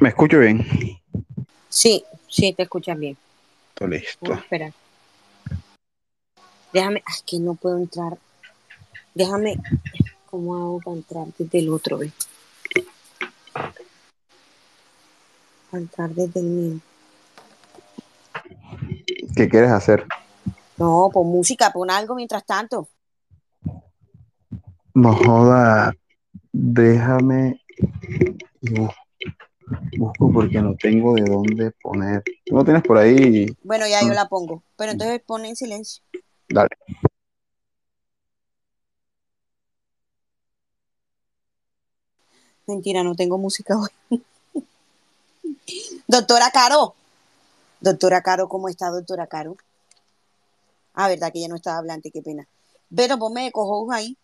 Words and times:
¿Me 0.00 0.08
escucho 0.08 0.40
bien? 0.40 0.66
Sí, 1.68 2.04
sí, 2.28 2.52
te 2.52 2.64
escuchas 2.64 2.98
bien. 2.98 3.16
Listo. 3.80 4.26
Voy 4.26 4.36
a 4.36 4.40
esperar. 4.40 4.72
Déjame, 6.72 7.02
es 7.08 7.22
que 7.22 7.38
no 7.38 7.54
puedo 7.54 7.78
entrar. 7.78 8.18
Déjame, 9.14 9.56
¿cómo 10.28 10.56
hago 10.56 10.80
para 10.80 10.96
entrar 10.96 11.26
desde 11.38 11.58
el 11.60 11.68
otro? 11.68 12.00
Para 15.70 15.82
entrar 15.82 16.10
desde 16.10 16.40
el 16.40 16.46
mío. 16.46 16.80
¿Qué 19.36 19.48
quieres 19.48 19.70
hacer? 19.70 20.06
No, 20.76 21.08
pon 21.12 21.28
música, 21.28 21.72
pon 21.72 21.90
algo 21.90 22.16
mientras 22.16 22.44
tanto. 22.44 22.88
No 24.94 25.14
joda. 25.14 25.94
Déjame. 26.52 27.60
Busco 29.96 30.30
porque 30.32 30.60
no 30.60 30.74
tengo 30.76 31.14
de 31.14 31.22
dónde 31.24 31.70
poner. 31.82 32.22
¿Tú 32.44 32.54
no 32.54 32.64
tienes 32.64 32.82
por 32.82 32.98
ahí? 32.98 33.46
Bueno, 33.62 33.86
ya 33.86 34.00
yo 34.02 34.08
Mm. 34.08 34.14
la 34.14 34.28
pongo. 34.28 34.62
Pero 34.76 34.92
entonces 34.92 35.20
pon 35.24 35.44
en 35.44 35.56
silencio. 35.56 36.02
Dale. 36.48 36.68
Mentira, 42.66 43.02
no 43.02 43.14
tengo 43.14 43.38
música 43.38 43.76
hoy. 43.78 43.90
doctora 46.08 46.50
Caro. 46.50 46.94
Doctora 47.80 48.22
Caro, 48.22 48.48
¿cómo 48.48 48.68
está, 48.68 48.90
doctora 48.90 49.26
Caro? 49.26 49.56
Ah, 50.94 51.08
verdad 51.08 51.32
que 51.32 51.40
ya 51.40 51.48
no 51.48 51.56
estaba 51.56 51.78
hablante, 51.78 52.10
qué 52.10 52.22
pena. 52.22 52.46
Pero 52.94 53.18
ponme 53.18 53.44
de 53.44 53.52
cojos 53.52 53.92
ahí. 53.92 54.16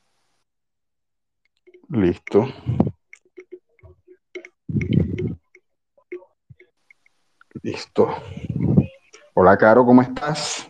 Listo. 1.88 2.47
Listo. 7.62 8.08
Hola, 9.34 9.56
Caro, 9.58 9.84
¿cómo 9.84 10.02
estás? 10.02 10.68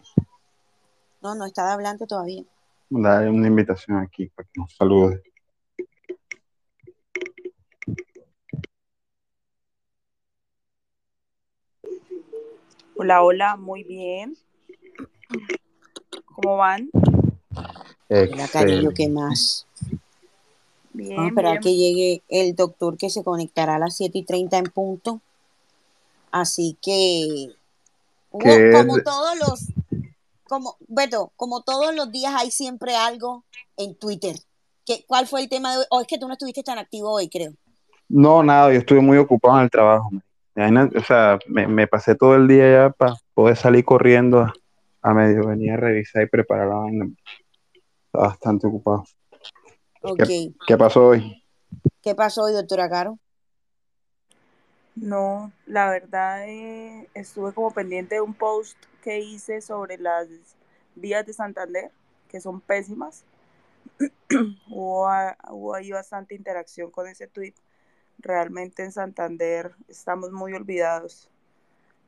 No, 1.23 1.35
no 1.35 1.45
estaba 1.47 1.73
hablante 1.75 2.07
todavía. 2.07 2.43
Dale 2.89 3.29
una 3.31 3.47
invitación 3.47 3.99
aquí 3.99 4.27
para 4.29 4.49
que 4.49 4.61
nos 4.61 4.75
salude. 4.75 5.23
Hola, 12.97 13.23
hola, 13.23 13.57
muy 13.57 13.85
bien. 13.85 14.37
¿Cómo 16.27 16.57
van? 16.57 16.91
Hola, 18.09 18.49
cariño, 18.53 18.91
¿qué 18.95 19.09
más? 19.09 19.67
Bien, 20.93 21.17
Vamos 21.17 21.25
a 21.25 21.29
esperar 21.29 21.53
bien. 21.53 21.63
que 21.63 21.77
llegue 21.77 22.23
el 22.29 22.55
doctor 22.57 22.97
que 22.97 23.09
se 23.11 23.23
conectará 23.23 23.77
a 23.77 23.79
las 23.79 23.97
7 23.97 24.19
y 24.19 24.25
30 24.25 24.59
en 24.59 24.65
punto. 24.65 25.21
Así 26.31 26.77
que, 26.81 27.49
hubo, 28.31 28.41
¿Qué 28.41 28.71
como 28.73 28.99
todos 29.03 29.39
los, 29.39 29.65
como, 30.49 30.77
Beto, 30.89 31.33
como 31.37 31.63
todos 31.63 31.95
los 31.95 32.11
días 32.11 32.35
hay 32.37 32.51
siempre 32.51 32.97
algo 32.97 33.45
en 33.77 33.95
Twitter. 33.95 34.37
¿Qué, 34.85 35.05
¿Cuál 35.07 35.27
fue 35.27 35.43
el 35.43 35.49
tema 35.49 35.73
de 35.73 35.79
hoy? 35.79 35.85
O 35.91 36.01
es 36.01 36.07
que 36.07 36.19
tú 36.19 36.27
no 36.27 36.35
estuviste 36.35 36.63
tan 36.63 36.79
activo 36.79 37.13
hoy, 37.13 37.29
creo. 37.29 37.53
No, 38.09 38.43
nada, 38.43 38.73
yo 38.73 38.79
estuve 38.79 39.01
muy 39.01 39.19
ocupado 39.19 39.59
en 39.59 39.65
el 39.65 39.71
trabajo. 39.71 40.11
O 40.57 41.05
sea, 41.07 41.39
me, 41.47 41.67
me 41.67 41.87
pasé 41.87 42.15
todo 42.15 42.35
el 42.35 42.49
día 42.49 42.71
ya 42.71 42.91
para 42.91 43.15
poder 43.35 43.57
salir 43.57 43.85
corriendo 43.85 44.41
a, 44.41 44.53
a 45.03 45.15
medio 45.15 45.47
venir 45.47 45.73
a 45.73 45.77
revisar 45.77 46.23
y 46.23 46.27
preparar 46.27 46.69
la 46.69 46.75
vaina. 46.75 47.09
Estaba 48.07 48.29
bastante 48.29 48.67
ocupado. 48.67 49.05
Ok. 50.03 50.23
¿Qué, 50.27 50.53
qué 50.67 50.77
pasó 50.77 51.07
hoy? 51.09 51.45
¿Qué 52.03 52.15
pasó 52.15 52.43
hoy, 52.45 52.53
doctora 52.53 52.89
Caro? 52.89 53.19
No, 54.97 55.53
la 55.67 55.89
verdad 55.91 56.47
eh, 56.49 57.09
estuve 57.15 57.53
como 57.53 57.73
pendiente 57.73 58.17
de 58.17 58.21
un 58.21 58.35
post 58.35 58.77
que 59.03 59.19
hice 59.21 59.61
sobre 59.63 59.97
las 59.99 60.29
vías 60.95 61.25
de 61.27 61.33
Santander, 61.33 61.91
que 62.29 62.41
son 62.41 62.61
pésimas. 62.61 63.25
hubo, 64.69 65.09
a- 65.09 65.37
hubo 65.51 65.75
ahí 65.75 65.91
bastante 65.93 66.35
interacción 66.35 66.91
con 66.91 67.07
ese 67.07 67.27
tweet. 67.27 67.55
Realmente 68.19 68.83
en 68.85 68.93
Santander 68.93 69.73
estamos 69.89 70.33
muy 70.33 70.53
olvidados. 70.55 71.31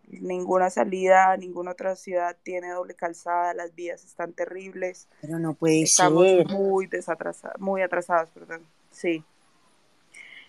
Ninguna 0.09 0.69
salida 0.69 1.37
ninguna 1.38 1.71
otra 1.71 1.97
ciudad 1.97 2.37
tiene 2.42 2.71
doble 2.71 2.94
calzada, 2.94 3.54
las 3.54 3.75
vías 3.75 4.04
están 4.04 4.32
terribles. 4.34 5.09
Pero 5.21 5.38
no 5.38 5.54
puede 5.54 5.82
Estamos 5.82 6.26
ser. 6.26 6.47
muy 6.48 6.87
desatrasados, 6.87 7.60
muy 7.60 7.82
atrasados, 7.82 8.28
perdón. 8.31 8.66
Sí, 8.91 9.25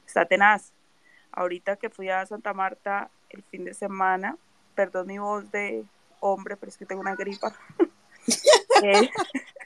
está 0.05 0.25
tenaz. 0.25 0.71
Ahorita 1.33 1.75
que 1.75 1.89
fui 1.89 2.09
a 2.09 2.25
Santa 2.25 2.53
Marta 2.53 3.09
el 3.29 3.43
fin 3.43 3.65
de 3.65 3.73
semana, 3.73 4.37
perdón 4.75 5.07
mi 5.07 5.17
voz 5.17 5.51
de 5.51 5.85
hombre, 6.19 6.55
pero 6.55 6.69
es 6.69 6.77
que 6.77 6.85
tengo 6.85 7.01
una 7.01 7.15
gripa. 7.15 7.53
Eh, 8.81 9.09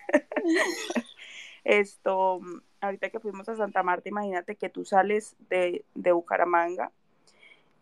Esto, 1.63 2.39
ahorita 2.81 3.09
que 3.09 3.19
fuimos 3.19 3.47
a 3.49 3.55
Santa 3.55 3.83
Marta, 3.83 4.09
imagínate 4.09 4.55
que 4.55 4.69
tú 4.69 4.85
sales 4.85 5.35
de, 5.49 5.85
de 5.95 6.11
Bucaramanga 6.11 6.91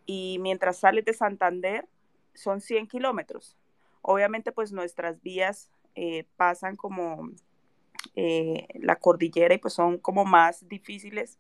y 0.06 0.38
mientras 0.40 0.78
sales 0.78 1.06
de 1.06 1.14
Santander 1.14 1.88
son 2.34 2.62
100 2.62 2.88
kilómetros. 2.88 3.56
Obviamente, 4.02 4.52
pues 4.52 4.72
nuestras 4.72 5.22
vías 5.22 5.70
eh, 5.96 6.26
pasan 6.36 6.76
como 6.76 7.30
eh, 8.16 8.68
la 8.76 8.98
cordillera 8.98 9.56
y 9.56 9.58
pues 9.58 9.74
son 9.74 9.98
como 9.98 10.26
más 10.26 10.68
difíciles, 10.68 11.38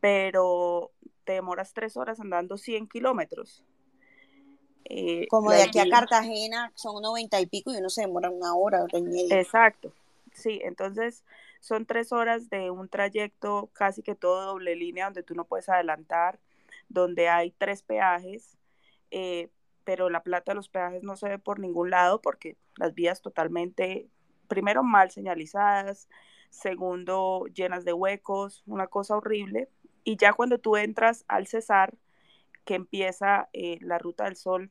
pero 0.00 0.90
te 1.28 1.34
demoras 1.34 1.74
tres 1.74 1.98
horas 1.98 2.20
andando 2.20 2.56
100 2.56 2.88
kilómetros. 2.88 3.62
Eh, 4.86 5.26
Como 5.28 5.50
de 5.50 5.62
aquí 5.62 5.78
a 5.78 5.86
Cartagena 5.86 6.72
son 6.74 7.02
90 7.02 7.38
y 7.42 7.44
pico 7.44 7.70
y 7.70 7.76
uno 7.76 7.90
se 7.90 8.00
demora 8.00 8.30
una 8.30 8.54
hora, 8.54 8.82
hora 8.82 8.98
y 8.98 9.02
media. 9.02 9.38
Exacto, 9.38 9.92
sí, 10.32 10.58
entonces 10.64 11.24
son 11.60 11.84
tres 11.84 12.12
horas 12.12 12.48
de 12.48 12.70
un 12.70 12.88
trayecto 12.88 13.68
casi 13.74 14.02
que 14.02 14.14
todo 14.14 14.46
doble 14.46 14.74
línea 14.74 15.04
donde 15.04 15.22
tú 15.22 15.34
no 15.34 15.44
puedes 15.44 15.68
adelantar, 15.68 16.38
donde 16.88 17.28
hay 17.28 17.50
tres 17.50 17.82
peajes, 17.82 18.56
eh, 19.10 19.50
pero 19.84 20.08
la 20.08 20.22
plata 20.22 20.52
de 20.52 20.56
los 20.56 20.70
peajes 20.70 21.02
no 21.02 21.16
se 21.16 21.28
ve 21.28 21.38
por 21.38 21.58
ningún 21.58 21.90
lado 21.90 22.22
porque 22.22 22.56
las 22.76 22.94
vías 22.94 23.20
totalmente, 23.20 24.08
primero 24.48 24.82
mal 24.82 25.10
señalizadas, 25.10 26.08
segundo 26.48 27.44
llenas 27.52 27.84
de 27.84 27.92
huecos, 27.92 28.62
una 28.66 28.86
cosa 28.86 29.18
horrible, 29.18 29.68
y 30.04 30.16
ya 30.16 30.32
cuando 30.32 30.58
tú 30.58 30.76
entras 30.76 31.24
al 31.28 31.46
Cesar, 31.46 31.94
que 32.64 32.74
empieza 32.74 33.48
eh, 33.52 33.78
la 33.80 33.98
Ruta 33.98 34.24
del 34.24 34.36
Sol, 34.36 34.70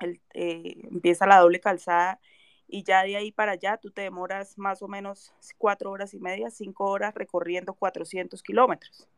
el, 0.00 0.20
eh, 0.34 0.76
empieza 0.90 1.26
la 1.26 1.38
doble 1.40 1.60
calzada 1.60 2.20
y 2.68 2.82
ya 2.82 3.02
de 3.02 3.16
ahí 3.16 3.32
para 3.32 3.52
allá 3.52 3.76
tú 3.76 3.90
te 3.90 4.02
demoras 4.02 4.58
más 4.58 4.82
o 4.82 4.88
menos 4.88 5.32
cuatro 5.58 5.90
horas 5.90 6.14
y 6.14 6.18
media, 6.18 6.50
cinco 6.50 6.84
horas 6.86 7.14
recorriendo 7.14 7.74
400 7.74 8.42
kilómetros. 8.42 9.08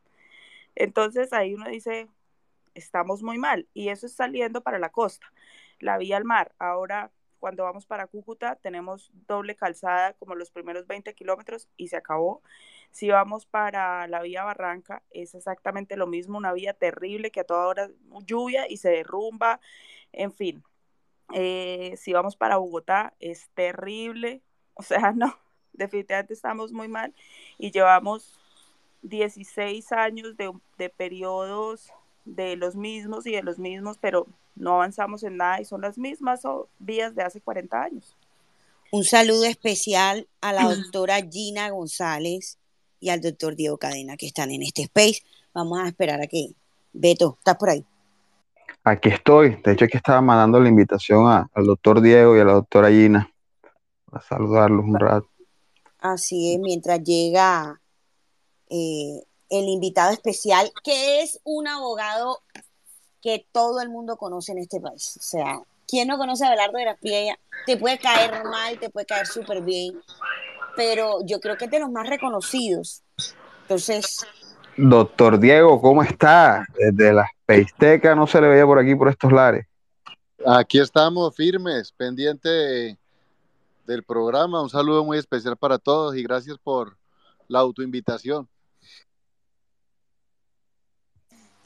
Entonces 0.74 1.32
ahí 1.32 1.54
uno 1.54 1.68
dice, 1.68 2.08
estamos 2.74 3.22
muy 3.22 3.38
mal 3.38 3.66
y 3.74 3.88
eso 3.88 4.06
es 4.06 4.12
saliendo 4.12 4.62
para 4.62 4.78
la 4.78 4.90
costa. 4.90 5.32
La 5.80 5.98
vía 5.98 6.16
al 6.16 6.24
mar, 6.24 6.54
ahora 6.58 7.10
cuando 7.38 7.64
vamos 7.64 7.86
para 7.86 8.06
Cúcuta 8.06 8.56
tenemos 8.56 9.10
doble 9.26 9.54
calzada 9.54 10.12
como 10.14 10.34
los 10.34 10.50
primeros 10.50 10.86
20 10.86 11.14
kilómetros 11.14 11.68
y 11.76 11.88
se 11.88 11.96
acabó. 11.96 12.42
Si 12.90 13.08
vamos 13.10 13.46
para 13.46 14.06
la 14.08 14.22
vía 14.22 14.44
Barranca 14.44 15.02
es 15.10 15.34
exactamente 15.34 15.96
lo 15.96 16.06
mismo, 16.06 16.38
una 16.38 16.52
vía 16.52 16.74
terrible 16.74 17.30
que 17.30 17.40
a 17.40 17.44
toda 17.44 17.66
hora 17.66 17.90
lluvia 18.26 18.66
y 18.68 18.78
se 18.78 18.90
derrumba, 18.90 19.60
en 20.12 20.32
fin. 20.32 20.64
Eh, 21.34 21.94
si 21.98 22.12
vamos 22.12 22.36
para 22.36 22.56
Bogotá 22.56 23.14
es 23.20 23.48
terrible, 23.50 24.42
o 24.74 24.82
sea, 24.82 25.12
no, 25.12 25.38
definitivamente 25.72 26.34
estamos 26.34 26.72
muy 26.72 26.88
mal 26.88 27.14
y 27.58 27.70
llevamos 27.70 28.38
16 29.02 29.92
años 29.92 30.36
de, 30.36 30.52
de 30.78 30.88
periodos 30.90 31.92
de 32.24 32.56
los 32.56 32.76
mismos 32.76 33.26
y 33.26 33.32
de 33.32 33.42
los 33.42 33.58
mismos, 33.58 33.98
pero 33.98 34.26
no 34.58 34.74
avanzamos 34.74 35.22
en 35.22 35.36
nada 35.36 35.60
y 35.60 35.64
son 35.64 35.80
las 35.80 35.98
mismas 35.98 36.44
o, 36.44 36.68
vías 36.78 37.14
de 37.14 37.22
hace 37.22 37.40
40 37.40 37.82
años. 37.82 38.16
Un 38.90 39.04
saludo 39.04 39.44
especial 39.44 40.26
a 40.40 40.52
la 40.52 40.62
doctora 40.74 41.20
Gina 41.22 41.70
González 41.70 42.58
y 43.00 43.10
al 43.10 43.20
doctor 43.20 43.54
Diego 43.56 43.78
Cadena 43.78 44.16
que 44.16 44.26
están 44.26 44.50
en 44.50 44.62
este 44.62 44.82
space. 44.82 45.22
Vamos 45.54 45.78
a 45.80 45.88
esperar 45.88 46.20
a 46.20 46.26
que 46.26 46.50
Beto, 46.92 47.36
¿estás 47.38 47.56
por 47.56 47.70
ahí? 47.70 47.84
Aquí 48.84 49.08
estoy. 49.10 49.56
De 49.62 49.72
hecho, 49.72 49.84
aquí 49.84 49.96
estaba 49.96 50.20
mandando 50.20 50.58
la 50.60 50.68
invitación 50.68 51.26
a- 51.26 51.48
al 51.52 51.66
doctor 51.66 52.00
Diego 52.00 52.36
y 52.36 52.40
a 52.40 52.44
la 52.44 52.52
doctora 52.54 52.88
Gina 52.90 53.30
para 54.10 54.22
saludarlos 54.24 54.84
un 54.84 54.98
rato. 54.98 55.28
Así 55.98 56.54
es, 56.54 56.60
mientras 56.60 57.02
llega 57.02 57.80
eh, 58.70 59.22
el 59.50 59.64
invitado 59.68 60.12
especial, 60.12 60.70
que 60.84 61.22
es 61.22 61.40
un 61.44 61.66
abogado 61.68 62.40
que 63.22 63.46
todo 63.52 63.80
el 63.80 63.88
mundo 63.88 64.16
conoce 64.16 64.52
en 64.52 64.58
este 64.58 64.80
país. 64.80 65.16
O 65.18 65.22
sea, 65.22 65.60
¿quién 65.86 66.08
no 66.08 66.18
conoce 66.18 66.44
a 66.44 66.48
Abelardo 66.48 66.78
de 66.78 66.84
la 66.84 66.92
Espriella? 66.92 67.38
Te 67.66 67.76
puede 67.76 67.98
caer 67.98 68.44
mal, 68.44 68.78
te 68.78 68.90
puede 68.90 69.06
caer 69.06 69.26
súper 69.26 69.62
bien, 69.62 70.00
pero 70.76 71.24
yo 71.24 71.40
creo 71.40 71.56
que 71.56 71.66
es 71.66 71.70
de 71.70 71.80
los 71.80 71.90
más 71.90 72.08
reconocidos. 72.08 73.02
Entonces, 73.62 74.24
Doctor 74.80 75.40
Diego, 75.40 75.80
¿cómo 75.80 76.04
está? 76.04 76.64
Desde 76.78 77.12
la 77.12 77.28
Peisteca 77.44 78.14
no 78.14 78.28
se 78.28 78.40
le 78.40 78.46
veía 78.46 78.64
por 78.64 78.78
aquí, 78.78 78.94
por 78.94 79.08
estos 79.08 79.32
lares. 79.32 79.66
Aquí 80.46 80.78
estamos 80.78 81.34
firmes, 81.34 81.90
pendiente 81.90 82.96
del 83.84 84.04
programa. 84.04 84.62
Un 84.62 84.70
saludo 84.70 85.04
muy 85.04 85.18
especial 85.18 85.56
para 85.56 85.78
todos 85.78 86.14
y 86.14 86.22
gracias 86.22 86.58
por 86.58 86.96
la 87.48 87.58
autoinvitación. 87.58 88.48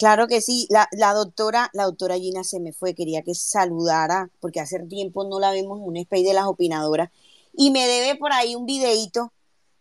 Claro 0.03 0.27
que 0.27 0.41
sí, 0.41 0.67
la, 0.69 0.89
la, 0.91 1.15
doctora, 1.15 1.71
la 1.75 1.85
doctora 1.85 2.19
Gina 2.19 2.43
se 2.43 2.59
me 2.59 2.73
fue, 2.73 2.93
quería 2.93 3.23
que 3.23 3.37
saludara, 3.37 4.33
porque 4.41 4.59
hace 4.59 4.81
tiempo 4.81 5.23
no 5.23 5.39
la 5.39 5.53
vemos 5.53 5.79
en 5.79 5.85
un 5.85 5.97
space 5.97 6.25
de 6.25 6.35
las 6.35 6.47
opinadoras, 6.47 7.11
y 7.53 7.71
me 7.71 7.87
debe 7.87 8.19
por 8.19 8.33
ahí 8.33 8.57
un 8.57 8.67
videito 8.67 9.33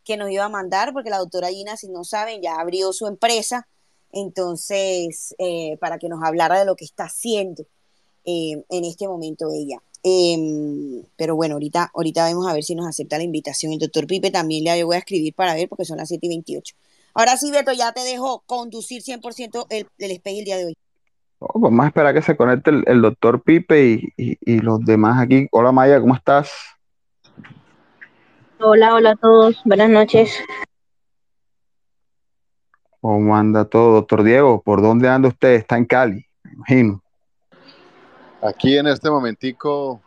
que 0.03 0.17
nos 0.17 0.29
iba 0.29 0.45
a 0.45 0.49
mandar, 0.49 0.93
porque 0.93 1.09
la 1.09 1.17
doctora 1.17 1.49
Gina, 1.49 1.75
si 1.75 1.87
no 1.87 2.03
saben, 2.03 2.39
ya 2.39 2.59
abrió 2.59 2.93
su 2.93 3.07
empresa, 3.07 3.67
entonces, 4.11 5.33
eh, 5.39 5.77
para 5.77 5.97
que 5.97 6.07
nos 6.07 6.23
hablara 6.23 6.59
de 6.59 6.65
lo 6.65 6.75
que 6.75 6.85
está 6.85 7.05
haciendo 7.05 7.65
eh, 8.23 8.63
en 8.69 8.85
este 8.85 9.07
momento 9.07 9.49
ella. 9.51 9.81
Eh, 10.03 11.03
pero 11.15 11.35
bueno, 11.35 11.55
ahorita, 11.55 11.89
ahorita 11.95 12.25
vamos 12.25 12.47
a 12.47 12.53
ver 12.53 12.63
si 12.63 12.75
nos 12.75 12.85
acepta 12.87 13.17
la 13.17 13.23
invitación. 13.23 13.73
El 13.73 13.79
doctor 13.79 14.05
Pipe 14.05 14.29
también 14.29 14.65
le 14.65 14.83
voy 14.83 14.97
a 14.97 14.99
escribir 14.99 15.33
para 15.33 15.55
ver, 15.55 15.67
porque 15.67 15.85
son 15.85 15.97
las 15.97 16.09
7 16.09 16.27
y 16.27 16.29
28. 16.29 16.75
Ahora 17.13 17.37
sí, 17.37 17.51
Beto, 17.51 17.73
ya 17.73 17.91
te 17.91 18.01
dejo 18.01 18.43
conducir 18.45 19.01
100% 19.01 19.67
el, 19.69 19.87
el 19.97 20.11
space 20.11 20.39
el 20.39 20.45
día 20.45 20.57
de 20.57 20.65
hoy. 20.65 20.77
Oh, 21.39 21.59
vamos 21.59 21.83
a 21.83 21.87
esperar 21.87 22.13
que 22.13 22.21
se 22.21 22.37
conecte 22.37 22.69
el, 22.69 22.83
el 22.87 23.01
doctor 23.01 23.41
Pipe 23.41 23.83
y, 23.83 24.13
y, 24.15 24.37
y 24.41 24.59
los 24.59 24.79
demás 24.81 25.21
aquí. 25.21 25.47
Hola 25.51 25.71
Maya, 25.71 25.99
¿cómo 25.99 26.15
estás? 26.15 26.51
Hola, 28.59 28.93
hola 28.93 29.11
a 29.11 29.15
todos. 29.15 29.59
Buenas 29.65 29.89
noches. 29.89 30.37
¿Cómo 33.01 33.35
anda 33.35 33.65
todo, 33.65 33.93
doctor 33.93 34.23
Diego? 34.23 34.61
¿Por 34.61 34.83
dónde 34.83 35.09
anda 35.09 35.29
usted? 35.29 35.53
Está 35.55 35.77
en 35.77 35.85
Cali, 35.85 36.25
me 36.43 36.51
imagino. 36.53 37.03
Aquí 38.43 38.77
en 38.77 38.85
este 38.87 39.09
momentico, 39.09 39.99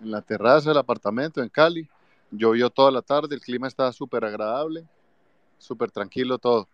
en 0.00 0.10
la 0.10 0.22
terraza 0.22 0.70
del 0.70 0.78
apartamento 0.78 1.42
en 1.42 1.50
Cali. 1.50 1.88
Llovió 2.30 2.70
toda 2.70 2.90
la 2.90 3.02
tarde, 3.02 3.34
el 3.34 3.40
clima 3.40 3.68
está 3.68 3.90
súper 3.92 4.24
agradable, 4.24 4.84
súper 5.58 5.90
tranquilo 5.90 6.38
todo. 6.38 6.68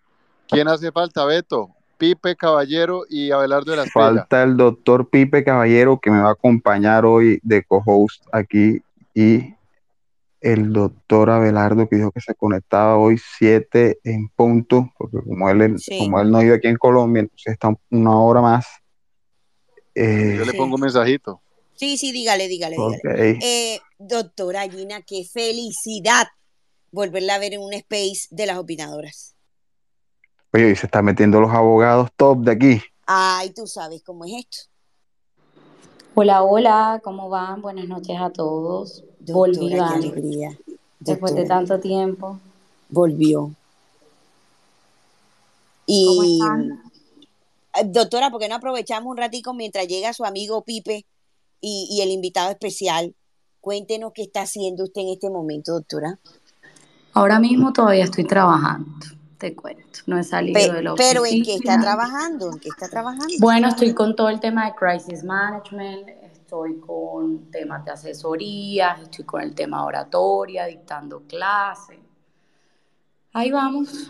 ¿Quién 0.48 0.68
hace 0.68 0.92
falta, 0.92 1.24
Beto? 1.24 1.70
Pipe 1.96 2.36
Caballero 2.36 3.04
y 3.08 3.30
Abelardo 3.30 3.70
de 3.70 3.76
la 3.78 3.84
Estrella. 3.84 4.08
Falta 4.08 4.42
el 4.42 4.56
doctor 4.56 5.08
Pipe 5.08 5.44
Caballero 5.44 5.98
que 6.00 6.10
me 6.10 6.20
va 6.20 6.30
a 6.30 6.32
acompañar 6.32 7.04
hoy 7.04 7.40
de 7.42 7.64
co-host 7.64 8.24
aquí 8.32 8.82
y 9.14 9.54
el 10.40 10.72
doctor 10.72 11.30
Abelardo 11.30 11.88
que 11.88 11.96
dijo 11.96 12.10
que 12.10 12.20
se 12.20 12.34
conectaba 12.34 12.98
hoy 12.98 13.18
7 13.38 14.00
en 14.04 14.28
punto, 14.28 14.92
porque 14.98 15.18
como 15.26 15.48
él, 15.48 15.78
sí. 15.78 15.98
como 15.98 16.20
él 16.20 16.30
no 16.30 16.40
vive 16.40 16.56
aquí 16.56 16.68
en 16.68 16.76
Colombia, 16.76 17.20
entonces 17.20 17.54
está 17.54 17.74
una 17.90 18.18
hora 18.18 18.42
más. 18.42 18.66
Eh, 19.94 20.34
Yo 20.36 20.44
le 20.44 20.52
pongo 20.52 20.74
un 20.74 20.82
mensajito. 20.82 21.40
Sí, 21.74 21.96
sí, 21.96 22.12
dígale, 22.12 22.48
dígale, 22.48 22.76
okay. 22.78 22.98
dígale. 23.02 23.38
Eh, 23.42 23.80
doctora 23.98 24.68
Gina, 24.68 25.00
qué 25.02 25.24
felicidad 25.24 26.26
volverla 26.94 27.34
a 27.34 27.38
ver 27.38 27.54
en 27.54 27.60
un 27.60 27.72
space 27.72 28.28
de 28.30 28.46
las 28.46 28.56
opinadoras. 28.56 29.34
Oye, 30.52 30.70
y 30.70 30.76
se 30.76 30.86
están 30.86 31.04
metiendo 31.04 31.40
los 31.40 31.50
abogados 31.50 32.10
top 32.16 32.38
de 32.38 32.52
aquí. 32.52 32.82
Ay, 33.04 33.50
tú 33.50 33.66
sabes 33.66 34.02
cómo 34.04 34.24
es 34.24 34.32
esto. 34.34 34.70
Hola, 36.14 36.44
hola, 36.44 37.00
¿cómo 37.02 37.28
van? 37.28 37.60
Buenas 37.60 37.88
noches 37.88 38.16
a 38.18 38.30
todos. 38.30 39.02
Doctora, 39.18 39.34
Volví, 39.34 39.68
qué 39.68 39.80
alegría. 39.80 40.48
Doctora. 40.50 40.76
Después 41.00 41.34
de 41.34 41.44
tanto 41.44 41.80
tiempo. 41.80 42.38
Volvió. 42.88 43.50
Y 45.86 46.38
doctora, 47.86 48.30
¿por 48.30 48.40
qué 48.40 48.48
no 48.48 48.54
aprovechamos 48.54 49.10
un 49.10 49.16
ratico 49.16 49.52
mientras 49.52 49.88
llega 49.88 50.12
su 50.12 50.24
amigo 50.24 50.62
Pipe 50.62 51.04
y, 51.60 51.88
y, 51.90 52.00
el 52.00 52.10
invitado 52.10 52.52
especial? 52.52 53.16
Cuéntenos 53.60 54.12
qué 54.14 54.22
está 54.22 54.42
haciendo 54.42 54.84
usted 54.84 55.02
en 55.02 55.08
este 55.08 55.28
momento, 55.28 55.72
doctora. 55.72 56.20
Ahora 57.14 57.38
mismo 57.38 57.72
todavía 57.72 58.04
estoy 58.04 58.24
trabajando, 58.24 59.06
te 59.38 59.54
cuento. 59.54 60.00
No 60.06 60.18
he 60.18 60.24
salido 60.24 60.58
pero, 60.58 60.74
de 60.74 60.82
la 60.82 60.94
Pero 60.96 61.24
¿en 61.24 61.44
qué 61.44 61.54
está 61.54 61.80
trabajando? 61.80 62.52
¿En 62.52 62.58
qué 62.58 62.68
está 62.68 62.88
trabajando? 62.88 63.32
Bueno, 63.38 63.68
estoy 63.68 63.94
con 63.94 64.16
todo 64.16 64.28
el 64.28 64.40
tema 64.40 64.66
de 64.66 64.74
crisis 64.74 65.22
management, 65.22 66.08
estoy 66.24 66.80
con 66.80 67.50
temas 67.52 67.84
de 67.84 67.92
asesorías, 67.92 69.00
estoy 69.00 69.24
con 69.24 69.42
el 69.42 69.54
tema 69.54 69.84
oratoria, 69.84 70.66
dictando 70.66 71.22
clases. 71.22 71.98
Ahí 73.32 73.52
vamos, 73.52 74.08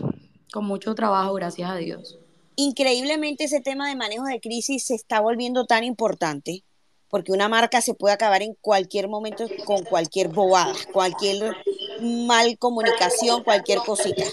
con 0.51 0.65
mucho 0.65 0.95
trabajo, 0.95 1.35
gracias 1.35 1.69
a 1.69 1.75
Dios. 1.75 2.17
Increíblemente 2.55 3.43
ese 3.43 3.61
tema 3.61 3.87
de 3.87 3.95
manejo 3.95 4.25
de 4.25 4.39
crisis 4.39 4.85
se 4.85 4.95
está 4.95 5.19
volviendo 5.19 5.65
tan 5.65 5.83
importante, 5.83 6.63
porque 7.09 7.31
una 7.31 7.49
marca 7.49 7.81
se 7.81 7.93
puede 7.93 8.15
acabar 8.15 8.41
en 8.41 8.55
cualquier 8.61 9.09
momento 9.09 9.45
con 9.65 9.83
cualquier 9.83 10.29
bobada, 10.29 10.73
cualquier 10.91 11.55
mal 12.01 12.57
comunicación, 12.57 13.43
cualquier 13.43 13.79
cosita. 13.79 14.23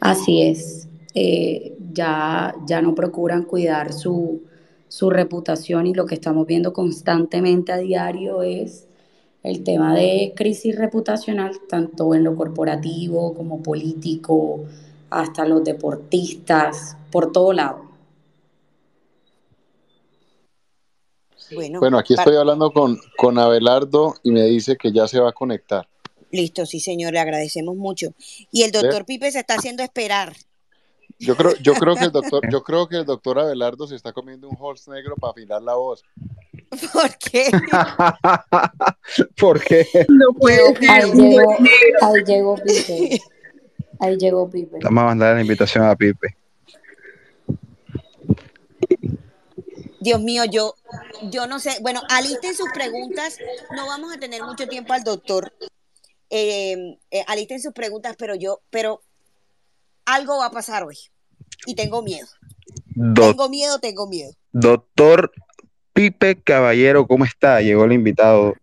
Así 0.00 0.42
es, 0.42 0.88
eh, 1.14 1.76
ya, 1.92 2.54
ya 2.66 2.82
no 2.82 2.94
procuran 2.94 3.44
cuidar 3.44 3.92
su, 3.92 4.42
su 4.88 5.10
reputación 5.10 5.86
y 5.86 5.94
lo 5.94 6.06
que 6.06 6.14
estamos 6.14 6.46
viendo 6.46 6.72
constantemente 6.72 7.72
a 7.72 7.78
diario 7.78 8.42
es 8.42 8.86
el 9.42 9.62
tema 9.62 9.94
de 9.94 10.32
crisis 10.34 10.76
reputacional, 10.76 11.52
tanto 11.68 12.14
en 12.14 12.24
lo 12.24 12.34
corporativo 12.34 13.34
como 13.34 13.62
político, 13.62 14.64
hasta 15.10 15.44
los 15.44 15.62
deportistas, 15.62 16.96
por 17.10 17.30
todo 17.30 17.52
lado. 17.52 17.84
Bueno, 21.54 21.78
bueno 21.78 21.98
aquí 21.98 22.14
estoy 22.14 22.36
hablando 22.36 22.70
con, 22.70 22.98
con 23.16 23.38
Abelardo 23.38 24.14
y 24.22 24.32
me 24.32 24.44
dice 24.44 24.76
que 24.76 24.92
ya 24.92 25.06
se 25.06 25.20
va 25.20 25.28
a 25.28 25.32
conectar. 25.32 25.86
Listo, 26.34 26.66
sí, 26.66 26.80
señor, 26.80 27.12
le 27.12 27.20
agradecemos 27.20 27.76
mucho. 27.76 28.12
Y 28.50 28.64
el 28.64 28.72
doctor 28.72 29.02
¿Sí? 29.02 29.04
Pipe 29.04 29.30
se 29.30 29.38
está 29.38 29.54
haciendo 29.54 29.84
esperar. 29.84 30.34
Yo 31.20 31.36
creo, 31.36 31.54
yo 31.62 31.74
creo 31.74 31.94
que 31.94 32.06
el 32.06 32.10
doctor, 32.10 32.50
yo 32.50 32.64
creo 32.64 32.88
que 32.88 32.96
el 32.96 33.04
doctor 33.04 33.38
Abelardo 33.38 33.86
se 33.86 33.94
está 33.94 34.12
comiendo 34.12 34.48
un 34.48 34.56
horse 34.58 34.90
negro 34.90 35.14
para 35.14 35.30
afinar 35.30 35.62
la 35.62 35.74
voz. 35.74 36.02
¿Por 36.92 37.16
qué? 37.18 37.52
¿Por 39.40 39.62
qué? 39.62 39.86
No 40.08 40.32
puede 40.36 40.74
ser. 40.74 40.90
Ahí 40.90 41.12
llegó, 41.12 41.56
ahí 42.02 42.24
llegó 42.26 42.56
Pipe. 42.56 43.20
Ahí 44.00 44.16
llegó 44.16 44.50
Pipe. 44.50 44.78
Vamos 44.82 45.02
a 45.02 45.06
mandar 45.06 45.36
la 45.36 45.40
invitación 45.40 45.84
a 45.84 45.94
Pipe. 45.94 46.36
Dios 50.00 50.20
mío, 50.20 50.42
yo, 50.46 50.74
yo 51.30 51.46
no 51.46 51.60
sé. 51.60 51.78
Bueno, 51.80 52.02
alisten 52.10 52.56
sus 52.56 52.72
preguntas. 52.74 53.38
No 53.76 53.86
vamos 53.86 54.12
a 54.12 54.18
tener 54.18 54.42
mucho 54.42 54.66
tiempo 54.66 54.94
al 54.94 55.04
doctor. 55.04 55.52
Eh, 56.30 56.98
eh, 57.10 57.24
alisten 57.26 57.60
sus 57.60 57.72
preguntas, 57.72 58.16
pero 58.18 58.34
yo, 58.34 58.60
pero 58.70 59.00
algo 60.04 60.38
va 60.38 60.46
a 60.46 60.50
pasar 60.50 60.84
hoy. 60.84 60.96
Y 61.66 61.74
tengo 61.74 62.02
miedo. 62.02 62.26
Do 62.94 63.30
tengo 63.30 63.48
miedo, 63.48 63.78
tengo 63.78 64.06
miedo. 64.06 64.32
Doctor 64.52 65.32
Pipe 65.92 66.42
Caballero, 66.42 67.06
¿cómo 67.06 67.24
está? 67.24 67.60
Llegó 67.60 67.84
el 67.84 67.92
invitado. 67.92 68.54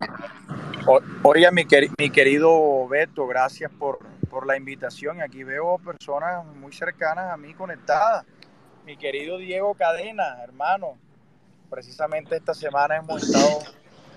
Oiga, 1.24 1.52
mi, 1.52 1.66
quer 1.66 1.90
mi 1.98 2.10
querido 2.10 2.88
Beto, 2.88 3.28
gracias 3.28 3.72
por, 3.72 4.00
por, 4.30 4.48
la 4.48 4.58
invitación. 4.58 5.22
Aquí 5.22 5.44
veo 5.44 5.78
personas 5.78 6.46
muy 6.46 6.74
cercanas 6.74 7.32
a 7.32 7.38
mí 7.38 7.54
conectadas. 7.54 8.26
Mi 8.86 8.98
querido 8.98 9.38
Diego 9.38 9.74
Cadena, 9.76 10.44
hermano. 10.44 10.98
Precisamente 11.70 12.36
esta 12.36 12.54
semana 12.54 12.98
hemos 12.98 13.24
estado 13.24 13.60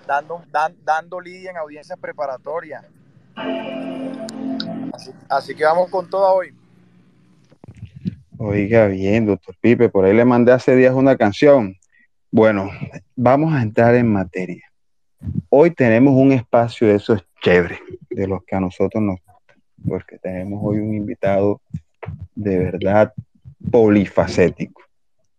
dando, 0.05 0.43
dan, 0.51 0.75
dando 0.83 1.21
lidia 1.21 1.51
en 1.51 1.57
audiencias 1.57 1.97
preparatorias. 1.99 2.83
Así, 5.29 5.55
que 5.55 5.63
vamos 5.63 5.89
con 5.89 6.09
toda 6.09 6.31
hoy. 6.31 6.53
Oiga 8.37 8.87
bien, 8.87 9.25
doctor 9.25 9.55
Pipe, 9.59 9.89
por 9.89 10.05
ahí 10.05 10.13
le 10.13 10.25
mandé 10.25 10.51
hace 10.51 10.75
días 10.75 10.93
una 10.93 11.15
canción. 11.15 11.75
Bueno, 12.31 12.69
vamos 13.15 13.53
a 13.53 13.61
entrar 13.61 13.95
en 13.95 14.11
materia. 14.11 14.63
Hoy 15.49 15.71
tenemos 15.71 16.13
un 16.13 16.31
espacio 16.31 16.87
de 16.87 16.95
esos 16.95 17.25
chéveres, 17.41 17.79
de 18.09 18.27
los 18.27 18.43
que 18.43 18.55
a 18.55 18.59
nosotros 18.59 19.01
nos 19.01 19.15
gustan, 19.25 19.57
porque 19.87 20.17
tenemos 20.19 20.59
hoy 20.63 20.79
un 20.79 20.93
invitado 20.93 21.61
de 22.35 22.57
verdad 22.57 23.13
polifacético. 23.71 24.81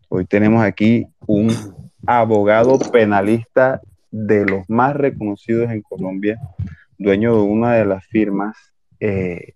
Hoy 0.09 0.25
tenemos 0.25 0.65
aquí 0.65 1.07
un 1.27 1.53
abogado 2.07 2.79
penalista 2.79 3.81
de 4.11 4.47
los 4.47 4.69
más 4.69 4.97
reconocidos 4.97 5.71
en 5.71 5.83
Colombia, 5.83 6.41
dueño 6.99 7.35
de 7.35 7.43
una 7.43 7.75
de 7.75 7.85
las 7.85 8.05
firmas 8.07 8.57
eh, 9.01 9.53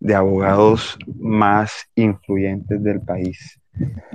de 0.00 0.14
abogados 0.14 0.98
más 1.18 1.86
influyentes 1.94 2.82
del 2.82 3.00
país, 3.00 3.58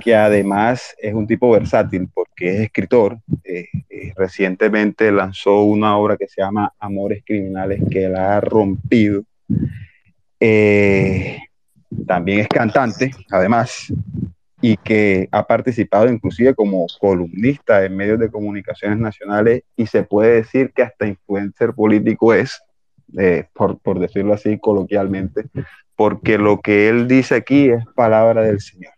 que 0.02 0.16
además 0.16 0.96
es 1.00 1.14
un 1.14 1.26
tipo 1.26 1.52
versátil 1.52 2.08
porque 2.14 2.56
es 2.56 2.60
escritor. 2.62 3.20
Eh, 3.44 3.66
eh, 3.90 4.14
recientemente 4.16 5.12
lanzó 5.12 5.64
una 5.64 5.98
obra 5.98 6.16
que 6.16 6.28
se 6.28 6.42
llama 6.42 6.74
Amores 6.80 7.24
Criminales 7.26 7.82
que 7.90 8.08
la 8.08 8.38
ha 8.38 8.42
rompido. 8.42 9.24
También 12.06 12.40
es 12.42 12.48
cantante, 12.48 13.12
además, 13.32 13.92
y 14.62 14.78
que 14.78 15.28
ha 15.32 15.46
participado 15.46 16.10
inclusive 16.10 16.54
como 16.54 16.86
columnista 17.00 17.84
en 17.86 17.96
medios 17.96 18.20
de 18.20 18.30
comunicaciones 18.30 19.00
nacionales 19.00 19.64
y 19.76 19.86
se 19.88 20.04
puede 20.04 20.36
decir 20.36 20.72
que 20.74 20.84
hasta 20.84 21.08
influencer 21.08 21.74
político 21.74 22.34
es, 22.34 22.62
eh, 23.18 23.48
por, 23.54 23.80
por 23.80 24.00
decirlo 24.00 24.34
así 24.34 24.60
coloquialmente, 24.60 25.46
porque 25.96 26.38
lo 26.38 26.62
que 26.62 26.90
él 26.90 27.08
dice 27.08 27.36
aquí 27.36 27.70
es 27.70 27.84
palabra 27.96 28.44
del 28.44 28.60
Señor. 28.60 28.94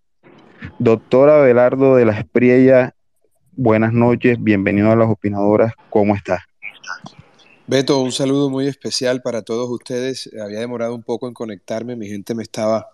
Doctor 0.80 1.30
Abelardo 1.30 1.96
de 1.96 2.06
la 2.06 2.20
Espriella, 2.20 2.96
buenas 3.54 3.94
noches, 3.94 4.38
bienvenido 4.42 4.92
a 4.92 4.96
las 4.96 5.10
opinadoras, 5.10 5.74
¿cómo 5.90 6.16
está? 6.16 6.46
Beto, 7.68 8.02
un 8.02 8.12
saludo 8.12 8.50
muy 8.50 8.68
especial 8.68 9.22
para 9.22 9.44
todos 9.44 9.70
ustedes. 9.70 10.30
Había 10.44 10.60
demorado 10.60 10.94
un 10.94 11.04
poco 11.04 11.28
en 11.28 11.34
conectarme, 11.34 11.96
mi 11.96 12.08
gente 12.08 12.36
me 12.36 12.44
estaba 12.44 12.88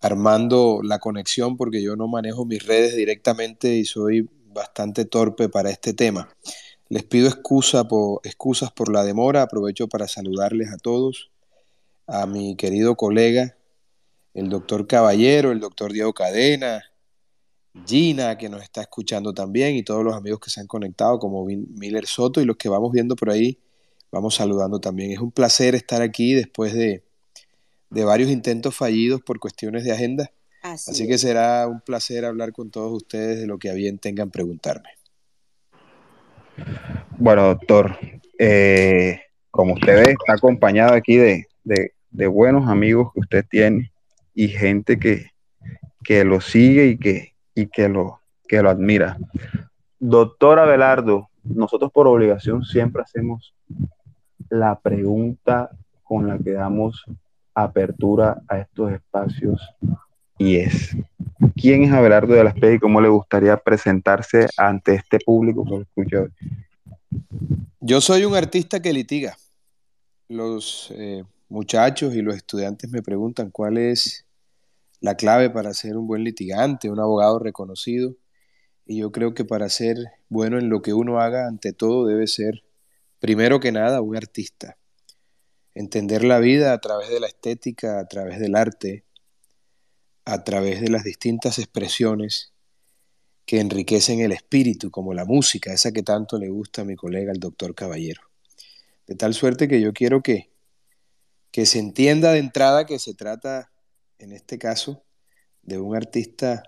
armando 0.00 0.80
la 0.82 0.98
conexión 0.98 1.56
porque 1.56 1.82
yo 1.82 1.96
no 1.96 2.08
manejo 2.08 2.44
mis 2.44 2.66
redes 2.66 2.94
directamente 2.94 3.74
y 3.74 3.84
soy 3.84 4.28
bastante 4.54 5.04
torpe 5.04 5.48
para 5.48 5.70
este 5.70 5.94
tema. 5.94 6.28
Les 6.94 7.02
pido 7.02 7.26
excusa 7.26 7.88
por, 7.88 8.20
excusas 8.22 8.70
por 8.70 8.88
la 8.88 9.02
demora, 9.02 9.42
aprovecho 9.42 9.88
para 9.88 10.06
saludarles 10.06 10.72
a 10.72 10.76
todos, 10.76 11.32
a 12.06 12.24
mi 12.26 12.54
querido 12.54 12.94
colega, 12.94 13.56
el 14.32 14.48
doctor 14.48 14.86
Caballero, 14.86 15.50
el 15.50 15.58
doctor 15.58 15.92
Diego 15.92 16.12
Cadena, 16.12 16.84
Gina, 17.84 18.38
que 18.38 18.48
nos 18.48 18.62
está 18.62 18.82
escuchando 18.82 19.34
también, 19.34 19.74
y 19.74 19.82
todos 19.82 20.04
los 20.04 20.14
amigos 20.14 20.38
que 20.38 20.50
se 20.50 20.60
han 20.60 20.68
conectado, 20.68 21.18
como 21.18 21.44
Miller 21.44 22.06
Soto, 22.06 22.40
y 22.40 22.44
los 22.44 22.56
que 22.56 22.68
vamos 22.68 22.92
viendo 22.92 23.16
por 23.16 23.30
ahí, 23.30 23.58
vamos 24.12 24.36
saludando 24.36 24.78
también. 24.78 25.10
Es 25.10 25.18
un 25.18 25.32
placer 25.32 25.74
estar 25.74 26.00
aquí 26.00 26.34
después 26.34 26.74
de, 26.74 27.02
de 27.90 28.04
varios 28.04 28.30
intentos 28.30 28.76
fallidos 28.76 29.20
por 29.20 29.40
cuestiones 29.40 29.82
de 29.82 29.90
agenda. 29.90 30.30
Así, 30.62 31.08
que 31.08 31.18
será 31.18 31.66
un 31.66 31.80
placer 31.80 32.24
hablar 32.24 32.52
con 32.52 32.70
todos 32.70 32.92
ustedes 32.92 33.40
de 33.40 33.48
lo 33.48 33.58
que 33.58 33.70
a 33.70 33.72
bien 33.72 33.98
tengan 33.98 34.30
preguntarme. 34.30 34.90
Bueno, 37.18 37.44
doctor, 37.44 37.96
eh, 38.38 39.20
como 39.50 39.74
usted 39.74 40.04
ve, 40.04 40.12
está 40.12 40.34
acompañado 40.34 40.94
aquí 40.94 41.16
de, 41.16 41.46
buenos 42.28 42.68
amigos 42.68 43.12
que 43.12 43.20
usted 43.20 43.44
tiene 43.48 43.92
y 44.34 44.48
gente 44.48 44.98
que, 44.98 45.30
que 46.02 46.24
lo 46.24 46.40
sigue 46.40 46.86
y 46.86 46.98
que, 46.98 47.34
y 47.54 47.66
que, 47.66 47.88
lo, 47.88 48.20
que 48.48 48.62
lo 48.62 48.70
admira. 48.70 49.16
Doctor 49.98 50.58
Abelardo, 50.58 51.28
nosotros 51.44 51.90
por 51.92 52.06
obligación 52.06 52.64
siempre 52.64 53.02
hacemos 53.02 53.54
la 54.48 54.78
pregunta 54.80 55.70
con 56.02 56.28
la 56.28 56.38
que 56.38 56.52
damos 56.52 57.04
apertura 57.54 58.42
a 58.48 58.58
estos 58.58 58.92
espacios 58.92 59.60
y 60.38 60.56
es 60.56 60.96
quién 61.54 61.84
es 61.84 61.92
Abelardo 61.92 62.34
de 62.34 62.44
las 62.44 62.54
P 62.54 62.74
y 62.74 62.78
cómo 62.78 63.00
le 63.00 63.08
gustaría 63.08 63.56
presentarse 63.56 64.48
ante 64.56 64.94
este 64.94 65.18
público 65.18 65.64
que 65.64 65.70
lo 65.70 65.82
escucha 65.82 66.26
Yo 67.80 68.00
soy 68.00 68.24
un 68.24 68.34
artista 68.34 68.80
que 68.80 68.92
litiga. 68.92 69.36
Los 70.28 70.92
eh, 70.96 71.24
muchachos 71.48 72.14
y 72.14 72.22
los 72.22 72.34
estudiantes 72.34 72.90
me 72.90 73.02
preguntan 73.02 73.50
cuál 73.50 73.78
es 73.78 74.26
la 75.00 75.16
clave 75.16 75.50
para 75.50 75.74
ser 75.74 75.96
un 75.96 76.06
buen 76.06 76.24
litigante, 76.24 76.90
un 76.90 77.00
abogado 77.00 77.38
reconocido. 77.38 78.16
Y 78.86 78.98
yo 78.98 79.12
creo 79.12 79.34
que 79.34 79.44
para 79.44 79.68
ser 79.68 79.96
bueno 80.28 80.58
en 80.58 80.68
lo 80.68 80.82
que 80.82 80.94
uno 80.94 81.20
haga, 81.20 81.46
ante 81.46 81.72
todo 81.72 82.06
debe 82.06 82.26
ser, 82.26 82.64
primero 83.18 83.60
que 83.60 83.72
nada, 83.72 84.00
un 84.00 84.16
artista 84.16 84.76
entender 85.74 86.24
la 86.24 86.38
vida 86.38 86.72
a 86.72 86.78
través 86.78 87.10
de 87.10 87.20
la 87.20 87.26
estética, 87.26 87.98
a 87.98 88.06
través 88.06 88.38
del 88.38 88.54
arte, 88.54 89.04
a 90.24 90.44
través 90.44 90.80
de 90.80 90.88
las 90.88 91.04
distintas 91.04 91.58
expresiones 91.58 92.52
que 93.46 93.60
enriquecen 93.60 94.20
el 94.20 94.32
espíritu, 94.32 94.90
como 94.90 95.12
la 95.12 95.24
música, 95.24 95.72
esa 95.72 95.92
que 95.92 96.02
tanto 96.02 96.38
le 96.38 96.48
gusta 96.48 96.82
a 96.82 96.84
mi 96.84 96.96
colega, 96.96 97.32
el 97.32 97.40
doctor 97.40 97.74
Caballero. 97.74 98.22
De 99.06 99.14
tal 99.14 99.34
suerte 99.34 99.68
que 99.68 99.80
yo 99.80 99.92
quiero 99.92 100.22
que, 100.22 100.50
que 101.50 101.66
se 101.66 101.78
entienda 101.78 102.32
de 102.32 102.38
entrada 102.38 102.86
que 102.86 102.98
se 102.98 103.12
trata, 103.14 103.70
en 104.18 104.32
este 104.32 104.58
caso, 104.58 105.04
de 105.62 105.78
un 105.78 105.94
artista 105.94 106.62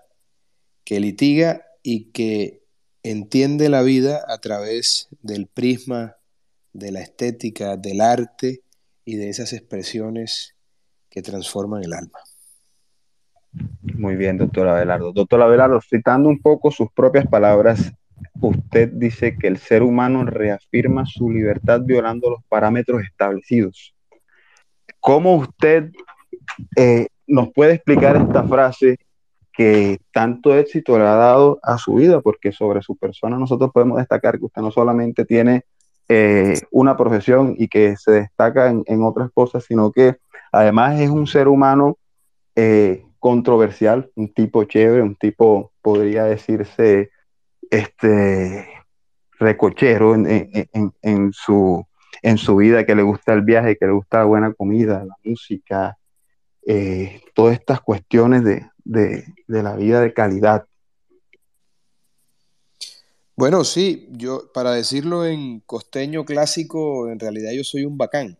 que 0.83 0.99
litiga 0.99 1.65
y 1.81 2.11
que 2.11 2.63
entiende 3.03 3.69
la 3.69 3.81
vida 3.81 4.23
a 4.27 4.39
través 4.39 5.07
del 5.21 5.47
prisma 5.47 6.17
de 6.73 6.91
la 6.91 7.01
estética, 7.01 7.75
del 7.75 8.01
arte 8.01 8.61
y 9.03 9.15
de 9.15 9.29
esas 9.29 9.53
expresiones 9.53 10.55
que 11.09 11.21
transforman 11.21 11.83
el 11.83 11.93
alma. 11.93 12.19
Muy 13.81 14.15
bien, 14.15 14.37
doctor 14.37 14.67
Abelardo. 14.67 15.11
Doctor 15.11 15.41
Abelardo, 15.41 15.79
citando 15.81 16.29
un 16.29 16.39
poco 16.39 16.71
sus 16.71 16.91
propias 16.91 17.25
palabras, 17.27 17.93
usted 18.41 18.89
dice 18.93 19.37
que 19.37 19.47
el 19.47 19.57
ser 19.57 19.83
humano 19.83 20.25
reafirma 20.25 21.05
su 21.05 21.29
libertad 21.29 21.81
violando 21.83 22.29
los 22.29 22.43
parámetros 22.47 23.03
establecidos. 23.03 23.95
¿Cómo 24.99 25.35
usted 25.35 25.91
eh, 26.75 27.07
nos 27.25 27.51
puede 27.53 27.73
explicar 27.73 28.17
esta 28.17 28.43
frase 28.43 28.97
que 29.53 29.99
tanto 30.11 30.55
éxito 30.55 30.97
le 30.97 31.05
ha 31.05 31.15
dado 31.15 31.59
a 31.63 31.77
su 31.77 31.95
vida? 31.95 32.21
Porque 32.21 32.51
sobre 32.51 32.81
su 32.81 32.95
persona 32.95 33.37
nosotros 33.37 33.71
podemos 33.73 33.97
destacar 33.97 34.37
que 34.37 34.45
usted 34.45 34.61
no 34.61 34.71
solamente 34.71 35.25
tiene 35.25 35.63
eh, 36.09 36.59
una 36.71 36.95
profesión 36.95 37.55
y 37.57 37.67
que 37.67 37.95
se 37.97 38.11
destaca 38.11 38.69
en, 38.69 39.03
otras 39.03 39.29
cosas, 39.33 39.65
sino 39.65 39.91
que 39.91 40.17
además 40.51 40.99
es 40.99 41.09
un 41.09 41.27
ser 41.27 41.47
humano 41.47 41.97
eh, 42.55 43.03
controversial, 43.27 44.09
un 44.15 44.33
tipo 44.33 44.63
chévere, 44.63 45.01
un 45.01 45.15
tipo, 45.15 45.73
podría 45.81 46.23
decirse, 46.23 47.11
este 47.69 48.65
recochero 49.37 50.15
en, 50.15 51.31
su, 51.33 51.85
en 52.21 52.37
su 52.37 52.55
vida, 52.55 52.85
que 52.85 52.95
le 52.95 53.03
gusta 53.03 53.33
el 53.33 53.41
viaje, 53.41 53.77
que 53.77 53.85
le 53.85 53.91
gusta 53.91 54.19
la 54.19 54.23
buena 54.23 54.53
comida, 54.53 55.03
la 55.03 55.15
música, 55.25 55.97
eh, 56.65 57.21
todas 57.33 57.59
estas 57.59 57.81
cuestiones 57.81 58.45
de, 58.45 58.65
de 58.85 59.63
la 59.63 59.75
vida 59.75 59.99
de 59.99 60.13
calidad. 60.13 60.65
Bueno, 63.35 63.65
sí, 63.65 64.07
yo 64.11 64.53
para 64.53 64.71
decirlo 64.71 65.25
en 65.25 65.59
costeño 65.59 66.23
clásico, 66.23 67.09
en 67.09 67.19
realidad 67.19 67.51
yo 67.51 67.65
soy 67.65 67.83
un 67.83 67.97
bacán. 67.97 68.37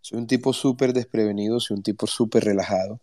Soy 0.00 0.18
un 0.18 0.26
tipo 0.26 0.52
súper 0.52 0.92
desprevenido, 0.92 1.60
soy 1.60 1.76
un 1.76 1.82
tipo 1.84 2.08
súper 2.08 2.42
relajado. 2.44 3.00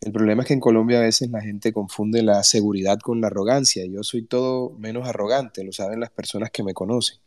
El 0.00 0.12
problema 0.12 0.42
es 0.42 0.48
que 0.48 0.54
en 0.54 0.60
Colombia 0.60 0.98
a 0.98 1.02
veces 1.02 1.30
la 1.30 1.40
gente 1.40 1.72
confunde 1.72 2.22
la 2.22 2.42
seguridad 2.44 2.98
con 2.98 3.20
la 3.20 3.28
arrogancia. 3.28 3.84
Yo 3.86 4.02
soy 4.02 4.22
todo 4.22 4.70
menos 4.78 5.08
arrogante, 5.08 5.64
lo 5.64 5.72
saben 5.72 6.00
las 6.00 6.10
personas 6.10 6.50
que 6.50 6.62
me 6.62 6.74
conocen. 6.74 7.18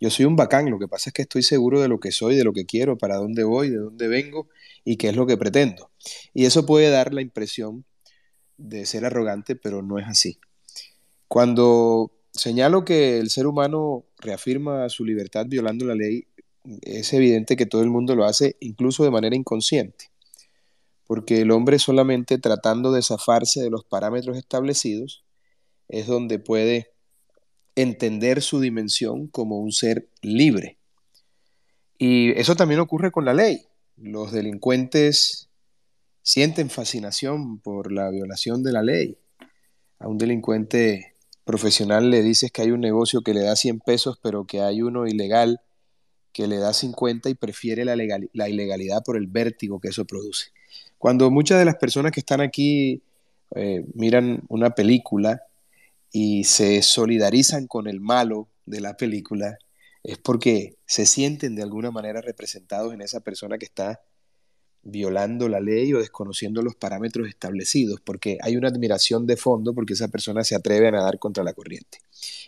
Yo 0.00 0.10
soy 0.10 0.26
un 0.26 0.36
bacán, 0.36 0.70
lo 0.70 0.78
que 0.78 0.86
pasa 0.86 1.10
es 1.10 1.14
que 1.14 1.22
estoy 1.22 1.42
seguro 1.42 1.80
de 1.80 1.88
lo 1.88 1.98
que 1.98 2.12
soy, 2.12 2.36
de 2.36 2.44
lo 2.44 2.52
que 2.52 2.66
quiero, 2.66 2.98
para 2.98 3.16
dónde 3.16 3.42
voy, 3.44 3.70
de 3.70 3.78
dónde 3.78 4.06
vengo 4.08 4.48
y 4.84 4.96
qué 4.96 5.08
es 5.08 5.16
lo 5.16 5.26
que 5.26 5.36
pretendo. 5.36 5.90
Y 6.34 6.44
eso 6.44 6.66
puede 6.66 6.88
dar 6.90 7.12
la 7.12 7.20
impresión 7.20 7.84
de 8.56 8.86
ser 8.86 9.04
arrogante, 9.04 9.56
pero 9.56 9.82
no 9.82 9.98
es 9.98 10.06
así. 10.06 10.38
Cuando 11.26 12.12
señalo 12.32 12.84
que 12.84 13.18
el 13.18 13.30
ser 13.30 13.46
humano 13.46 14.04
reafirma 14.18 14.88
su 14.88 15.04
libertad 15.04 15.46
violando 15.48 15.84
la 15.84 15.94
ley, 15.94 16.26
es 16.82 17.12
evidente 17.12 17.56
que 17.56 17.66
todo 17.66 17.82
el 17.82 17.90
mundo 17.90 18.14
lo 18.14 18.24
hace 18.24 18.56
incluso 18.60 19.04
de 19.04 19.10
manera 19.10 19.36
inconsciente, 19.36 20.07
porque 21.08 21.40
el 21.40 21.50
hombre 21.50 21.78
solamente 21.78 22.36
tratando 22.36 22.92
de 22.92 23.02
zafarse 23.02 23.62
de 23.62 23.70
los 23.70 23.82
parámetros 23.82 24.36
establecidos 24.36 25.24
es 25.88 26.06
donde 26.06 26.38
puede 26.38 26.92
entender 27.74 28.42
su 28.42 28.60
dimensión 28.60 29.26
como 29.26 29.58
un 29.58 29.72
ser 29.72 30.10
libre. 30.20 30.78
Y 31.96 32.38
eso 32.38 32.56
también 32.56 32.80
ocurre 32.80 33.10
con 33.10 33.24
la 33.24 33.32
ley. 33.32 33.62
Los 33.96 34.32
delincuentes 34.32 35.48
sienten 36.20 36.68
fascinación 36.68 37.58
por 37.58 37.90
la 37.90 38.10
violación 38.10 38.62
de 38.62 38.72
la 38.72 38.82
ley. 38.82 39.16
A 39.98 40.08
un 40.08 40.18
delincuente 40.18 41.16
profesional 41.44 42.10
le 42.10 42.22
dices 42.22 42.52
que 42.52 42.60
hay 42.60 42.70
un 42.70 42.80
negocio 42.80 43.22
que 43.22 43.32
le 43.32 43.40
da 43.40 43.56
100 43.56 43.80
pesos, 43.80 44.18
pero 44.22 44.44
que 44.44 44.60
hay 44.60 44.82
uno 44.82 45.06
ilegal 45.06 45.62
que 46.34 46.46
le 46.48 46.58
da 46.58 46.74
50 46.74 47.30
y 47.30 47.34
prefiere 47.34 47.86
la, 47.86 47.96
la 47.96 48.48
ilegalidad 48.50 49.02
por 49.02 49.16
el 49.16 49.26
vértigo 49.26 49.80
que 49.80 49.88
eso 49.88 50.04
produce. 50.04 50.52
Cuando 50.98 51.30
muchas 51.30 51.58
de 51.58 51.64
las 51.64 51.76
personas 51.76 52.12
que 52.12 52.20
están 52.20 52.40
aquí 52.40 53.02
eh, 53.54 53.84
miran 53.94 54.42
una 54.48 54.70
película 54.70 55.42
y 56.12 56.44
se 56.44 56.82
solidarizan 56.82 57.66
con 57.66 57.86
el 57.86 58.00
malo 58.00 58.48
de 58.66 58.80
la 58.80 58.96
película, 58.96 59.58
es 60.02 60.18
porque 60.18 60.76
se 60.86 61.06
sienten 61.06 61.54
de 61.54 61.62
alguna 61.62 61.90
manera 61.90 62.20
representados 62.20 62.92
en 62.94 63.00
esa 63.00 63.20
persona 63.20 63.58
que 63.58 63.66
está 63.66 64.00
violando 64.82 65.48
la 65.48 65.60
ley 65.60 65.92
o 65.92 65.98
desconociendo 65.98 66.62
los 66.62 66.74
parámetros 66.74 67.28
establecidos, 67.28 68.00
porque 68.00 68.38
hay 68.42 68.56
una 68.56 68.68
admiración 68.68 69.26
de 69.26 69.36
fondo 69.36 69.74
porque 69.74 69.92
esa 69.92 70.08
persona 70.08 70.44
se 70.44 70.54
atreve 70.54 70.88
a 70.88 70.92
nadar 70.92 71.18
contra 71.18 71.44
la 71.44 71.52
corriente. 71.52 71.98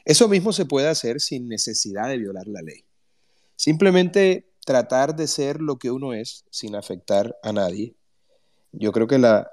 Eso 0.05 0.29
mismo 0.29 0.53
se 0.53 0.65
puede 0.65 0.89
hacer 0.89 1.21
sin 1.21 1.49
necesidad 1.49 2.09
de 2.09 2.19
violar 2.19 2.47
la 2.47 2.63
ley. 2.63 2.85
Simplemente 3.57 4.51
tratar 4.65 5.17
de 5.17 5.27
ser 5.27 5.61
lo 5.61 5.79
que 5.79 5.91
uno 5.91 6.15
es 6.15 6.45
sin 6.51 6.77
afectar 6.77 7.37
a 7.43 7.53
nadie. 7.53 7.95
Yo 8.73 8.93
creo 8.93 9.07
que 9.07 9.19
la, 9.19 9.51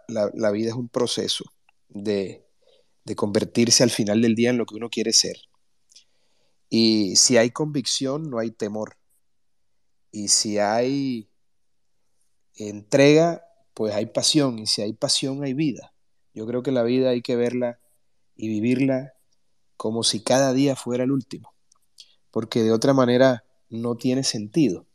vida 0.52 0.70
es 0.70 0.76
un 0.76 0.90
proceso 0.90 1.46
de, 1.90 2.46
de 3.04 3.16
convertirse 3.16 3.84
al 3.84 3.90
final 3.90 4.22
del 4.22 4.36
día 4.36 4.52
en 4.52 4.58
lo 4.58 4.66
que 4.66 4.76
uno 4.76 4.90
quiere 4.90 5.14
ser. 5.14 5.38
Y 6.70 7.16
si 7.16 7.38
hay 7.38 7.52
convicción, 7.52 8.30
no 8.30 8.40
hay 8.40 8.52
temor. 8.52 8.98
Y 10.12 10.28
si 10.28 10.58
hay 10.58 11.30
entrega, 12.56 13.44
pues 13.74 13.94
hay 13.96 14.08
pasión. 14.08 14.60
Y 14.60 14.68
si 14.68 14.82
hay 14.82 14.94
pasión, 14.94 15.44
hay 15.44 15.54
vida. 15.54 15.94
Yo 16.34 16.46
creo 16.46 16.62
que 16.64 16.72
la 16.72 16.84
vida 16.84 17.10
hay 17.10 17.22
que 17.22 17.36
verla 17.36 17.80
y 18.36 18.48
vivirla 18.48 19.14
como 19.76 20.04
si 20.04 20.22
cada 20.22 20.54
día 20.54 20.76
fuera 20.76 21.04
el 21.04 21.12
último. 21.12 21.54
Porque 22.32 22.62
de 22.62 22.72
otra 22.72 22.94
manera 22.94 23.46
no 23.70 23.96
tiene 23.96 24.24
sentido. 24.24 24.86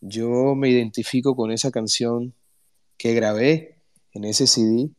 Yo 0.00 0.54
me 0.54 0.68
identifico 0.68 1.34
con 1.34 1.50
esa 1.50 1.70
canción 1.70 2.34
que 2.96 3.14
grabé 3.14 3.82
en 4.12 4.24
ese 4.24 4.46
CD, 4.46 4.90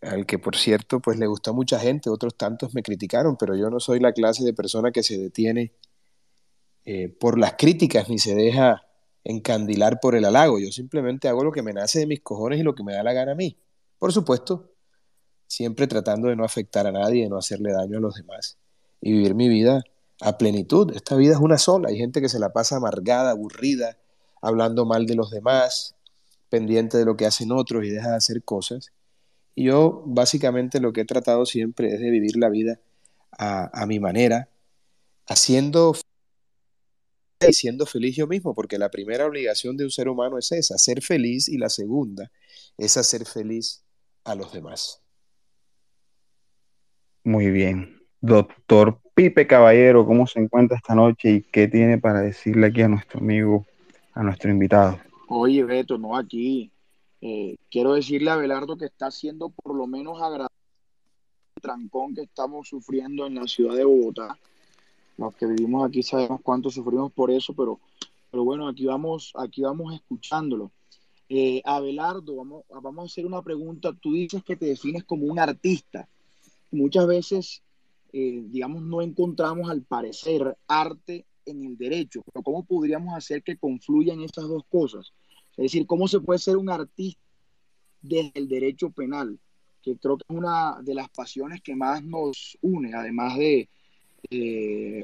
al 0.00 0.26
que 0.26 0.38
por 0.38 0.56
cierto 0.56 1.00
pues 1.00 1.18
le 1.18 1.26
gustó 1.26 1.50
a 1.50 1.54
mucha 1.54 1.78
gente, 1.78 2.10
otros 2.10 2.36
tantos 2.36 2.74
me 2.74 2.82
criticaron, 2.82 3.36
pero 3.36 3.56
yo 3.56 3.70
no 3.70 3.80
soy 3.80 4.00
la 4.00 4.12
clase 4.12 4.44
de 4.44 4.52
persona 4.52 4.92
que 4.92 5.02
se 5.02 5.18
detiene 5.18 5.72
eh, 6.84 7.08
por 7.08 7.38
las 7.38 7.54
críticas 7.54 8.08
ni 8.08 8.18
se 8.18 8.34
deja 8.34 8.86
encandilar 9.24 9.98
por 10.00 10.14
el 10.14 10.24
halago. 10.24 10.60
Yo 10.60 10.70
simplemente 10.70 11.28
hago 11.28 11.42
lo 11.42 11.50
que 11.50 11.62
me 11.62 11.72
nace 11.72 11.98
de 11.98 12.06
mis 12.06 12.20
cojones 12.20 12.60
y 12.60 12.62
lo 12.62 12.74
que 12.74 12.84
me 12.84 12.94
da 12.94 13.02
la 13.02 13.12
gana 13.12 13.32
a 13.32 13.34
mí. 13.34 13.58
Por 13.98 14.12
supuesto, 14.12 14.70
siempre 15.48 15.88
tratando 15.88 16.28
de 16.28 16.36
no 16.36 16.44
afectar 16.44 16.86
a 16.86 16.92
nadie, 16.92 17.24
de 17.24 17.28
no 17.28 17.36
hacerle 17.36 17.72
daño 17.72 17.98
a 17.98 18.00
los 18.00 18.14
demás 18.14 18.58
y 19.00 19.12
vivir 19.12 19.34
mi 19.34 19.48
vida 19.48 19.82
a 20.20 20.38
plenitud. 20.38 20.94
Esta 20.94 21.16
vida 21.16 21.34
es 21.34 21.40
una 21.40 21.58
sola. 21.58 21.88
Hay 21.88 21.96
gente 21.96 22.20
que 22.20 22.28
se 22.28 22.38
la 22.38 22.52
pasa 22.52 22.76
amargada, 22.76 23.32
aburrida, 23.32 23.98
hablando 24.40 24.86
mal 24.86 25.06
de 25.06 25.16
los 25.16 25.30
demás, 25.30 25.95
pendiente 26.48 26.98
de 26.98 27.04
lo 27.04 27.16
que 27.16 27.26
hacen 27.26 27.52
otros 27.52 27.84
y 27.84 27.90
deja 27.90 28.10
de 28.10 28.16
hacer 28.16 28.42
cosas. 28.42 28.92
Y 29.54 29.64
yo 29.64 30.02
básicamente 30.06 30.80
lo 30.80 30.92
que 30.92 31.02
he 31.02 31.04
tratado 31.04 31.46
siempre 31.46 31.94
es 31.94 32.00
de 32.00 32.10
vivir 32.10 32.36
la 32.36 32.48
vida 32.48 32.80
a, 33.32 33.70
a 33.82 33.86
mi 33.86 34.00
manera, 34.00 34.48
haciendo 35.26 35.94
y 37.46 37.52
siendo 37.52 37.84
feliz 37.86 38.16
yo 38.16 38.26
mismo, 38.26 38.54
porque 38.54 38.78
la 38.78 38.90
primera 38.90 39.26
obligación 39.26 39.76
de 39.76 39.84
un 39.84 39.90
ser 39.90 40.08
humano 40.08 40.38
es 40.38 40.52
esa, 40.52 40.78
ser 40.78 41.02
feliz, 41.02 41.48
y 41.48 41.58
la 41.58 41.68
segunda 41.68 42.30
es 42.78 42.96
hacer 42.96 43.26
feliz 43.26 43.84
a 44.24 44.34
los 44.34 44.52
demás. 44.52 45.02
Muy 47.24 47.50
bien. 47.50 48.00
Doctor 48.20 49.00
Pipe 49.14 49.46
Caballero, 49.46 50.06
¿cómo 50.06 50.26
se 50.26 50.40
encuentra 50.40 50.76
esta 50.76 50.94
noche 50.94 51.30
y 51.30 51.42
qué 51.42 51.68
tiene 51.68 51.98
para 51.98 52.20
decirle 52.20 52.68
aquí 52.68 52.82
a 52.82 52.88
nuestro 52.88 53.20
amigo, 53.20 53.66
a 54.14 54.22
nuestro 54.22 54.50
invitado? 54.50 54.98
Oye, 55.28 55.64
Beto, 55.64 55.98
no 55.98 56.16
aquí. 56.16 56.70
Eh, 57.20 57.56
quiero 57.70 57.94
decirle 57.94 58.30
a 58.30 58.36
Belardo 58.36 58.76
que 58.76 58.86
está 58.86 59.10
siendo 59.10 59.48
por 59.48 59.74
lo 59.74 59.86
menos 59.86 60.20
agradable 60.20 60.54
el 61.56 61.62
trancón 61.62 62.14
que 62.14 62.22
estamos 62.22 62.68
sufriendo 62.68 63.26
en 63.26 63.36
la 63.36 63.46
ciudad 63.46 63.74
de 63.74 63.84
Bogotá 63.84 64.38
los 65.16 65.34
que 65.34 65.46
vivimos 65.46 65.86
aquí 65.86 66.02
sabemos 66.02 66.40
cuánto 66.42 66.70
sufrimos 66.70 67.12
por 67.12 67.30
eso, 67.30 67.54
pero, 67.54 67.80
pero 68.30 68.44
bueno, 68.44 68.68
aquí 68.68 68.86
vamos, 68.86 69.32
aquí 69.36 69.62
vamos 69.62 69.94
escuchándolo. 69.94 70.70
Eh, 71.28 71.60
Abelardo, 71.64 72.36
vamos, 72.36 72.64
vamos 72.68 73.02
a 73.02 73.06
hacer 73.06 73.26
una 73.26 73.42
pregunta. 73.42 73.92
Tú 74.00 74.12
dices 74.12 74.44
que 74.44 74.56
te 74.56 74.66
defines 74.66 75.04
como 75.04 75.26
un 75.26 75.38
artista. 75.38 76.08
Muchas 76.70 77.06
veces, 77.06 77.62
eh, 78.12 78.44
digamos, 78.46 78.82
no 78.82 79.02
encontramos 79.02 79.70
al 79.70 79.82
parecer 79.82 80.56
arte 80.68 81.24
en 81.46 81.64
el 81.64 81.76
derecho, 81.76 82.22
pero 82.32 82.42
¿cómo 82.42 82.64
podríamos 82.64 83.14
hacer 83.14 83.42
que 83.42 83.56
confluyan 83.56 84.20
estas 84.20 84.46
dos 84.48 84.64
cosas? 84.68 85.12
Es 85.56 85.64
decir, 85.64 85.86
¿cómo 85.86 86.06
se 86.08 86.20
puede 86.20 86.38
ser 86.38 86.56
un 86.56 86.68
artista 86.68 87.20
desde 88.02 88.32
el 88.34 88.48
derecho 88.48 88.90
penal? 88.90 89.38
Que 89.82 89.96
creo 89.96 90.18
que 90.18 90.24
es 90.28 90.36
una 90.36 90.82
de 90.82 90.94
las 90.94 91.08
pasiones 91.08 91.62
que 91.62 91.74
más 91.74 92.02
nos 92.02 92.58
une, 92.60 92.94
además 92.94 93.38
de, 93.38 93.68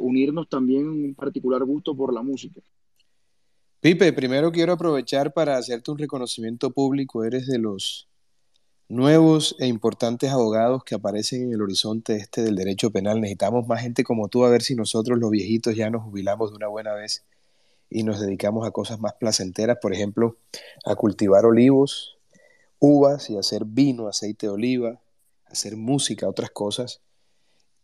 unirnos 0.01 0.49
también 0.49 0.89
un 0.89 1.15
particular 1.15 1.63
gusto 1.65 1.95
por 1.97 2.13
la 2.13 2.23
música. 2.23 2.61
Pipe, 3.81 4.13
primero 4.13 4.51
quiero 4.51 4.73
aprovechar 4.73 5.33
para 5.33 5.57
hacerte 5.57 5.93
un 5.93 5.99
reconocimiento 5.99 6.73
público. 6.73 7.25
Eres 7.25 7.47
de 7.47 7.59
los 7.59 8.09
nuevos 8.93 9.57
e 9.59 9.67
importantes 9.67 10.31
abogados 10.31 10.85
que 10.85 10.95
aparecen 10.95 11.45
en 11.45 11.55
el 11.55 11.63
horizonte 11.63 12.17
este 12.17 12.43
del 12.43 12.57
derecho 12.57 12.91
penal. 12.91 13.23
Necesitamos 13.23 13.67
más 13.67 13.81
gente 13.81 14.05
como 14.05 14.29
tú 14.29 14.45
a 14.45 14.51
ver 14.51 14.63
si 14.63 14.75
nosotros 14.75 15.19
los 15.19 15.31
viejitos 15.31 15.75
ya 15.75 15.89
nos 15.89 16.03
jubilamos 16.03 16.51
de 16.51 16.57
una 16.57 16.69
buena 16.69 16.93
vez 16.93 17.25
y 17.89 18.03
nos 18.03 18.21
dedicamos 18.21 18.67
a 18.67 18.71
cosas 18.71 19.01
más 19.01 19.15
placenteras, 19.15 19.79
por 19.81 19.95
ejemplo, 19.95 20.37
a 20.85 20.95
cultivar 20.95 21.47
olivos, 21.47 22.19
uvas 22.81 23.31
y 23.31 23.39
hacer 23.39 23.65
vino, 23.65 24.09
aceite 24.09 24.47
de 24.47 24.53
oliva, 24.53 25.01
hacer 25.47 25.77
música, 25.77 26.29
otras 26.29 26.51
cosas 26.51 27.01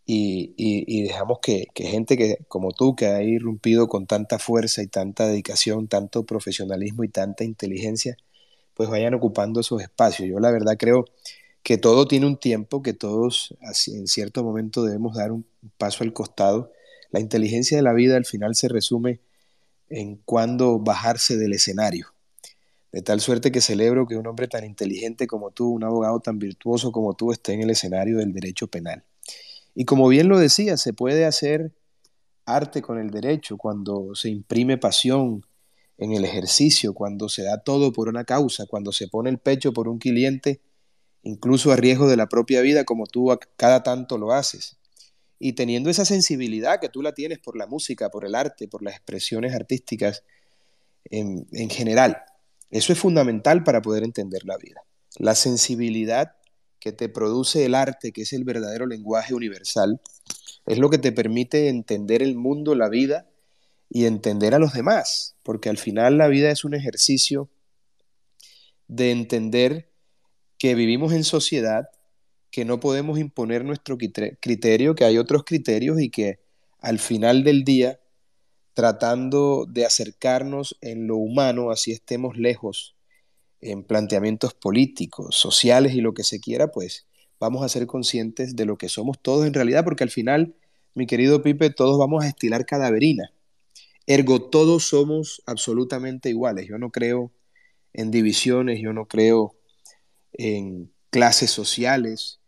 y, 0.04 1.02
dejamos 1.04 1.38
que, 1.40 1.68
gente 1.74 2.18
que, 2.18 2.38
como 2.48 2.72
tú, 2.72 2.94
que 2.94 3.06
ha 3.06 3.22
irrumpido 3.22 3.88
con 3.88 4.06
tanta 4.06 4.38
fuerza 4.38 4.82
y 4.82 4.88
tanta 4.88 5.26
dedicación, 5.26 5.88
tanto 5.88 6.24
profesionalismo 6.24 7.04
y 7.04 7.08
tanta 7.08 7.44
inteligencia, 7.44 8.16
pues 8.78 8.88
vayan 8.88 9.12
ocupando 9.12 9.58
esos 9.58 9.82
espacios. 9.82 10.28
Yo 10.28 10.38
la 10.38 10.52
verdad 10.52 10.76
creo 10.78 11.04
que 11.64 11.78
todo 11.78 12.06
tiene 12.06 12.26
un 12.26 12.38
tiempo, 12.38 12.80
que 12.80 12.92
todos 12.92 13.56
en 13.88 14.06
cierto 14.06 14.44
momento 14.44 14.84
debemos 14.84 15.16
dar 15.16 15.32
un 15.32 15.44
paso 15.78 16.04
al 16.04 16.12
costado. 16.12 16.70
La 17.10 17.18
inteligencia 17.18 17.76
de 17.76 17.82
la 17.82 17.92
vida 17.92 18.16
al 18.16 18.24
final 18.24 18.54
se 18.54 18.68
resume 18.68 19.18
en 19.88 20.14
cuándo 20.24 20.78
bajarse 20.78 21.36
del 21.36 21.54
escenario. 21.54 22.14
De 22.92 23.02
tal 23.02 23.20
suerte 23.20 23.50
que 23.50 23.60
celebro 23.60 24.06
que 24.06 24.16
un 24.16 24.28
hombre 24.28 24.46
tan 24.46 24.64
inteligente 24.64 25.26
como 25.26 25.50
tú, 25.50 25.70
un 25.70 25.82
abogado 25.82 26.20
tan 26.20 26.38
virtuoso 26.38 26.92
como 26.92 27.14
tú, 27.14 27.32
esté 27.32 27.54
en 27.54 27.62
el 27.62 27.70
escenario 27.70 28.18
del 28.18 28.32
derecho 28.32 28.68
penal. 28.68 29.02
Y 29.74 29.86
como 29.86 30.06
bien 30.06 30.28
lo 30.28 30.38
decía, 30.38 30.76
se 30.76 30.92
puede 30.92 31.24
hacer 31.24 31.72
arte 32.46 32.80
con 32.80 33.00
el 33.00 33.10
derecho 33.10 33.56
cuando 33.56 34.14
se 34.14 34.28
imprime 34.28 34.78
pasión 34.78 35.44
en 35.98 36.12
el 36.12 36.24
ejercicio, 36.24 36.94
cuando 36.94 37.28
se 37.28 37.42
da 37.42 37.58
todo 37.58 37.92
por 37.92 38.08
una 38.08 38.24
causa, 38.24 38.66
cuando 38.66 38.92
se 38.92 39.08
pone 39.08 39.30
el 39.30 39.38
pecho 39.38 39.72
por 39.72 39.88
un 39.88 39.98
cliente, 39.98 40.60
incluso 41.22 41.72
a 41.72 41.76
riesgo 41.76 42.08
de 42.08 42.16
la 42.16 42.28
propia 42.28 42.60
vida, 42.60 42.84
como 42.84 43.06
tú 43.06 43.36
cada 43.56 43.82
tanto 43.82 44.16
lo 44.16 44.32
haces. 44.32 44.78
Y 45.40 45.52
teniendo 45.54 45.90
esa 45.90 46.04
sensibilidad 46.04 46.80
que 46.80 46.88
tú 46.88 47.02
la 47.02 47.14
tienes 47.14 47.40
por 47.40 47.56
la 47.56 47.66
música, 47.66 48.10
por 48.10 48.24
el 48.24 48.36
arte, 48.36 48.68
por 48.68 48.82
las 48.82 48.94
expresiones 48.94 49.54
artísticas 49.54 50.24
en, 51.04 51.46
en 51.52 51.68
general. 51.68 52.18
Eso 52.70 52.92
es 52.92 52.98
fundamental 52.98 53.64
para 53.64 53.82
poder 53.82 54.04
entender 54.04 54.44
la 54.44 54.56
vida. 54.56 54.82
La 55.18 55.34
sensibilidad 55.34 56.36
que 56.78 56.92
te 56.92 57.08
produce 57.08 57.64
el 57.64 57.74
arte, 57.74 58.12
que 58.12 58.22
es 58.22 58.32
el 58.32 58.44
verdadero 58.44 58.86
lenguaje 58.86 59.34
universal, 59.34 60.00
es 60.66 60.78
lo 60.78 60.90
que 60.90 60.98
te 60.98 61.10
permite 61.10 61.68
entender 61.68 62.22
el 62.22 62.36
mundo, 62.36 62.74
la 62.74 62.88
vida 62.88 63.26
y 63.90 64.04
entender 64.04 64.54
a 64.54 64.58
los 64.58 64.74
demás, 64.74 65.36
porque 65.48 65.70
al 65.70 65.78
final 65.78 66.18
la 66.18 66.28
vida 66.28 66.50
es 66.50 66.62
un 66.62 66.74
ejercicio 66.74 67.48
de 68.86 69.12
entender 69.12 69.90
que 70.58 70.74
vivimos 70.74 71.14
en 71.14 71.24
sociedad, 71.24 71.88
que 72.50 72.66
no 72.66 72.80
podemos 72.80 73.18
imponer 73.18 73.64
nuestro 73.64 73.96
criterio, 73.96 74.94
que 74.94 75.06
hay 75.06 75.16
otros 75.16 75.44
criterios 75.44 76.02
y 76.02 76.10
que 76.10 76.40
al 76.80 76.98
final 76.98 77.44
del 77.44 77.64
día, 77.64 77.98
tratando 78.74 79.64
de 79.66 79.86
acercarnos 79.86 80.76
en 80.82 81.06
lo 81.06 81.16
humano, 81.16 81.70
así 81.70 81.92
estemos 81.92 82.36
lejos 82.36 82.94
en 83.62 83.84
planteamientos 83.84 84.52
políticos, 84.52 85.34
sociales 85.34 85.94
y 85.94 86.02
lo 86.02 86.12
que 86.12 86.24
se 86.24 86.40
quiera, 86.40 86.68
pues 86.72 87.06
vamos 87.40 87.64
a 87.64 87.70
ser 87.70 87.86
conscientes 87.86 88.54
de 88.54 88.66
lo 88.66 88.76
que 88.76 88.90
somos 88.90 89.18
todos 89.18 89.46
en 89.46 89.54
realidad, 89.54 89.82
porque 89.82 90.04
al 90.04 90.10
final, 90.10 90.56
mi 90.92 91.06
querido 91.06 91.42
Pipe, 91.42 91.70
todos 91.70 91.98
vamos 91.98 92.22
a 92.22 92.28
estilar 92.28 92.66
cadaverina. 92.66 93.32
Ergo, 94.10 94.40
todos 94.40 94.84
somos 94.88 95.42
absolutamente 95.44 96.30
iguales. 96.30 96.66
Yo 96.66 96.78
no 96.78 96.90
creo 96.90 97.30
en 97.92 98.10
divisiones, 98.10 98.80
yo 98.80 98.94
no 98.94 99.06
creo 99.06 99.54
en 100.32 100.90
clases 101.10 101.50
sociales. 101.50 102.40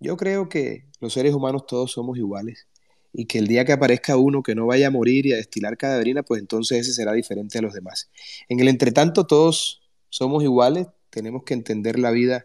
Yo 0.00 0.16
creo 0.16 0.48
que 0.48 0.86
los 0.98 1.12
seres 1.12 1.32
humanos 1.32 1.66
todos 1.68 1.92
somos 1.92 2.18
iguales 2.18 2.66
y 3.12 3.26
que 3.26 3.38
el 3.38 3.46
día 3.46 3.64
que 3.64 3.70
aparezca 3.70 4.16
uno 4.16 4.42
que 4.42 4.56
no 4.56 4.66
vaya 4.66 4.88
a 4.88 4.90
morir 4.90 5.26
y 5.26 5.32
a 5.32 5.36
destilar 5.36 5.76
cadaverina, 5.76 6.24
pues 6.24 6.40
entonces 6.40 6.80
ese 6.80 6.92
será 6.92 7.12
diferente 7.12 7.58
a 7.58 7.62
los 7.62 7.74
demás. 7.74 8.10
En 8.48 8.58
el 8.58 8.66
entretanto, 8.66 9.24
todos 9.24 9.82
somos 10.08 10.42
iguales, 10.42 10.88
tenemos 11.10 11.44
que 11.44 11.54
entender 11.54 11.96
la 11.96 12.10
vida 12.10 12.44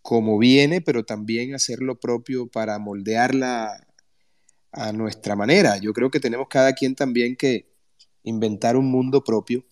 como 0.00 0.38
viene, 0.38 0.80
pero 0.80 1.04
también 1.04 1.56
hacer 1.56 1.80
lo 1.80 1.98
propio 1.98 2.46
para 2.46 2.78
moldearla 2.78 3.87
a 4.72 4.92
nuestra 4.92 5.36
manera. 5.36 5.78
Yo 5.78 5.92
creo 5.92 6.10
que 6.10 6.20
tenemos 6.20 6.48
cada 6.48 6.72
quien 6.72 6.94
también 6.94 7.36
que 7.36 7.68
inventar 8.22 8.76
un 8.76 8.90
mundo 8.90 9.24
propio, 9.24 9.64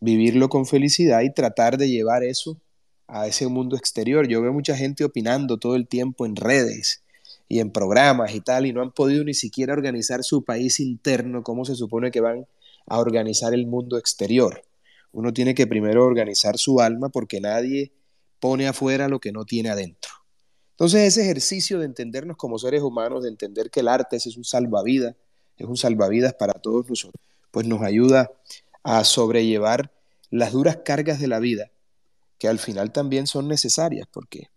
vivirlo 0.00 0.48
con 0.48 0.66
felicidad 0.66 1.22
y 1.22 1.32
tratar 1.32 1.76
de 1.76 1.88
llevar 1.88 2.22
eso 2.22 2.60
a 3.06 3.26
ese 3.26 3.48
mundo 3.48 3.76
exterior. 3.76 4.26
Yo 4.28 4.42
veo 4.42 4.52
mucha 4.52 4.76
gente 4.76 5.04
opinando 5.04 5.58
todo 5.58 5.76
el 5.76 5.88
tiempo 5.88 6.26
en 6.26 6.36
redes 6.36 7.02
y 7.48 7.60
en 7.60 7.70
programas 7.70 8.34
y 8.34 8.40
tal, 8.40 8.66
y 8.66 8.72
no 8.72 8.82
han 8.82 8.92
podido 8.92 9.24
ni 9.24 9.34
siquiera 9.34 9.72
organizar 9.72 10.24
su 10.24 10.44
país 10.44 10.80
interno, 10.80 11.42
como 11.42 11.64
se 11.64 11.74
supone 11.74 12.10
que 12.10 12.20
van 12.20 12.46
a 12.86 12.98
organizar 12.98 13.54
el 13.54 13.66
mundo 13.66 13.98
exterior. 13.98 14.62
Uno 15.12 15.32
tiene 15.32 15.54
que 15.54 15.66
primero 15.66 16.04
organizar 16.04 16.58
su 16.58 16.80
alma 16.80 17.08
porque 17.08 17.40
nadie 17.40 17.92
pone 18.40 18.66
afuera 18.66 19.08
lo 19.08 19.20
que 19.20 19.32
no 19.32 19.44
tiene 19.44 19.70
adentro. 19.70 20.23
Entonces 20.74 21.02
ese 21.02 21.22
ejercicio 21.22 21.78
de 21.78 21.86
entendernos 21.86 22.36
como 22.36 22.58
seres 22.58 22.82
humanos, 22.82 23.22
de 23.22 23.28
entender 23.28 23.70
que 23.70 23.80
el 23.80 23.88
arte 23.88 24.16
es 24.16 24.36
un 24.36 24.44
salvavidas, 24.44 25.14
es 25.56 25.66
un 25.66 25.76
salvavidas 25.76 26.34
para 26.34 26.54
todos 26.54 26.88
nosotros, 26.88 27.22
pues 27.50 27.66
nos 27.66 27.82
ayuda 27.82 28.32
a 28.82 29.04
sobrellevar 29.04 29.92
las 30.30 30.52
duras 30.52 30.78
cargas 30.84 31.20
de 31.20 31.28
la 31.28 31.38
vida, 31.38 31.70
que 32.38 32.48
al 32.48 32.58
final 32.58 32.92
también 32.92 33.26
son 33.26 33.46
necesarias, 33.46 34.08
porque 34.12 34.50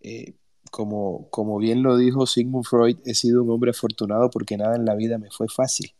eh, 0.00 0.34
como, 0.70 1.28
como 1.30 1.58
bien 1.58 1.82
lo 1.82 1.96
dijo 1.96 2.26
Sigmund 2.26 2.64
Freud, 2.64 2.98
he 3.04 3.14
sido 3.14 3.42
un 3.42 3.50
hombre 3.50 3.72
afortunado 3.72 4.30
porque 4.30 4.56
nada 4.56 4.76
en 4.76 4.84
la 4.84 4.94
vida 4.94 5.18
me 5.18 5.30
fue 5.30 5.48
fácil. 5.48 5.92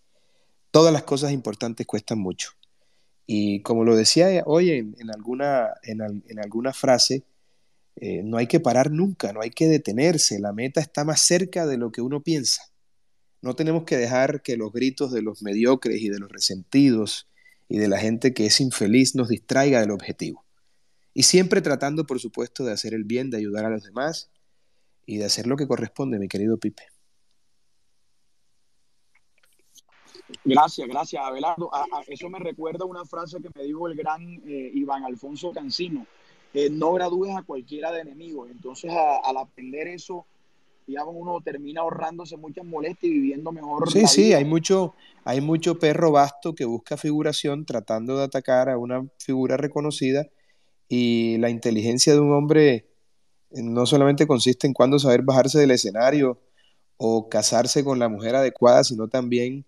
Todas 0.70 0.92
las 0.92 1.02
cosas 1.02 1.32
importantes 1.32 1.86
cuestan 1.86 2.20
mucho. 2.20 2.52
Y 3.26 3.62
como 3.62 3.84
lo 3.84 3.96
decía 3.96 4.42
hoy 4.46 4.70
en, 4.70 5.10
alguna, 5.12 5.70
en, 5.82 6.38
alguna 6.40 6.72
frase, 6.72 7.24
eh, 7.96 8.22
no 8.22 8.38
hay 8.38 8.46
que 8.46 8.60
parar 8.60 8.90
nunca, 8.90 9.32
no 9.32 9.40
hay 9.40 9.50
que 9.50 9.66
detenerse, 9.66 10.38
la 10.38 10.52
meta 10.52 10.80
está 10.80 11.04
más 11.04 11.20
cerca 11.20 11.66
de 11.66 11.76
lo 11.76 11.92
que 11.92 12.00
uno 12.00 12.22
piensa. 12.22 12.62
No 13.42 13.54
tenemos 13.54 13.84
que 13.84 13.96
dejar 13.96 14.42
que 14.42 14.56
los 14.56 14.72
gritos 14.72 15.12
de 15.12 15.22
los 15.22 15.42
mediocres 15.42 16.00
y 16.02 16.08
de 16.08 16.18
los 16.18 16.30
resentidos 16.30 17.28
y 17.68 17.78
de 17.78 17.88
la 17.88 17.98
gente 17.98 18.34
que 18.34 18.46
es 18.46 18.60
infeliz 18.60 19.14
nos 19.14 19.28
distraiga 19.28 19.80
del 19.80 19.90
objetivo. 19.90 20.44
Y 21.14 21.24
siempre 21.24 21.60
tratando, 21.60 22.06
por 22.06 22.20
supuesto, 22.20 22.64
de 22.64 22.72
hacer 22.72 22.94
el 22.94 23.04
bien, 23.04 23.30
de 23.30 23.38
ayudar 23.38 23.64
a 23.64 23.70
los 23.70 23.82
demás 23.82 24.30
y 25.06 25.18
de 25.18 25.24
hacer 25.24 25.46
lo 25.46 25.56
que 25.56 25.66
corresponde, 25.66 26.18
mi 26.18 26.28
querido 26.28 26.58
Pipe. 26.58 26.84
Gracias, 30.44 30.88
gracias, 30.88 31.22
Abelardo. 31.22 31.70
eso 32.06 32.30
me 32.30 32.38
recuerda 32.38 32.84
una 32.84 33.04
frase 33.04 33.38
que 33.40 33.50
me 33.54 33.64
dijo 33.64 33.88
el 33.88 33.96
gran 33.96 34.22
eh, 34.46 34.70
Iván 34.74 35.04
Alfonso 35.04 35.52
Cancino. 35.52 36.06
Eh, 36.52 36.68
no 36.70 36.92
gradúes 36.92 37.36
a 37.36 37.42
cualquiera 37.42 37.92
de 37.92 38.00
enemigos. 38.00 38.50
Entonces, 38.50 38.90
al 38.90 39.36
aprender 39.36 39.86
eso, 39.88 40.26
digamos, 40.86 41.14
uno 41.16 41.40
termina 41.40 41.82
ahorrándose 41.82 42.36
muchas 42.36 42.64
molestias 42.64 43.10
y 43.10 43.14
viviendo 43.14 43.52
mejor. 43.52 43.90
Sí, 43.90 44.06
sí, 44.06 44.32
hay 44.32 44.44
mucho, 44.44 44.94
hay 45.24 45.40
mucho 45.40 45.78
perro 45.78 46.10
vasto 46.10 46.54
que 46.54 46.64
busca 46.64 46.96
figuración 46.96 47.64
tratando 47.64 48.18
de 48.18 48.24
atacar 48.24 48.68
a 48.68 48.76
una 48.76 49.06
figura 49.18 49.56
reconocida 49.56 50.26
y 50.88 51.38
la 51.38 51.50
inteligencia 51.50 52.12
de 52.12 52.18
un 52.18 52.32
hombre 52.32 52.90
eh, 53.52 53.62
no 53.62 53.86
solamente 53.86 54.26
consiste 54.26 54.66
en 54.66 54.72
cuándo 54.72 54.98
saber 54.98 55.22
bajarse 55.22 55.60
del 55.60 55.70
escenario 55.70 56.40
o 56.96 57.28
casarse 57.28 57.84
con 57.84 57.98
la 58.00 58.08
mujer 58.08 58.34
adecuada, 58.34 58.82
sino 58.82 59.06
también 59.06 59.64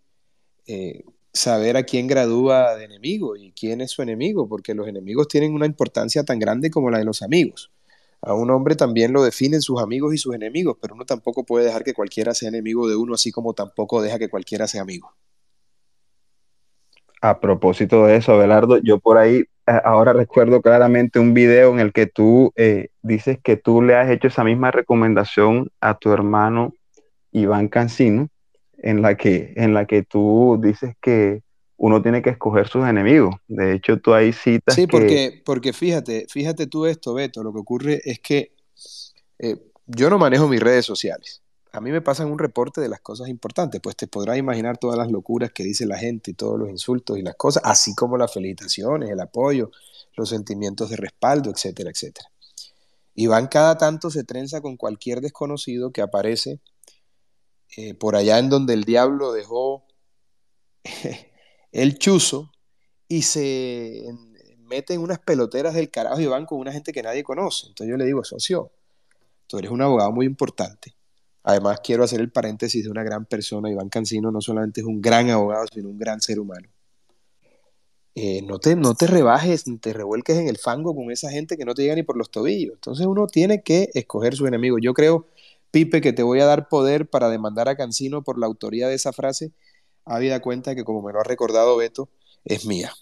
eh, 0.66 1.04
saber 1.32 1.76
a 1.76 1.84
quién 1.84 2.06
gradúa 2.06 2.76
de 2.76 2.84
enemigo 2.84 3.36
y 3.36 3.52
quién 3.52 3.80
es 3.80 3.90
su 3.90 4.02
enemigo, 4.02 4.48
porque 4.48 4.74
los 4.74 4.86
enemigos 4.86 5.28
tienen 5.28 5.54
una 5.54 5.66
importancia 5.66 6.24
tan 6.24 6.38
grande 6.38 6.70
como 6.70 6.90
la 6.90 6.98
de 6.98 7.04
los 7.04 7.22
amigos. 7.22 7.70
A 8.20 8.34
un 8.34 8.50
hombre 8.50 8.76
también 8.76 9.12
lo 9.12 9.24
definen 9.24 9.62
sus 9.62 9.80
amigos 9.82 10.14
y 10.14 10.18
sus 10.18 10.34
enemigos, 10.34 10.76
pero 10.80 10.94
uno 10.94 11.04
tampoco 11.04 11.44
puede 11.44 11.64
dejar 11.64 11.82
que 11.82 11.94
cualquiera 11.94 12.34
sea 12.34 12.50
enemigo 12.50 12.88
de 12.88 12.96
uno, 12.96 13.14
así 13.14 13.32
como 13.32 13.52
tampoco 13.52 14.00
deja 14.00 14.18
que 14.18 14.28
cualquiera 14.28 14.68
sea 14.68 14.82
amigo. 14.82 15.12
A 17.20 17.40
propósito 17.40 18.06
de 18.06 18.16
eso, 18.16 18.32
Abelardo, 18.32 18.78
yo 18.78 18.98
por 18.98 19.18
ahí 19.18 19.44
eh, 19.66 19.80
ahora 19.84 20.12
recuerdo 20.12 20.60
claramente 20.60 21.18
un 21.18 21.34
video 21.34 21.72
en 21.72 21.80
el 21.80 21.92
que 21.92 22.06
tú 22.06 22.52
eh, 22.56 22.88
dices 23.00 23.38
que 23.42 23.56
tú 23.56 23.80
le 23.80 23.94
has 23.94 24.10
hecho 24.10 24.28
esa 24.28 24.44
misma 24.44 24.70
recomendación 24.70 25.70
a 25.80 25.98
tu 25.98 26.12
hermano 26.12 26.74
Iván 27.30 27.68
Cancino, 27.68 28.28
en 28.82 29.02
la 29.02 29.16
que, 29.16 29.52
en 29.56 29.74
la 29.74 29.86
que 29.86 30.02
tú 30.02 30.60
dices 30.62 30.94
que 31.00 31.42
uno 31.76 32.02
tiene 32.02 32.22
que 32.22 32.30
escoger 32.30 32.68
sus 32.68 32.86
enemigos. 32.86 33.34
De 33.48 33.74
hecho, 33.74 33.98
tú 33.98 34.14
ahí 34.14 34.32
citas. 34.32 34.74
Sí, 34.74 34.86
porque, 34.86 35.42
porque 35.44 35.72
fíjate, 35.72 36.26
fíjate 36.28 36.66
tú 36.66 36.86
esto, 36.86 37.14
Beto, 37.14 37.42
lo 37.42 37.52
que 37.52 37.58
ocurre 37.58 38.00
es 38.04 38.20
que 38.20 38.52
eh, 39.38 39.56
yo 39.86 40.10
no 40.10 40.18
manejo 40.18 40.48
mis 40.48 40.60
redes 40.60 40.84
sociales 40.84 41.42
a 41.72 41.80
mí 41.80 41.90
me 41.90 42.02
pasan 42.02 42.30
un 42.30 42.38
reporte 42.38 42.80
de 42.80 42.88
las 42.88 43.00
cosas 43.00 43.28
importantes, 43.28 43.80
pues 43.80 43.96
te 43.96 44.06
podrás 44.06 44.36
imaginar 44.36 44.76
todas 44.76 44.98
las 44.98 45.10
locuras 45.10 45.52
que 45.52 45.64
dice 45.64 45.86
la 45.86 45.96
gente 45.96 46.32
y 46.32 46.34
todos 46.34 46.58
los 46.58 46.68
insultos 46.68 47.16
y 47.18 47.22
las 47.22 47.34
cosas, 47.34 47.62
así 47.64 47.94
como 47.94 48.18
las 48.18 48.32
felicitaciones, 48.32 49.08
el 49.08 49.20
apoyo, 49.20 49.70
los 50.14 50.28
sentimientos 50.28 50.90
de 50.90 50.96
respaldo, 50.96 51.50
etcétera, 51.50 51.90
etcétera. 51.90 52.28
Iván 53.14 53.46
cada 53.46 53.78
tanto 53.78 54.10
se 54.10 54.24
trenza 54.24 54.60
con 54.60 54.76
cualquier 54.76 55.22
desconocido 55.22 55.92
que 55.92 56.02
aparece 56.02 56.60
eh, 57.76 57.94
por 57.94 58.16
allá 58.16 58.38
en 58.38 58.48
donde 58.48 58.74
el 58.74 58.84
diablo 58.84 59.32
dejó 59.32 59.86
el 61.72 61.98
chuzo 61.98 62.52
y 63.08 63.22
se 63.22 64.04
mete 64.58 64.94
en 64.94 65.00
unas 65.00 65.18
peloteras 65.18 65.74
del 65.74 65.90
carajo 65.90 66.20
y 66.20 66.26
van 66.26 66.46
con 66.46 66.58
una 66.58 66.72
gente 66.72 66.92
que 66.92 67.02
nadie 67.02 67.22
conoce. 67.22 67.68
Entonces 67.68 67.90
yo 67.90 67.96
le 67.96 68.06
digo, 68.06 68.24
socio, 68.24 68.72
tú 69.46 69.58
eres 69.58 69.70
un 69.70 69.82
abogado 69.82 70.12
muy 70.12 70.26
importante 70.26 70.94
Además, 71.44 71.80
quiero 71.82 72.04
hacer 72.04 72.20
el 72.20 72.30
paréntesis 72.30 72.84
de 72.84 72.90
una 72.90 73.02
gran 73.02 73.26
persona. 73.26 73.70
Iván 73.70 73.88
Cancino 73.88 74.30
no 74.30 74.40
solamente 74.40 74.80
es 74.80 74.86
un 74.86 75.00
gran 75.00 75.28
abogado, 75.30 75.66
sino 75.72 75.88
un 75.88 75.98
gran 75.98 76.20
ser 76.20 76.38
humano. 76.38 76.68
Eh, 78.14 78.42
no, 78.42 78.58
te, 78.58 78.76
no 78.76 78.94
te 78.94 79.06
rebajes 79.06 79.64
te 79.80 79.92
revuelques 79.94 80.36
en 80.36 80.46
el 80.46 80.58
fango 80.58 80.94
con 80.94 81.10
esa 81.10 81.30
gente 81.30 81.56
que 81.56 81.64
no 81.64 81.74
te 81.74 81.82
llega 81.82 81.94
ni 81.94 82.02
por 82.02 82.16
los 82.16 82.30
tobillos. 82.30 82.74
Entonces 82.74 83.06
uno 83.06 83.26
tiene 83.26 83.62
que 83.62 83.90
escoger 83.94 84.36
su 84.36 84.46
enemigo. 84.46 84.78
Yo 84.78 84.94
creo, 84.94 85.26
Pipe, 85.72 86.00
que 86.00 86.12
te 86.12 86.22
voy 86.22 86.38
a 86.38 86.44
dar 86.44 86.68
poder 86.68 87.08
para 87.08 87.28
demandar 87.30 87.68
a 87.68 87.76
Cancino 87.76 88.22
por 88.22 88.38
la 88.38 88.46
autoría 88.46 88.86
de 88.86 88.94
esa 88.94 89.12
frase, 89.12 89.52
habida 90.04 90.40
cuenta 90.40 90.74
que, 90.74 90.84
como 90.84 91.02
me 91.02 91.12
lo 91.12 91.20
ha 91.20 91.24
recordado 91.24 91.76
Beto, 91.76 92.08
es 92.44 92.66
mía. 92.66 92.92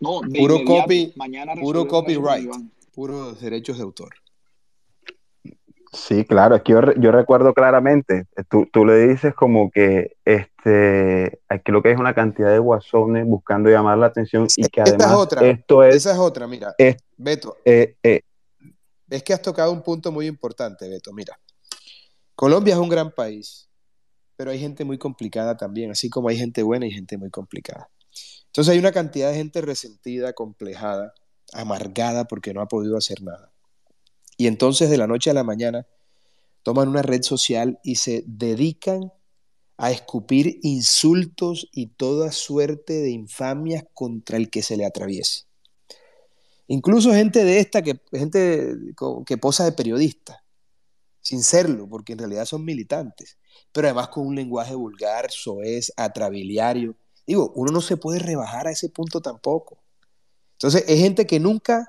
No, 0.00 0.20
puro 0.20 0.64
copy, 0.64 1.12
puro 1.60 1.88
copyright, 1.88 2.48
puros 2.94 3.40
derechos 3.40 3.78
de 3.78 3.82
autor. 3.82 4.10
Sí, 5.92 6.24
claro, 6.26 6.54
es 6.54 6.62
que 6.62 6.72
yo, 6.72 7.10
recuerdo 7.12 7.54
claramente, 7.54 8.26
eh, 8.36 8.42
tú, 8.70 8.84
le 8.84 9.08
dices 9.08 9.34
como 9.34 9.70
que 9.70 10.16
este, 10.24 11.40
aquí 11.48 11.72
lo 11.72 11.82
que 11.82 11.90
es 11.90 11.98
una 11.98 12.14
cantidad 12.14 12.50
de 12.50 12.58
guasones 12.58 13.26
buscando 13.26 13.70
llamar 13.70 13.96
la 13.96 14.06
atención 14.06 14.46
y 14.54 14.68
que 14.68 14.82
además 14.82 15.28
esto 15.40 15.82
es... 15.82 15.96
Esa 15.96 16.12
es 16.12 16.18
otra, 16.18 16.46
mira, 16.46 16.74
Beto, 17.16 17.56
eh, 17.64 17.96
eh. 18.02 18.20
Es 19.10 19.22
que 19.22 19.32
has 19.32 19.42
tocado 19.42 19.72
un 19.72 19.82
punto 19.82 20.12
muy 20.12 20.26
importante, 20.26 20.88
Beto, 20.88 21.12
mira, 21.12 21.38
Colombia 22.34 22.74
es 22.74 22.80
un 22.80 22.88
gran 22.88 23.12
país, 23.12 23.68
pero 24.36 24.50
hay 24.50 24.58
gente 24.60 24.84
muy 24.84 24.98
complicada 24.98 25.56
también, 25.56 25.90
así 25.90 26.08
como 26.08 26.28
hay 26.28 26.36
gente 26.36 26.62
buena 26.62 26.86
y 26.86 26.92
gente 26.92 27.16
muy 27.18 27.30
complicada. 27.30 27.90
Entonces 28.46 28.72
hay 28.72 28.78
una 28.78 28.92
cantidad 28.92 29.30
de 29.30 29.36
gente 29.36 29.60
resentida, 29.60 30.32
complejada, 30.32 31.12
amargada 31.52 32.26
porque 32.26 32.54
no 32.54 32.60
ha 32.60 32.68
podido 32.68 32.96
hacer 32.96 33.22
nada. 33.22 33.52
Y 34.36 34.46
entonces 34.46 34.90
de 34.90 34.98
la 34.98 35.08
noche 35.08 35.30
a 35.30 35.34
la 35.34 35.42
mañana 35.42 35.86
toman 36.62 36.88
una 36.88 37.02
red 37.02 37.22
social 37.22 37.80
y 37.82 37.96
se 37.96 38.22
dedican 38.26 39.12
a 39.76 39.90
escupir 39.90 40.60
insultos 40.62 41.68
y 41.72 41.86
toda 41.88 42.30
suerte 42.30 42.94
de 42.94 43.10
infamias 43.10 43.84
contra 43.94 44.36
el 44.36 44.50
que 44.50 44.62
se 44.62 44.76
le 44.76 44.84
atraviese. 44.84 45.47
Incluso 46.68 47.12
gente 47.12 47.44
de 47.44 47.58
esta, 47.58 47.82
que, 47.82 48.00
gente 48.12 48.76
que 49.26 49.38
posa 49.38 49.64
de 49.64 49.72
periodista, 49.72 50.44
sin 51.20 51.42
serlo, 51.42 51.88
porque 51.88 52.12
en 52.12 52.20
realidad 52.20 52.44
son 52.44 52.64
militantes, 52.64 53.38
pero 53.72 53.88
además 53.88 54.08
con 54.08 54.26
un 54.26 54.34
lenguaje 54.34 54.74
vulgar, 54.74 55.30
soez, 55.30 55.92
atrabiliario. 55.96 56.94
Digo, 57.26 57.52
uno 57.54 57.72
no 57.72 57.80
se 57.80 57.96
puede 57.96 58.18
rebajar 58.18 58.66
a 58.66 58.70
ese 58.70 58.90
punto 58.90 59.20
tampoco. 59.20 59.82
Entonces, 60.52 60.84
es 60.86 61.00
gente 61.00 61.26
que 61.26 61.40
nunca 61.40 61.86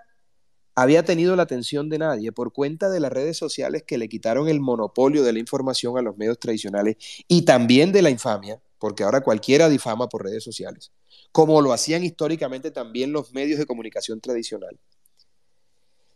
había 0.75 1.03
tenido 1.03 1.35
la 1.35 1.43
atención 1.43 1.89
de 1.89 1.97
nadie 1.97 2.31
por 2.31 2.53
cuenta 2.53 2.89
de 2.89 3.01
las 3.01 3.11
redes 3.11 3.37
sociales 3.37 3.83
que 3.85 3.97
le 3.97 4.07
quitaron 4.07 4.47
el 4.47 4.61
monopolio 4.61 5.23
de 5.23 5.33
la 5.33 5.39
información 5.39 5.97
a 5.97 6.01
los 6.01 6.17
medios 6.17 6.39
tradicionales 6.39 6.95
y 7.27 7.41
también 7.43 7.91
de 7.91 8.01
la 8.01 8.09
infamia, 8.09 8.61
porque 8.79 9.03
ahora 9.03 9.21
cualquiera 9.21 9.69
difama 9.69 10.07
por 10.07 10.23
redes 10.23 10.43
sociales, 10.43 10.91
como 11.31 11.61
lo 11.61 11.73
hacían 11.73 12.03
históricamente 12.03 12.71
también 12.71 13.11
los 13.11 13.33
medios 13.33 13.59
de 13.59 13.65
comunicación 13.65 14.21
tradicional. 14.21 14.79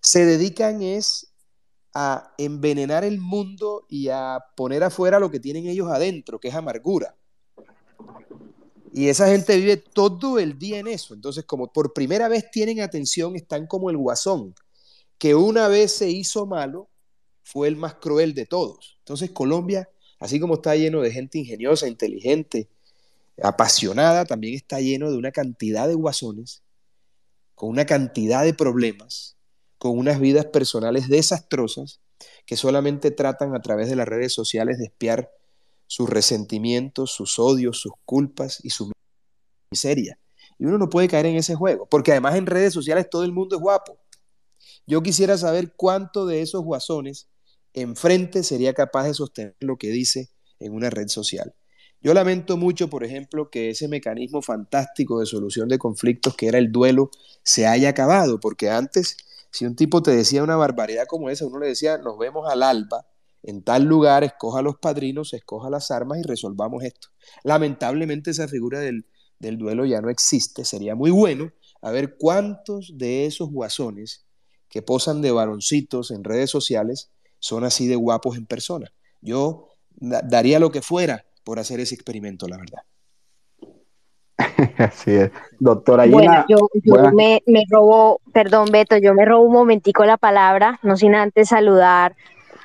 Se 0.02 0.26
dedican 0.26 0.82
es 0.82 1.34
a 1.94 2.34
envenenar 2.38 3.04
el 3.04 3.20
mundo 3.20 3.86
y 3.88 4.10
a 4.10 4.40
poner 4.56 4.84
afuera 4.84 5.20
lo 5.20 5.30
que 5.30 5.40
tienen 5.40 5.68
ellos 5.68 5.90
adentro, 5.90 6.40
que 6.40 6.48
es 6.48 6.56
amargura. 6.56 7.16
Y 8.92 9.10
esa 9.10 9.28
gente 9.28 9.58
vive 9.58 9.78
todo 9.78 10.40
el 10.40 10.58
día 10.58 10.80
en 10.80 10.88
eso. 10.88 11.14
Entonces, 11.14 11.46
como 11.46 11.72
por 11.72 11.94
primera 11.94 12.28
vez 12.28 12.50
tienen 12.52 12.82
atención, 12.82 13.36
están 13.36 13.68
como 13.68 13.90
el 13.90 13.98
guasón, 13.98 14.56
que 15.18 15.36
una 15.36 15.68
vez 15.68 15.94
se 15.94 16.10
hizo 16.10 16.46
malo, 16.46 16.90
fue 17.44 17.68
el 17.68 17.76
más 17.76 17.96
cruel 17.96 18.34
de 18.34 18.46
todos. 18.46 18.98
Entonces, 19.00 19.32
Colombia, 19.32 19.90
así 20.24 20.40
como 20.40 20.54
está 20.54 20.74
lleno 20.78 21.02
de 21.02 21.12
gente 21.12 21.38
ingeniosa, 21.38 21.86
inteligente, 21.86 22.70
apasionada, 23.42 24.24
también 24.24 24.54
está 24.54 24.80
lleno 24.80 25.12
de 25.12 25.18
una 25.18 25.34
cantidad 25.34 25.86
de 25.86 25.96
guasones, 25.96 26.64
con 27.56 27.68
una 27.68 27.86
cantidad 27.86 28.46
de 28.46 28.54
problemas, 28.54 29.36
con 29.78 29.98
unas 29.98 30.22
vidas 30.22 30.46
personales 30.46 31.10
desastrosas, 31.10 32.00
que 32.46 32.56
solamente 32.56 33.12
tratan 33.12 33.54
a 33.54 33.62
través 33.62 33.90
de 33.90 33.98
las 33.98 34.08
redes 34.08 34.32
sociales 34.32 34.78
de 34.78 34.86
espiar 34.86 35.30
sus 35.88 36.10
resentimientos, 36.10 37.12
sus 37.12 37.38
odios, 37.38 37.82
sus 37.82 37.92
culpas 38.06 38.62
y 38.64 38.70
su 38.70 38.94
miseria. 39.72 40.18
Y 40.58 40.64
uno 40.64 40.78
no 40.78 40.90
puede 40.90 41.10
caer 41.10 41.26
en 41.26 41.36
ese 41.36 41.56
juego, 41.56 41.86
porque 41.86 42.12
además 42.12 42.36
en 42.36 42.46
redes 42.46 42.72
sociales 42.72 43.10
todo 43.10 43.26
el 43.26 43.34
mundo 43.34 43.58
es 43.58 43.62
guapo. 43.62 44.00
Yo 44.88 45.04
quisiera 45.04 45.38
saber 45.38 45.74
cuánto 45.76 46.26
de 46.26 46.42
esos 46.42 46.64
guasones 46.64 47.28
enfrente 47.74 48.44
sería 48.44 48.74
capaz 48.74 49.06
de 49.06 49.14
sostener 49.14 49.56
lo 49.60 49.78
que 49.78 49.90
dice 49.90 50.30
en 50.60 50.74
una 50.74 50.90
red 50.90 51.08
social. 51.08 51.54
Yo 52.02 52.14
lamento 52.14 52.58
mucho, 52.58 52.90
por 52.90 53.06
ejemplo, 53.06 53.50
que 53.50 53.70
ese 53.70 53.88
mecanismo 53.88 54.42
fantástico 54.42 55.20
de 55.20 55.26
solución 55.26 55.70
de 55.70 55.78
conflictos 55.78 56.36
que 56.36 56.48
era 56.48 56.58
el 56.58 56.72
duelo 56.72 57.10
se 57.44 57.66
haya 57.66 57.90
acabado, 57.90 58.42
porque 58.42 58.70
antes, 58.70 59.16
si 59.52 59.66
un 59.66 59.78
tipo 59.78 60.04
te 60.04 60.12
decía 60.12 60.44
una 60.44 60.58
barbaridad 60.58 61.06
como 61.08 61.30
esa, 61.30 61.46
uno 61.46 61.60
le 61.60 61.68
decía, 61.68 61.98
nos 62.00 62.18
vemos 62.18 62.52
al 62.52 62.62
alba, 62.62 63.08
en 63.42 63.64
tal 63.64 63.84
lugar, 63.84 64.26
escoja 64.26 64.62
los 64.62 64.78
padrinos, 64.78 65.34
escoja 65.34 65.70
las 65.70 65.92
armas 65.92 66.20
y 66.20 66.24
resolvamos 66.24 66.84
esto. 66.84 67.08
Lamentablemente 67.44 68.32
esa 68.32 68.50
figura 68.50 68.80
del, 68.80 69.06
del 69.40 69.58
duelo 69.58 69.86
ya 69.86 70.02
no 70.02 70.10
existe, 70.10 70.66
sería 70.66 70.96
muy 70.96 71.12
bueno 71.12 71.54
a 71.82 71.92
ver 71.92 72.18
cuántos 72.18 72.98
de 72.98 73.26
esos 73.26 73.50
guasones 73.50 74.26
que 74.68 74.82
posan 74.82 75.22
de 75.22 75.32
varoncitos 75.32 76.12
en 76.12 76.26
redes 76.26 76.50
sociales 76.50 77.13
son 77.44 77.66
así 77.66 77.88
de 77.88 77.98
guapos 77.98 78.38
en 78.38 78.46
persona. 78.46 78.88
Yo 79.20 79.68
daría 79.90 80.60
lo 80.60 80.72
que 80.72 80.82
fuera 80.82 81.26
por 81.44 81.60
hacer 81.60 81.82
ese 81.82 81.94
experimento, 81.94 82.48
la 82.48 82.56
verdad. 82.58 82.84
Así 84.78 85.12
es. 85.12 85.30
Doctora 85.60 86.06
Bueno, 86.06 86.46
yo, 86.48 86.70
me, 87.14 87.44
me, 87.46 87.66
robo, 87.70 88.22
perdón 88.32 88.70
Beto, 88.72 88.96
yo 88.96 89.14
me 89.14 89.26
robo 89.26 89.44
un 89.44 89.52
momentico 89.52 90.06
la 90.06 90.16
palabra, 90.16 90.80
no 90.84 90.96
sin 90.96 91.16
antes 91.16 91.50
saludar 91.50 92.16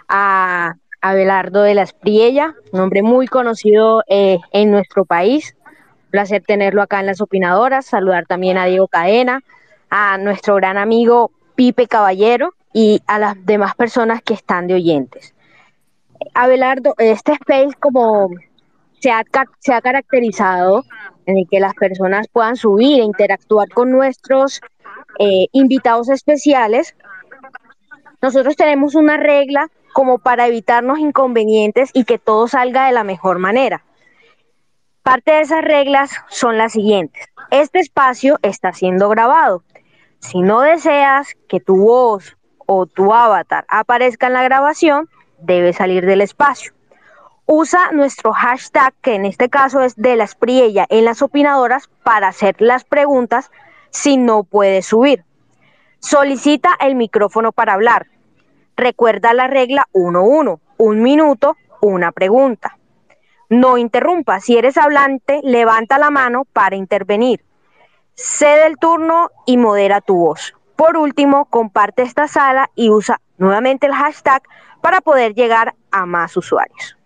a 0.08 0.76
Abelardo 1.00 1.62
de 1.62 1.74
la 1.74 1.82
Espriella, 1.82 2.54
un 2.70 2.78
hombre 2.78 3.02
muy 3.02 3.26
conocido 3.26 4.04
eh, 4.08 4.38
en 4.52 4.70
nuestro 4.70 5.04
país. 5.04 5.56
Un 6.04 6.10
placer 6.10 6.44
tenerlo 6.46 6.82
acá 6.82 7.00
en 7.00 7.06
las 7.06 7.20
opinadoras, 7.20 7.84
saludar 7.84 8.26
también 8.26 8.56
a 8.58 8.66
Diego 8.66 8.86
Cadena, 8.86 9.42
a 9.90 10.18
nuestro 10.18 10.54
gran 10.54 10.78
amigo 10.78 11.32
Pipe 11.56 11.88
Caballero 11.88 12.54
y 12.72 13.02
a 13.06 13.18
las 13.18 13.34
demás 13.44 13.74
personas 13.74 14.22
que 14.22 14.34
están 14.34 14.66
de 14.66 14.74
oyentes. 14.74 15.34
Abelardo, 16.34 16.94
este 16.98 17.32
space 17.32 17.76
como 17.78 18.30
se 19.00 19.10
ha, 19.10 19.22
se 19.60 19.72
ha 19.72 19.80
caracterizado 19.80 20.84
en 21.26 21.38
el 21.38 21.46
que 21.48 21.60
las 21.60 21.74
personas 21.74 22.26
puedan 22.28 22.56
subir 22.56 23.00
e 23.00 23.04
interactuar 23.04 23.68
con 23.68 23.90
nuestros 23.90 24.60
eh, 25.18 25.46
invitados 25.52 26.08
especiales, 26.08 26.94
nosotros 28.22 28.56
tenemos 28.56 28.94
una 28.94 29.16
regla 29.16 29.68
como 29.92 30.18
para 30.18 30.46
evitarnos 30.46 30.98
inconvenientes 30.98 31.90
y 31.92 32.04
que 32.04 32.18
todo 32.18 32.48
salga 32.48 32.86
de 32.86 32.92
la 32.92 33.04
mejor 33.04 33.38
manera. 33.38 33.84
Parte 35.02 35.32
de 35.32 35.40
esas 35.40 35.62
reglas 35.62 36.12
son 36.28 36.56
las 36.56 36.72
siguientes. 36.72 37.26
Este 37.50 37.80
espacio 37.80 38.38
está 38.42 38.72
siendo 38.72 39.08
grabado. 39.08 39.64
Si 40.20 40.40
no 40.40 40.60
deseas 40.60 41.34
que 41.46 41.60
tu 41.60 41.76
voz 41.76 42.37
o 42.70 42.84
tu 42.84 43.14
avatar 43.14 43.64
aparezca 43.66 44.26
en 44.26 44.34
la 44.34 44.42
grabación, 44.42 45.08
debe 45.38 45.72
salir 45.72 46.04
del 46.04 46.20
espacio. 46.20 46.72
Usa 47.46 47.92
nuestro 47.92 48.34
hashtag, 48.34 48.92
que 49.00 49.14
en 49.14 49.24
este 49.24 49.48
caso 49.48 49.80
es 49.80 49.96
de 49.96 50.16
la 50.16 50.24
espriella 50.24 50.84
en 50.90 51.06
las 51.06 51.22
opinadoras, 51.22 51.88
para 52.02 52.28
hacer 52.28 52.56
las 52.58 52.84
preguntas 52.84 53.50
si 53.88 54.18
no 54.18 54.44
puedes 54.44 54.84
subir. 54.84 55.24
Solicita 55.98 56.76
el 56.78 56.94
micrófono 56.94 57.52
para 57.52 57.72
hablar. 57.72 58.06
Recuerda 58.76 59.32
la 59.32 59.46
regla 59.46 59.88
1-1, 59.94 60.60
un 60.76 61.02
minuto, 61.02 61.56
una 61.80 62.12
pregunta. 62.12 62.76
No 63.48 63.78
interrumpa, 63.78 64.40
si 64.40 64.58
eres 64.58 64.76
hablante, 64.76 65.40
levanta 65.42 65.96
la 65.96 66.10
mano 66.10 66.44
para 66.52 66.76
intervenir. 66.76 67.42
Cede 68.14 68.66
el 68.66 68.76
turno 68.76 69.30
y 69.46 69.56
modera 69.56 70.02
tu 70.02 70.18
voz. 70.18 70.57
Por 70.78 70.96
último, 70.96 71.46
comparte 71.46 72.02
esta 72.02 72.28
sala 72.28 72.70
y 72.76 72.88
usa 72.88 73.20
nuevamente 73.36 73.88
el 73.88 73.92
hashtag 73.92 74.44
para 74.80 75.00
poder 75.00 75.34
llegar 75.34 75.74
a 75.90 76.06
más 76.06 76.36
usuarios. 76.36 76.96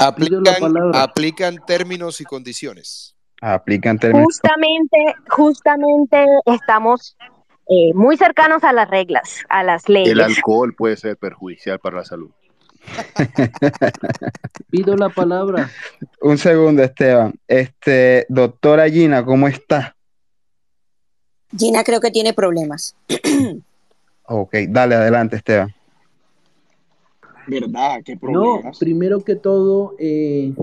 Aplican, 0.00 1.64
términos 1.64 2.20
y 2.20 2.24
condiciones. 2.24 3.14
Aplican 3.40 4.00
términos. 4.00 4.24
Justamente, 4.24 5.14
justamente 5.28 6.26
estamos 6.46 7.16
eh, 7.68 7.94
muy 7.94 8.16
cercanos 8.16 8.64
a 8.64 8.72
las 8.72 8.90
reglas, 8.90 9.44
a 9.48 9.62
las 9.62 9.88
leyes. 9.88 10.10
El 10.10 10.22
alcohol 10.22 10.74
puede 10.74 10.96
ser 10.96 11.16
perjudicial 11.16 11.78
para 11.78 11.98
la 11.98 12.04
salud. 12.04 12.32
Pido 14.70 14.96
la 14.96 15.08
palabra. 15.08 15.70
Un 16.20 16.38
segundo, 16.38 16.82
Esteban. 16.82 17.34
Este, 17.46 18.26
doctora 18.28 18.88
Gina, 18.88 19.24
¿cómo 19.24 19.48
está? 19.48 19.96
Gina 21.56 21.82
creo 21.84 22.00
que 22.00 22.10
tiene 22.10 22.32
problemas. 22.32 22.96
ok, 24.26 24.54
dale 24.68 24.94
adelante, 24.94 25.36
Esteban. 25.36 25.74
¿Verdad? 27.46 28.02
¿Qué 28.04 28.16
problemas? 28.16 28.64
No, 28.64 28.70
primero 28.78 29.20
que 29.20 29.34
todo, 29.34 29.96
eh, 29.98 30.54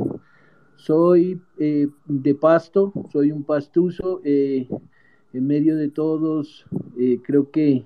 soy 0.78 1.42
eh, 1.60 1.88
de 2.06 2.36
Pasto, 2.36 2.94
soy 3.12 3.32
un 3.32 3.44
pastuso. 3.44 4.22
Eh, 4.24 4.68
en 5.34 5.46
medio 5.46 5.76
de 5.76 5.90
todos, 5.90 6.66
creo 7.24 7.52
que 7.52 7.84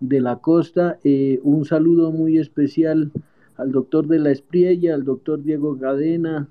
de 0.00 0.20
la 0.20 0.36
costa, 0.36 0.98
un 1.42 1.64
saludo 1.66 2.10
muy 2.10 2.38
especial 2.38 3.12
al 3.60 3.72
doctor 3.72 4.06
de 4.06 4.18
la 4.18 4.30
Espriella, 4.30 4.94
al 4.94 5.04
doctor 5.04 5.42
Diego 5.42 5.78
Cadena, 5.78 6.48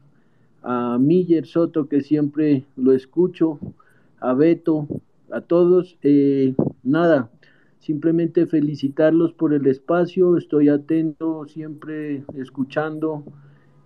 a 0.61 0.97
Miller 0.99 1.47
Soto, 1.47 1.87
que 1.87 2.01
siempre 2.01 2.65
lo 2.75 2.93
escucho, 2.93 3.59
a 4.19 4.33
Beto, 4.35 4.87
a 5.31 5.41
todos. 5.41 5.97
Eh, 6.03 6.53
nada, 6.83 7.31
simplemente 7.79 8.45
felicitarlos 8.45 9.33
por 9.33 9.55
el 9.55 9.65
espacio, 9.65 10.37
estoy 10.37 10.69
atento, 10.69 11.45
siempre 11.47 12.23
escuchando. 12.35 13.23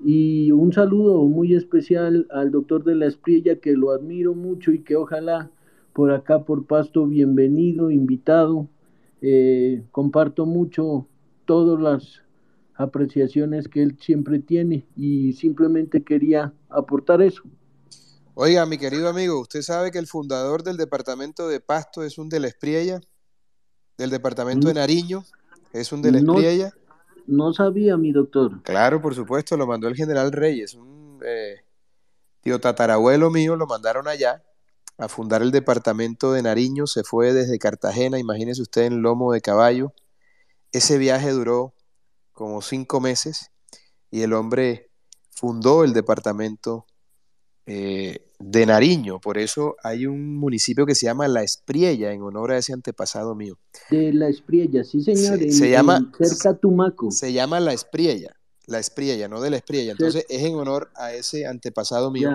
Y 0.04 0.52
un 0.52 0.74
saludo 0.74 1.24
muy 1.24 1.54
especial 1.54 2.28
al 2.30 2.52
doctor 2.52 2.84
de 2.84 2.96
la 2.96 3.06
Espriella, 3.06 3.56
que 3.56 3.72
lo 3.72 3.92
admiro 3.92 4.34
mucho 4.34 4.74
y 4.74 4.80
que 4.80 4.98
ojalá 4.98 5.50
por 5.94 6.12
acá, 6.12 6.44
por 6.44 6.66
Pasto, 6.66 7.08
bienvenido, 7.08 7.90
invitado. 7.90 8.68
Eh, 9.22 9.84
comparto 9.92 10.46
mucho 10.46 11.08
todas 11.46 11.80
las 11.80 12.23
apreciaciones 12.76 13.68
que 13.68 13.84
él 13.84 13.98
siempre 14.02 14.40
tiene 14.40 14.88
y 14.96 15.34
simplemente 15.34 16.04
quería 16.04 16.54
aportar 16.70 17.22
eso. 17.22 17.44
Oiga, 18.36 18.66
mi 18.66 18.78
querido 18.78 19.10
amigo, 19.10 19.40
¿usted 19.40 19.62
sabe 19.62 19.92
que 19.92 20.00
el 20.00 20.08
fundador 20.08 20.64
del 20.64 20.78
departamento 20.78 21.48
de 21.48 21.60
Pasto 21.60 22.04
es 22.04 22.18
un 22.18 22.30
de 22.30 22.40
la 22.40 22.48
Espriella? 22.48 23.00
¿Del 23.98 24.10
departamento 24.10 24.68
de 24.68 24.74
mm. 24.74 24.78
Nariño? 24.78 25.24
¿Es 25.72 25.92
un 25.92 26.02
de 26.02 26.12
la 26.12 26.18
Espriella? 26.18 26.74
No, 27.28 27.54
sabía, 27.54 27.96
mi 27.96 28.12
doctor. 28.12 28.64
Claro, 28.64 29.02
por 29.02 29.14
supuesto, 29.14 29.56
lo 29.56 29.68
mandó 29.68 29.88
el 29.88 29.96
general 29.96 30.32
Reyes, 30.32 30.74
un 30.74 31.20
eh, 31.24 31.58
tío 32.42 32.60
tatarabuelo 32.60 33.30
mío, 33.30 33.56
lo 33.56 33.68
mandaron 33.68 34.08
allá 34.08 34.44
a 34.98 35.08
fundar 35.08 35.42
el 35.42 35.52
departamento 35.52 36.34
de 36.34 36.42
Nariño, 36.42 36.88
se 36.88 37.04
fue 37.04 37.34
desde 37.34 37.58
Cartagena, 37.60 38.20
imagínese 38.20 38.62
usted 38.62 38.84
en 38.84 39.02
lomo 39.02 39.32
de 39.32 39.42
caballo. 39.42 39.94
Ese 40.72 40.98
viaje 40.98 41.32
duró 41.32 41.74
como 42.34 42.62
cinco 42.62 43.00
meses 43.00 43.52
y 44.12 44.22
el 44.22 44.34
hombre 44.34 44.92
fundó 45.32 45.84
el 45.84 45.94
departamento 45.94 46.86
eh, 47.66 48.28
de 48.40 48.66
Nariño. 48.66 49.20
Por 49.20 49.38
eso 49.38 49.76
hay 49.84 50.06
un 50.06 50.36
municipio 50.36 50.86
que 50.86 50.96
se 50.96 51.06
llama 51.06 51.28
La 51.28 51.44
Espriella 51.44 52.12
en 52.12 52.22
honor 52.22 52.52
a 52.52 52.58
ese 52.58 52.74
antepasado 52.74 53.36
mío. 53.36 53.58
De 53.90 54.12
La 54.12 54.28
Espriella, 54.28 54.84
sí 54.84 55.02
señor. 55.02 55.40
Se, 55.52 55.70
llama 55.70 56.12
cerca 56.20 56.56
Tumaco. 56.56 57.10
Se 57.12 57.32
llama 57.32 57.60
La 57.60 57.74
Espriella, 57.74 58.36
La 58.66 58.80
Espriella, 58.80 59.28
no 59.28 59.40
de 59.40 59.50
La 59.50 59.58
Espriella. 59.58 59.92
Entonces 59.92 60.26
es 60.28 60.44
en 60.44 60.56
honor 60.56 60.92
a 60.96 61.14
ese 61.14 61.46
antepasado 61.48 62.12
mío. 62.12 62.32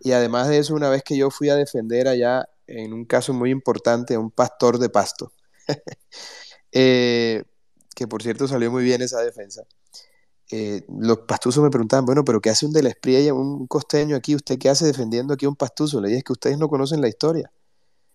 Y 0.00 0.12
además 0.12 0.48
de 0.48 0.58
eso, 0.58 0.74
una 0.74 0.90
vez 0.90 1.02
que 1.02 1.16
yo 1.16 1.30
fui 1.30 1.48
a 1.48 1.56
defender 1.56 2.08
allá 2.08 2.48
en 2.66 2.92
un 2.92 3.04
caso 3.04 3.32
muy 3.32 3.50
importante 3.50 4.14
a 4.14 4.20
un 4.20 4.30
pastor 4.30 4.78
de 4.78 4.88
pasto. 4.88 5.32
eh, 6.72 7.44
que 7.94 8.06
por 8.06 8.22
cierto 8.22 8.48
salió 8.48 8.70
muy 8.70 8.84
bien 8.84 9.02
esa 9.02 9.20
defensa, 9.20 9.64
eh, 10.50 10.84
los 10.88 11.20
pastuzos 11.20 11.64
me 11.64 11.70
preguntaban, 11.70 12.04
bueno, 12.04 12.24
pero 12.24 12.40
¿qué 12.40 12.50
hace 12.50 12.66
un 12.66 12.72
de 12.72 12.82
la 12.82 12.90
Espriella, 12.90 13.32
un 13.32 13.66
costeño 13.66 14.14
aquí? 14.16 14.34
¿Usted 14.34 14.58
qué 14.58 14.68
hace 14.68 14.84
defendiendo 14.84 15.32
aquí 15.32 15.46
a 15.46 15.48
un 15.48 15.56
pastuso? 15.56 16.00
Le 16.00 16.08
dije, 16.08 16.18
es 16.18 16.24
que 16.24 16.32
ustedes 16.32 16.58
no 16.58 16.68
conocen 16.68 17.00
la 17.00 17.08
historia. 17.08 17.50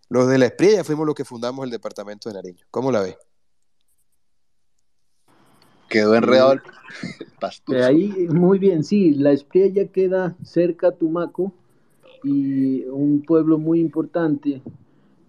Los 0.10 0.28
de 0.28 0.38
la 0.38 0.46
Espriella 0.46 0.84
fuimos 0.84 1.06
los 1.06 1.16
que 1.16 1.26
fundamos 1.26 1.66
el 1.66 1.72
departamento 1.72 2.30
de 2.30 2.36
Nariño. 2.36 2.64
¿Cómo 2.70 2.92
la 2.92 3.02
ve? 3.02 3.18
Quedó 5.90 6.16
enredado 6.16 6.54
el 6.54 6.62
pastuso. 7.40 7.84
Ahí, 7.84 8.28
muy 8.30 8.60
bien, 8.60 8.84
sí, 8.84 9.16
la 9.16 9.32
Espriella 9.32 9.88
queda 9.88 10.36
cerca 10.44 10.90
a 10.90 10.92
Tumaco 10.92 11.54
y 12.24 12.86
un 12.86 13.24
pueblo 13.26 13.58
muy 13.58 13.80
importante. 13.80 14.62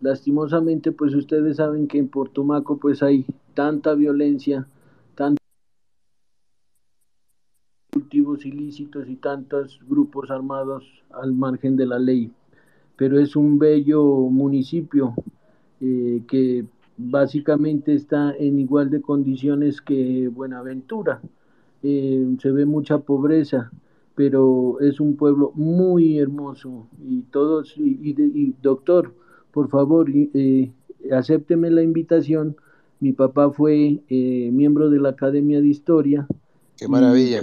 Lastimosamente, 0.00 0.92
pues 0.92 1.14
ustedes 1.14 1.56
saben 1.56 1.88
que 1.88 1.98
en 1.98 2.08
Portumaco 2.08 2.78
pues 2.78 3.02
hay 3.02 3.26
tanta 3.54 3.94
violencia, 3.94 4.66
tantos 5.14 5.38
cultivos 7.92 8.46
ilícitos 8.46 9.08
y 9.08 9.16
tantos 9.16 9.80
grupos 9.88 10.30
armados 10.30 10.84
al 11.10 11.32
margen 11.32 11.76
de 11.76 11.86
la 11.86 11.98
ley. 11.98 12.32
pero 12.96 13.20
es 13.20 13.36
un 13.36 13.58
bello 13.58 14.02
municipio 14.30 15.14
eh, 15.80 16.22
que 16.28 16.66
básicamente 16.96 17.94
está 17.94 18.34
en 18.36 18.58
igual 18.58 18.90
de 18.90 19.00
condiciones 19.00 19.80
que 19.80 20.28
Buenaventura. 20.28 21.20
Eh, 21.82 22.36
se 22.40 22.50
ve 22.50 22.66
mucha 22.66 22.98
pobreza, 22.98 23.70
pero 24.16 24.80
es 24.80 24.98
un 25.00 25.16
pueblo 25.16 25.52
muy 25.54 26.18
hermoso 26.18 26.88
y 27.08 27.22
todos, 27.22 27.76
y, 27.78 27.98
y, 28.02 28.54
doctor, 28.60 29.14
por 29.52 29.68
favor, 29.68 30.08
eh, 30.14 30.70
acépteme 31.10 31.70
la 31.70 31.82
invitación. 31.82 32.56
Mi 33.00 33.12
papá 33.12 33.50
fue 33.50 34.00
eh, 34.08 34.50
miembro 34.52 34.90
de 34.90 35.00
la 35.00 35.10
Academia 35.10 35.60
de 35.60 35.68
Historia. 35.68 36.26
Qué 36.76 36.88
maravilla. 36.88 37.40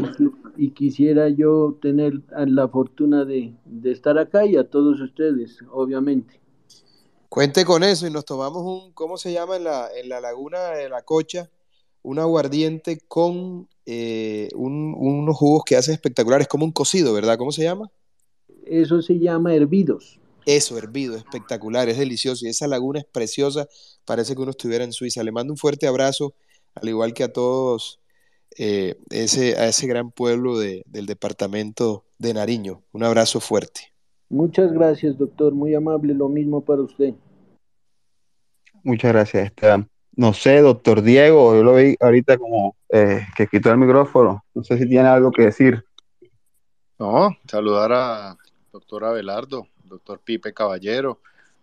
Y, 0.57 0.65
y 0.65 0.69
quisiera 0.71 1.29
yo 1.29 1.77
tener 1.81 2.21
la 2.47 2.67
fortuna 2.67 3.25
de, 3.25 3.53
de 3.65 3.91
estar 3.91 4.17
acá 4.17 4.45
y 4.45 4.55
a 4.55 4.69
todos 4.69 5.01
ustedes, 5.01 5.59
obviamente. 5.71 6.39
Cuente 7.29 7.65
con 7.65 7.83
eso 7.83 8.07
y 8.07 8.11
nos 8.11 8.23
tomamos 8.23 8.63
un, 8.63 8.93
¿cómo 8.93 9.17
se 9.17 9.33
llama 9.33 9.57
en 9.57 9.65
la, 9.65 9.89
en 10.01 10.07
la 10.07 10.21
laguna 10.21 10.69
de 10.69 10.87
la 10.87 11.01
Cocha? 11.01 11.49
Un 12.01 12.19
aguardiente 12.19 12.99
con 13.07 13.67
eh, 13.85 14.47
un, 14.55 14.95
unos 14.97 15.35
jugos 15.35 15.63
que 15.65 15.75
hacen 15.75 15.95
espectaculares, 15.95 16.47
como 16.47 16.63
un 16.63 16.71
cocido, 16.71 17.13
¿verdad? 17.13 17.37
¿Cómo 17.37 17.51
se 17.51 17.63
llama? 17.63 17.91
Eso 18.65 19.01
se 19.01 19.19
llama 19.19 19.53
hervidos. 19.53 20.19
Eso, 20.45 20.77
hervido, 20.77 21.15
espectacular, 21.15 21.89
es 21.89 21.97
delicioso 21.97 22.45
y 22.45 22.49
esa 22.49 22.67
laguna 22.67 22.99
es 22.99 23.05
preciosa, 23.05 23.67
parece 24.05 24.35
que 24.35 24.41
uno 24.41 24.51
estuviera 24.51 24.83
en 24.83 24.93
Suiza. 24.93 25.23
Le 25.23 25.31
mando 25.31 25.53
un 25.53 25.57
fuerte 25.57 25.87
abrazo, 25.87 26.35
al 26.75 26.87
igual 26.87 27.13
que 27.13 27.23
a 27.23 27.33
todos 27.33 27.99
eh, 28.57 28.95
ese, 29.09 29.57
a 29.57 29.67
ese 29.67 29.87
gran 29.87 30.11
pueblo 30.11 30.57
de, 30.57 30.83
del 30.85 31.07
departamento 31.07 32.05
de 32.19 32.33
Nariño. 32.33 32.83
Un 32.91 33.03
abrazo 33.03 33.39
fuerte. 33.39 33.93
Muchas 34.29 34.71
gracias, 34.71 35.17
doctor, 35.17 35.53
muy 35.53 35.73
amable, 35.73 36.13
lo 36.13 36.29
mismo 36.29 36.61
para 36.61 36.81
usted. 36.81 37.13
Muchas 38.83 39.13
gracias, 39.13 39.47
Esteban. 39.47 39.89
No 40.15 40.33
sé, 40.33 40.61
doctor 40.61 41.01
Diego, 41.01 41.55
yo 41.55 41.63
lo 41.63 41.75
vi 41.75 41.95
ahorita 41.99 42.37
como 42.37 42.75
eh, 42.89 43.25
que 43.35 43.47
quitó 43.47 43.71
el 43.71 43.77
micrófono. 43.77 44.45
No 44.53 44.63
sé 44.63 44.77
si 44.77 44.87
tiene 44.87 45.07
algo 45.07 45.31
que 45.31 45.43
decir. 45.43 45.83
No, 46.97 47.35
saludar 47.47 47.91
a 47.91 48.37
doctor 48.71 49.03
Abelardo, 49.03 49.67
doctor 49.87 50.19
Pipe 50.19 50.53
Caballero. 50.53 51.19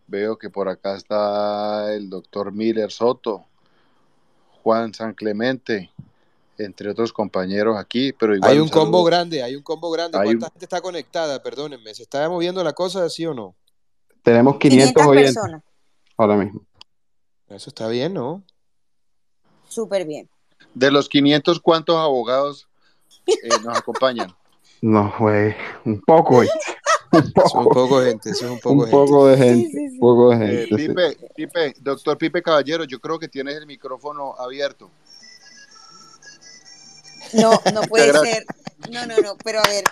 Veo 0.07 0.37
que 0.37 0.51
por 0.51 0.69
acá 0.69 0.97
está 0.97 1.93
el 1.95 2.11
doctor 2.11 2.53
Miller 2.53 2.91
Soto, 2.91 3.47
Juan 4.63 4.93
San 4.95 5.15
Clemente, 5.15 5.91
entre 6.59 6.91
otros 6.91 7.13
compañeros 7.13 7.77
aquí, 7.79 8.13
pero 8.13 8.35
igual 8.35 8.51
Hay 8.53 8.59
un 8.59 8.69
combo 8.69 9.03
grande, 9.05 9.43
hay 9.43 9.57
un 9.57 9.63
combo 9.63 9.91
grande. 9.91 10.19
Hay 10.19 10.25
¿Cuánta 10.27 10.47
un- 10.47 10.53
gente 10.53 10.65
está 10.67 10.81
conectada? 10.81 11.43
Perdónenme, 11.43 11.95
¿se 11.95 12.03
está 12.03 12.29
moviendo 12.29 12.63
la 12.63 12.73
cosa, 12.73 13.09
sí 13.09 13.25
o 13.27 13.33
no? 13.35 13.55
Tenemos 14.23 14.59
500, 14.59 14.93
500 14.93 15.07
oyentes 15.07 15.35
personas. 15.35 15.63
ahora 16.17 16.37
mismo. 16.37 16.63
Eso 17.49 17.71
está 17.71 17.89
bien, 17.89 18.15
¿no? 18.15 18.43
Súper 19.69 20.07
bien. 20.07 20.29
De 20.75 20.91
los 20.91 21.09
500, 21.09 21.61
¿cuántos 21.61 21.97
abogados 21.97 22.69
eh, 23.27 23.49
nos 23.65 23.77
acompañan? 23.79 24.35
No, 24.81 25.13
güey, 25.19 25.55
un 25.85 26.01
poco, 26.01 26.37
¿oíste? 26.39 26.59
Un 27.13 27.21
Eso 27.35 27.45
es 27.45 27.55
un 27.55 27.65
poco, 27.65 27.71
poco 27.75 28.01
de 28.01 28.11
gente, 28.11 28.31
eso 28.31 28.45
es 28.47 28.51
un 28.51 28.59
poco 28.61 28.75
un 28.75 28.79
de 28.81 28.85
gente. 28.87 28.97
poco 28.97 29.27
de 29.27 29.37
Sí, 29.37 29.43
gente, 29.43 29.71
sí, 29.71 29.95
un 29.95 29.99
poco 30.01 30.31
de 30.31 30.37
gente. 30.37 30.77
Pipe, 30.77 31.17
Pipe, 31.35 31.75
doctor 31.81 32.19
Pipe 32.19 32.43
Caballero, 32.43 32.85
yo 32.85 32.99
creo 33.01 33.19
que 33.19 33.29
tienes 33.29 33.57
el 33.57 33.67
micrófono 33.67 34.35
abierto. 34.39 34.91
No, 37.35 37.61
no 37.73 37.83
puede 37.83 38.13
ser. 38.13 38.45
No, 38.91 39.07
no, 39.07 39.17
no, 39.19 39.37
pero 39.45 39.61
a 39.61 39.69
ver, 39.69 39.85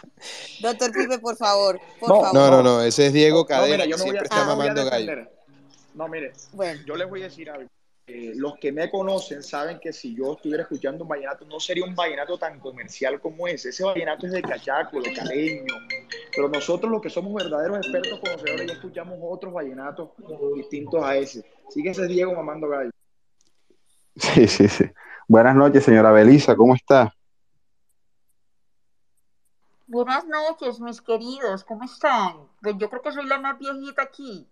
doctor 0.60 0.92
Pipe, 0.92 1.18
por 1.20 1.36
favor, 1.36 1.80
por 2.00 2.08
No, 2.08 2.20
favor. 2.22 2.34
No, 2.34 2.50
no, 2.50 2.62
no, 2.62 2.82
ese 2.82 3.06
es 3.06 3.12
Diego 3.12 3.40
no, 3.40 3.46
Cadena, 3.46 3.84
mira, 3.84 3.86
yo 3.86 3.96
me 3.98 4.02
voy 4.04 4.16
a, 4.16 4.20
siempre 4.20 4.28
Ah. 4.30 4.34
está 4.34 4.42
a 4.42 4.46
mamando 4.56 4.84
gallo. 4.84 5.12
No, 5.94 6.08
mire, 6.08 6.32
Bueno, 6.52 6.80
yo 6.86 6.96
les 6.96 7.08
voy 7.08 7.20
a 7.20 7.24
decir 7.24 7.48
algo. 7.50 7.68
Eh, 8.12 8.32
los 8.34 8.58
que 8.58 8.72
me 8.72 8.90
conocen 8.90 9.40
saben 9.40 9.78
que 9.78 9.92
si 9.92 10.16
yo 10.16 10.32
estuviera 10.32 10.64
escuchando 10.64 11.04
un 11.04 11.08
vallenato, 11.08 11.44
no 11.44 11.60
sería 11.60 11.84
un 11.84 11.94
vallenato 11.94 12.36
tan 12.36 12.58
comercial 12.58 13.20
como 13.20 13.46
ese. 13.46 13.68
Ese 13.68 13.84
vallenato 13.84 14.26
es 14.26 14.32
de 14.32 14.42
cachaco, 14.42 15.00
de 15.00 15.12
caleño. 15.12 15.72
Pero 16.34 16.48
nosotros, 16.48 16.90
los 16.90 17.00
que 17.00 17.08
somos 17.08 17.32
verdaderos 17.32 17.78
expertos 17.78 18.18
conocedores, 18.18 18.66
ya 18.66 18.72
escuchamos 18.72 19.16
otros 19.22 19.52
vallenatos 19.52 20.08
distintos 20.56 21.04
a 21.04 21.16
ese. 21.16 21.44
Así 21.68 21.84
que 21.84 21.90
ese 21.90 22.02
es 22.02 22.08
Diego 22.08 22.34
mamando 22.34 22.68
gallo. 22.68 22.90
Sí, 24.16 24.48
sí, 24.48 24.66
sí. 24.66 24.84
Buenas 25.28 25.54
noches, 25.54 25.84
señora 25.84 26.10
Belisa, 26.10 26.56
¿cómo 26.56 26.74
está? 26.74 27.14
Buenas 29.86 30.26
noches, 30.26 30.80
mis 30.80 31.00
queridos, 31.00 31.62
¿cómo 31.62 31.84
están? 31.84 32.48
Pues 32.60 32.74
yo 32.76 32.90
creo 32.90 33.02
que 33.02 33.12
soy 33.12 33.26
la 33.26 33.38
más 33.38 33.56
viejita 33.56 34.02
aquí. 34.02 34.48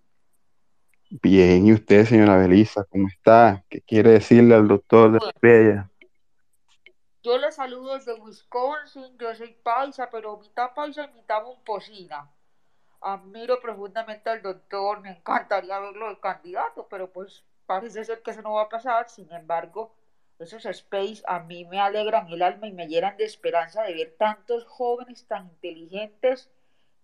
Bien, 1.11 1.67
¿y 1.67 1.73
usted, 1.73 2.05
señora 2.05 2.37
Belisa, 2.37 2.85
cómo 2.85 3.09
está? 3.09 3.65
¿Qué 3.69 3.81
quiere 3.81 4.11
decirle 4.11 4.55
al 4.55 4.69
doctor 4.69 5.13
de 5.13 5.19
Estrella? 5.27 5.91
yo 7.29 7.37
les 7.37 7.57
saludo 7.57 7.95
desde 7.95 8.15
Wisconsin, 8.15 9.19
yo 9.19 9.35
soy 9.35 9.53
paisa, 9.63 10.09
pero 10.11 10.39
mitad 10.39 10.73
paisa 10.75 11.05
y 11.05 11.13
mitad 11.13 11.43
momposina. 11.43 12.31
Admiro 13.03 13.61
profundamente 13.61 14.31
al 14.31 14.41
doctor, 14.41 15.01
me 15.01 15.11
encantaría 15.11 15.79
verlo 15.79 16.09
de 16.09 16.21
candidato, 16.21 16.87
pero 16.89 17.11
pues 17.11 17.45
parece 17.67 18.05
ser 18.05 18.23
que 18.23 18.31
eso 18.31 18.41
no 18.41 18.55
va 18.55 18.63
a 18.63 18.69
pasar. 18.71 19.11
Sin 19.11 19.31
embargo, 19.33 19.95
esos 20.39 20.65
space 20.65 21.23
a 21.27 21.41
mí 21.41 21.67
me 21.67 21.81
alegran 21.81 22.29
el 22.29 22.41
alma 22.41 22.67
y 22.67 22.73
me 22.73 22.89
llenan 22.89 23.19
de 23.19 23.25
esperanza 23.25 23.83
de 23.83 23.95
ver 23.95 24.17
tantos 24.19 24.65
jóvenes 24.65 25.27
tan 25.27 25.49
inteligentes 25.49 26.51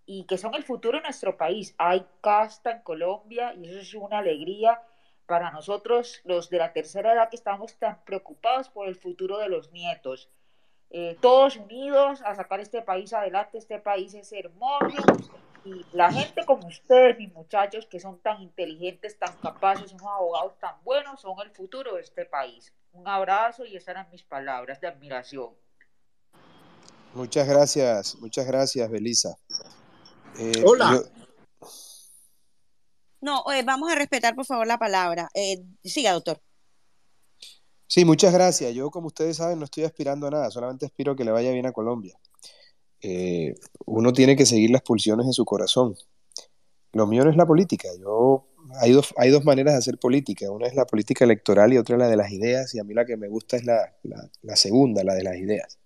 y 0.07 0.25
que 0.25 0.39
son 0.39 0.55
el 0.55 0.65
futuro 0.65 0.99
de 0.99 1.05
nuestro 1.05 1.37
país. 1.37 1.75
Hay 1.79 2.07
casta 2.21 2.71
en 2.71 2.83
Colombia 2.83 3.55
y 3.55 3.69
eso 3.69 3.79
es 3.79 3.95
una 3.95 4.19
alegría 4.19 4.81
para 5.27 5.51
nosotros, 5.51 6.21
los 6.25 6.51
de 6.51 6.59
la 6.59 6.73
tercera 6.73 7.15
edad, 7.15 7.31
que 7.31 7.37
estamos 7.37 7.75
tan 7.77 8.05
preocupados 8.05 8.69
por 8.69 8.89
el 8.89 8.95
futuro 8.95 9.39
de 9.39 9.49
los 9.49 9.73
nietos. 9.73 10.29
Eh, 10.91 11.17
todos 11.21 11.57
unidos 11.57 12.23
a 12.23 12.35
sacar 12.35 12.61
este 12.61 12.83
país 12.83 13.13
adelante, 13.13 13.59
este 13.59 13.79
país 13.79 14.15
es 14.15 14.33
hermoso 14.33 15.03
y 15.65 15.85
la 15.93 16.13
gente 16.13 16.45
como 16.45 16.67
ustedes, 16.69 17.17
mis 17.19 17.33
muchachos, 17.33 17.87
que 17.87 17.99
son 17.99 18.19
tan 18.21 18.43
inteligentes, 18.43 19.19
tan 19.19 19.35
capaces, 19.39 19.93
unos 19.93 20.07
abogados 20.07 20.59
tan 20.61 20.75
buenos, 20.85 21.21
son 21.21 21.35
el 21.43 21.51
futuro 21.51 21.95
de 21.95 22.03
este 22.03 22.27
país. 22.27 22.73
Un 22.93 23.09
abrazo 23.09 23.65
y 23.65 23.75
esas 23.75 23.89
eran 23.89 24.11
mis 24.11 24.23
palabras 24.23 24.81
de 24.81 24.89
admiración. 24.89 25.51
Muchas 27.15 27.49
gracias, 27.49 28.17
muchas 28.17 28.47
gracias, 28.47 28.91
Belisa. 28.91 29.37
Eh, 30.39 30.63
Hola. 30.67 30.91
yo- 30.93 31.05
no, 33.21 33.43
eh, 33.53 33.63
vamos 33.65 33.91
a 33.91 33.95
respetar, 33.95 34.35
por 34.35 34.45
favor, 34.45 34.67
la 34.67 34.79
palabra. 34.79 35.29
Eh, 35.35 35.63
siga, 35.83 36.13
doctor. 36.13 36.41
sí, 37.87 38.05
muchas 38.05 38.33
gracias. 38.35 38.75
Yo, 38.75 38.91
como 38.91 39.07
ustedes 39.07 39.37
saben, 39.39 39.59
no 39.59 39.65
estoy 39.65 39.85
aspirando 39.85 40.27
a 40.27 40.31
nada, 40.31 40.51
solamente 40.51 40.85
aspiro 40.87 41.13
a 41.13 41.17
que 41.17 41.25
le 41.25 41.31
vaya 41.31 41.51
bien 41.53 41.65
a 41.67 41.73
Colombia. 41.73 42.19
Eh, 43.01 43.55
uno 43.87 44.13
tiene 44.13 44.35
que 44.37 44.45
seguir 44.47 44.71
las 44.71 44.83
pulsiones 44.83 45.27
de 45.27 45.33
su 45.33 45.45
corazón. 45.45 45.97
Lo 46.93 47.07
mío 47.07 47.25
no 47.25 47.31
es 47.31 47.37
la 47.37 47.47
política. 47.47 47.89
Yo, 48.01 48.47
hay 48.81 48.93
dos, 48.93 49.15
hay 49.17 49.31
dos 49.31 49.45
maneras 49.45 49.75
de 49.75 49.79
hacer 49.79 49.99
política. 49.99 50.51
Una 50.51 50.67
es 50.67 50.75
la 50.75 50.87
política 50.87 51.25
electoral 51.25 51.73
y 51.73 51.79
otra 51.79 51.97
la 51.97 52.09
de 52.09 52.17
las 52.17 52.31
ideas. 52.33 52.75
Y 52.75 52.79
a 52.79 52.85
mí 52.85 52.95
la 52.95 53.05
que 53.07 53.17
me 53.17 53.29
gusta 53.29 53.57
es 53.57 53.65
la, 53.65 53.95
la- 54.03 54.29
la 54.43 54.57
segunda, 54.57 55.03
la 55.05 55.15
de 55.15 55.23
las 55.23 55.37
ideas. 55.37 55.79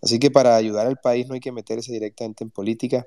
Así 0.00 0.18
que 0.18 0.30
para 0.30 0.56
ayudar 0.56 0.86
al 0.86 0.96
país 0.98 1.26
no 1.28 1.34
hay 1.34 1.40
que 1.40 1.52
meterse 1.52 1.92
directamente 1.92 2.44
en 2.44 2.50
política. 2.50 3.06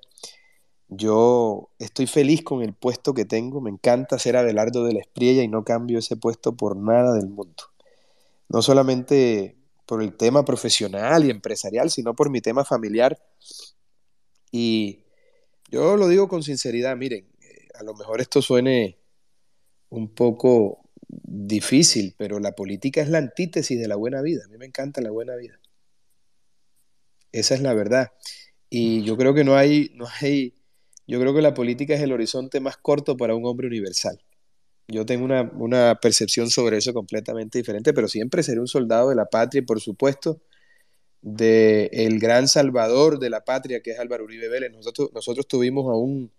Yo 0.87 1.71
estoy 1.79 2.07
feliz 2.07 2.43
con 2.43 2.61
el 2.61 2.73
puesto 2.73 3.13
que 3.13 3.25
tengo. 3.25 3.61
Me 3.61 3.71
encanta 3.71 4.19
ser 4.19 4.37
Abelardo 4.37 4.83
de 4.83 4.93
la 4.93 4.99
Espriella 4.99 5.43
y 5.43 5.47
no 5.47 5.63
cambio 5.63 5.99
ese 5.99 6.15
puesto 6.15 6.55
por 6.55 6.77
nada 6.77 7.13
del 7.13 7.27
mundo. 7.27 7.63
No 8.49 8.61
solamente 8.61 9.57
por 9.85 10.01
el 10.01 10.15
tema 10.15 10.45
profesional 10.45 11.25
y 11.25 11.29
empresarial, 11.29 11.89
sino 11.89 12.15
por 12.15 12.29
mi 12.29 12.41
tema 12.41 12.65
familiar. 12.65 13.19
Y 14.51 15.03
yo 15.69 15.97
lo 15.97 16.07
digo 16.07 16.27
con 16.27 16.43
sinceridad, 16.43 16.95
miren, 16.95 17.27
eh, 17.41 17.67
a 17.75 17.83
lo 17.83 17.93
mejor 17.95 18.21
esto 18.21 18.41
suene 18.41 18.97
un 19.89 20.09
poco 20.09 20.85
difícil, 21.07 22.15
pero 22.17 22.39
la 22.39 22.53
política 22.53 23.01
es 23.01 23.09
la 23.09 23.17
antítesis 23.19 23.79
de 23.79 23.87
la 23.87 23.95
buena 23.95 24.21
vida. 24.21 24.43
A 24.45 24.47
mí 24.47 24.57
me 24.57 24.65
encanta 24.65 25.01
la 25.01 25.11
buena 25.11 25.35
vida. 25.35 25.59
Esa 27.31 27.55
es 27.55 27.61
la 27.61 27.73
verdad. 27.73 28.13
Y 28.69 29.03
yo 29.03 29.17
creo 29.17 29.33
que 29.33 29.43
no 29.43 29.55
hay, 29.55 29.91
no 29.95 30.07
hay, 30.21 30.54
yo 31.07 31.19
creo 31.19 31.33
que 31.33 31.41
la 31.41 31.53
política 31.53 31.93
es 31.93 32.01
el 32.01 32.11
horizonte 32.11 32.59
más 32.59 32.77
corto 32.77 33.17
para 33.17 33.35
un 33.35 33.45
hombre 33.45 33.67
universal. 33.67 34.19
Yo 34.87 35.05
tengo 35.05 35.25
una, 35.25 35.51
una 35.55 35.95
percepción 36.01 36.49
sobre 36.49 36.77
eso 36.77 36.93
completamente 36.93 37.57
diferente, 37.57 37.93
pero 37.93 38.07
siempre 38.07 38.43
seré 38.43 38.59
un 38.59 38.67
soldado 38.67 39.09
de 39.09 39.15
la 39.15 39.25
patria 39.25 39.59
y 39.59 39.65
por 39.65 39.81
supuesto 39.81 40.41
de 41.21 41.89
el 41.91 42.19
gran 42.19 42.47
salvador 42.47 43.17
de 43.17 43.31
la 43.31 43.43
patria 43.43 43.81
que 43.81 43.91
es 43.91 43.99
Álvaro 43.99 44.25
Uribe 44.25 44.47
Vélez. 44.47 44.71
Nosotros, 44.71 45.09
nosotros 45.11 45.47
tuvimos 45.47 45.91
a 45.91 45.97
un 45.97 46.31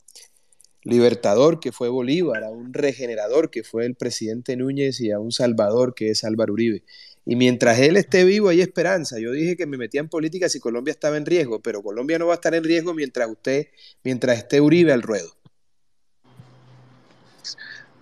libertador 0.84 1.58
que 1.58 1.72
fue 1.72 1.88
Bolívar, 1.88 2.44
a 2.44 2.50
un 2.50 2.72
regenerador 2.72 3.50
que 3.50 3.64
fue 3.64 3.84
el 3.84 3.96
presidente 3.96 4.56
Núñez 4.56 5.00
y 5.00 5.10
a 5.10 5.18
un 5.18 5.32
salvador 5.32 5.94
que 5.94 6.10
es 6.10 6.22
Álvaro 6.22 6.52
Uribe. 6.52 6.84
Y 7.28 7.34
mientras 7.34 7.80
él 7.80 7.96
esté 7.96 8.22
vivo 8.24 8.50
hay 8.50 8.60
esperanza. 8.60 9.18
Yo 9.18 9.32
dije 9.32 9.56
que 9.56 9.66
me 9.66 9.76
metía 9.76 10.00
en 10.00 10.08
política 10.08 10.48
si 10.48 10.60
Colombia 10.60 10.92
estaba 10.92 11.16
en 11.16 11.26
riesgo, 11.26 11.60
pero 11.60 11.82
Colombia 11.82 12.20
no 12.20 12.28
va 12.28 12.34
a 12.34 12.36
estar 12.36 12.54
en 12.54 12.62
riesgo 12.62 12.94
mientras 12.94 13.28
usted, 13.28 13.66
mientras 14.04 14.38
esté 14.38 14.60
Uribe 14.60 14.92
al 14.92 15.02
ruedo. 15.02 15.32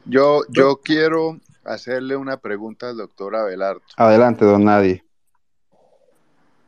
Yo, 0.04 0.42
yo 0.50 0.76
quiero 0.82 1.40
hacerle 1.64 2.16
una 2.16 2.36
pregunta 2.36 2.90
al 2.90 2.98
doctor 2.98 3.34
Abelardo. 3.34 3.80
Adelante, 3.96 4.44
don 4.44 4.62
Nadie. 4.64 5.02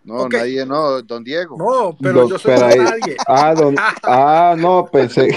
No, 0.04 0.28
nadie, 0.28 0.64
no, 0.64 1.02
don 1.02 1.24
Diego. 1.24 1.56
No, 1.58 1.96
pero 2.00 2.20
Don- 2.20 2.30
yo 2.30 2.38
soy 2.38 2.54
pero 2.54 2.68
don 2.68 2.70
ahí- 2.70 2.78
nadie. 2.78 3.16
Ah, 3.26 3.54
don, 3.54 3.74
ah, 4.04 4.54
no, 4.56 4.88
pensé. 4.90 5.28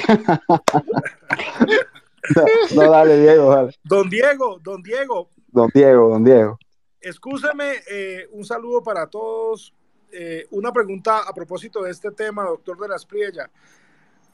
no, 2.76 2.92
dale, 2.92 3.20
Diego, 3.20 3.50
dale. 3.50 3.74
Don 3.84 4.10
Diego, 4.10 4.60
don 4.64 4.82
Diego, 4.84 5.30
Don 5.48 5.70
Diego, 5.74 6.10
don 6.10 6.24
Diego. 6.24 6.60
Excúseme, 7.02 7.76
eh, 7.90 8.28
un 8.32 8.46
saludo 8.46 8.84
para 8.84 9.08
todos. 9.08 9.74
Eh, 10.12 10.48
una 10.52 10.72
pregunta 10.72 11.20
a 11.20 11.34
propósito 11.34 11.84
de 11.84 11.92
este 11.92 12.12
tema, 12.12 12.44
doctor 12.44 12.78
de 12.80 12.88
la 12.88 12.96
Espriella. 12.96 13.50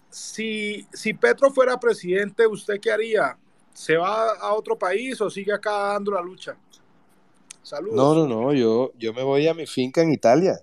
Si, 0.09 0.87
si 0.93 1.13
Petro 1.13 1.51
fuera 1.51 1.79
presidente, 1.79 2.47
¿usted 2.47 2.79
qué 2.79 2.91
haría? 2.91 3.37
¿Se 3.73 3.97
va 3.97 4.31
a 4.31 4.53
otro 4.53 4.77
país 4.77 5.19
o 5.19 5.29
sigue 5.29 5.53
acá 5.53 5.71
dando 5.71 6.11
la 6.11 6.21
lucha? 6.21 6.57
Saludos. 7.61 7.95
No, 7.95 8.15
no, 8.15 8.27
no, 8.27 8.53
yo, 8.53 8.93
yo 8.95 9.13
me 9.13 9.23
voy 9.23 9.47
a 9.47 9.53
mi 9.53 9.67
finca 9.67 10.01
en 10.01 10.13
Italia. 10.13 10.59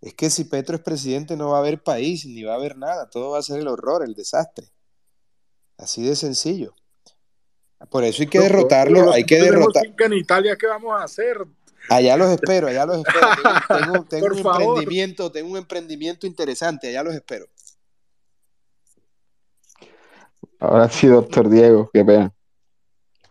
Es 0.00 0.14
que 0.14 0.30
si 0.30 0.44
Petro 0.44 0.74
es 0.74 0.82
presidente 0.82 1.36
no 1.36 1.50
va 1.50 1.58
a 1.58 1.60
haber 1.60 1.82
país 1.82 2.26
ni 2.26 2.42
va 2.42 2.54
a 2.54 2.56
haber 2.56 2.76
nada, 2.76 3.08
todo 3.08 3.30
va 3.30 3.38
a 3.38 3.42
ser 3.42 3.60
el 3.60 3.68
horror, 3.68 4.02
el 4.02 4.14
desastre. 4.14 4.66
Así 5.76 6.02
de 6.02 6.16
sencillo. 6.16 6.74
Por 7.90 8.04
eso 8.04 8.22
hay 8.22 8.28
que 8.28 8.38
derrotarlo, 8.38 9.12
hay 9.12 9.24
que 9.24 9.40
derrotar. 9.40 9.84
en 9.86 10.12
Italia, 10.12 10.56
¿qué 10.56 10.66
vamos 10.66 11.00
a 11.00 11.04
hacer? 11.04 11.38
Allá 11.88 12.16
los 12.16 12.30
espero, 12.30 12.68
allá 12.68 12.86
los 12.86 12.98
espero. 12.98 13.26
Tengo, 14.08 14.26
un 14.34 14.42
favor. 14.42 14.62
emprendimiento, 14.62 15.32
tengo 15.32 15.50
un 15.50 15.58
emprendimiento 15.58 16.26
interesante, 16.26 16.88
allá 16.88 17.02
los 17.02 17.14
espero. 17.14 17.46
Ahora 20.60 20.88
sí, 20.88 21.08
doctor 21.08 21.48
Diego, 21.48 21.90
qué 21.92 22.04
pena. 22.04 22.32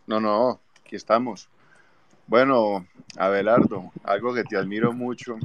No, 0.06 0.20
no, 0.20 0.60
aquí 0.84 0.98
estamos. 0.98 1.50
Bueno, 2.28 2.86
Abelardo, 3.18 3.92
algo 4.04 4.34
que 4.34 4.44
te 4.44 4.58
admiro 4.58 4.92
mucho 4.92 5.38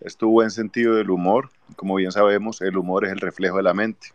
es 0.00 0.16
tu 0.16 0.30
buen 0.30 0.50
sentido 0.50 0.94
del 0.94 1.10
humor. 1.10 1.50
Como 1.76 1.96
bien 1.96 2.10
sabemos, 2.10 2.62
el 2.62 2.76
humor 2.78 3.04
es 3.04 3.12
el 3.12 3.20
reflejo 3.20 3.58
de 3.58 3.62
la 3.62 3.74
mente. 3.74 4.08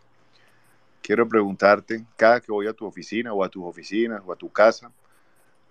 Quiero 1.05 1.29
preguntarte, 1.29 2.03
cada 2.15 2.41
que 2.41 2.51
voy 2.51 2.65
a 2.65 2.73
tu 2.73 2.83
oficina 2.83 3.31
o 3.31 3.43
a 3.43 3.49
tus 3.49 3.63
oficinas 3.63 4.23
o 4.25 4.33
a 4.33 4.35
tu 4.35 4.51
casa, 4.51 4.91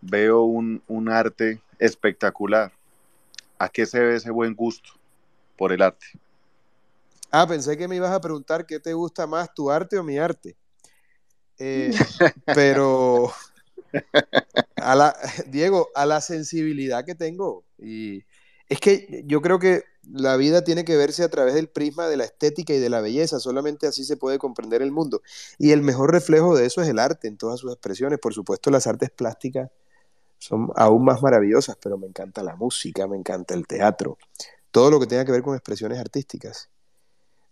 veo 0.00 0.42
un, 0.42 0.80
un 0.86 1.08
arte 1.08 1.60
espectacular. 1.80 2.70
¿A 3.58 3.68
qué 3.68 3.84
se 3.84 3.98
ve 3.98 4.14
ese 4.14 4.30
buen 4.30 4.54
gusto 4.54 4.90
por 5.56 5.72
el 5.72 5.82
arte? 5.82 6.06
Ah, 7.32 7.48
pensé 7.48 7.76
que 7.76 7.88
me 7.88 7.96
ibas 7.96 8.12
a 8.12 8.20
preguntar 8.20 8.64
qué 8.64 8.78
te 8.78 8.92
gusta 8.92 9.26
más, 9.26 9.52
tu 9.52 9.72
arte 9.72 9.98
o 9.98 10.04
mi 10.04 10.18
arte. 10.18 10.54
Eh, 11.58 11.90
pero 12.54 13.32
a 14.76 14.94
la, 14.94 15.16
Diego, 15.48 15.88
a 15.96 16.06
la 16.06 16.20
sensibilidad 16.20 17.04
que 17.04 17.16
tengo. 17.16 17.64
Y 17.76 18.22
es 18.68 18.78
que 18.78 19.24
yo 19.26 19.40
creo 19.40 19.58
que 19.58 19.82
la 20.12 20.36
vida 20.36 20.64
tiene 20.64 20.84
que 20.84 20.96
verse 20.96 21.22
a 21.22 21.28
través 21.28 21.54
del 21.54 21.68
prisma 21.68 22.08
de 22.08 22.16
la 22.16 22.24
estética 22.24 22.72
y 22.74 22.78
de 22.78 22.90
la 22.90 23.00
belleza. 23.00 23.40
Solamente 23.40 23.86
así 23.86 24.04
se 24.04 24.16
puede 24.16 24.38
comprender 24.38 24.82
el 24.82 24.92
mundo. 24.92 25.22
Y 25.58 25.72
el 25.72 25.82
mejor 25.82 26.12
reflejo 26.12 26.56
de 26.56 26.66
eso 26.66 26.82
es 26.82 26.88
el 26.88 26.98
arte 26.98 27.28
en 27.28 27.36
todas 27.36 27.60
sus 27.60 27.72
expresiones. 27.72 28.18
Por 28.18 28.34
supuesto, 28.34 28.70
las 28.70 28.86
artes 28.86 29.10
plásticas 29.10 29.70
son 30.38 30.70
aún 30.76 31.04
más 31.04 31.22
maravillosas, 31.22 31.76
pero 31.80 31.96
me 31.96 32.06
encanta 32.06 32.42
la 32.42 32.56
música, 32.56 33.06
me 33.06 33.16
encanta 33.16 33.54
el 33.54 33.66
teatro, 33.66 34.18
todo 34.70 34.90
lo 34.90 35.00
que 35.00 35.06
tenga 35.06 35.24
que 35.24 35.32
ver 35.32 35.42
con 35.42 35.54
expresiones 35.54 35.98
artísticas. 35.98 36.68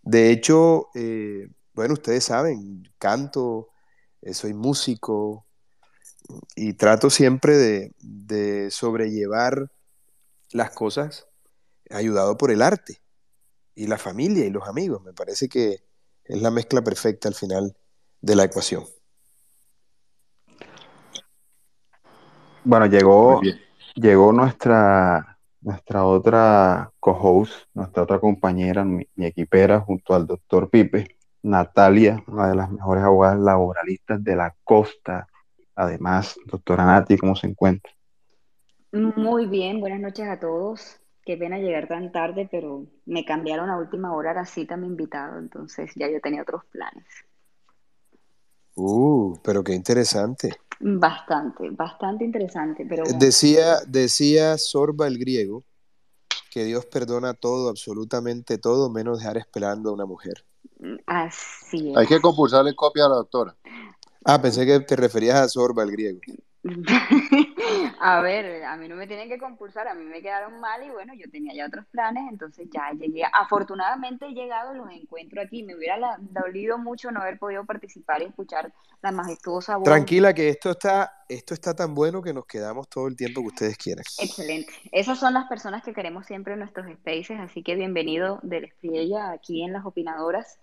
De 0.03 0.31
hecho, 0.31 0.89
eh, 0.95 1.49
bueno, 1.75 1.95
ustedes 1.95 2.25
saben, 2.25 2.91
canto, 2.99 3.69
eh, 4.21 4.35
soy 4.35 4.53
músico 4.53 5.47
y 6.55 6.75
trato 6.75 7.09
siempre 7.09 7.57
de, 7.57 7.93
de 8.01 8.71
sobrellevar 8.71 9.71
las 10.51 10.71
cosas 10.73 11.27
ayudado 11.91 12.37
por 12.37 12.51
el 12.51 12.63
arte 12.63 13.03
y 13.75 13.87
la 13.87 13.99
familia 13.99 14.45
y 14.45 14.51
los 14.51 14.67
amigos. 14.69 15.03
Me 15.03 15.13
parece 15.13 15.49
que 15.49 15.85
es 16.25 16.43
la 16.43 16.51
mezcla 16.51 16.83
perfecta 16.83 17.29
al 17.29 17.35
final 17.35 17.77
de 18.21 18.37
la 18.37 18.45
ecuación. 18.45 18.85
Bueno, 22.65 22.87
llegó, 22.87 23.41
llegó 23.95 24.33
nuestra, 24.33 25.39
nuestra 25.61 26.05
otra 26.05 26.93
co-host, 27.01 27.53
nuestra 27.75 28.05
otra 28.05 28.21
compañera, 28.21 28.85
mi, 28.85 29.05
mi 29.17 29.27
equipera, 29.27 29.81
junto 29.81 30.15
al 30.15 30.29
doctor 30.29 30.71
Pipe, 30.71 31.17
Natalia, 31.43 32.23
una 32.29 32.49
de 32.49 32.55
las 32.55 32.71
mejores 32.71 33.03
abogadas 33.03 33.41
laboralistas 33.41 34.23
de 34.23 34.37
la 34.37 34.55
costa. 34.63 35.27
Además, 35.75 36.37
doctora 36.47 36.87
Nati, 36.87 37.17
¿cómo 37.17 37.35
se 37.35 37.49
encuentra? 37.49 37.93
Muy 38.93 39.47
bien, 39.47 39.81
buenas 39.81 40.01
noches 40.01 40.29
a 40.29 40.39
todos. 40.39 41.02
Qué 41.25 41.37
pena 41.37 41.59
llegar 41.59 41.89
tan 41.89 42.11
tarde, 42.13 42.49
pero 42.51 42.87
me 43.07 43.25
cambiaron 43.25 43.71
a 43.71 43.79
última 43.79 44.13
hora 44.15 44.35
la 44.35 44.45
cita 44.45 44.75
a 44.75 44.77
mi 44.77 44.87
invitado, 44.89 45.39
entonces 45.39 45.93
ya 45.97 46.09
yo 46.11 46.21
tenía 46.21 46.43
otros 46.43 46.65
planes. 46.67 47.07
Uh, 48.75 49.35
pero 49.43 49.63
qué 49.65 49.73
interesante. 49.75 50.57
Bastante, 50.81 51.71
bastante 51.71 52.25
interesante, 52.25 52.85
pero 52.89 53.05
bueno, 53.05 53.19
Decía, 53.21 53.79
decía 53.87 54.59
Sorba 54.59 55.07
el 55.07 55.19
griego 55.19 55.65
que 56.51 56.65
Dios 56.65 56.87
perdona 56.87 57.35
todo, 57.35 57.69
absolutamente 57.71 58.59
todo, 58.59 58.91
menos 58.91 59.19
dejar 59.21 59.39
esperando 59.39 59.91
a 59.91 59.93
una 59.95 60.07
mujer. 60.07 60.45
así 61.07 61.93
Hay 61.95 62.07
que 62.07 62.15
es. 62.17 62.21
compulsarle 62.21 62.75
copia 62.75 63.07
a 63.07 63.09
la 63.09 63.15
doctora. 63.17 63.57
Ah, 64.25 64.41
pensé 64.41 64.67
que 64.67 64.81
te 64.81 64.97
referías 64.97 65.37
a 65.37 65.49
Sorba 65.49 65.83
el 65.83 65.93
griego. 65.93 66.21
A 68.05 68.21
ver, 68.21 68.65
a 68.65 68.77
mí 68.77 68.89
no 68.89 68.97
me 68.97 69.07
tienen 69.07 69.29
que 69.29 69.39
compulsar, 69.39 69.87
a 69.87 69.95
mí 69.95 70.05
me 70.05 70.21
quedaron 70.21 70.59
mal 70.59 70.83
y 70.85 70.91
bueno, 70.91 71.15
yo 71.15 71.31
tenía 71.31 71.55
ya 71.55 71.67
otros 71.67 71.87
planes, 71.87 72.25
entonces 72.29 72.67
ya 72.69 72.91
llegué. 72.99 73.23
Afortunadamente 73.33 74.27
he 74.27 74.33
llegado, 74.33 74.75
los 74.75 74.91
encuentro 74.91 75.41
aquí. 75.41 75.63
Me 75.63 75.77
hubiera 75.77 75.97
la- 75.97 76.17
dolido 76.19 76.79
mucho 76.79 77.13
no 77.13 77.21
haber 77.21 77.39
podido 77.39 77.65
participar 77.65 78.21
y 78.21 78.25
escuchar 78.25 78.73
la 79.03 79.13
majestuosa 79.13 79.77
voz. 79.77 79.85
Tranquila 79.85 80.35
que 80.35 80.49
esto 80.49 80.73
está, 80.73 81.13
esto 81.29 81.55
está 81.55 81.75
tan 81.75 81.95
bueno 81.95 82.21
que 82.21 82.35
nos 82.35 82.45
quedamos 82.45 82.89
todo 82.89 83.07
el 83.07 83.15
tiempo 83.15 83.41
que 83.43 83.47
ustedes 83.47 83.79
quieran. 83.79 84.05
Excelente. 84.19 84.73
Esas 84.91 85.21
son 85.21 85.35
las 85.35 85.47
personas 85.47 85.85
que 85.85 85.95
queremos 85.95 86.27
siempre 86.27 86.55
en 86.55 86.59
nuestros 86.59 86.87
spaces, 86.93 87.39
así 87.39 87.63
que 87.63 87.77
bienvenido 87.77 88.41
del 88.43 88.65
Espriella 88.65 89.31
aquí 89.31 89.63
en 89.63 89.73
Las 89.73 89.87
Opinadoras. 89.87 90.59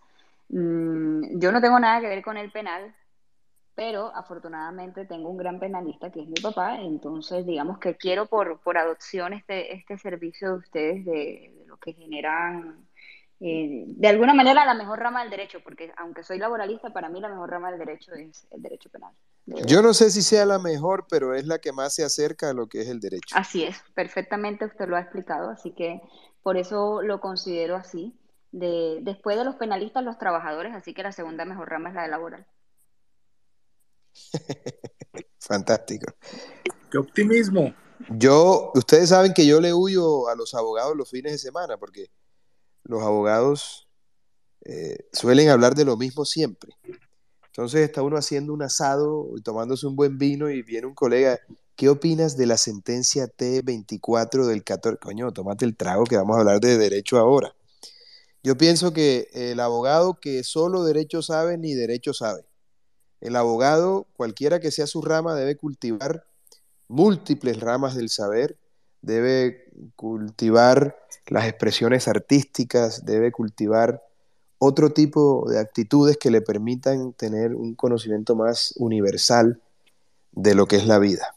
Mm, 0.49 1.39
yo 1.39 1.53
no 1.53 1.61
tengo 1.61 1.79
nada 1.79 2.01
que 2.01 2.07
ver 2.07 2.21
con 2.21 2.35
el 2.35 2.51
penal, 2.51 2.93
pero 3.79 4.13
afortunadamente 4.13 5.05
tengo 5.05 5.29
un 5.29 5.37
gran 5.37 5.57
penalista 5.57 6.11
que 6.11 6.19
es 6.19 6.27
mi 6.27 6.41
papá, 6.41 6.81
entonces 6.81 7.45
digamos 7.45 7.79
que 7.79 7.95
quiero 7.95 8.25
por, 8.25 8.59
por 8.59 8.77
adopción 8.77 9.31
este, 9.31 9.73
este 9.73 9.97
servicio 9.97 10.49
de 10.49 10.57
ustedes 10.57 11.05
de, 11.05 11.53
de 11.57 11.63
lo 11.65 11.77
que 11.77 11.93
generan, 11.93 12.85
eh, 13.39 13.85
de 13.87 14.07
alguna 14.09 14.33
manera 14.33 14.65
la 14.65 14.73
mejor 14.73 14.99
rama 14.99 15.21
del 15.21 15.29
derecho, 15.29 15.61
porque 15.63 15.93
aunque 15.95 16.23
soy 16.23 16.39
laboralista, 16.39 16.91
para 16.91 17.07
mí 17.07 17.21
la 17.21 17.29
mejor 17.29 17.51
rama 17.51 17.71
del 17.71 17.79
derecho 17.79 18.13
es 18.15 18.45
el 18.51 18.61
derecho 18.61 18.89
penal. 18.89 19.13
Yo 19.45 19.81
no 19.81 19.93
sé 19.93 20.11
si 20.11 20.23
sea 20.23 20.45
la 20.45 20.59
mejor, 20.59 21.05
pero 21.09 21.33
es 21.33 21.47
la 21.47 21.59
que 21.59 21.71
más 21.71 21.95
se 21.95 22.03
acerca 22.03 22.49
a 22.49 22.53
lo 22.53 22.67
que 22.67 22.81
es 22.81 22.89
el 22.89 22.99
derecho. 22.99 23.33
Así 23.37 23.63
es, 23.63 23.81
perfectamente 23.93 24.65
usted 24.65 24.89
lo 24.89 24.97
ha 24.97 25.01
explicado, 25.01 25.51
así 25.51 25.71
que 25.71 26.01
por 26.43 26.57
eso 26.57 27.01
lo 27.01 27.21
considero 27.21 27.77
así. 27.77 28.13
De, 28.51 28.97
después 29.03 29.37
de 29.37 29.45
los 29.45 29.55
penalistas, 29.55 30.03
los 30.03 30.17
trabajadores, 30.17 30.75
así 30.75 30.93
que 30.93 31.03
la 31.03 31.13
segunda 31.13 31.45
mejor 31.45 31.69
rama 31.69 31.89
es 31.89 31.95
la 31.95 32.01
de 32.01 32.09
laboral. 32.09 32.45
Fantástico. 35.39 36.13
¡Qué 36.91 36.97
optimismo! 36.97 37.73
Yo, 38.09 38.71
ustedes 38.75 39.09
saben 39.09 39.33
que 39.33 39.45
yo 39.45 39.59
le 39.59 39.73
huyo 39.73 40.29
a 40.29 40.35
los 40.35 40.53
abogados 40.53 40.95
los 40.95 41.09
fines 41.09 41.33
de 41.33 41.37
semana 41.37 41.77
porque 41.77 42.09
los 42.83 43.03
abogados 43.03 43.87
eh, 44.65 44.97
suelen 45.11 45.49
hablar 45.49 45.75
de 45.75 45.85
lo 45.85 45.97
mismo 45.97 46.25
siempre. 46.25 46.73
Entonces 47.47 47.81
está 47.81 48.03
uno 48.03 48.17
haciendo 48.17 48.53
un 48.53 48.61
asado 48.61 49.31
y 49.35 49.41
tomándose 49.41 49.85
un 49.85 49.95
buen 49.95 50.17
vino 50.17 50.49
y 50.49 50.61
viene 50.61 50.87
un 50.87 50.95
colega, 50.95 51.39
¿qué 51.75 51.89
opinas 51.89 52.37
de 52.37 52.45
la 52.45 52.57
sentencia 52.57 53.27
T24 53.27 54.45
del 54.45 54.63
14? 54.63 54.97
Coño, 54.99 55.31
tómate 55.33 55.65
el 55.65 55.75
trago 55.75 56.05
que 56.05 56.15
vamos 56.15 56.37
a 56.37 56.39
hablar 56.39 56.59
de 56.59 56.77
derecho 56.77 57.17
ahora. 57.17 57.53
Yo 58.43 58.57
pienso 58.57 58.93
que 58.93 59.27
el 59.33 59.59
abogado 59.59 60.19
que 60.19 60.43
solo 60.43 60.83
derecho 60.83 61.21
sabe 61.21 61.57
ni 61.57 61.73
derecho 61.73 62.13
sabe. 62.13 62.45
El 63.21 63.35
abogado, 63.35 64.07
cualquiera 64.15 64.59
que 64.59 64.71
sea 64.71 64.87
su 64.87 65.01
rama, 65.01 65.35
debe 65.35 65.55
cultivar 65.55 66.23
múltiples 66.87 67.59
ramas 67.59 67.95
del 67.95 68.09
saber, 68.09 68.57
debe 69.01 69.65
cultivar 69.95 70.97
las 71.27 71.47
expresiones 71.47 72.07
artísticas, 72.07 73.05
debe 73.05 73.31
cultivar 73.31 74.03
otro 74.57 74.91
tipo 74.91 75.49
de 75.49 75.59
actitudes 75.59 76.17
que 76.17 76.31
le 76.31 76.41
permitan 76.41 77.13
tener 77.13 77.55
un 77.55 77.75
conocimiento 77.75 78.35
más 78.35 78.73
universal 78.77 79.61
de 80.31 80.55
lo 80.55 80.65
que 80.65 80.75
es 80.75 80.85
la 80.85 80.99
vida. 80.99 81.35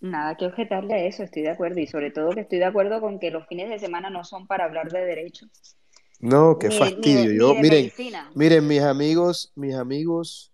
Nada 0.00 0.34
que 0.34 0.46
objetarle 0.46 0.94
a 0.94 1.04
eso, 1.04 1.22
estoy 1.22 1.42
de 1.42 1.50
acuerdo. 1.50 1.78
Y 1.78 1.86
sobre 1.86 2.10
todo 2.10 2.30
que 2.30 2.40
estoy 2.40 2.58
de 2.58 2.64
acuerdo 2.64 3.00
con 3.02 3.18
que 3.18 3.30
los 3.30 3.46
fines 3.46 3.68
de 3.68 3.78
semana 3.78 4.08
no 4.08 4.24
son 4.24 4.46
para 4.46 4.64
hablar 4.64 4.90
de 4.90 5.04
derecho, 5.04 5.46
No, 6.20 6.58
qué 6.58 6.68
Ni- 6.68 6.78
fastidio. 6.78 7.30
ni 7.32 7.38
Yo, 7.38 7.54
miren, 7.54 7.84
medicina. 7.84 8.30
miren, 8.34 8.66
mis 8.66 8.82
amigos, 8.82 9.52
mis 9.54 9.74
amigos, 9.74 10.52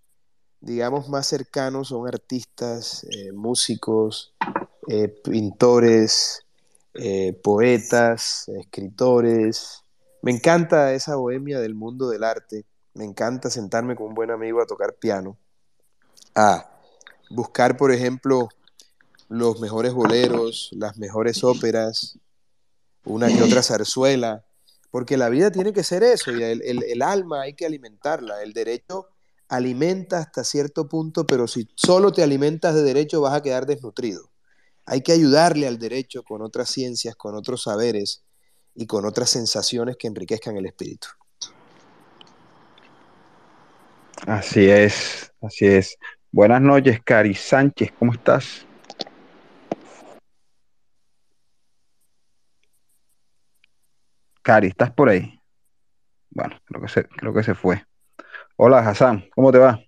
digamos, 0.61 1.09
más 1.09 1.27
cercanos 1.27 1.89
son 1.89 2.07
artistas, 2.07 3.05
eh, 3.11 3.33
músicos, 3.33 4.33
eh, 4.89 5.09
pintores, 5.09 6.47
eh, 6.95 7.33
poetas, 7.43 8.49
escritores. 8.49 9.83
Me 10.23 10.31
encanta 10.31 10.93
esa 10.95 11.17
bohemia 11.17 11.61
del 11.61 11.75
mundo 11.75 12.09
del 12.09 12.23
arte. 12.25 12.65
Me 12.95 13.05
encanta 13.05 13.51
sentarme 13.51 13.97
con 13.97 14.07
un 14.07 14.15
buen 14.15 14.31
amigo 14.31 14.63
a 14.63 14.67
tocar 14.67 14.95
piano, 14.95 15.37
a 16.35 16.71
buscar, 17.29 17.77
por 17.77 17.93
ejemplo, 17.93 18.49
los 19.29 19.61
mejores 19.61 19.93
boleros, 19.93 20.71
las 20.73 20.97
mejores 20.97 21.43
óperas, 21.45 22.19
una 23.05 23.29
que 23.29 23.43
otra 23.43 23.63
zarzuela, 23.63 24.46
porque 24.91 25.17
la 25.17 25.29
vida 25.29 25.51
tiene 25.51 25.73
que 25.73 25.83
ser 25.85 26.03
eso, 26.03 26.33
y 26.33 26.43
el, 26.43 26.63
el- 26.63 27.03
alma 27.03 27.43
hay 27.43 27.55
que 27.55 27.67
alimentarla. 27.67 28.43
El 28.43 28.53
derecho 28.53 29.09
alimenta 29.49 30.19
hasta 30.19 30.45
cierto 30.45 30.89
punto, 30.89 31.27
pero 31.27 31.47
si 31.47 31.69
solo 31.77 32.13
te 32.13 32.23
alimentas 32.23 32.75
de 32.75 32.83
derecho 32.83 33.21
vas 33.21 33.35
a 33.35 33.43
quedar 33.43 33.67
desnutrido. 33.67 34.31
Hay 34.87 35.03
que 35.03 35.13
ayudarle 35.13 35.67
al 35.67 35.79
derecho 35.79 36.23
con 36.23 36.43
otras 36.43 36.71
ciencias, 36.71 37.17
con 37.17 37.35
otros 37.35 37.63
saberes 37.65 38.25
y 38.75 38.87
con 38.87 39.05
otras 39.05 39.31
sensaciones 39.31 39.97
que 39.97 40.07
enriquezcan 40.09 40.57
el 40.57 40.67
espíritu. 40.67 41.09
Así 44.27 44.69
es, 44.71 45.33
así 45.41 45.67
es. 45.67 45.97
Buenas 46.33 46.61
noches, 46.61 47.01
Cari 47.05 47.35
Sánchez, 47.35 47.93
¿cómo 47.99 48.13
estás? 48.13 48.67
Cari, 54.47 54.69
¿estás 54.69 54.93
por 54.93 55.09
ahí? 55.09 55.41
Bueno, 56.31 56.57
creo 56.67 56.81
que 56.81 56.87
se, 56.87 57.03
creo 57.09 57.35
que 57.35 57.43
se 57.43 57.57
fue. 57.57 57.85
Hola, 58.55 58.79
Hassan, 58.79 59.29
¿cómo 59.35 59.51
te 59.51 59.59
va? 59.59 59.81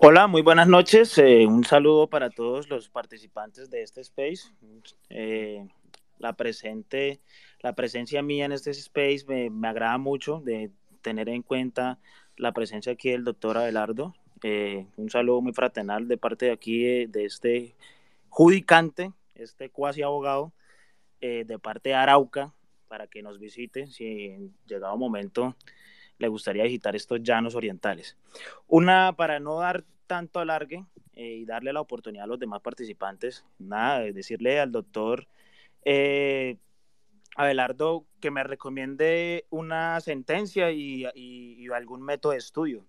Hola, 0.00 0.26
muy 0.26 0.42
buenas 0.42 0.66
noches. 0.66 1.16
eh, 1.18 1.46
un 1.46 1.62
saludo 1.62 2.08
para 2.08 2.28
todos 2.28 2.68
los 2.68 2.88
participantes 2.88 3.70
de 3.70 3.84
este 3.84 4.00
space. 4.00 4.52
Eh, 5.10 5.64
la 6.18 6.32
presente, 6.32 7.20
la 7.60 7.74
presencia 7.74 8.20
mía 8.20 8.46
en 8.46 8.52
este 8.52 8.72
space 8.72 9.26
me, 9.28 9.68
agrada 9.68 9.96
mucho 9.96 10.40
de 10.40 10.72
tener 11.02 11.28
en 11.28 11.42
cuenta 11.42 12.00
la 12.36 12.50
presencia 12.50 12.90
aquí 12.90 13.10
del 13.10 13.22
doctor 13.22 13.58
Abelardo. 13.58 14.12
Eh, 14.42 14.88
un 14.96 15.08
saludo 15.08 15.40
muy 15.40 15.52
fraternal 15.52 16.08
de 16.08 16.18
parte 16.18 16.46
de 16.46 16.52
aquí 16.52 17.06
de 17.06 17.26
este 17.26 17.76
judicante, 18.28 19.12
este 19.36 19.70
cuasi 19.70 20.02
abogado, 20.02 20.52
eh, 21.20 21.44
de 21.46 21.58
parte 21.58 21.90
de 21.90 21.94
Arauca, 21.94 22.52
para 22.88 23.06
que 23.06 23.22
nos 23.22 23.38
visite 23.38 23.86
si 23.88 24.26
en 24.26 24.54
llegado 24.66 24.96
momento 24.96 25.56
le 26.18 26.28
gustaría 26.28 26.62
visitar 26.64 26.94
estos 26.96 27.22
llanos 27.22 27.54
orientales. 27.54 28.16
Una, 28.66 29.14
para 29.16 29.40
no 29.40 29.58
dar 29.58 29.84
tanto 30.06 30.38
alargue 30.40 30.84
eh, 31.14 31.36
y 31.36 31.44
darle 31.44 31.72
la 31.72 31.80
oportunidad 31.80 32.24
a 32.24 32.28
los 32.28 32.38
demás 32.38 32.60
participantes, 32.60 33.44
nada, 33.58 34.00
de 34.00 34.12
decirle 34.12 34.60
al 34.60 34.72
doctor 34.72 35.26
eh, 35.84 36.56
Abelardo 37.36 38.06
que 38.20 38.30
me 38.30 38.42
recomiende 38.44 39.46
una 39.50 40.00
sentencia 40.00 40.70
y, 40.70 41.04
y- 41.14 41.54
y 41.58 41.68
algún 41.70 42.02
método 42.02 42.32
de 42.32 42.38
estudio 42.38 42.86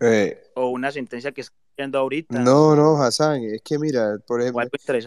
Eh, 0.00 0.36
o 0.54 0.68
una 0.70 0.90
sentencia 0.90 1.30
que 1.32 1.44
ahorita 1.98 2.38
no, 2.38 2.76
no, 2.76 3.02
Hassan, 3.02 3.42
es 3.44 3.62
que 3.62 3.78
mira, 3.78 4.18
por 4.26 4.40
ejemplo, 4.40 4.62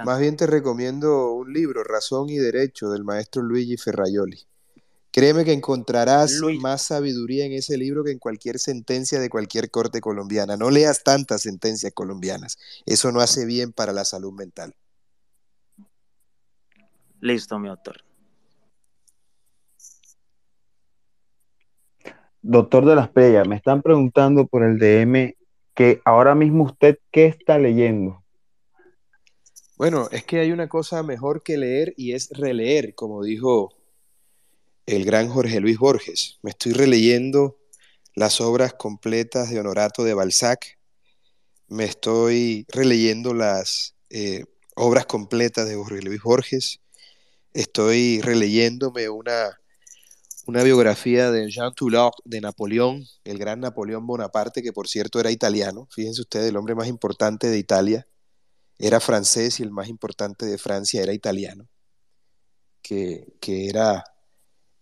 más 0.06 0.20
bien 0.20 0.36
te 0.36 0.48
recomiendo 0.48 1.32
un 1.32 1.54
libro, 1.54 1.84
Razón 1.84 2.30
y 2.30 2.38
Derecho, 2.38 2.90
del 2.90 3.04
maestro 3.04 3.42
Luigi 3.42 3.78
Ferraioli. 3.78 4.46
Créeme 5.12 5.46
que 5.46 5.54
encontrarás 5.54 6.34
Luis, 6.34 6.62
más 6.62 6.84
sabiduría 6.84 7.46
en 7.46 7.54
ese 7.54 7.78
libro 7.78 8.04
que 8.04 8.12
en 8.12 8.20
cualquier 8.20 8.60
sentencia 8.60 9.20
de 9.20 9.30
cualquier 9.30 9.72
corte 9.72 10.00
colombiana. 10.00 10.58
No 10.58 10.70
leas 10.70 11.04
tantas 11.04 11.42
sentencias 11.42 11.92
colombianas. 11.94 12.58
Eso 12.86 13.12
no 13.12 13.20
hace 13.20 13.46
bien 13.46 13.72
para 13.72 13.94
la 13.94 14.06
salud 14.06 14.34
mental. 14.34 14.76
listo, 17.20 17.58
mi 17.58 17.68
doctor. 17.68 18.04
Doctor 22.44 22.86
de 22.86 22.96
las 22.96 23.10
Playas, 23.10 23.48
me 23.48 23.56
están 23.56 23.82
preguntando 23.82 24.46
por 24.46 24.64
el 24.64 24.78
DM 24.78 25.37
que 25.78 26.02
ahora 26.06 26.34
mismo 26.34 26.64
usted, 26.64 26.98
¿qué 27.12 27.28
está 27.28 27.60
leyendo? 27.60 28.24
Bueno, 29.78 30.10
es 30.12 30.24
que 30.24 30.40
hay 30.40 30.52
una 30.52 30.68
cosa 30.68 31.04
mejor 31.04 31.44
que 31.44 31.56
leer 31.56 31.94
y 31.96 32.14
es 32.14 32.32
releer, 32.32 32.96
como 32.96 33.24
dijo 33.24 33.76
el 34.88 35.06
gran 35.06 35.30
Jorge 35.30 35.60
Luis 35.60 35.78
Borges. 35.78 36.40
Me 36.42 36.50
estoy 36.50 36.74
releyendo 36.74 37.60
las 38.16 38.42
obras 38.42 38.74
completas 38.74 39.52
de 39.52 39.60
Honorato 39.60 40.04
de 40.04 40.16
Balzac. 40.16 40.80
Me 41.68 41.84
estoy 41.84 42.66
releyendo 42.70 43.36
las 43.36 43.96
eh, 44.10 44.46
obras 44.76 45.06
completas 45.06 45.70
de 45.70 45.76
Jorge 45.76 46.02
Luis 46.02 46.24
Borges. 46.24 46.82
Estoy 47.54 48.20
releyéndome 48.22 49.10
una, 49.10 49.60
una 50.48 50.64
biografía 50.64 51.30
de 51.30 51.52
Jean 51.52 51.74
Toulon 51.74 52.12
de 52.24 52.40
Napoleón, 52.40 53.06
el 53.26 53.38
gran 53.38 53.60
Napoleón 53.60 54.08
Bonaparte, 54.08 54.64
que 54.64 54.72
por 54.72 54.88
cierto 54.88 55.20
era 55.20 55.30
italiano. 55.30 55.90
Fíjense 55.92 56.22
ustedes, 56.22 56.50
el 56.50 56.56
hombre 56.56 56.74
más 56.74 56.88
importante 56.88 57.48
de 57.50 57.58
Italia 57.58 58.08
era 58.80 59.02
francés 59.02 59.60
y 59.60 59.64
el 59.64 59.72
más 59.72 59.90
importante 59.90 60.46
de 60.46 60.58
Francia 60.58 61.04
era 61.04 61.12
italiano, 61.12 61.68
que, 62.82 63.34
que 63.42 63.68
era 63.68 64.06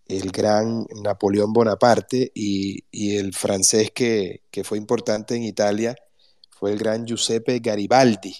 el 0.05 0.31
gran 0.31 0.85
Napoleón 1.01 1.51
Bonaparte 1.51 2.31
y, 2.35 2.85
y 2.91 3.17
el 3.17 3.33
francés 3.33 3.89
que, 3.89 4.43
que 4.51 4.63
fue 4.63 4.77
importante 4.77 5.35
en 5.35 5.43
Italia 5.43 5.95
fue 6.51 6.73
el 6.73 6.77
gran 6.77 7.07
Giuseppe 7.07 7.57
Garibaldi. 7.57 8.35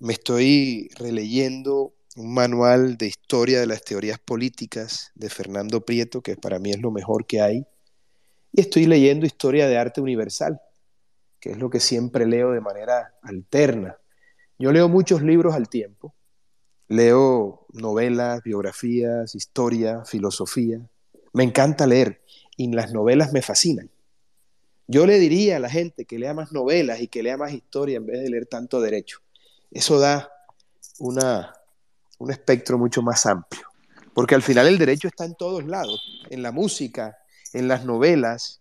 Me 0.00 0.12
estoy 0.12 0.90
releyendo 0.96 1.94
un 2.18 2.34
manual 2.34 2.96
de 2.96 3.06
historia 3.06 3.60
de 3.60 3.66
las 3.66 3.84
teorías 3.84 4.18
políticas 4.18 5.12
de 5.14 5.30
Fernando 5.30 5.84
Prieto, 5.84 6.20
que 6.20 6.36
para 6.36 6.58
mí 6.58 6.72
es 6.72 6.80
lo 6.80 6.90
mejor 6.90 7.26
que 7.26 7.40
hay, 7.40 7.64
y 8.52 8.60
estoy 8.60 8.86
leyendo 8.86 9.24
historia 9.24 9.68
de 9.68 9.78
arte 9.78 10.00
universal, 10.00 10.60
que 11.38 11.52
es 11.52 11.58
lo 11.58 11.70
que 11.70 11.78
siempre 11.78 12.26
leo 12.26 12.50
de 12.50 12.60
manera 12.60 13.14
alterna. 13.22 13.98
Yo 14.58 14.72
leo 14.72 14.88
muchos 14.88 15.22
libros 15.22 15.54
al 15.54 15.68
tiempo, 15.68 16.12
leo 16.88 17.66
novelas, 17.72 18.42
biografías, 18.42 19.36
historia, 19.36 20.04
filosofía. 20.04 20.80
Me 21.32 21.44
encanta 21.44 21.86
leer 21.86 22.24
y 22.56 22.72
las 22.72 22.92
novelas 22.92 23.32
me 23.32 23.42
fascinan. 23.42 23.90
Yo 24.88 25.06
le 25.06 25.20
diría 25.20 25.58
a 25.58 25.60
la 25.60 25.70
gente 25.70 26.04
que 26.04 26.18
lea 26.18 26.34
más 26.34 26.50
novelas 26.50 27.00
y 27.00 27.06
que 27.06 27.22
lea 27.22 27.36
más 27.36 27.52
historia 27.52 27.98
en 27.98 28.06
vez 28.06 28.20
de 28.20 28.30
leer 28.30 28.46
tanto 28.46 28.80
derecho. 28.80 29.20
Eso 29.70 30.00
da 30.00 30.32
una, 30.98 31.57
un 32.18 32.30
espectro 32.30 32.78
mucho 32.78 33.02
más 33.02 33.24
amplio. 33.26 33.66
Porque 34.12 34.34
al 34.34 34.42
final 34.42 34.66
el 34.66 34.78
derecho 34.78 35.08
está 35.08 35.24
en 35.24 35.34
todos 35.36 35.64
lados, 35.64 36.00
en 36.28 36.42
la 36.42 36.52
música, 36.52 37.16
en 37.52 37.68
las 37.68 37.84
novelas. 37.84 38.60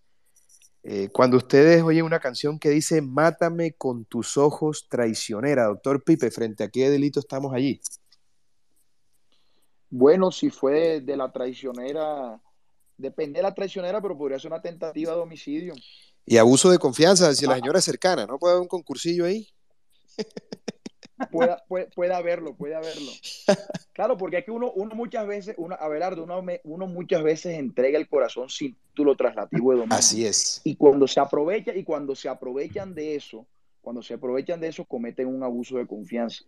Eh, 0.84 1.10
cuando 1.12 1.38
ustedes 1.38 1.82
oyen 1.84 2.06
una 2.06 2.20
canción 2.20 2.60
que 2.60 2.70
dice, 2.70 3.02
mátame 3.02 3.74
con 3.74 4.06
tus 4.06 4.38
ojos 4.38 4.88
traicionera, 4.88 5.66
doctor 5.66 6.04
Pipe, 6.04 6.32
¿frente 6.32 6.64
a 6.64 6.70
qué 6.70 6.90
delito 6.90 7.20
estamos 7.20 7.54
allí? 7.54 7.82
Bueno, 9.90 10.32
si 10.32 10.50
fue 10.50 11.02
de, 11.02 11.18
la 11.18 11.32
traicionera, 11.32 12.40
depende 12.98 13.40
de 13.40 13.44
la 13.44 13.56
traicionera, 13.56 14.02
pero 14.02 14.18
podría 14.18 14.40
ser 14.40 14.52
una 14.52 14.62
tentativa 14.62 15.14
de 15.14 15.20
homicidio. 15.20 15.74
Y 16.26 16.38
abuso 16.38 16.70
de 16.70 16.78
confianza, 16.78 17.34
si 17.34 17.46
la 17.46 17.56
señora 17.56 17.80
es 17.80 17.86
cercana, 17.86 18.26
¿no 18.26 18.38
puede 18.38 18.54
haber 18.54 18.62
un 18.62 18.68
concursillo 18.68 19.26
ahí? 19.26 19.48
puede, 21.32 21.56
puede, 21.68 21.88
puede 21.88 22.14
haberlo, 22.14 22.56
puede 22.56 22.76
haberlo. 22.76 23.12
Claro, 23.94 24.16
porque 24.16 24.38
es 24.38 24.46
que 24.46 24.52
uno, 24.52 24.72
uno 24.76 24.94
muchas 24.94 25.26
veces, 25.26 25.56
uno, 25.58 25.76
Abelardo, 25.80 26.24
uno, 26.24 26.42
me- 26.44 26.62
uno 26.66 26.86
muchas 26.86 27.24
veces 27.24 27.58
entrega 27.58 27.98
el 27.98 28.08
corazón 28.08 28.48
sin 28.48 28.76
título 28.90 29.16
traslativo 29.16 29.72
de 29.72 29.78
dominio. 29.80 29.98
Así 29.98 30.24
es. 30.24 30.62
Y 30.64 30.76
cuando 30.76 31.08
se 31.08 31.20
aprovecha, 31.20 31.74
y 31.76 31.84
cuando 31.84 32.16
se 32.16 32.30
aprovechan 32.30 32.94
de 32.94 33.16
eso, 33.16 33.48
cuando 33.82 34.04
se 34.04 34.14
aprovechan 34.14 34.60
de 34.60 34.68
eso, 34.68 34.86
cometen 34.86 35.28
un 35.28 35.42
abuso 35.42 35.78
de 35.78 35.88
confianza. 35.88 36.44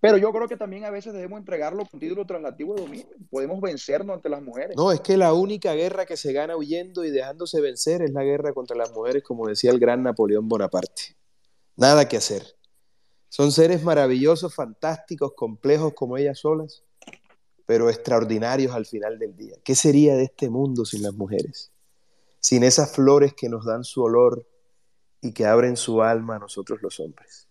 Pero 0.00 0.16
yo 0.16 0.32
creo 0.32 0.48
que 0.48 0.56
también 0.56 0.84
a 0.84 0.90
veces 0.90 1.12
debemos 1.12 1.38
entregarlo 1.38 1.84
con 1.86 2.00
título 2.00 2.24
traslativo 2.24 2.74
de 2.74 2.82
dominio. 2.82 3.06
Podemos 3.30 3.60
vencernos 3.60 4.16
ante 4.16 4.28
las 4.28 4.42
mujeres. 4.42 4.76
No, 4.76 4.90
es 4.90 5.00
que 5.00 5.16
la 5.16 5.32
única 5.34 5.74
guerra 5.74 6.04
que 6.06 6.16
se 6.16 6.32
gana 6.32 6.56
huyendo 6.56 7.04
y 7.04 7.10
dejándose 7.10 7.60
vencer 7.60 8.02
es 8.02 8.10
la 8.12 8.24
guerra 8.24 8.52
contra 8.52 8.76
las 8.76 8.92
mujeres, 8.92 9.22
como 9.22 9.46
decía 9.46 9.70
el 9.70 9.78
gran 9.78 10.02
Napoleón 10.02 10.48
Bonaparte. 10.48 11.16
Nada 11.76 12.08
que 12.08 12.16
hacer. 12.16 12.42
Son 13.28 13.52
seres 13.52 13.82
maravillosos, 13.82 14.54
fantásticos, 14.54 15.32
complejos 15.34 15.92
como 15.94 16.16
ellas 16.16 16.38
solas, 16.38 16.84
pero 17.66 17.90
extraordinarios 17.90 18.74
al 18.74 18.86
final 18.86 19.18
del 19.18 19.36
día. 19.36 19.56
¿Qué 19.62 19.74
sería 19.74 20.16
de 20.16 20.24
este 20.24 20.48
mundo 20.48 20.84
sin 20.84 21.02
las 21.02 21.14
mujeres? 21.14 21.70
Sin 22.40 22.64
esas 22.64 22.92
flores 22.92 23.34
que 23.34 23.48
nos 23.48 23.64
dan 23.64 23.84
su 23.84 24.02
olor 24.02 24.46
y 25.20 25.32
que 25.32 25.44
abren 25.44 25.76
su 25.76 26.02
alma 26.02 26.36
a 26.36 26.38
nosotros 26.38 26.80
los 26.82 26.98
hombres. 27.00 27.48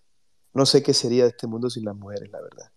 No 0.53 0.65
sé 0.65 0.81
qué 0.81 0.93
sería 0.93 1.23
de 1.23 1.29
este 1.29 1.45
mundo 1.45 1.69
sin 1.69 1.85
las 1.85 1.95
mujeres, 1.95 2.29
la 2.31 2.41
verdad. 2.41 2.71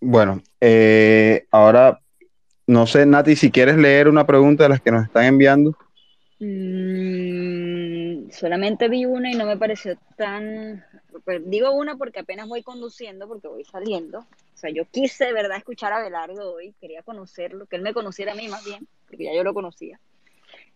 Bueno, 0.00 0.42
eh, 0.60 1.46
ahora 1.50 2.00
no 2.70 2.86
sé, 2.86 3.04
Nati, 3.04 3.34
si 3.34 3.50
quieres 3.50 3.76
leer 3.76 4.08
una 4.08 4.24
pregunta 4.24 4.62
de 4.62 4.68
las 4.68 4.80
que 4.80 4.92
nos 4.92 5.04
están 5.04 5.24
enviando. 5.24 5.76
Mm 6.38 7.59
solamente 8.32 8.88
vi 8.88 9.04
una 9.04 9.30
y 9.30 9.34
no 9.34 9.46
me 9.46 9.56
pareció 9.56 9.96
tan... 10.16 10.84
pues, 11.24 11.42
digo 11.44 11.72
una 11.72 11.96
porque 11.96 12.20
apenas 12.20 12.48
voy 12.48 12.62
conduciendo, 12.62 13.28
porque 13.28 13.48
voy 13.48 13.64
saliendo. 13.64 14.20
O 14.20 14.56
sea, 14.56 14.70
yo 14.70 14.84
quise, 14.84 15.26
de 15.26 15.32
verdad, 15.32 15.56
escuchar 15.56 15.92
a 15.92 16.02
Belardo 16.02 16.54
hoy, 16.54 16.74
quería 16.80 17.02
conocerlo, 17.02 17.66
que 17.66 17.76
él 17.76 17.82
me 17.82 17.94
conociera 17.94 18.32
a 18.32 18.34
mí 18.34 18.48
más 18.48 18.64
bien, 18.64 18.86
porque 19.06 19.24
ya 19.24 19.34
yo 19.34 19.42
lo 19.42 19.54
conocía. 19.54 19.98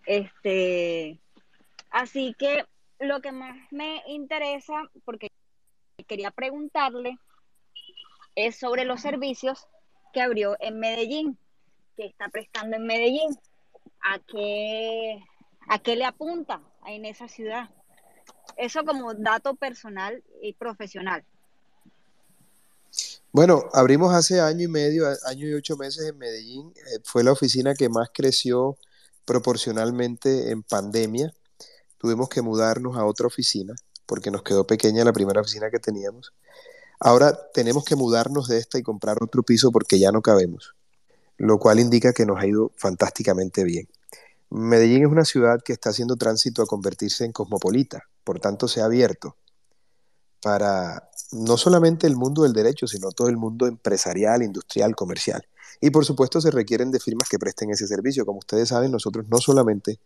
Este, 0.07 1.19
así 1.91 2.35
que 2.39 2.65
lo 2.99 3.21
que 3.21 3.33
más 3.33 3.57
me 3.71 4.03
interesa, 4.07 4.91
porque 5.05 5.29
quería 6.07 6.31
preguntarle, 6.31 7.19
es 8.35 8.57
sobre 8.57 8.85
los 8.85 9.01
servicios 9.01 9.67
que 10.13 10.23
abrió 10.23 10.57
en 10.61 10.79
Medellín, 10.79 11.39
que 11.97 12.07
está 12.07 12.29
prestando 12.29 12.77
en 12.77 12.87
Medellín. 12.87 13.37
¿A 14.07 14.19
qué, 14.19 15.19
a 15.67 15.79
qué 15.79 15.97
le 15.97 16.05
apunta 16.05 16.61
en 16.87 17.05
esa 17.05 17.28
ciudad? 17.28 17.70
Eso 18.57 18.85
como 18.85 19.14
dato 19.14 19.55
personal 19.55 20.22
y 20.43 20.53
profesional. 20.53 21.24
Bueno, 23.32 23.64
abrimos 23.72 24.14
hace 24.14 24.41
año 24.41 24.62
y 24.62 24.68
medio, 24.68 25.07
año 25.26 25.49
y 25.49 25.55
ocho 25.55 25.76
meses 25.76 26.09
en 26.09 26.18
Medellín. 26.18 26.72
Eh, 26.76 27.01
fue 27.03 27.24
la 27.24 27.32
oficina 27.32 27.74
que 27.74 27.89
más 27.89 28.11
creció 28.14 28.76
proporcionalmente 29.24 30.51
en 30.51 30.62
pandemia. 30.62 31.35
Tuvimos 31.99 32.28
que 32.28 32.43
mudarnos 32.43 32.97
a 32.97 33.05
otra 33.05 33.26
oficina 33.26 33.74
porque 34.07 34.30
nos 34.30 34.43
quedó 34.43 34.66
pequeña 34.66 35.05
la 35.05 35.12
primera 35.12 35.41
oficina 35.41 35.70
que 35.70 35.80
teníamos. 35.80 36.32
Ahora 37.01 37.37
tenemos 37.53 37.85
que 37.85 37.97
mudarnos 37.97 38.49
de 38.49 38.59
esta 38.59 38.78
y 38.78 38.82
comprar 38.82 39.22
otro 39.22 39.43
piso 39.43 39.72
porque 39.72 39.99
ya 39.99 40.12
no 40.12 40.22
cabemos, 40.22 40.74
lo 41.37 41.59
cual 41.59 41.80
indica 41.80 42.12
que 42.12 42.26
nos 42.26 42.39
ha 42.39 42.47
ido 42.47 42.72
fantásticamente 42.76 43.64
bien. 43.64 43.89
Medellín 44.55 45.03
es 45.03 45.11
una 45.11 45.25
ciudad 45.25 45.61
que 45.65 45.73
está 45.73 45.91
haciendo 45.91 46.15
tránsito 46.15 46.63
a 46.63 46.67
convertirse 46.67 47.25
en 47.25 47.33
cosmopolita, 47.33 48.05
por 48.23 48.39
tanto 48.39 48.69
se 48.69 48.81
ha 48.81 48.85
abierto 48.85 49.37
para 50.41 51.11
no 51.33 51.57
solamente 51.57 52.07
el 52.07 52.15
mundo 52.15 52.45
del 52.45 52.53
derecho, 52.53 52.87
sino 52.87 53.11
todo 53.11 53.29
el 53.29 53.37
mundo 53.37 53.67
empresarial, 53.67 54.45
industrial, 54.45 54.95
comercial. 54.95 55.45
Y 55.81 55.91
por 55.91 56.05
supuesto 56.05 56.41
se 56.41 56.53
requieren 56.53 56.93
de 56.93 57.01
firmas 57.01 57.29
que 57.29 57.39
presten 57.39 57.71
ese 57.71 57.89
servicio. 57.89 58.25
Como 58.25 58.39
ustedes 58.39 58.69
saben, 58.69 58.93
nosotros 58.93 59.27
no 59.29 59.39
solamente 59.39 59.99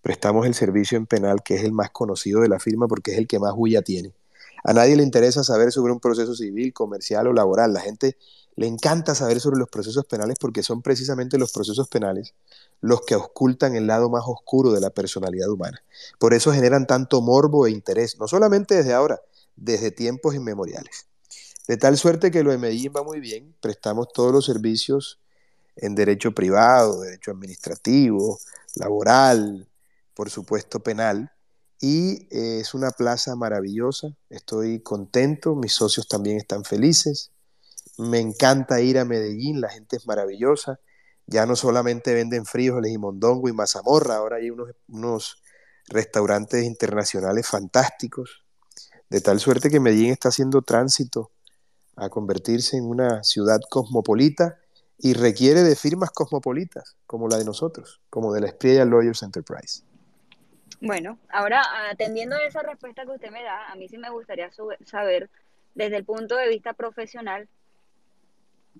prestamos 0.00 0.46
el 0.46 0.54
servicio 0.54 0.96
en 0.96 1.06
penal, 1.06 1.42
que 1.42 1.56
es 1.56 1.64
el 1.64 1.72
más 1.72 1.90
conocido 1.90 2.42
de 2.42 2.48
la 2.48 2.60
firma 2.60 2.86
porque 2.86 3.12
es 3.12 3.18
el 3.18 3.26
que 3.26 3.40
más 3.40 3.52
huella 3.56 3.82
tiene. 3.82 4.14
A 4.62 4.72
nadie 4.72 4.94
le 4.94 5.02
interesa 5.02 5.42
saber 5.42 5.72
sobre 5.72 5.92
un 5.92 5.98
proceso 5.98 6.36
civil, 6.36 6.72
comercial 6.72 7.26
o 7.26 7.32
laboral. 7.32 7.72
La 7.72 7.80
gente 7.80 8.16
le 8.56 8.66
encanta 8.66 9.14
saber 9.14 9.40
sobre 9.40 9.58
los 9.58 9.68
procesos 9.68 10.04
penales 10.06 10.36
porque 10.38 10.62
son 10.62 10.82
precisamente 10.82 11.38
los 11.38 11.52
procesos 11.52 11.88
penales 11.88 12.34
los 12.80 13.02
que 13.02 13.14
ocultan 13.14 13.74
el 13.76 13.86
lado 13.86 14.10
más 14.10 14.24
oscuro 14.26 14.72
de 14.72 14.80
la 14.80 14.90
personalidad 14.90 15.48
humana. 15.48 15.82
Por 16.18 16.34
eso 16.34 16.52
generan 16.52 16.86
tanto 16.86 17.20
morbo 17.20 17.66
e 17.66 17.70
interés, 17.70 18.18
no 18.18 18.28
solamente 18.28 18.74
desde 18.74 18.92
ahora, 18.92 19.20
desde 19.56 19.90
tiempos 19.90 20.34
inmemoriales. 20.34 21.06
De 21.68 21.76
tal 21.76 21.96
suerte 21.96 22.30
que 22.30 22.42
lo 22.42 22.50
de 22.50 22.58
Medellín 22.58 22.92
va 22.94 23.04
muy 23.04 23.20
bien, 23.20 23.54
prestamos 23.60 24.08
todos 24.12 24.32
los 24.32 24.44
servicios 24.44 25.20
en 25.76 25.94
derecho 25.94 26.32
privado, 26.32 27.00
derecho 27.00 27.30
administrativo, 27.30 28.38
laboral, 28.74 29.68
por 30.14 30.28
supuesto 30.28 30.80
penal, 30.80 31.30
y 31.80 32.28
eh, 32.30 32.60
es 32.60 32.74
una 32.74 32.90
plaza 32.90 33.34
maravillosa, 33.36 34.14
estoy 34.28 34.80
contento, 34.80 35.54
mis 35.54 35.72
socios 35.72 36.06
también 36.08 36.36
están 36.36 36.64
felices, 36.64 37.30
me 37.98 38.18
encanta 38.20 38.80
ir 38.80 38.98
a 38.98 39.04
Medellín, 39.04 39.60
la 39.60 39.68
gente 39.68 39.96
es 39.96 40.06
maravillosa, 40.06 40.80
ya 41.26 41.46
no 41.46 41.56
solamente 41.56 42.14
venden 42.14 42.46
frijoles 42.46 42.92
y 42.92 42.98
mondongo 42.98 43.48
y 43.48 43.52
mazamorra, 43.52 44.16
ahora 44.16 44.36
hay 44.36 44.50
unos, 44.50 44.70
unos 44.88 45.42
restaurantes 45.88 46.64
internacionales 46.64 47.46
fantásticos, 47.46 48.44
de 49.08 49.20
tal 49.20 49.40
suerte 49.40 49.70
que 49.70 49.80
Medellín 49.80 50.10
está 50.10 50.30
haciendo 50.30 50.62
tránsito 50.62 51.30
a 51.96 52.08
convertirse 52.08 52.76
en 52.76 52.86
una 52.86 53.22
ciudad 53.22 53.60
cosmopolita 53.68 54.58
y 54.98 55.14
requiere 55.14 55.62
de 55.62 55.76
firmas 55.76 56.10
cosmopolitas, 56.10 56.96
como 57.06 57.28
la 57.28 57.36
de 57.36 57.44
nosotros, 57.44 58.00
como 58.08 58.32
de 58.32 58.40
la 58.40 58.46
Espriella 58.46 58.84
Lawyers 58.84 59.22
Enterprise. 59.22 59.82
Bueno, 60.80 61.18
ahora 61.28 61.62
atendiendo 61.90 62.36
a 62.36 62.44
esa 62.44 62.62
respuesta 62.62 63.04
que 63.04 63.12
usted 63.12 63.30
me 63.30 63.42
da, 63.42 63.70
a 63.70 63.76
mí 63.76 63.88
sí 63.88 63.98
me 63.98 64.10
gustaría 64.10 64.50
saber, 64.84 65.30
desde 65.74 65.96
el 65.96 66.04
punto 66.04 66.36
de 66.36 66.48
vista 66.48 66.72
profesional, 66.72 67.48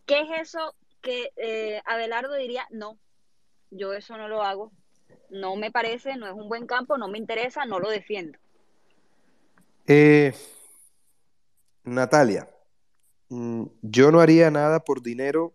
¿qué 0.07 0.21
es 0.21 0.49
eso 0.49 0.75
que 1.01 1.33
eh, 1.37 1.81
Abelardo 1.85 2.35
diría, 2.35 2.67
no, 2.71 2.99
yo 3.71 3.93
eso 3.93 4.17
no 4.17 4.29
lo 4.29 4.43
hago, 4.43 4.73
no 5.31 5.57
me 5.57 5.71
parece, 5.71 6.17
no 6.17 6.27
es 6.27 6.35
un 6.35 6.49
buen 6.49 6.67
campo, 6.67 6.99
no 6.99 7.09
me 7.09 7.19
interesa, 7.19 7.65
no 7.65 7.79
lo 7.79 7.89
defiendo? 7.91 8.39
Eh, 9.87 10.33
Natalia, 11.85 12.49
mm, 13.29 13.65
yo 13.83 14.13
no 14.13 14.21
haría 14.21 14.51
nada 14.51 14.81
por 14.81 15.03
dinero 15.03 15.53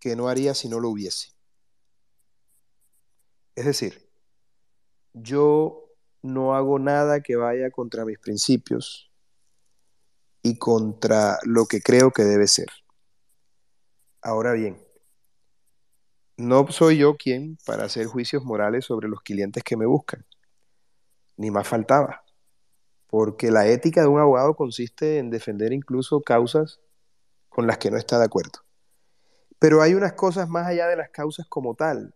que 0.00 0.16
no 0.16 0.28
haría 0.28 0.54
si 0.54 0.68
no 0.68 0.80
lo 0.80 0.88
hubiese. 0.88 1.32
Es 3.54 3.66
decir, 3.66 4.08
yo 5.12 5.84
no 6.22 6.54
hago 6.54 6.78
nada 6.78 7.20
que 7.20 7.36
vaya 7.36 7.70
contra 7.70 8.04
mis 8.04 8.18
principios 8.18 9.10
y 10.42 10.56
contra 10.58 11.38
lo 11.42 11.66
que 11.66 11.80
creo 11.80 12.10
que 12.10 12.22
debe 12.22 12.48
ser. 12.48 12.68
Ahora 14.22 14.52
bien, 14.52 14.78
no 16.36 16.66
soy 16.70 16.98
yo 16.98 17.16
quien 17.16 17.58
para 17.64 17.84
hacer 17.84 18.06
juicios 18.06 18.44
morales 18.44 18.84
sobre 18.84 19.08
los 19.08 19.22
clientes 19.22 19.62
que 19.62 19.76
me 19.76 19.86
buscan, 19.86 20.26
ni 21.36 21.50
más 21.50 21.66
faltaba, 21.66 22.22
porque 23.06 23.50
la 23.50 23.66
ética 23.66 24.02
de 24.02 24.08
un 24.08 24.20
abogado 24.20 24.54
consiste 24.54 25.18
en 25.18 25.30
defender 25.30 25.72
incluso 25.72 26.20
causas 26.20 26.80
con 27.48 27.66
las 27.66 27.78
que 27.78 27.90
no 27.90 27.96
está 27.96 28.18
de 28.18 28.26
acuerdo. 28.26 28.60
Pero 29.58 29.82
hay 29.82 29.94
unas 29.94 30.12
cosas 30.14 30.48
más 30.48 30.66
allá 30.66 30.86
de 30.86 30.96
las 30.96 31.10
causas 31.10 31.46
como 31.48 31.74
tal, 31.74 32.14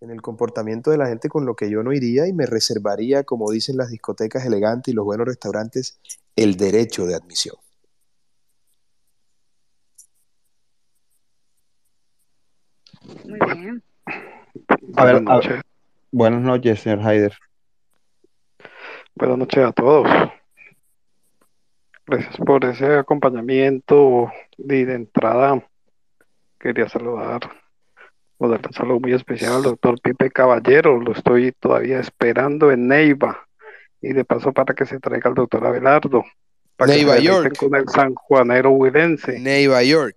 en 0.00 0.10
el 0.10 0.22
comportamiento 0.22 0.90
de 0.90 0.98
la 0.98 1.08
gente 1.08 1.28
con 1.28 1.44
lo 1.44 1.56
que 1.56 1.70
yo 1.70 1.82
no 1.82 1.92
iría 1.92 2.26
y 2.26 2.32
me 2.32 2.46
reservaría, 2.46 3.24
como 3.24 3.50
dicen 3.50 3.76
las 3.76 3.90
discotecas 3.90 4.44
elegantes 4.44 4.92
y 4.92 4.94
los 4.94 5.04
buenos 5.04 5.26
restaurantes, 5.26 5.98
el 6.36 6.56
derecho 6.56 7.06
de 7.06 7.16
admisión. 7.16 7.56
Muy 13.28 13.38
bien. 13.56 13.82
A 14.96 15.04
ver, 15.04 15.14
Buenas 15.14 15.30
a- 15.30 15.34
noches. 15.34 15.60
buenas 16.10 16.40
noches, 16.40 16.80
señor 16.80 17.06
Haider. 17.06 17.32
Buenas 19.14 19.38
noches 19.38 19.64
a 19.64 19.72
todos. 19.72 20.08
Gracias 22.06 22.36
por 22.38 22.64
ese 22.64 22.94
acompañamiento. 22.96 24.32
Y 24.56 24.84
de 24.84 24.94
entrada, 24.94 25.62
quería 26.58 26.88
saludar, 26.88 27.40
o 28.38 28.48
darle 28.48 28.66
un 28.68 28.72
saludo 28.72 29.00
muy 29.00 29.12
especial 29.12 29.52
al 29.56 29.62
doctor 29.62 30.00
Pipe 30.00 30.30
Caballero. 30.30 30.98
Lo 31.00 31.12
estoy 31.12 31.52
todavía 31.52 32.00
esperando 32.00 32.70
en 32.72 32.88
Neiva. 32.88 33.46
Y 34.00 34.12
de 34.12 34.24
paso 34.24 34.52
para 34.52 34.74
que 34.74 34.86
se 34.86 35.00
traiga 35.00 35.28
al 35.28 35.34
doctor 35.34 35.66
Abelardo. 35.66 36.24
Para 36.76 36.92
que 36.92 36.98
se 37.00 37.04
Neiva 37.04 37.14
deleiten 37.16 37.42
York. 37.44 37.56
con 37.58 37.74
el 37.74 37.88
sanjuanero 37.88 38.70
huilense. 38.70 39.38
Nueva 39.40 39.82
York. 39.82 40.16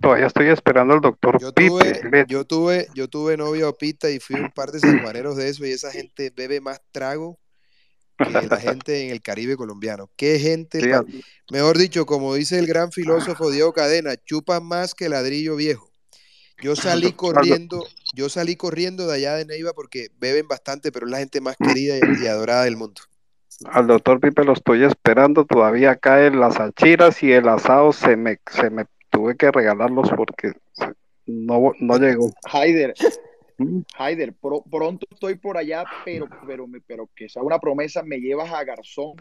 Todavía 0.00 0.26
estoy 0.26 0.48
esperando 0.48 0.94
al 0.94 1.00
doctor 1.00 1.38
Yo 1.40 1.52
Pipe. 1.52 1.68
tuve, 1.68 2.26
yo 2.28 2.44
tuve, 2.44 2.88
yo 2.94 3.08
tuve 3.08 3.36
novia 3.36 3.68
opita 3.68 4.10
y 4.10 4.18
fui 4.20 4.36
un 4.40 4.50
par 4.50 4.70
de 4.72 4.80
sanjuaneros 4.80 5.36
de 5.36 5.48
eso 5.48 5.64
y 5.66 5.70
esa 5.70 5.90
gente 5.90 6.30
bebe 6.34 6.60
más 6.60 6.80
trago 6.92 7.38
que 8.18 8.46
la 8.48 8.58
gente 8.60 9.04
en 9.04 9.10
el 9.10 9.22
Caribe 9.22 9.56
colombiano. 9.56 10.10
Qué 10.16 10.38
gente, 10.38 10.80
Sí, 10.80 10.90
pa- 10.90 10.98
al- 10.98 11.06
mejor 11.50 11.78
dicho, 11.78 12.06
como 12.06 12.34
dice 12.34 12.58
el 12.58 12.66
gran 12.66 12.92
filósofo 12.92 13.50
Diego 13.50 13.72
Cadena, 13.72 14.16
chupan 14.16 14.64
más 14.64 14.94
que 14.94 15.08
ladrillo 15.08 15.56
viejo. 15.56 15.90
Yo 16.60 16.76
salí 16.76 17.08
al- 17.08 17.16
corriendo, 17.16 17.86
yo 18.14 18.28
salí 18.28 18.56
corriendo 18.56 19.06
de 19.06 19.16
allá 19.16 19.34
de 19.36 19.44
Neiva 19.46 19.72
porque 19.74 20.08
beben 20.18 20.48
bastante, 20.48 20.92
pero 20.92 21.06
es 21.06 21.12
la 21.12 21.18
gente 21.18 21.40
más 21.40 21.56
querida 21.62 21.98
y, 21.98 22.22
y 22.22 22.26
adorada 22.26 22.64
del 22.64 22.76
mundo. 22.76 23.02
Al 23.70 23.86
doctor 23.86 24.20
Pipe 24.20 24.44
lo 24.44 24.52
estoy 24.52 24.84
esperando, 24.84 25.44
todavía 25.44 25.96
caen 25.96 26.40
las 26.40 26.58
achiras 26.60 27.22
y 27.22 27.32
el 27.32 27.48
asado 27.48 27.92
se 27.92 28.16
me, 28.16 28.38
se 28.50 28.70
me 28.70 28.86
tuve 29.12 29.36
que 29.36 29.52
regalarlos 29.52 30.10
porque 30.16 30.52
no, 31.26 31.72
no 31.78 31.96
llegó. 31.98 32.30
Haider, 32.52 32.94
Mm. 33.58 33.82
Haider, 33.96 34.32
pro- 34.32 34.64
pronto 34.68 35.06
estoy 35.10 35.36
por 35.36 35.56
allá, 35.58 35.84
pero, 36.04 36.26
pero, 36.46 36.66
me- 36.66 36.80
pero 36.80 37.08
que 37.14 37.28
sea 37.28 37.42
una 37.42 37.58
promesa, 37.60 38.02
me 38.02 38.18
llevas 38.18 38.50
a 38.50 38.64
Garzón 38.64 39.12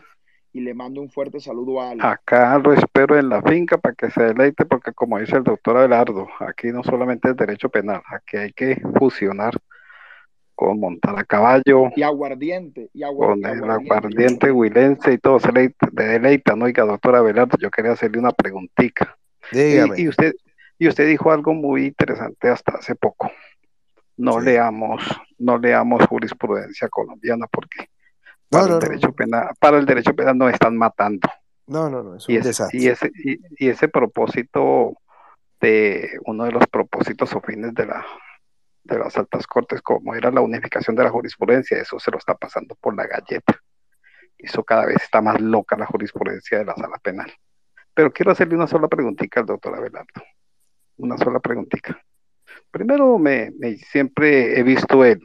y 0.54 0.62
le 0.62 0.74
mando 0.74 1.02
un 1.02 1.10
fuerte 1.10 1.40
saludo 1.42 1.82
a 1.82 1.92
Ale. 1.92 2.02
Acá 2.04 2.58
lo 2.58 2.74
espero 2.74 3.20
en 3.20 3.28
la 3.30 3.42
finca 3.44 3.78
para 3.78 3.94
que 3.94 4.10
se 4.10 4.24
deleite, 4.24 4.66
porque 4.66 4.94
como 4.94 5.20
dice 5.20 5.36
el 5.36 5.44
doctor 5.44 5.78
Abelardo, 5.78 6.28
aquí 6.40 6.70
no 6.72 6.82
solamente 6.82 7.30
es 7.30 7.36
derecho 7.36 7.70
penal, 7.70 8.02
aquí 8.10 8.38
hay 8.38 8.54
que 8.54 8.82
fusionar 8.98 9.54
con 10.56 10.80
montar 10.80 11.20
a 11.20 11.24
caballo, 11.26 11.90
Y 11.96 12.02
aguardiente, 12.02 12.90
y, 12.94 13.04
agua- 13.04 13.28
con 13.28 13.40
y 13.40 13.42
el 13.42 13.48
aguardiente. 13.48 13.94
aguardiente 13.94 14.52
huilense 14.52 15.14
y 15.14 15.18
todo, 15.18 15.40
se 15.40 15.52
le 15.52 15.76
de 15.92 16.04
deleitan. 16.08 16.62
Oiga, 16.64 16.84
doctor 16.86 17.16
Abelardo, 17.18 17.58
yo 17.60 17.70
quería 17.70 17.92
hacerle 17.92 18.18
una 18.20 18.32
preguntita. 18.32 19.18
Y, 19.52 19.58
Dígame. 19.58 20.02
y 20.02 20.08
usted, 20.08 20.34
Y 20.78 20.88
usted 20.88 21.08
dijo 21.08 21.32
algo 21.32 21.54
muy 21.54 21.86
interesante 21.88 22.50
hasta 22.50 22.74
hace 22.74 22.96
poco. 22.96 23.32
No 24.18 24.40
leamos, 24.40 25.04
no 25.38 25.58
leamos 25.58 26.06
jurisprudencia 26.08 26.90
colombiana 26.90 27.48
porque 27.48 27.90
para, 28.50 28.68
no, 28.68 28.74
el 28.76 28.80
derecho 28.80 29.08
no. 29.10 29.14
Penal, 29.16 29.50
para 29.60 29.78
el 29.78 29.86
derecho 29.86 30.14
penal 30.16 30.38
nos 30.38 30.54
están 30.54 30.78
matando. 30.78 31.28
No, 31.68 31.90
no, 31.90 32.04
no, 32.04 32.16
es 32.16 32.28
Y 32.28 32.36
ese, 32.36 32.50
desastre. 32.50 32.80
y 32.80 32.88
ese, 32.88 33.12
y, 33.24 33.40
y 33.66 33.70
ese 33.70 33.88
propósito 33.88 34.94
de 35.60 36.20
uno 36.26 36.46
de 36.46 36.52
los 36.52 36.68
propósitos 36.68 37.34
o 37.36 37.42
fines 37.42 37.74
de 37.74 37.86
la 37.86 38.06
de 38.84 38.98
las 38.98 39.16
altas 39.18 39.46
cortes, 39.46 39.82
como 39.82 40.16
era 40.16 40.32
la 40.32 40.42
unificación 40.42 40.96
de 40.96 41.04
la 41.04 41.12
jurisprudencia, 41.12 41.78
eso 41.78 42.00
se 42.00 42.12
lo 42.12 42.18
está 42.18 42.34
pasando 42.36 42.76
por 42.76 42.96
la 42.96 43.06
galleta. 43.06 43.60
Eso 44.38 44.64
cada 44.64 44.88
vez 44.88 44.98
está 45.04 45.22
más 45.22 45.40
loca 45.40 45.78
la 45.78 45.86
jurisprudencia 45.86 46.58
de 46.58 46.66
la 46.66 46.76
sala 46.76 46.98
penal. 46.98 47.32
Pero 47.94 48.12
quiero 48.12 48.32
hacerle 48.32 48.56
una 48.56 48.68
sola 48.68 48.88
preguntita 48.88 49.40
al 49.42 49.46
doctor 49.46 49.76
Abelardo. 49.76 50.22
Una 50.98 51.18
sola 51.18 51.40
preguntita. 51.40 52.00
Primero, 52.70 53.18
me, 53.18 53.52
me- 53.60 53.78
siempre 53.78 54.60
he 54.60 54.64
visto 54.64 55.04
el, 55.04 55.22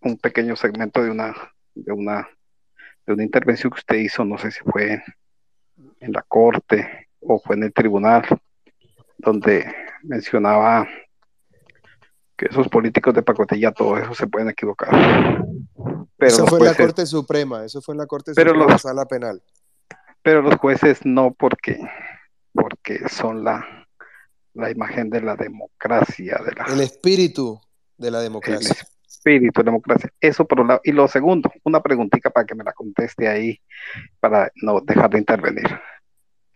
un 0.00 0.16
pequeño 0.18 0.56
segmento 0.56 1.02
de 1.02 1.10
una, 1.10 1.34
de 1.74 1.92
una, 1.92 2.28
de 3.06 3.12
una 3.12 3.22
intervención 3.22 3.70
que 3.72 3.78
usted 3.78 3.96
hizo, 3.96 4.24
no 4.24 4.38
sé 4.38 4.50
si 4.50 4.60
fue 4.64 4.94
en, 4.94 5.02
en 6.00 6.12
la 6.12 6.22
corte 6.22 7.08
o 7.20 7.38
fue 7.40 7.56
en 7.56 7.64
el 7.64 7.72
tribunal, 7.72 8.24
donde 9.18 9.72
mencionaba 10.02 10.86
que 12.36 12.46
esos 12.46 12.68
políticos 12.68 13.14
de 13.14 13.22
pacotilla, 13.22 13.72
todo 13.72 13.96
eso 13.96 14.14
se 14.14 14.26
pueden 14.26 14.48
equivocar. 14.50 14.90
Pero 16.18 16.28
Eso 16.32 16.46
fue 16.46 16.58
en 16.58 16.64
la 16.64 16.70
jueces, 16.70 16.86
Corte 16.86 17.06
Suprema, 17.06 17.64
eso 17.64 17.80
fue 17.80 17.94
en 17.94 17.98
la 17.98 18.06
Corte 18.06 18.32
Pero 18.34 18.50
Suprema 18.50 18.72
los- 18.72 18.82
Sala 18.82 19.06
Penal. 19.06 19.42
Pero 20.26 20.42
los 20.42 20.56
jueces 20.56 21.06
no 21.06 21.32
porque, 21.34 21.78
porque 22.52 23.08
son 23.08 23.44
la, 23.44 23.64
la 24.54 24.72
imagen 24.72 25.08
de 25.08 25.20
la 25.20 25.36
democracia, 25.36 26.40
de 26.44 26.50
la, 26.50 26.64
El 26.64 26.80
espíritu 26.80 27.60
de 27.96 28.10
la 28.10 28.18
el 28.18 28.24
democracia. 28.24 28.74
espíritu 29.08 29.60
de 29.60 29.66
democracia. 29.66 30.12
Eso 30.20 30.44
por 30.44 30.58
un 30.58 30.66
lado. 30.66 30.80
Y 30.82 30.90
lo 30.90 31.06
segundo, 31.06 31.52
una 31.62 31.80
preguntita 31.80 32.30
para 32.30 32.44
que 32.44 32.56
me 32.56 32.64
la 32.64 32.72
conteste 32.72 33.28
ahí, 33.28 33.60
para 34.18 34.50
no 34.56 34.80
dejar 34.80 35.10
de 35.10 35.20
intervenir. 35.20 35.68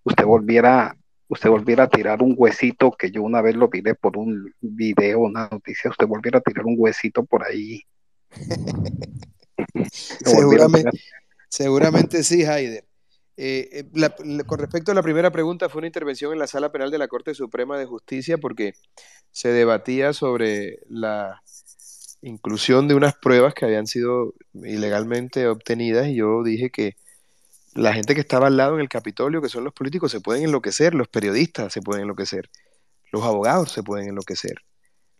Usted 0.02 0.24
volviera, 0.24 0.96
usted 1.28 1.48
volviera 1.48 1.84
a 1.84 1.88
tirar 1.88 2.24
un 2.24 2.34
huesito, 2.36 2.90
que 2.90 3.12
yo 3.12 3.22
una 3.22 3.40
vez 3.40 3.54
lo 3.54 3.68
vi 3.68 3.82
por 4.00 4.16
un 4.16 4.52
video, 4.60 5.20
una 5.20 5.48
noticia, 5.48 5.92
usted 5.92 6.08
volviera 6.08 6.40
a 6.40 6.42
tirar 6.42 6.66
un 6.66 6.74
huesito 6.76 7.24
por 7.24 7.44
ahí. 7.44 7.82
Seguramente, 10.24 10.98
seguramente 11.48 12.24
sí, 12.24 12.44
Haider. 12.44 12.89
Eh, 13.36 13.68
eh, 13.72 13.84
la- 13.94 14.14
con 14.46 14.58
respecto 14.58 14.92
a 14.92 14.94
la 14.94 15.02
primera 15.02 15.30
pregunta, 15.30 15.68
fue 15.68 15.78
una 15.80 15.86
intervención 15.86 16.32
en 16.32 16.38
la 16.38 16.46
Sala 16.46 16.72
Penal 16.72 16.90
de 16.90 16.98
la 16.98 17.08
Corte 17.08 17.34
Suprema 17.34 17.78
de 17.78 17.86
Justicia 17.86 18.38
porque 18.38 18.74
se 19.30 19.48
debatía 19.48 20.12
sobre 20.12 20.80
la 20.88 21.42
inclusión 22.22 22.86
de 22.88 22.94
unas 22.94 23.14
pruebas 23.16 23.54
que 23.54 23.64
habían 23.64 23.86
sido 23.86 24.34
ilegalmente 24.52 25.48
obtenidas 25.48 26.08
y 26.08 26.16
yo 26.16 26.42
dije 26.42 26.70
que 26.70 26.96
la 27.74 27.94
gente 27.94 28.14
que 28.14 28.20
estaba 28.20 28.48
al 28.48 28.56
lado 28.56 28.74
en 28.74 28.80
el 28.80 28.88
Capitolio, 28.88 29.40
que 29.40 29.48
son 29.48 29.64
los 29.64 29.72
políticos, 29.72 30.10
se 30.10 30.20
pueden 30.20 30.44
enloquecer, 30.44 30.94
los 30.94 31.08
periodistas 31.08 31.72
se 31.72 31.80
pueden 31.80 32.02
enloquecer, 32.02 32.50
los 33.12 33.22
abogados 33.22 33.72
se 33.72 33.82
pueden 33.82 34.08
enloquecer. 34.08 34.56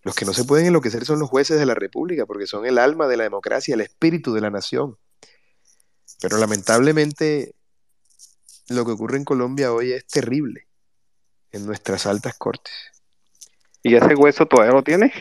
Los 0.03 0.15
que 0.15 0.25
no 0.25 0.33
se 0.33 0.45
pueden 0.45 0.67
enloquecer 0.67 1.05
son 1.05 1.19
los 1.19 1.29
jueces 1.29 1.59
de 1.59 1.67
la 1.67 1.75
República, 1.75 2.27
porque 2.27 2.47
son 2.47 2.67
el 2.67 2.79
alma 2.79 3.07
de 3.07 3.19
la 3.19 3.25
democracia, 3.25 3.75
el 3.75 3.83
espíritu 3.83 4.33
de 4.33 4.41
la 4.41 4.51
nación. 4.51 4.97
Pero 6.21 6.39
lamentablemente 6.39 7.55
lo 8.71 8.85
que 8.85 8.93
ocurre 8.93 9.17
en 9.17 9.25
Colombia 9.25 9.73
hoy 9.73 9.93
es 9.93 10.07
terrible 10.07 10.69
en 11.51 11.67
nuestras 11.67 12.07
altas 12.07 12.39
cortes. 12.39 12.73
¿Y 13.83 13.97
ese 13.97 14.15
hueso 14.15 14.47
todavía 14.47 14.73
lo 14.73 14.85
tiene? 14.85 15.13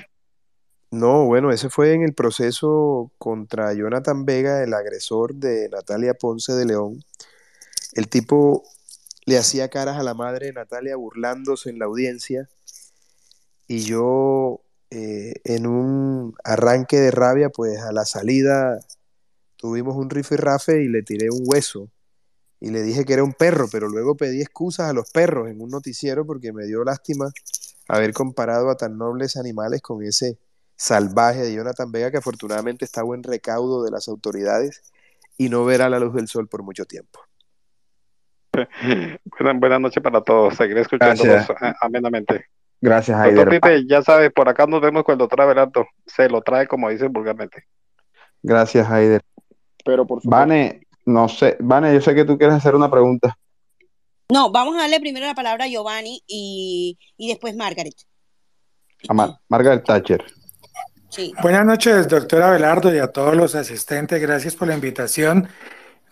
No, 0.91 1.25
bueno, 1.25 1.51
ese 1.51 1.69
fue 1.69 1.93
en 1.93 2.03
el 2.03 2.13
proceso 2.13 3.11
contra 3.17 3.73
Jonathan 3.73 4.25
Vega, 4.25 4.63
el 4.63 4.73
agresor 4.73 5.33
de 5.33 5.67
Natalia 5.69 6.13
Ponce 6.13 6.53
de 6.53 6.65
León. 6.65 7.03
El 7.93 8.07
tipo 8.07 8.63
le 9.25 9.37
hacía 9.39 9.69
caras 9.69 9.97
a 9.97 10.03
la 10.03 10.13
madre 10.13 10.47
de 10.47 10.53
Natalia 10.53 10.95
burlándose 10.95 11.71
en 11.71 11.79
la 11.79 11.85
audiencia 11.85 12.49
y 13.67 13.79
yo 13.79 14.61
eh, 14.91 15.33
en 15.43 15.65
un 15.65 16.35
arranque 16.43 16.99
de 16.99 17.11
rabia, 17.11 17.49
pues 17.49 17.79
a 17.79 17.91
la 17.91 18.05
salida 18.05 18.79
tuvimos 19.55 19.95
un 19.95 20.11
rifirrafe 20.11 20.83
y 20.83 20.87
le 20.87 21.01
tiré 21.01 21.29
un 21.31 21.43
hueso 21.45 21.89
y 22.59 22.71
le 22.71 22.81
dije 22.81 23.05
que 23.05 23.13
era 23.13 23.23
un 23.23 23.33
perro, 23.33 23.67
pero 23.71 23.87
luego 23.87 24.15
pedí 24.15 24.41
excusas 24.41 24.89
a 24.89 24.93
los 24.93 25.09
perros 25.11 25.49
en 25.49 25.61
un 25.61 25.69
noticiero 25.69 26.25
porque 26.25 26.51
me 26.51 26.65
dio 26.65 26.83
lástima 26.83 27.31
haber 27.87 28.13
comparado 28.13 28.69
a 28.69 28.75
tan 28.75 28.97
nobles 28.97 29.37
animales 29.37 29.81
con 29.81 30.03
ese 30.03 30.37
salvaje 30.75 31.41
de 31.41 31.53
Jonathan 31.53 31.91
Vega 31.91 32.11
que 32.11 32.17
afortunadamente 32.17 32.85
está 32.85 33.01
a 33.01 33.05
buen 33.05 33.23
recaudo 33.23 33.83
de 33.83 33.91
las 33.91 34.07
autoridades 34.07 34.81
y 35.37 35.49
no 35.49 35.65
verá 35.65 35.89
la 35.89 35.99
luz 35.99 36.13
del 36.13 36.27
sol 36.27 36.47
por 36.47 36.63
mucho 36.63 36.85
tiempo. 36.85 37.19
Buenas, 39.39 39.59
buenas 39.59 39.79
noches 39.79 40.03
para 40.03 40.21
todos. 40.21 40.55
Seguiré 40.55 40.81
escuchándolos 40.81 41.49
eh, 41.49 41.73
amenamente. 41.81 42.45
Gracias. 42.81 43.17
Pipe, 43.49 43.85
ya 43.87 44.01
sabe, 44.01 44.31
por 44.31 44.49
acá 44.49 44.65
nos 44.65 44.81
vemos 44.81 45.03
doctor 45.05 45.41
Abelardo. 45.41 45.87
Se 46.05 46.29
lo 46.29 46.41
trae 46.41 46.67
como 46.67 46.89
dice 46.89 47.07
vulgarmente. 47.07 47.65
Gracias, 48.41 48.89
Haider. 48.89 49.21
Pero 49.85 50.05
por 50.05 50.21
supuesto, 50.21 50.39
Vane, 50.39 50.87
no 51.05 51.27
sé, 51.29 51.57
Vane, 51.59 51.93
yo 51.93 52.01
sé 52.01 52.13
que 52.13 52.25
tú 52.25 52.37
quieres 52.37 52.55
hacer 52.55 52.75
una 52.75 52.89
pregunta. 52.89 53.37
No, 54.31 54.51
vamos 54.51 54.75
a 54.75 54.81
darle 54.81 54.99
primero 54.99 55.25
la 55.25 55.33
palabra 55.33 55.65
a 55.65 55.67
Giovanni 55.67 56.21
y, 56.27 56.97
y 57.17 57.29
después 57.29 57.55
Margaret. 57.55 57.95
A 59.07 59.13
Mar- 59.13 59.39
Margaret 59.47 59.83
Thatcher. 59.83 60.23
Sí. 61.09 61.33
Buenas 61.41 61.65
noches, 61.65 62.07
doctor 62.07 62.43
Abelardo, 62.43 62.93
y 62.93 62.99
a 62.99 63.07
todos 63.07 63.35
los 63.35 63.55
asistentes. 63.55 64.21
Gracias 64.21 64.55
por 64.55 64.67
la 64.67 64.75
invitación. 64.75 65.49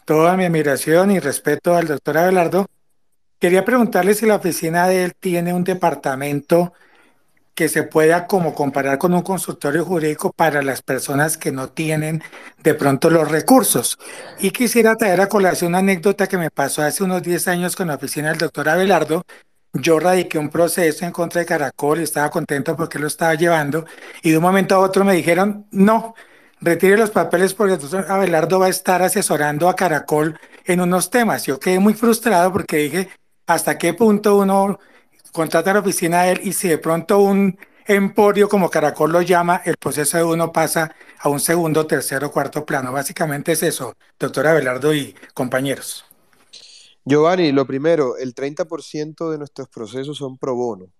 Toda 0.05 0.35
mi 0.35 0.45
admiración 0.45 1.11
y 1.11 1.19
respeto 1.19 1.75
al 1.75 1.85
doctor 1.85 2.17
Abelardo. 2.17 2.65
Quería 3.39 3.63
preguntarle 3.63 4.15
si 4.15 4.25
la 4.25 4.37
oficina 4.37 4.87
de 4.87 5.03
él 5.03 5.13
tiene 5.19 5.53
un 5.53 5.63
departamento 5.63 6.73
que 7.57 7.69
se 7.69 7.81
pueda 7.81 8.27
como 8.27 8.53
comparar 8.53 8.99
con 8.99 9.15
un 9.15 9.23
consultorio 9.23 9.83
jurídico 9.83 10.31
para 10.31 10.61
las 10.61 10.83
personas 10.83 11.37
que 11.39 11.51
no 11.51 11.69
tienen 11.69 12.21
de 12.61 12.75
pronto 12.75 13.09
los 13.09 13.31
recursos. 13.31 13.97
Y 14.39 14.51
quisiera 14.51 14.95
traer 14.95 15.21
a 15.21 15.27
colación 15.27 15.69
una 15.71 15.79
anécdota 15.79 16.27
que 16.27 16.37
me 16.37 16.51
pasó 16.51 16.83
hace 16.83 17.03
unos 17.03 17.23
10 17.23 17.47
años 17.47 17.75
con 17.75 17.87
la 17.87 17.95
oficina 17.95 18.29
del 18.29 18.37
doctor 18.37 18.69
Abelardo. 18.69 19.23
Yo 19.73 19.99
radiqué 19.99 20.37
un 20.37 20.49
proceso 20.49 21.03
en 21.03 21.11
contra 21.11 21.39
de 21.39 21.47
Caracol 21.47 21.99
y 21.99 22.03
estaba 22.03 22.29
contento 22.29 22.75
porque 22.75 22.99
lo 22.99 23.07
estaba 23.07 23.33
llevando 23.33 23.85
y 24.21 24.29
de 24.29 24.37
un 24.37 24.43
momento 24.43 24.75
a 24.75 24.79
otro 24.79 25.03
me 25.03 25.15
dijeron, 25.15 25.65
no, 25.71 26.13
retire 26.61 26.95
los 26.95 27.09
papeles 27.09 27.55
porque 27.55 27.73
el 27.73 27.79
doctor 27.79 28.05
Abelardo 28.07 28.59
va 28.59 28.67
a 28.67 28.69
estar 28.69 29.01
asesorando 29.01 29.67
a 29.67 29.75
Caracol 29.75 30.39
en 30.63 30.79
unos 30.81 31.09
temas. 31.09 31.47
Yo 31.47 31.59
quedé 31.59 31.79
muy 31.79 31.95
frustrado 31.95 32.53
porque 32.53 32.77
dije, 32.77 33.09
¿hasta 33.47 33.79
qué 33.79 33.95
punto 33.95 34.37
uno 34.37 34.77
contrata 35.31 35.71
a 35.71 35.75
la 35.75 35.79
oficina 35.79 36.23
de 36.23 36.31
él 36.33 36.41
y 36.43 36.53
si 36.53 36.67
de 36.67 36.77
pronto 36.77 37.19
un 37.19 37.57
emporio 37.85 38.49
como 38.49 38.69
Caracol 38.69 39.11
lo 39.11 39.21
llama, 39.21 39.61
el 39.65 39.77
proceso 39.77 40.17
de 40.17 40.23
uno 40.23 40.51
pasa 40.51 40.93
a 41.19 41.29
un 41.29 41.39
segundo, 41.39 41.87
tercero, 41.87 42.31
cuarto 42.31 42.65
plano? 42.65 42.91
Básicamente 42.91 43.53
es 43.53 43.63
eso, 43.63 43.95
doctor 44.19 44.47
Abelardo 44.47 44.93
y 44.93 45.15
compañeros. 45.33 46.05
Giovanni, 47.05 47.53
lo 47.53 47.65
primero, 47.65 48.17
el 48.17 48.35
30% 48.35 49.31
de 49.31 49.37
nuestros 49.37 49.69
procesos 49.69 50.17
son 50.17 50.37
pro 50.37 50.55
bono 50.55 50.91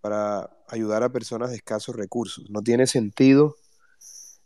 para 0.00 0.48
ayudar 0.68 1.02
a 1.02 1.08
personas 1.08 1.50
de 1.50 1.56
escasos 1.56 1.96
recursos. 1.96 2.48
No 2.48 2.62
tiene 2.62 2.86
sentido 2.86 3.56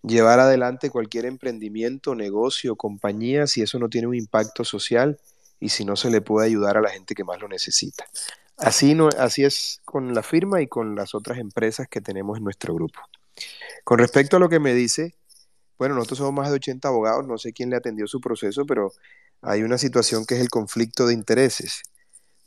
llevar 0.03 0.41
adelante 0.41 0.89
cualquier 0.89 1.27
emprendimiento, 1.27 2.15
negocio, 2.15 2.77
compañía 2.77 3.47
si 3.47 3.61
eso 3.61 3.79
no 3.79 3.91
tiene 3.91 4.07
un 4.07 4.15
impacto 4.15 4.65
social 4.65 5.19
y 5.59 5.69
si 5.69 5.85
no 5.85 5.97
se 5.97 6.11
le 6.11 6.23
puede 6.23 6.47
ayudar 6.47 6.79
a 6.79 6.81
la 6.81 6.89
gente 6.89 7.15
que 7.15 7.25
más 7.25 7.39
lo 7.41 7.49
necesita. 7.49 8.07
Así, 8.61 8.95
no, 8.95 9.09
así 9.19 9.45
es 9.45 9.81
con 9.85 10.15
la 10.15 10.23
firma 10.23 10.61
y 10.61 10.69
con 10.69 10.95
las 10.95 11.15
otras 11.15 11.39
empresas 11.39 11.89
que 11.89 12.01
tenemos 12.01 12.39
en 12.39 12.45
nuestro 12.45 12.75
grupo. 12.75 13.01
Con 13.85 13.99
respecto 13.99 14.37
a 14.37 14.41
lo 14.41 14.51
que 14.51 14.61
me 14.61 14.75
dice, 14.75 15.15
bueno, 15.79 15.95
nosotros 15.95 16.19
somos 16.19 16.35
más 16.35 16.51
de 16.51 16.57
80 16.57 16.89
abogados, 16.89 17.27
no 17.27 17.39
sé 17.39 17.55
quién 17.55 17.71
le 17.71 17.77
atendió 17.77 18.07
su 18.07 18.21
proceso, 18.21 18.67
pero 18.67 18.93
hay 19.41 19.63
una 19.63 19.79
situación 19.79 20.27
que 20.27 20.35
es 20.35 20.41
el 20.43 20.51
conflicto 20.51 21.07
de 21.07 21.15
intereses. 21.15 21.83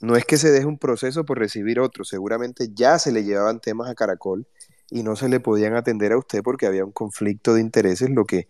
No 0.01 0.16
es 0.16 0.26
que 0.26 0.38
se 0.38 0.51
deje 0.51 0.68
un 0.68 0.78
proceso 0.78 1.26
por 1.26 1.39
recibir 1.39 1.80
otro, 1.80 2.03
seguramente 2.03 2.70
ya 2.74 2.99
se 2.99 3.11
le 3.11 3.24
llevaban 3.24 3.59
temas 3.59 3.89
a 3.89 3.95
Caracol 3.95 4.47
y 4.91 5.01
no 5.01 5.16
se 5.16 5.30
le 5.30 5.39
podían 5.39 5.76
atender 5.76 6.11
a 6.11 6.20
usted 6.20 6.43
porque 6.43 6.68
había 6.68 6.86
un 6.86 6.91
conflicto 6.91 7.55
de 7.55 7.61
intereses, 7.61 8.11
lo 8.11 8.26
que 8.26 8.47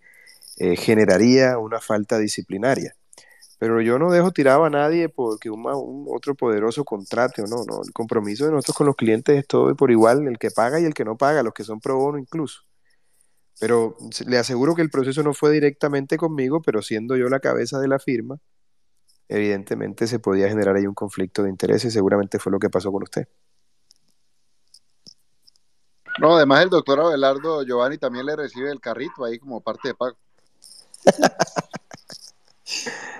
eh, 0.58 0.76
generaría 0.76 1.56
una 1.58 1.80
falta 1.80 2.18
disciplinaria. 2.18 2.94
Pero 3.58 3.80
yo 3.80 3.98
no 3.98 4.10
dejo 4.10 4.32
tirado 4.32 4.64
a 4.64 4.70
nadie 4.70 5.08
porque 5.08 5.50
un, 5.50 5.66
un 5.66 6.06
otro 6.08 6.34
poderoso 6.34 6.84
contrate 6.84 7.42
o 7.42 7.46
no, 7.46 7.64
no. 7.64 7.82
El 7.84 7.92
compromiso 7.92 8.46
de 8.46 8.52
nosotros 8.52 8.76
con 8.76 8.86
los 8.86 8.96
clientes 8.96 9.38
es 9.38 9.46
todo 9.46 9.74
por 9.76 9.90
igual, 9.90 10.26
el 10.26 10.38
que 10.38 10.50
paga 10.50 10.80
y 10.80 10.84
el 10.84 10.94
que 10.94 11.04
no 11.04 11.16
paga, 11.16 11.42
los 11.42 11.54
que 11.54 11.64
son 11.64 11.80
pro 11.80 11.96
bono 11.96 12.18
incluso. 12.18 12.62
Pero 13.60 13.96
le 14.26 14.38
aseguro 14.38 14.74
que 14.74 14.82
el 14.82 14.90
proceso 14.90 15.22
no 15.22 15.32
fue 15.32 15.52
directamente 15.52 16.16
conmigo, 16.16 16.60
pero 16.62 16.82
siendo 16.82 17.16
yo 17.16 17.28
la 17.28 17.40
cabeza 17.40 17.78
de 17.78 17.88
la 17.88 17.98
firma, 17.98 18.38
evidentemente 19.28 20.06
se 20.06 20.18
podía 20.18 20.48
generar 20.48 20.76
ahí 20.76 20.86
un 20.86 20.94
conflicto 20.94 21.42
de 21.42 21.50
intereses, 21.50 21.92
seguramente 21.92 22.38
fue 22.38 22.52
lo 22.52 22.58
que 22.58 22.70
pasó 22.70 22.90
con 22.90 23.04
usted. 23.04 23.28
No, 26.20 26.36
además 26.36 26.62
el 26.62 26.70
doctor 26.70 27.00
Abelardo 27.00 27.64
Giovanni 27.64 27.98
también 27.98 28.26
le 28.26 28.36
recibe 28.36 28.70
el 28.70 28.80
carrito 28.80 29.24
ahí 29.24 29.38
como 29.38 29.60
parte 29.60 29.88
de 29.88 29.94
pago. 29.94 30.16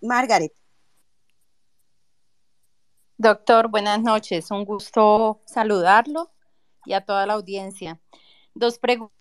Margaret. 0.00 0.52
Doctor, 3.16 3.68
buenas 3.68 4.00
noches. 4.02 4.50
Un 4.50 4.64
gusto 4.64 5.40
saludarlo 5.46 6.30
y 6.84 6.94
a 6.94 7.04
toda 7.04 7.26
la 7.26 7.34
audiencia. 7.34 8.00
Dos 8.54 8.78
preguntas. 8.78 9.16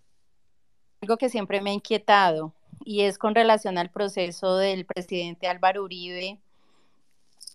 Algo 1.02 1.18
que 1.18 1.30
siempre 1.30 1.62
me 1.62 1.72
ha 1.72 1.74
inquietado 1.74 2.54
y 2.84 3.02
es 3.02 3.18
con 3.18 3.36
relación 3.36 3.78
al 3.78 3.90
proceso 3.90 4.58
del 4.58 4.86
presidente 4.86 5.48
Álvaro 5.48 5.84
Uribe. 5.84 6.40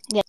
De 0.08 0.22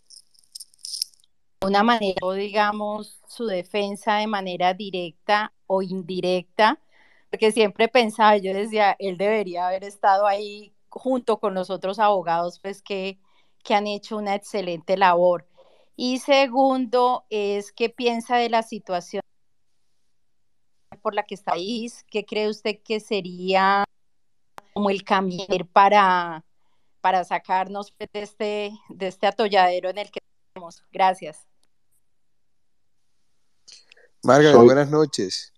una 1.61 1.83
manera, 1.83 2.15
digamos, 2.35 3.19
su 3.27 3.45
defensa 3.45 4.15
de 4.17 4.27
manera 4.27 4.73
directa 4.73 5.53
o 5.65 5.81
indirecta, 5.81 6.79
porque 7.29 7.51
siempre 7.51 7.87
pensaba, 7.87 8.37
yo 8.37 8.53
decía, 8.53 8.95
él 8.99 9.17
debería 9.17 9.67
haber 9.67 9.83
estado 9.83 10.27
ahí 10.27 10.73
junto 10.89 11.39
con 11.39 11.53
los 11.53 11.69
otros 11.69 11.99
abogados, 11.99 12.59
pues 12.59 12.81
que, 12.81 13.19
que 13.63 13.75
han 13.75 13.87
hecho 13.87 14.17
una 14.17 14.35
excelente 14.35 14.97
labor. 14.97 15.47
Y 15.95 16.19
segundo, 16.19 17.25
es 17.29 17.71
qué 17.71 17.89
piensa 17.89 18.37
de 18.37 18.49
la 18.49 18.63
situación 18.63 19.21
por 21.01 21.13
la 21.13 21.23
que 21.23 21.35
está 21.35 21.53
ahí, 21.53 21.89
¿qué 22.09 22.25
cree 22.25 22.49
usted 22.49 22.79
que 22.83 22.99
sería 22.99 23.83
como 24.73 24.89
el 24.89 25.03
camino 25.03 25.45
para, 25.71 26.43
para 27.01 27.23
sacarnos 27.23 27.93
de 27.97 28.09
este, 28.13 28.71
de 28.89 29.07
este 29.07 29.27
atolladero 29.27 29.89
en 29.89 29.99
el 29.99 30.11
que 30.11 30.19
estamos? 30.49 30.83
Gracias. 30.91 31.47
Margaret, 34.23 34.55
buenas 34.57 34.89
noches. 34.89 35.53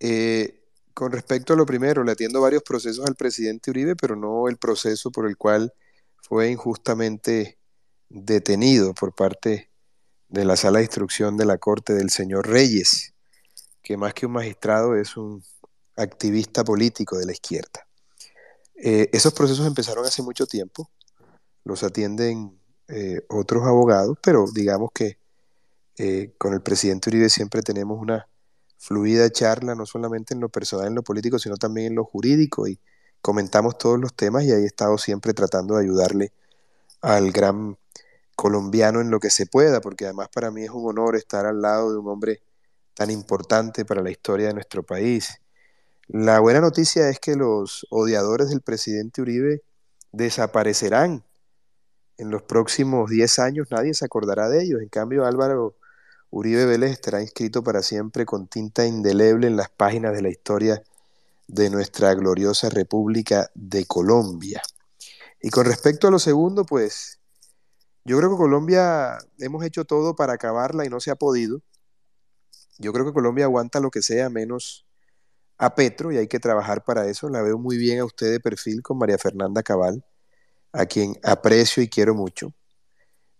Eh, 0.00 0.57
con 0.98 1.12
respecto 1.12 1.52
a 1.52 1.56
lo 1.56 1.64
primero, 1.64 2.02
le 2.02 2.10
atiendo 2.10 2.40
varios 2.40 2.64
procesos 2.64 3.06
al 3.06 3.14
presidente 3.14 3.70
Uribe, 3.70 3.94
pero 3.94 4.16
no 4.16 4.48
el 4.48 4.56
proceso 4.56 5.12
por 5.12 5.28
el 5.28 5.36
cual 5.36 5.72
fue 6.16 6.50
injustamente 6.50 7.56
detenido 8.08 8.94
por 8.94 9.14
parte 9.14 9.70
de 10.28 10.44
la 10.44 10.56
sala 10.56 10.78
de 10.80 10.86
instrucción 10.86 11.36
de 11.36 11.46
la 11.46 11.58
Corte 11.58 11.94
del 11.94 12.10
señor 12.10 12.48
Reyes 12.48 13.14
que 13.80 13.96
más 13.96 14.12
que 14.12 14.26
un 14.26 14.32
magistrado 14.32 14.96
es 14.96 15.16
un 15.16 15.44
activista 15.94 16.64
político 16.64 17.16
de 17.16 17.26
la 17.26 17.32
izquierda. 17.32 17.86
Eh, 18.74 19.08
esos 19.12 19.32
procesos 19.32 19.68
empezaron 19.68 20.04
hace 20.04 20.20
mucho 20.20 20.46
tiempo, 20.48 20.90
los 21.62 21.84
atienden 21.84 22.58
eh, 22.88 23.20
otros 23.28 23.64
abogados, 23.64 24.18
pero 24.20 24.46
digamos 24.52 24.90
que 24.92 25.20
eh, 25.96 26.34
con 26.38 26.54
el 26.54 26.60
presidente 26.60 27.08
Uribe 27.08 27.28
siempre 27.28 27.62
tenemos 27.62 28.02
una 28.02 28.28
fluida 28.78 29.28
charla, 29.30 29.74
no 29.74 29.84
solamente 29.84 30.34
en 30.34 30.40
lo 30.40 30.48
personal, 30.48 30.86
en 30.86 30.94
lo 30.94 31.02
político, 31.02 31.38
sino 31.38 31.56
también 31.56 31.88
en 31.88 31.94
lo 31.96 32.04
jurídico, 32.04 32.66
y 32.66 32.78
comentamos 33.20 33.76
todos 33.76 33.98
los 33.98 34.14
temas 34.14 34.44
y 34.44 34.52
ahí 34.52 34.62
he 34.62 34.66
estado 34.66 34.96
siempre 34.96 35.34
tratando 35.34 35.76
de 35.76 35.84
ayudarle 35.84 36.32
al 37.00 37.30
gran 37.32 37.76
colombiano 38.36 39.00
en 39.00 39.10
lo 39.10 39.18
que 39.20 39.30
se 39.30 39.46
pueda, 39.46 39.80
porque 39.80 40.04
además 40.04 40.28
para 40.32 40.50
mí 40.50 40.62
es 40.62 40.70
un 40.70 40.88
honor 40.88 41.16
estar 41.16 41.44
al 41.44 41.60
lado 41.60 41.92
de 41.92 41.98
un 41.98 42.08
hombre 42.08 42.40
tan 42.94 43.10
importante 43.10 43.84
para 43.84 44.02
la 44.02 44.10
historia 44.10 44.48
de 44.48 44.54
nuestro 44.54 44.84
país. 44.84 45.40
La 46.06 46.40
buena 46.40 46.60
noticia 46.60 47.08
es 47.10 47.18
que 47.18 47.34
los 47.34 47.86
odiadores 47.90 48.48
del 48.50 48.62
presidente 48.62 49.20
Uribe 49.20 49.62
desaparecerán. 50.12 51.24
En 52.16 52.30
los 52.30 52.42
próximos 52.42 53.10
10 53.10 53.38
años 53.40 53.68
nadie 53.70 53.94
se 53.94 54.04
acordará 54.04 54.48
de 54.48 54.62
ellos. 54.62 54.80
En 54.80 54.88
cambio, 54.88 55.26
Álvaro 55.26 55.74
Uribe 56.30 56.66
Vélez 56.66 56.90
estará 56.90 57.22
inscrito 57.22 57.62
para 57.62 57.82
siempre 57.82 58.26
con 58.26 58.48
tinta 58.48 58.86
indeleble 58.86 59.46
en 59.46 59.56
las 59.56 59.70
páginas 59.70 60.12
de 60.14 60.22
la 60.22 60.28
historia 60.28 60.82
de 61.46 61.70
nuestra 61.70 62.14
gloriosa 62.14 62.68
República 62.68 63.50
de 63.54 63.86
Colombia. 63.86 64.62
Y 65.40 65.50
con 65.50 65.64
respecto 65.64 66.08
a 66.08 66.10
lo 66.10 66.18
segundo, 66.18 66.64
pues 66.64 67.18
yo 68.04 68.18
creo 68.18 68.30
que 68.30 68.36
Colombia 68.36 69.18
hemos 69.38 69.64
hecho 69.64 69.84
todo 69.84 70.16
para 70.16 70.34
acabarla 70.34 70.84
y 70.84 70.90
no 70.90 71.00
se 71.00 71.10
ha 71.10 71.16
podido. 71.16 71.62
Yo 72.78 72.92
creo 72.92 73.06
que 73.06 73.12
Colombia 73.12 73.44
aguanta 73.44 73.80
lo 73.80 73.90
que 73.90 74.02
sea 74.02 74.28
menos 74.28 74.86
a 75.56 75.74
Petro 75.74 76.12
y 76.12 76.18
hay 76.18 76.28
que 76.28 76.40
trabajar 76.40 76.84
para 76.84 77.08
eso. 77.08 77.28
La 77.28 77.42
veo 77.42 77.58
muy 77.58 77.76
bien 77.76 78.00
a 78.00 78.04
usted 78.04 78.30
de 78.30 78.40
perfil 78.40 78.82
con 78.82 78.98
María 78.98 79.18
Fernanda 79.18 79.62
Cabal, 79.62 80.04
a 80.72 80.86
quien 80.86 81.18
aprecio 81.22 81.82
y 81.82 81.88
quiero 81.88 82.14
mucho. 82.14 82.52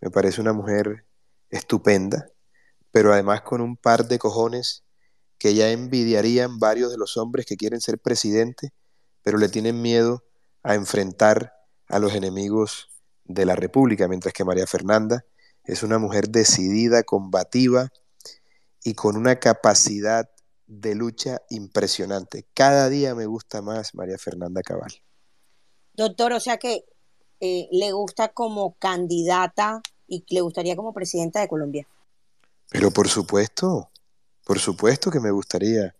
Me 0.00 0.10
parece 0.10 0.40
una 0.40 0.52
mujer 0.52 1.06
estupenda, 1.50 2.28
pero 2.90 3.12
además 3.12 3.42
con 3.42 3.60
un 3.60 3.76
par 3.76 4.08
de 4.08 4.18
cojones 4.18 4.84
que 5.38 5.54
ya 5.54 5.70
envidiarían 5.70 6.58
varios 6.58 6.90
de 6.90 6.98
los 6.98 7.16
hombres 7.16 7.46
que 7.46 7.56
quieren 7.56 7.80
ser 7.80 7.98
presidente, 7.98 8.72
pero 9.22 9.38
le 9.38 9.48
tienen 9.48 9.80
miedo 9.80 10.24
a 10.62 10.74
enfrentar 10.74 11.54
a 11.88 11.98
los 11.98 12.14
enemigos 12.14 12.88
de 13.24 13.44
la 13.44 13.54
República, 13.54 14.08
mientras 14.08 14.34
que 14.34 14.44
María 14.44 14.66
Fernanda 14.66 15.24
es 15.64 15.82
una 15.82 15.98
mujer 15.98 16.30
decidida, 16.30 17.02
combativa, 17.02 17.90
y 18.82 18.94
con 18.94 19.16
una 19.16 19.38
capacidad 19.38 20.30
de 20.66 20.94
lucha 20.94 21.42
impresionante. 21.50 22.46
Cada 22.54 22.88
día 22.88 23.14
me 23.14 23.26
gusta 23.26 23.62
más 23.62 23.94
María 23.94 24.18
Fernanda 24.18 24.62
Cabal. 24.62 24.92
Doctor, 25.94 26.32
o 26.32 26.40
sea 26.40 26.58
que 26.58 26.84
eh, 27.40 27.68
le 27.70 27.92
gusta 27.92 28.28
como 28.28 28.76
candidata 28.78 29.82
y 30.06 30.24
le 30.28 30.40
gustaría 30.40 30.76
como 30.76 30.92
presidenta 30.92 31.40
de 31.40 31.48
Colombia. 31.48 31.86
Pero 32.70 32.90
por 32.90 33.08
supuesto, 33.08 33.90
por 34.44 34.58
supuesto 34.58 35.10
que 35.10 35.20
me 35.20 35.30
gustaría 35.30 35.94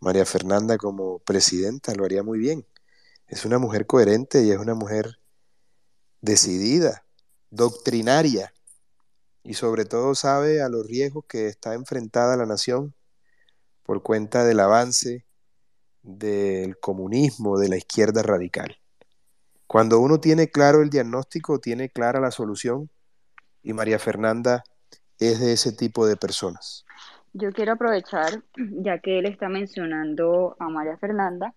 María 0.00 0.24
Fernanda 0.24 0.78
como 0.78 1.18
presidenta, 1.20 1.94
lo 1.94 2.04
haría 2.04 2.22
muy 2.22 2.38
bien. 2.38 2.66
Es 3.26 3.44
una 3.44 3.58
mujer 3.58 3.86
coherente 3.86 4.44
y 4.44 4.50
es 4.50 4.58
una 4.58 4.74
mujer 4.74 5.18
decidida, 6.20 7.04
doctrinaria, 7.50 8.52
y 9.42 9.54
sobre 9.54 9.84
todo 9.84 10.14
sabe 10.14 10.60
a 10.60 10.68
los 10.68 10.86
riesgos 10.86 11.24
que 11.28 11.46
está 11.46 11.74
enfrentada 11.74 12.36
la 12.36 12.46
nación 12.46 12.94
por 13.84 14.02
cuenta 14.02 14.44
del 14.44 14.60
avance 14.60 15.24
del 16.02 16.78
comunismo, 16.78 17.58
de 17.58 17.68
la 17.68 17.76
izquierda 17.76 18.22
radical. 18.22 18.78
Cuando 19.66 19.98
uno 19.98 20.20
tiene 20.20 20.50
claro 20.50 20.82
el 20.82 20.90
diagnóstico, 20.90 21.58
tiene 21.60 21.90
clara 21.90 22.20
la 22.20 22.30
solución 22.30 22.90
y 23.62 23.72
María 23.72 23.98
Fernanda 23.98 24.64
es 25.18 25.40
de 25.40 25.52
ese 25.52 25.72
tipo 25.72 26.06
de 26.06 26.16
personas. 26.16 26.84
Yo 27.32 27.52
quiero 27.52 27.72
aprovechar, 27.72 28.42
ya 28.56 28.98
que 28.98 29.18
él 29.18 29.26
está 29.26 29.48
mencionando 29.48 30.56
a 30.58 30.68
María 30.68 30.96
Fernanda, 30.96 31.54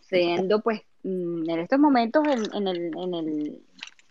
siendo 0.00 0.60
pues 0.60 0.82
mm, 1.02 1.50
en 1.50 1.58
estos 1.58 1.78
momentos 1.78 2.24
en, 2.26 2.68
el, 2.68 2.90
en, 2.96 3.14
el, 3.14 3.62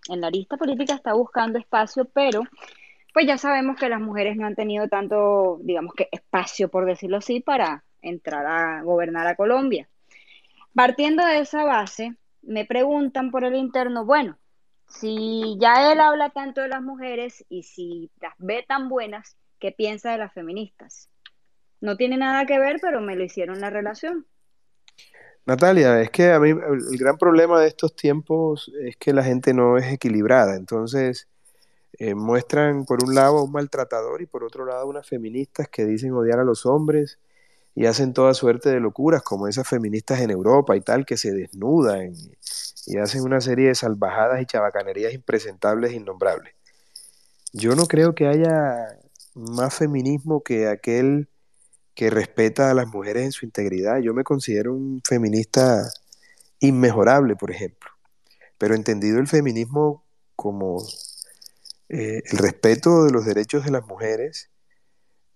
en 0.10 0.22
la 0.22 0.30
lista 0.30 0.58
política 0.58 0.94
está 0.94 1.14
buscando 1.14 1.58
espacio, 1.58 2.06
pero 2.06 2.44
pues 3.14 3.26
ya 3.28 3.38
sabemos 3.38 3.78
que 3.78 3.88
las 3.88 4.02
mujeres 4.02 4.36
no 4.36 4.46
han 4.46 4.56
tenido 4.56 4.90
tanto, 4.90 5.60
digamos 5.64 5.94
que 5.94 6.10
espacio, 6.12 6.68
por 6.68 6.86
decirlo 6.86 7.18
así, 7.18 7.40
para 7.40 7.86
entrar 8.02 8.46
a 8.46 8.82
gobernar 8.84 9.26
a 9.28 9.36
Colombia. 9.36 9.88
Partiendo 10.74 11.26
de 11.26 11.40
esa 11.40 11.64
base, 11.64 12.16
me 12.42 12.66
preguntan 12.66 13.32
por 13.32 13.46
el 13.46 13.56
interno, 13.56 14.06
bueno, 14.06 14.38
si 15.00 15.58
ya 15.60 15.92
él 15.92 16.00
habla 16.00 16.30
tanto 16.30 16.62
de 16.62 16.70
las 16.70 16.82
mujeres 16.82 17.46
y 17.50 17.64
si 17.64 18.12
las 18.22 18.34
ve 18.38 18.66
tan 18.68 18.90
buenas, 18.90 19.36
¿qué 19.60 19.72
piensa 19.72 20.12
de 20.12 20.18
las 20.18 20.34
feministas? 20.34 21.10
No 21.82 21.98
tiene 21.98 22.18
nada 22.18 22.46
que 22.46 22.60
ver, 22.60 22.78
pero 22.82 23.02
me 23.02 23.16
lo 23.16 23.24
hicieron 23.24 23.60
la 23.60 23.70
relación. 23.70 24.26
Natalia, 25.46 26.02
es 26.02 26.10
que 26.10 26.32
a 26.32 26.40
mí 26.40 26.50
el 26.50 26.98
gran 26.98 27.18
problema 27.18 27.60
de 27.60 27.68
estos 27.68 27.96
tiempos 27.96 28.72
es 28.82 28.98
que 28.98 29.14
la 29.14 29.24
gente 29.24 29.54
no 29.54 29.78
es 29.78 29.86
equilibrada. 29.94 30.56
Entonces, 30.56 31.28
eh, 32.00 32.16
muestran 32.16 32.86
por 32.86 33.04
un 33.04 33.14
lado 33.14 33.38
a 33.38 33.44
un 33.44 33.52
maltratador 33.52 34.22
y 34.22 34.26
por 34.26 34.44
otro 34.44 34.66
lado 34.66 34.82
a 34.82 34.86
unas 34.86 35.08
feministas 35.08 35.70
que 35.70 35.86
dicen 35.86 36.14
odiar 36.14 36.40
a 36.40 36.44
los 36.44 36.66
hombres 36.66 37.20
y 37.76 37.86
hacen 37.86 38.14
toda 38.14 38.34
suerte 38.34 38.70
de 38.70 38.80
locuras, 38.80 39.22
como 39.22 39.48
esas 39.48 39.68
feministas 39.68 40.22
en 40.22 40.32
Europa 40.32 40.76
y 40.76 40.82
tal, 40.82 41.06
que 41.06 41.18
se 41.18 41.32
desnudan 41.32 42.14
y, 42.86 42.98
hacen 42.98 43.24
una 43.24 43.42
serie 43.42 43.70
de 43.70 43.76
salvajadas 43.76 44.42
y 44.42 44.46
chabacanerías 44.46 45.14
impresentables 45.14 45.92
e 45.92 45.96
innombrables. 45.96 46.54
Yo 47.54 47.76
no 47.76 47.86
creo 47.86 48.16
que 48.16 48.28
haya 48.28 49.00
más 49.34 49.74
feminismo 49.74 50.42
que 50.44 50.68
aquel 50.68 51.30
que 51.94 52.10
respeta 52.10 52.70
a 52.70 52.74
las 52.74 52.88
mujeres 52.88 53.24
en 53.24 53.32
su 53.32 53.46
integridad. 53.46 54.00
Yo 54.00 54.14
me 54.14 54.24
considero 54.24 54.74
un 54.74 55.02
feminista 55.08 55.90
inmejorable, 56.60 57.36
por 57.36 57.52
ejemplo, 57.52 57.90
pero 58.58 58.76
entendido 58.76 59.20
el 59.20 59.28
feminismo 59.28 60.04
como 60.36 60.84
eh, 61.90 62.22
el 62.26 62.38
respeto 62.38 63.06
de 63.06 63.12
los 63.12 63.26
derechos 63.26 63.64
de 63.64 63.72
las 63.72 63.86
mujeres, 63.86 64.50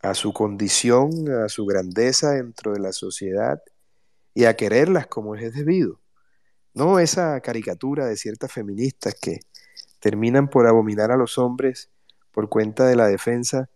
a 0.02 0.14
su 0.14 0.34
condición, 0.34 1.30
a 1.30 1.50
su 1.50 1.66
grandeza 1.66 2.32
dentro 2.32 2.74
de 2.74 2.80
la 2.80 2.94
sociedad 2.94 3.62
y 4.34 4.46
a 4.46 4.56
quererlas 4.56 5.08
como 5.08 5.36
es 5.36 5.54
debido. 5.54 6.00
No 6.74 7.00
esa 7.00 7.40
caricatura 7.42 8.06
de 8.06 8.16
ciertas 8.16 8.52
feministas 8.52 9.16
que 9.20 9.40
terminan 10.00 10.50
por 10.50 10.68
abominar 10.68 11.12
a 11.12 11.18
los 11.18 11.38
hombres 11.38 11.90
por 12.32 12.50
cuenta 12.50 12.86
de 12.88 12.96
la 12.96 13.08
defensa 13.08 13.70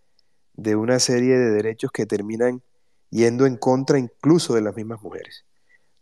de 0.54 0.76
una 0.76 1.00
serie 1.00 1.38
de 1.38 1.52
derechos 1.52 1.92
que 1.92 2.06
terminan 2.06 2.62
yendo 3.10 3.46
en 3.46 3.58
contra 3.58 4.00
incluso 4.00 4.54
de 4.54 4.62
las 4.62 4.76
mismas 4.76 5.02
mujeres. 5.02 5.46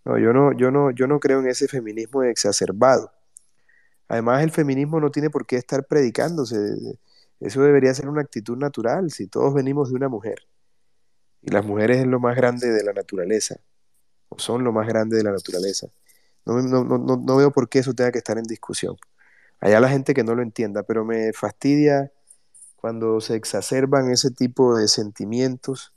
No, 0.05 0.17
yo 0.17 0.33
no, 0.33 0.51
yo 0.53 0.71
no, 0.71 0.91
yo 0.91 1.07
no 1.07 1.19
creo 1.19 1.39
en 1.39 1.47
ese 1.47 1.67
feminismo 1.67 2.23
exacerbado. 2.23 3.11
Además, 4.07 4.43
el 4.43 4.51
feminismo 4.51 4.99
no 4.99 5.11
tiene 5.11 5.29
por 5.29 5.45
qué 5.45 5.55
estar 5.55 5.85
predicándose. 5.85 6.57
Eso 7.39 7.61
debería 7.61 7.93
ser 7.93 8.09
una 8.09 8.21
actitud 8.21 8.57
natural, 8.57 9.11
si 9.11 9.27
todos 9.27 9.53
venimos 9.53 9.89
de 9.89 9.95
una 9.95 10.09
mujer. 10.09 10.47
Y 11.41 11.51
las 11.51 11.65
mujeres 11.65 11.99
es 11.99 12.07
lo 12.07 12.19
más 12.19 12.35
grande 12.35 12.69
de 12.69 12.83
la 12.83 12.93
naturaleza, 12.93 13.55
o 14.29 14.37
son 14.37 14.63
lo 14.63 14.71
más 14.71 14.87
grande 14.87 15.17
de 15.17 15.23
la 15.23 15.31
naturaleza. 15.31 15.87
No, 16.45 16.61
no, 16.61 16.83
no, 16.83 17.17
no 17.17 17.35
veo 17.35 17.51
por 17.51 17.69
qué 17.69 17.79
eso 17.79 17.93
tenga 17.93 18.11
que 18.11 18.17
estar 18.17 18.37
en 18.37 18.43
discusión. 18.43 18.95
Allá 19.59 19.79
la 19.79 19.89
gente 19.89 20.13
que 20.13 20.23
no 20.23 20.35
lo 20.35 20.41
entienda, 20.41 20.83
pero 20.83 21.05
me 21.05 21.33
fastidia 21.33 22.11
cuando 22.75 23.21
se 23.21 23.35
exacerban 23.35 24.09
ese 24.09 24.31
tipo 24.31 24.75
de 24.75 24.87
sentimientos 24.87 25.93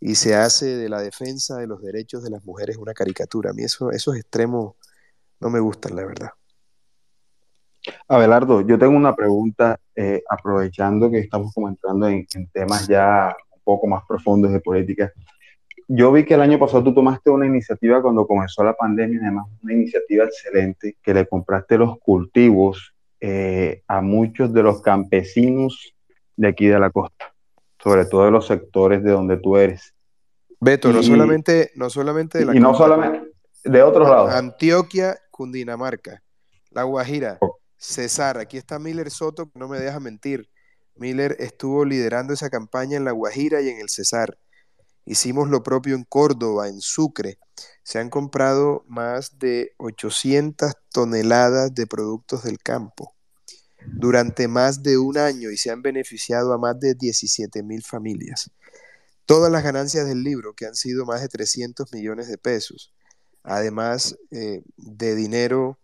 y 0.00 0.16
se 0.16 0.34
hace 0.34 0.76
de 0.76 0.88
la 0.88 1.00
defensa 1.00 1.56
de 1.56 1.68
los 1.68 1.80
derechos 1.80 2.22
de 2.22 2.30
las 2.30 2.44
mujeres 2.44 2.76
una 2.76 2.94
caricatura. 2.94 3.50
A 3.50 3.52
mí 3.52 3.62
eso, 3.62 3.92
esos 3.92 4.16
extremos 4.16 4.74
no 5.40 5.50
me 5.50 5.60
gustan, 5.60 5.94
la 5.94 6.04
verdad. 6.04 6.30
Abelardo, 8.08 8.62
yo 8.62 8.78
tengo 8.78 8.96
una 8.96 9.14
pregunta, 9.14 9.78
eh, 9.94 10.22
aprovechando 10.28 11.08
que 11.08 11.20
estamos 11.20 11.54
comentando 11.54 12.08
en, 12.08 12.26
en, 12.34 12.48
temas 12.48 12.88
ya 12.88 13.34
un 13.54 13.60
poco 13.62 13.86
más 13.86 14.02
profundos 14.08 14.52
de 14.52 14.60
política. 14.60 15.12
Yo 15.88 16.10
vi 16.10 16.24
que 16.24 16.34
el 16.34 16.40
año 16.40 16.58
pasado 16.58 16.82
tú 16.82 16.94
tomaste 16.94 17.30
una 17.30 17.46
iniciativa 17.46 18.02
cuando 18.02 18.26
comenzó 18.26 18.64
la 18.64 18.74
pandemia, 18.74 19.20
además 19.22 19.46
una 19.62 19.72
iniciativa 19.72 20.24
excelente, 20.24 20.96
que 21.02 21.14
le 21.14 21.26
compraste 21.26 21.78
los 21.78 21.98
cultivos 22.00 22.92
eh, 23.20 23.82
a 23.86 24.00
muchos 24.00 24.52
de 24.52 24.62
los 24.62 24.82
campesinos 24.82 25.94
de 26.36 26.48
aquí 26.48 26.66
de 26.66 26.80
la 26.80 26.90
costa, 26.90 27.32
sobre 27.82 28.04
todo 28.06 28.24
de 28.24 28.30
los 28.32 28.46
sectores 28.46 29.02
de 29.04 29.12
donde 29.12 29.36
tú 29.36 29.56
eres. 29.56 29.94
Beto, 30.58 30.90
y, 30.90 30.92
no 30.92 31.02
solamente, 31.02 31.70
no 31.76 31.88
solamente 31.88 32.38
de 32.38 32.46
la 32.46 32.52
y 32.52 32.60
costa, 32.60 32.68
no 32.68 32.76
solamente 32.76 33.30
de 33.64 33.82
otros 33.82 34.08
lados. 34.08 34.32
Antioquia, 34.32 35.18
Cundinamarca, 35.30 36.22
La 36.70 36.82
Guajira, 36.82 37.38
Cesar, 37.76 38.38
aquí 38.38 38.56
está 38.56 38.78
Miller 38.78 39.10
Soto, 39.10 39.50
no 39.54 39.68
me 39.68 39.78
deja 39.78 40.00
mentir. 40.00 40.48
Miller 40.94 41.36
estuvo 41.38 41.84
liderando 41.84 42.32
esa 42.32 42.48
campaña 42.48 42.96
en 42.96 43.04
La 43.04 43.12
Guajira 43.12 43.60
y 43.60 43.68
en 43.68 43.78
el 43.78 43.88
Cesar. 43.88 44.38
Hicimos 45.06 45.48
lo 45.48 45.62
propio 45.62 45.94
en 45.94 46.04
Córdoba, 46.04 46.68
en 46.68 46.80
Sucre. 46.80 47.38
Se 47.84 47.98
han 47.98 48.10
comprado 48.10 48.84
más 48.88 49.38
de 49.38 49.72
800 49.78 50.72
toneladas 50.92 51.74
de 51.74 51.86
productos 51.86 52.42
del 52.42 52.58
campo 52.58 53.14
durante 53.86 54.48
más 54.48 54.82
de 54.82 54.98
un 54.98 55.16
año 55.16 55.50
y 55.50 55.56
se 55.56 55.70
han 55.70 55.80
beneficiado 55.80 56.52
a 56.52 56.58
más 56.58 56.78
de 56.80 56.94
17 56.94 57.62
mil 57.62 57.82
familias. 57.82 58.50
Todas 59.26 59.50
las 59.50 59.62
ganancias 59.62 60.06
del 60.06 60.22
libro, 60.22 60.54
que 60.54 60.66
han 60.66 60.74
sido 60.74 61.04
más 61.06 61.20
de 61.20 61.28
300 61.28 61.92
millones 61.92 62.28
de 62.28 62.38
pesos, 62.38 62.92
además 63.42 64.16
eh, 64.30 64.62
de 64.76 65.14
dinero 65.14 65.78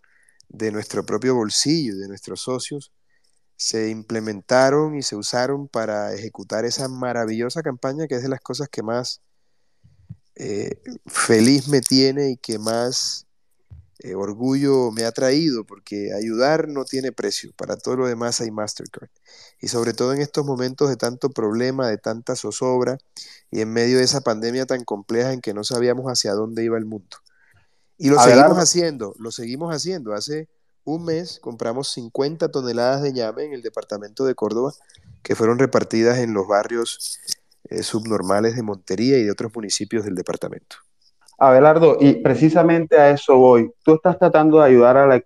de 0.49 0.73
nuestro 0.73 1.07
propio 1.07 1.35
bolsillo 1.35 1.95
y 1.95 1.99
de 1.99 2.09
nuestros 2.09 2.43
socios, 2.43 2.93
se 3.63 3.91
implementaron 3.91 4.97
y 4.97 5.03
se 5.03 5.15
usaron 5.15 5.69
para 5.69 6.13
ejecutar 6.13 6.65
esa 6.65 6.89
maravillosa 6.89 7.63
campaña 7.63 8.09
que 8.09 8.17
es 8.17 8.23
de 8.25 8.29
las 8.29 8.41
cosas 8.41 8.69
que 8.69 8.83
más 8.83 9.21
eh, 10.35 10.83
feliz 11.07 11.69
me 11.69 11.81
tiene 11.81 12.31
y 12.31 12.37
que 12.39 12.59
más 12.59 13.29
eh, 14.01 14.17
orgullo 14.17 14.91
me 14.91 15.05
ha 15.05 15.13
traído, 15.13 15.65
porque 15.65 16.13
ayudar 16.13 16.67
no 16.67 16.85
tiene 16.85 17.13
precio, 17.13 17.53
para 17.57 17.77
todo 17.77 17.99
lo 17.99 18.09
demás 18.09 18.41
hay 18.41 18.51
Mastercard. 18.51 19.11
Y 19.61 19.69
sobre 19.69 19.95
todo 19.95 20.13
en 20.13 20.21
estos 20.21 20.45
momentos 20.45 20.89
de 20.89 20.97
tanto 20.97 21.31
problema, 21.31 21.87
de 21.87 21.99
tanta 21.99 22.35
zozobra, 22.35 22.99
y 23.53 23.61
en 23.61 23.73
medio 23.73 23.99
de 23.99 24.05
esa 24.05 24.23
pandemia 24.23 24.67
tan 24.67 24.83
compleja 24.83 25.33
en 25.33 25.41
que 25.41 25.55
no 25.55 25.63
sabíamos 25.63 26.07
hacia 26.07 26.33
dónde 26.33 26.65
iba 26.65 26.77
el 26.79 26.85
mundo. 26.85 27.17
Y 27.97 28.09
lo 28.09 28.19
seguimos 28.19 28.59
haciendo, 28.59 29.15
lo 29.21 29.31
seguimos 29.31 29.73
haciendo. 29.73 30.15
Hace 30.15 30.49
un 30.85 31.05
mes 31.05 31.39
compramos 31.41 31.89
50 31.93 32.51
toneladas 32.51 33.03
de 33.03 33.13
ñame 33.13 33.45
en 33.45 33.53
el 33.53 33.63
departamento 33.63 34.25
de 34.25 34.35
Córdoba, 34.35 34.73
que 35.23 35.35
fueron 35.35 35.59
repartidas 35.59 36.19
en 36.19 36.35
los 36.35 36.49
barrios 36.49 37.21
eh, 37.71 37.83
subnormales 37.83 38.57
de 38.57 38.63
Montería 38.63 39.19
y 39.19 39.25
de 39.25 39.31
otros 39.31 39.53
municipios 39.55 40.05
del 40.05 40.15
departamento. 40.15 40.77
Abelardo, 41.39 41.97
y 42.01 42.15
precisamente 42.15 42.99
a 42.99 43.11
eso 43.11 43.37
voy. 43.37 43.73
Tú 43.85 43.95
estás 43.95 44.19
tratando 44.19 44.59
de 44.59 44.67
ayudar 44.67 44.97
a 44.97 45.07
la, 45.07 45.21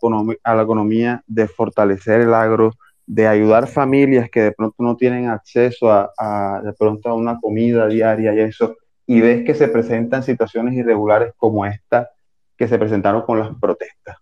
a 0.44 0.54
la 0.54 0.62
economía, 0.62 1.22
de 1.26 1.48
fortalecer 1.48 2.20
el 2.22 2.32
agro, 2.32 2.72
de 3.06 3.26
ayudar 3.26 3.66
familias 3.66 4.30
que 4.30 4.40
de 4.40 4.52
pronto 4.52 4.76
no 4.78 4.96
tienen 4.96 5.28
acceso 5.28 5.90
a, 5.90 6.10
a, 6.18 6.60
de 6.62 6.72
pronto 6.72 7.08
a 7.08 7.14
una 7.14 7.38
comida 7.40 7.86
diaria 7.86 8.34
y 8.34 8.40
eso, 8.40 8.76
y 9.06 9.20
ves 9.20 9.44
que 9.44 9.54
se 9.54 9.68
presentan 9.68 10.22
situaciones 10.22 10.74
irregulares 10.74 11.32
como 11.36 11.64
esta 11.64 12.10
que 12.56 12.66
se 12.66 12.78
presentaron 12.78 13.22
con 13.22 13.38
las 13.38 13.50
protestas. 13.60 14.16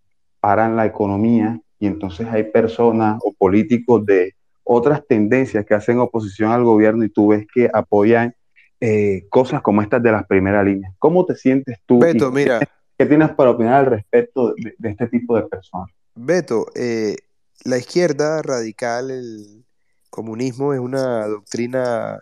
Paran 0.45 0.76
la 0.76 0.84
economía 0.84 1.59
y 1.78 1.86
entonces 1.86 2.26
hay 2.30 2.45
personas 2.45 3.18
o 3.24 3.32
políticos 3.32 4.05
de 4.05 4.34
otras 4.62 5.07
tendencias 5.07 5.64
que 5.64 5.72
hacen 5.72 5.99
oposición 6.01 6.51
al 6.51 6.64
gobierno 6.64 7.03
y 7.03 7.09
tú 7.09 7.28
ves 7.28 7.47
que 7.55 7.70
apoyan 7.72 8.34
eh, 8.78 9.24
cosas 9.30 9.62
como 9.62 9.80
estas 9.80 10.03
de 10.03 10.12
las 10.12 10.26
primeras 10.26 10.66
líneas. 10.66 10.92
¿Cómo 10.99 11.24
te 11.24 11.34
sientes 11.34 11.78
tú? 11.86 11.99
Beto, 11.99 12.30
mira. 12.30 12.59
¿Qué, 12.59 12.66
¿Qué 12.99 13.07
tienes 13.07 13.30
para 13.30 13.53
opinar 13.53 13.76
al 13.76 13.86
respecto 13.86 14.53
de, 14.55 14.74
de 14.76 14.90
este 14.90 15.07
tipo 15.07 15.34
de 15.34 15.45
personas? 15.45 15.88
Beto, 16.14 16.66
eh, 16.74 17.16
la 17.64 17.78
izquierda 17.78 18.42
radical, 18.42 19.11
el 19.11 19.64
comunismo, 20.11 20.74
es 20.74 20.80
una 20.80 21.26
doctrina 21.26 22.20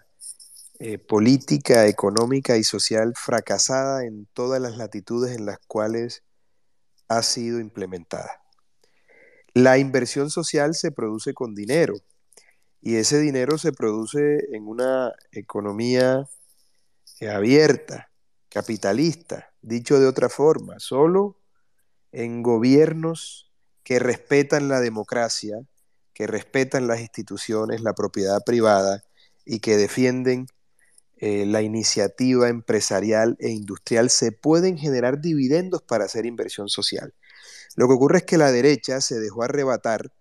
eh, 0.79 0.99
política, 0.99 1.89
económica 1.89 2.57
y 2.57 2.63
social 2.63 3.15
fracasada 3.17 4.05
en 4.05 4.29
todas 4.33 4.63
las 4.63 4.77
latitudes 4.77 5.37
en 5.37 5.47
las 5.47 5.59
cuales 5.67 6.23
ha 7.17 7.23
sido 7.23 7.61
implementada. 7.61 8.43
La 9.55 9.79
inversión 9.79 10.31
social 10.31 10.75
se 10.75 10.93
produce 10.93 11.35
con 11.35 11.55
dinero 11.55 11.95
y 12.81 12.97
ese 12.97 13.21
dinero 13.21 13.59
se 13.59 13.73
produce 13.73 14.39
en 14.53 14.67
una 14.67 15.13
economía 15.31 16.29
abierta, 17.31 18.11
capitalista, 18.49 19.53
dicho 19.61 20.01
de 20.01 20.07
otra 20.07 20.29
forma, 20.29 20.79
solo 20.79 21.39
en 22.11 22.43
gobiernos 22.43 23.53
que 23.85 23.99
respetan 23.99 24.69
la 24.69 24.81
democracia, 24.81 25.59
que 26.13 26.27
respetan 26.27 26.87
las 26.87 27.01
instituciones, 27.01 27.81
la 27.81 27.95
propiedad 27.95 28.43
privada 28.45 29.05
y 29.45 29.61
que 29.61 29.77
defienden 29.77 30.47
eh, 31.25 31.47
la 31.47 31.63
iniciativa 31.63 32.49
empresarial 32.49 33.37
e 33.39 33.51
industrial, 33.51 34.11
se 34.11 34.33
pueden 34.33 34.77
generar 34.77 35.21
dividendos 35.21 35.81
para 35.81 36.07
hacer 36.07 36.27
inversión 36.27 36.69
social. 36.69 37.15
Lo 37.77 37.87
que 37.87 37.95
ocurre 37.95 38.19
es 38.19 38.25
que 38.25 38.39
la 38.39 38.51
derecha 38.51 39.01
se 39.01 39.21
dejó 39.21 39.45
arrebatar 39.45 40.13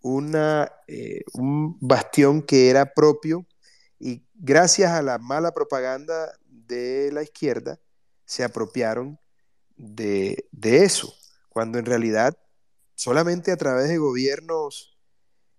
una, 0.00 0.70
eh, 0.86 1.22
un 1.32 1.76
bastión 1.80 2.42
que 2.42 2.70
era 2.70 2.94
propio 2.94 3.48
y 3.98 4.24
gracias 4.34 4.92
a 4.92 5.02
la 5.02 5.18
mala 5.18 5.50
propaganda 5.50 6.30
de 6.46 7.10
la 7.12 7.24
izquierda 7.24 7.80
se 8.24 8.44
apropiaron 8.44 9.18
de, 9.76 10.46
de 10.52 10.84
eso, 10.84 11.12
cuando 11.48 11.80
en 11.80 11.84
realidad 11.84 12.38
solamente 12.94 13.50
a 13.50 13.56
través 13.56 13.88
de 13.88 13.98
gobiernos 13.98 14.96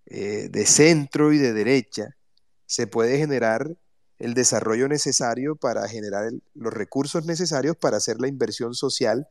eh, 0.06 0.48
de 0.50 0.64
centro 0.64 1.34
y 1.34 1.38
de 1.38 1.52
derecha 1.52 2.16
se 2.64 2.86
puede 2.86 3.18
generar 3.18 3.76
el 4.18 4.34
desarrollo 4.34 4.88
necesario 4.88 5.56
para 5.56 5.88
generar 5.88 6.26
el, 6.26 6.42
los 6.54 6.72
recursos 6.72 7.26
necesarios 7.26 7.76
para 7.76 7.96
hacer 7.96 8.20
la 8.20 8.28
inversión 8.28 8.74
social 8.74 9.28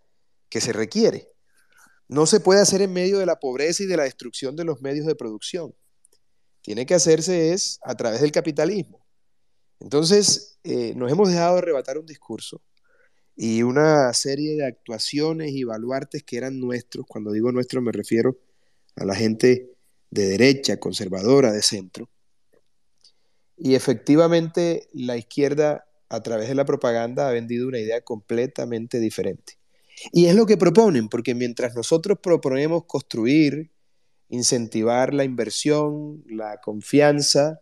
que 0.50 0.62
se 0.62 0.74
requiere. 0.74 1.28
No 2.08 2.26
se 2.26 2.40
puede 2.40 2.62
hacer 2.62 2.82
en 2.82 2.94
medio 2.94 3.20
de 3.20 3.26
la 3.26 3.40
pobreza 3.40 3.84
y 3.84 3.86
de 3.88 3.98
la 3.98 4.04
destrucción 4.04 4.56
de 4.56 4.66
los 4.66 4.82
medios 4.82 5.06
de 5.06 5.16
producción. 5.16 5.74
Tiene 6.62 6.86
que 6.86 6.94
hacerse 6.94 7.54
es 7.54 7.80
a 7.84 7.96
través 7.96 8.22
del 8.22 8.32
capitalismo. 8.32 9.06
Entonces, 9.80 10.60
eh, 10.64 10.94
nos 10.96 11.12
hemos 11.12 11.30
dejado 11.30 11.58
arrebatar 11.58 11.98
un 11.98 12.06
discurso 12.06 12.62
y 13.36 13.64
una 13.64 14.14
serie 14.14 14.56
de 14.56 14.66
actuaciones 14.66 15.52
y 15.52 15.64
baluartes 15.64 16.24
que 16.24 16.38
eran 16.38 16.60
nuestros. 16.60 17.06
Cuando 17.08 17.32
digo 17.32 17.52
nuestros 17.52 17.84
me 17.84 17.92
refiero 17.92 18.38
a 18.96 19.06
la 19.06 19.16
gente 19.16 19.72
de 20.10 20.26
derecha, 20.28 20.80
conservadora, 20.80 21.52
de 21.52 21.62
centro. 21.62 22.10
Y 23.58 23.76
efectivamente 23.76 24.88
la 24.94 25.18
izquierda, 25.18 25.86
a 26.10 26.22
través 26.22 26.48
de 26.48 26.56
la 26.56 26.66
propaganda, 26.66 27.28
ha 27.28 27.32
vendido 27.32 27.68
una 27.68 27.80
idea 27.80 28.02
completamente 28.02 29.00
diferente. 29.00 29.58
Y 30.12 30.26
es 30.26 30.36
lo 30.36 30.46
que 30.46 30.58
proponen, 30.58 31.08
porque 31.08 31.36
mientras 31.36 31.76
nosotros 31.76 32.18
proponemos 32.22 32.86
construir, 32.86 33.72
incentivar 34.30 35.14
la 35.14 35.24
inversión, 35.24 36.24
la 36.28 36.60
confianza 36.62 37.62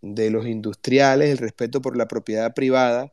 de 0.00 0.30
los 0.30 0.46
industriales, 0.46 1.30
el 1.30 1.38
respeto 1.38 1.82
por 1.82 1.96
la 1.96 2.06
propiedad 2.06 2.54
privada 2.54 3.12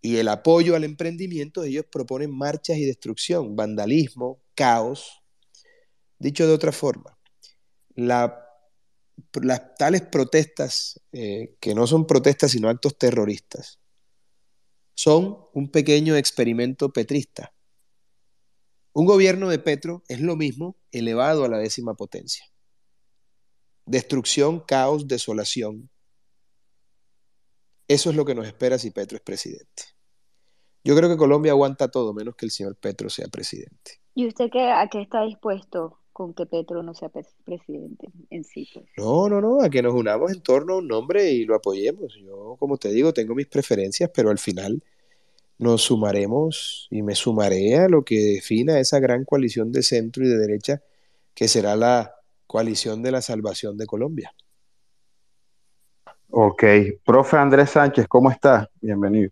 y 0.00 0.16
el 0.16 0.28
apoyo 0.28 0.76
al 0.76 0.84
emprendimiento, 0.84 1.64
ellos 1.64 1.86
proponen 1.90 2.30
marchas 2.30 2.76
y 2.76 2.84
destrucción, 2.84 3.56
vandalismo, 3.56 4.40
caos. 4.54 5.22
Dicho 6.18 6.46
de 6.46 6.52
otra 6.52 6.72
forma, 6.72 7.18
la 7.94 8.47
las 9.42 9.74
tales 9.76 10.02
protestas, 10.02 11.00
eh, 11.12 11.56
que 11.60 11.74
no 11.74 11.86
son 11.86 12.06
protestas 12.06 12.50
sino 12.50 12.68
actos 12.68 12.96
terroristas, 12.98 13.78
son 14.94 15.38
un 15.54 15.70
pequeño 15.70 16.16
experimento 16.16 16.92
petrista. 16.92 17.54
Un 18.92 19.06
gobierno 19.06 19.48
de 19.48 19.58
Petro 19.58 20.02
es 20.08 20.20
lo 20.20 20.34
mismo 20.34 20.76
elevado 20.90 21.44
a 21.44 21.48
la 21.48 21.58
décima 21.58 21.94
potencia. 21.94 22.44
Destrucción, 23.86 24.60
caos, 24.60 25.06
desolación. 25.06 25.88
Eso 27.86 28.10
es 28.10 28.16
lo 28.16 28.24
que 28.24 28.34
nos 28.34 28.46
espera 28.46 28.78
si 28.78 28.90
Petro 28.90 29.16
es 29.16 29.22
presidente. 29.22 29.84
Yo 30.82 30.96
creo 30.96 31.08
que 31.08 31.16
Colombia 31.16 31.52
aguanta 31.52 31.88
todo 31.88 32.12
menos 32.12 32.34
que 32.34 32.46
el 32.46 32.50
señor 32.50 32.76
Petro 32.76 33.08
sea 33.08 33.28
presidente. 33.28 34.00
¿Y 34.14 34.26
usted 34.26 34.50
qué, 34.50 34.70
a 34.70 34.88
qué 34.88 35.00
está 35.00 35.22
dispuesto 35.22 36.00
con 36.18 36.34
que 36.34 36.46
Petro 36.46 36.82
no 36.82 36.94
sea 36.94 37.12
presidente 37.44 38.08
en 38.30 38.42
sí? 38.42 38.68
Pues? 38.74 38.86
No, 38.96 39.28
no, 39.28 39.40
no, 39.40 39.62
a 39.62 39.70
que 39.70 39.82
nos 39.82 39.94
unamos 39.94 40.32
en 40.32 40.42
torno 40.42 40.74
a 40.74 40.78
un 40.78 40.88
nombre 40.88 41.30
y 41.30 41.44
lo 41.44 41.54
apoyemos. 41.54 42.12
Yo, 42.16 42.56
como 42.58 42.76
te 42.76 42.88
digo, 42.88 43.12
tengo 43.12 43.36
mis 43.36 43.46
preferencias, 43.46 44.10
pero 44.12 44.30
al 44.30 44.38
final 44.38 44.82
nos 45.58 45.82
sumaremos 45.82 46.88
y 46.90 47.02
me 47.02 47.14
sumaré 47.14 47.76
a 47.76 47.88
lo 47.88 48.04
que 48.04 48.16
defina 48.16 48.80
esa 48.80 48.98
gran 48.98 49.24
coalición 49.24 49.70
de 49.70 49.84
centro 49.84 50.24
y 50.24 50.28
de 50.28 50.38
derecha 50.38 50.82
que 51.34 51.46
será 51.46 51.76
la 51.76 52.16
coalición 52.48 53.00
de 53.00 53.12
la 53.12 53.22
salvación 53.22 53.78
de 53.78 53.86
Colombia. 53.86 54.34
Ok, 56.30 56.64
profe 57.04 57.36
Andrés 57.36 57.70
Sánchez, 57.70 58.08
¿cómo 58.08 58.28
está? 58.28 58.68
Bienvenido. 58.80 59.30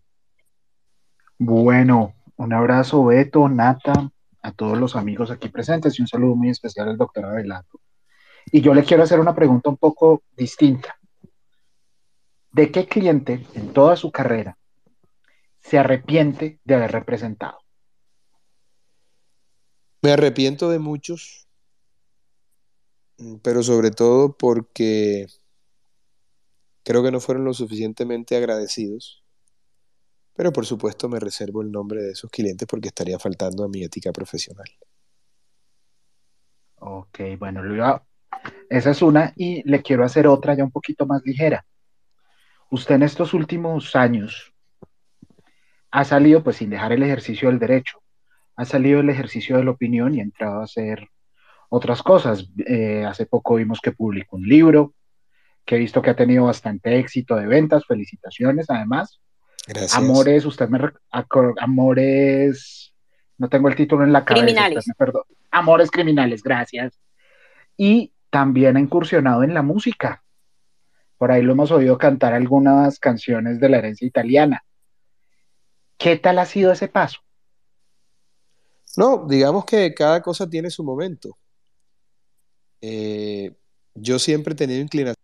Bueno, 1.37 2.13
un 2.37 2.53
abrazo 2.53 3.03
Beto, 3.03 3.49
Nata, 3.49 4.09
a 4.47 4.53
todos 4.53 4.77
los 4.77 4.95
amigos 4.95 5.29
aquí 5.29 5.49
presentes 5.49 5.99
y 5.99 6.01
un 6.01 6.07
saludo 6.07 6.35
muy 6.35 6.49
especial 6.49 6.87
al 6.87 6.97
doctor 6.97 7.25
Abelardo. 7.25 7.81
Y 8.45 8.61
yo 8.61 8.73
le 8.73 8.85
quiero 8.85 9.03
hacer 9.03 9.19
una 9.19 9.35
pregunta 9.35 9.69
un 9.69 9.75
poco 9.75 10.23
distinta. 10.37 10.97
¿De 12.53 12.71
qué 12.71 12.87
cliente 12.87 13.45
en 13.55 13.73
toda 13.73 13.97
su 13.97 14.09
carrera 14.09 14.57
se 15.59 15.77
arrepiente 15.77 16.61
de 16.63 16.75
haber 16.75 16.93
representado? 16.93 17.59
Me 20.01 20.11
arrepiento 20.11 20.69
de 20.69 20.79
muchos, 20.79 21.49
pero 23.41 23.63
sobre 23.63 23.91
todo 23.91 24.37
porque 24.37 25.27
creo 26.83 27.03
que 27.03 27.11
no 27.11 27.19
fueron 27.19 27.43
lo 27.43 27.53
suficientemente 27.53 28.37
agradecidos. 28.37 29.25
Pero 30.37 30.53
por 30.53 30.67
supuesto 30.67 31.09
me 31.09 31.19
reservo 31.19 31.63
el 31.63 31.71
nombre 31.71 32.03
de 32.03 32.11
esos 32.11 32.29
clientes 32.29 32.67
porque 32.67 32.89
estaría 32.89 33.17
faltando 33.17 33.63
a 33.63 33.67
mi 33.67 33.83
ética 33.83 34.11
profesional. 34.11 34.67
Ok, 36.75 37.19
bueno, 37.39 37.63
esa 38.69 38.91
es 38.91 39.01
una 39.01 39.33
y 39.35 39.67
le 39.67 39.81
quiero 39.81 40.05
hacer 40.05 40.27
otra 40.27 40.53
ya 40.55 40.63
un 40.63 40.69
poquito 40.69 41.07
más 41.07 41.23
ligera. 41.25 41.65
Usted 42.69 42.95
en 42.95 43.03
estos 43.03 43.33
últimos 43.33 43.95
años 43.95 44.53
ha 45.89 46.03
salido 46.03 46.43
pues 46.43 46.57
sin 46.57 46.69
dejar 46.69 46.91
el 46.91 47.01
ejercicio 47.01 47.49
del 47.49 47.57
derecho, 47.57 48.03
ha 48.57 48.65
salido 48.65 48.99
el 48.99 49.09
ejercicio 49.09 49.57
de 49.57 49.63
la 49.63 49.71
opinión 49.71 50.13
y 50.13 50.19
ha 50.19 50.23
entrado 50.23 50.61
a 50.61 50.65
hacer 50.65 51.09
otras 51.69 52.03
cosas. 52.03 52.47
Eh, 52.67 53.03
hace 53.05 53.25
poco 53.25 53.55
vimos 53.55 53.81
que 53.81 53.91
publicó 53.91 54.35
un 54.35 54.47
libro, 54.47 54.93
que 55.65 55.77
he 55.77 55.79
visto 55.79 56.03
que 56.03 56.11
ha 56.11 56.15
tenido 56.15 56.45
bastante 56.45 56.99
éxito 56.99 57.35
de 57.35 57.47
ventas, 57.47 57.87
felicitaciones 57.87 58.69
además. 58.69 59.19
Gracias. 59.67 59.95
Amores, 59.95 60.45
usted 60.45 60.69
me... 60.69 60.79
Amores, 61.59 62.93
no 63.37 63.49
tengo 63.49 63.67
el 63.67 63.75
título 63.75 64.03
en 64.03 64.13
la 64.13 64.23
cabeza. 64.23 64.45
Criminales. 64.45 64.85
Amores 65.51 65.91
criminales, 65.91 66.41
gracias. 66.41 66.99
Y 67.75 68.13
también 68.29 68.77
ha 68.77 68.79
incursionado 68.79 69.43
en 69.43 69.53
la 69.53 69.61
música. 69.61 70.23
Por 71.17 71.31
ahí 71.31 71.41
lo 71.41 71.51
hemos 71.53 71.71
oído 71.71 71.97
cantar 71.97 72.33
algunas 72.33 72.99
canciones 72.99 73.59
de 73.59 73.69
la 73.69 73.77
herencia 73.79 74.07
italiana. 74.07 74.63
¿Qué 75.97 76.15
tal 76.17 76.39
ha 76.39 76.45
sido 76.45 76.71
ese 76.71 76.87
paso? 76.87 77.19
No, 78.95 79.25
digamos 79.27 79.65
que 79.65 79.93
cada 79.93 80.21
cosa 80.21 80.49
tiene 80.49 80.69
su 80.69 80.83
momento. 80.83 81.37
Eh, 82.81 83.55
yo 83.95 84.19
siempre 84.19 84.53
he 84.53 84.55
tenido 84.55 84.79
inclinación. 84.79 85.16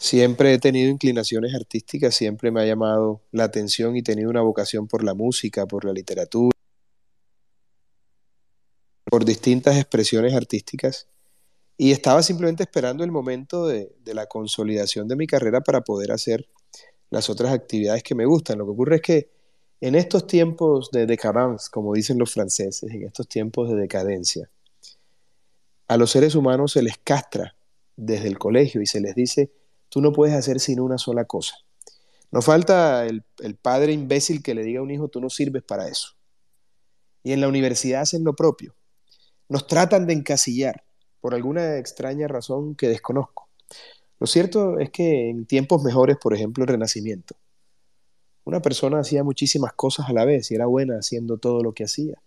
Siempre 0.00 0.54
he 0.54 0.58
tenido 0.58 0.90
inclinaciones 0.90 1.54
artísticas, 1.54 2.14
siempre 2.14 2.50
me 2.50 2.62
ha 2.62 2.64
llamado 2.64 3.20
la 3.32 3.44
atención 3.44 3.96
y 3.96 4.02
tenido 4.02 4.30
una 4.30 4.40
vocación 4.40 4.88
por 4.88 5.04
la 5.04 5.12
música, 5.12 5.66
por 5.66 5.84
la 5.84 5.92
literatura, 5.92 6.56
por 9.04 9.26
distintas 9.26 9.76
expresiones 9.76 10.32
artísticas. 10.32 11.06
Y 11.76 11.92
estaba 11.92 12.22
simplemente 12.22 12.62
esperando 12.62 13.04
el 13.04 13.10
momento 13.10 13.66
de, 13.66 13.94
la 14.06 14.24
consolidación 14.24 15.06
de 15.06 15.16
mi 15.16 15.26
carrera 15.26 15.60
para 15.60 15.82
poder 15.82 16.12
hacer 16.12 16.48
las 17.10 17.28
otras 17.28 17.52
actividades 17.52 18.02
que 18.02 18.14
me 18.14 18.24
gustan. 18.24 18.56
Lo 18.56 18.64
que 18.64 18.70
ocurre 18.70 18.96
es 18.96 19.02
que 19.02 19.30
en 19.82 19.96
estos 19.96 20.26
tiempos 20.26 20.90
de 20.92 21.04
decadence, 21.04 21.68
como 21.70 21.92
dicen 21.92 22.18
los 22.18 22.32
franceses, 22.32 22.90
en 22.90 23.04
estos 23.04 23.28
tiempos 23.28 23.68
de 23.68 23.76
decadencia, 23.76 24.50
a 25.88 25.98
los 25.98 26.10
seres 26.10 26.34
humanos 26.34 26.72
se 26.72 26.80
les 26.82 26.96
castra 26.96 27.54
desde 27.96 28.28
el 28.28 28.38
colegio 28.38 28.80
y 28.80 28.86
se 28.86 29.02
les 29.02 29.14
dice, 29.14 29.59
tú 29.90 30.00
no 30.00 30.12
puedes 30.12 30.34
hacer 30.34 30.58
sino 30.60 30.84
una 30.84 30.96
sola 30.96 31.26
cosa. 31.26 31.54
No 32.30 32.40
falta 32.40 33.04
el, 33.04 33.22
el 33.40 33.56
padre 33.56 33.92
imbécil 33.92 34.42
que 34.42 34.54
le 34.54 34.62
diga 34.62 34.80
a 34.80 34.82
un 34.82 34.90
hijo, 34.90 35.08
tú 35.08 35.20
no 35.20 35.28
sirves 35.28 35.62
para 35.62 35.88
eso. 35.88 36.14
Y 37.22 37.32
en 37.32 37.42
la 37.42 37.48
universidad 37.48 38.00
hacen 38.00 38.24
lo 38.24 38.34
propio. 38.34 38.74
Nos 39.48 39.66
tratan 39.66 40.06
de 40.06 40.14
encasillar 40.14 40.84
por 41.20 41.34
alguna 41.34 41.76
extraña 41.76 42.28
razón 42.28 42.74
que 42.74 42.88
desconozco. 42.88 43.48
Lo 44.18 44.26
cierto 44.26 44.78
es 44.78 44.90
que 44.90 45.30
en 45.30 45.46
tiempos 45.46 45.82
mejores, 45.82 46.16
por 46.18 46.34
ejemplo, 46.34 46.64
el 46.64 46.68
Renacimiento, 46.68 47.36
una 48.44 48.60
persona 48.60 49.00
hacía 49.00 49.24
muchísimas 49.24 49.72
cosas 49.74 50.08
a 50.08 50.12
la 50.12 50.24
vez 50.24 50.50
y 50.50 50.54
era 50.54 50.66
buena 50.66 50.96
haciendo 50.96 51.38
todo 51.38 51.62
lo 51.62 51.72
que 51.72 51.84
hacía. 51.84 52.22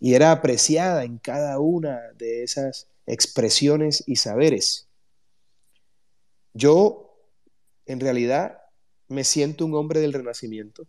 Y 0.00 0.14
era 0.14 0.32
apreciada 0.32 1.04
en 1.04 1.18
cada 1.18 1.58
una 1.58 2.00
de 2.16 2.42
esas 2.42 2.88
expresiones 3.06 4.04
y 4.06 4.16
saberes. 4.16 4.88
Yo, 6.54 7.07
en 7.88 8.00
realidad, 8.00 8.58
me 9.08 9.24
siento 9.24 9.66
un 9.66 9.74
hombre 9.74 10.00
del 10.00 10.12
Renacimiento, 10.12 10.86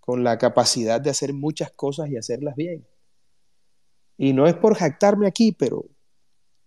con 0.00 0.24
la 0.24 0.38
capacidad 0.38 1.00
de 1.00 1.10
hacer 1.10 1.32
muchas 1.32 1.72
cosas 1.72 2.08
y 2.10 2.16
hacerlas 2.16 2.56
bien. 2.56 2.86
Y 4.16 4.32
no 4.32 4.46
es 4.46 4.54
por 4.54 4.74
jactarme 4.74 5.26
aquí, 5.26 5.52
pero 5.52 5.86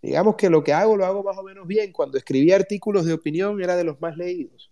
Digamos 0.06 0.36
que 0.36 0.52
lo 0.52 0.64
que 0.64 0.72
hago 0.72 0.96
lo 0.96 1.04
hago 1.04 1.24
más 1.24 1.36
o 1.36 1.42
menos 1.42 1.66
bien. 1.66 1.92
Cuando 1.92 2.20
escribí 2.20 2.52
artículos 2.52 3.06
de 3.06 3.14
opinión 3.14 3.60
era 3.60 3.76
de 3.76 3.84
los 3.84 4.00
más 4.00 4.16
leídos. 4.16 4.72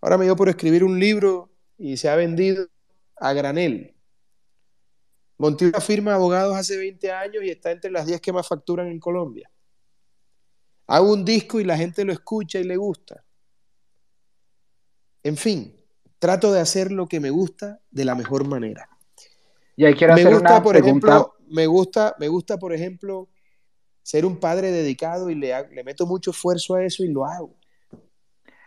Ahora 0.00 0.18
me 0.18 0.24
dio 0.24 0.34
por 0.34 0.48
escribir 0.48 0.82
un 0.82 0.98
libro 0.98 1.50
y 1.78 1.96
se 1.96 2.08
ha 2.08 2.16
vendido 2.16 2.66
a 3.16 3.32
granel. 3.32 3.94
Monté 5.38 5.66
una 5.68 5.80
firma 5.80 6.10
de 6.10 6.16
abogados 6.16 6.56
hace 6.56 6.76
20 6.76 7.12
años 7.12 7.44
y 7.44 7.50
está 7.50 7.70
entre 7.70 7.92
las 7.92 8.06
10 8.06 8.20
que 8.20 8.32
más 8.32 8.48
facturan 8.48 8.88
en 8.88 8.98
Colombia. 8.98 9.48
Hago 10.88 11.12
un 11.12 11.24
disco 11.24 11.60
y 11.60 11.64
la 11.64 11.76
gente 11.76 12.04
lo 12.04 12.12
escucha 12.12 12.58
y 12.58 12.64
le 12.64 12.76
gusta. 12.76 13.23
En 15.24 15.36
fin, 15.36 15.74
trato 16.20 16.52
de 16.52 16.60
hacer 16.60 16.92
lo 16.92 17.08
que 17.08 17.20
me 17.20 17.30
gusta 17.30 17.80
de 17.90 18.04
la 18.04 18.14
mejor 18.14 18.46
manera. 18.46 18.88
Y 19.76 19.84
ahí 19.84 19.94
quiero 19.94 20.14
me 20.14 20.20
hacer 20.20 20.32
gusta, 20.32 20.54
una 20.54 20.62
por 20.62 20.76
pregunta. 20.76 20.80
ejemplo, 20.80 21.34
me 21.48 21.66
gusta, 21.66 22.14
me 22.18 22.28
gusta, 22.28 22.58
por 22.58 22.72
ejemplo, 22.72 23.28
ser 24.02 24.26
un 24.26 24.38
padre 24.38 24.70
dedicado 24.70 25.30
y 25.30 25.34
le, 25.34 25.52
le 25.70 25.84
meto 25.84 26.06
mucho 26.06 26.30
esfuerzo 26.30 26.76
a 26.76 26.84
eso 26.84 27.04
y 27.04 27.08
lo 27.08 27.26
hago. 27.26 27.58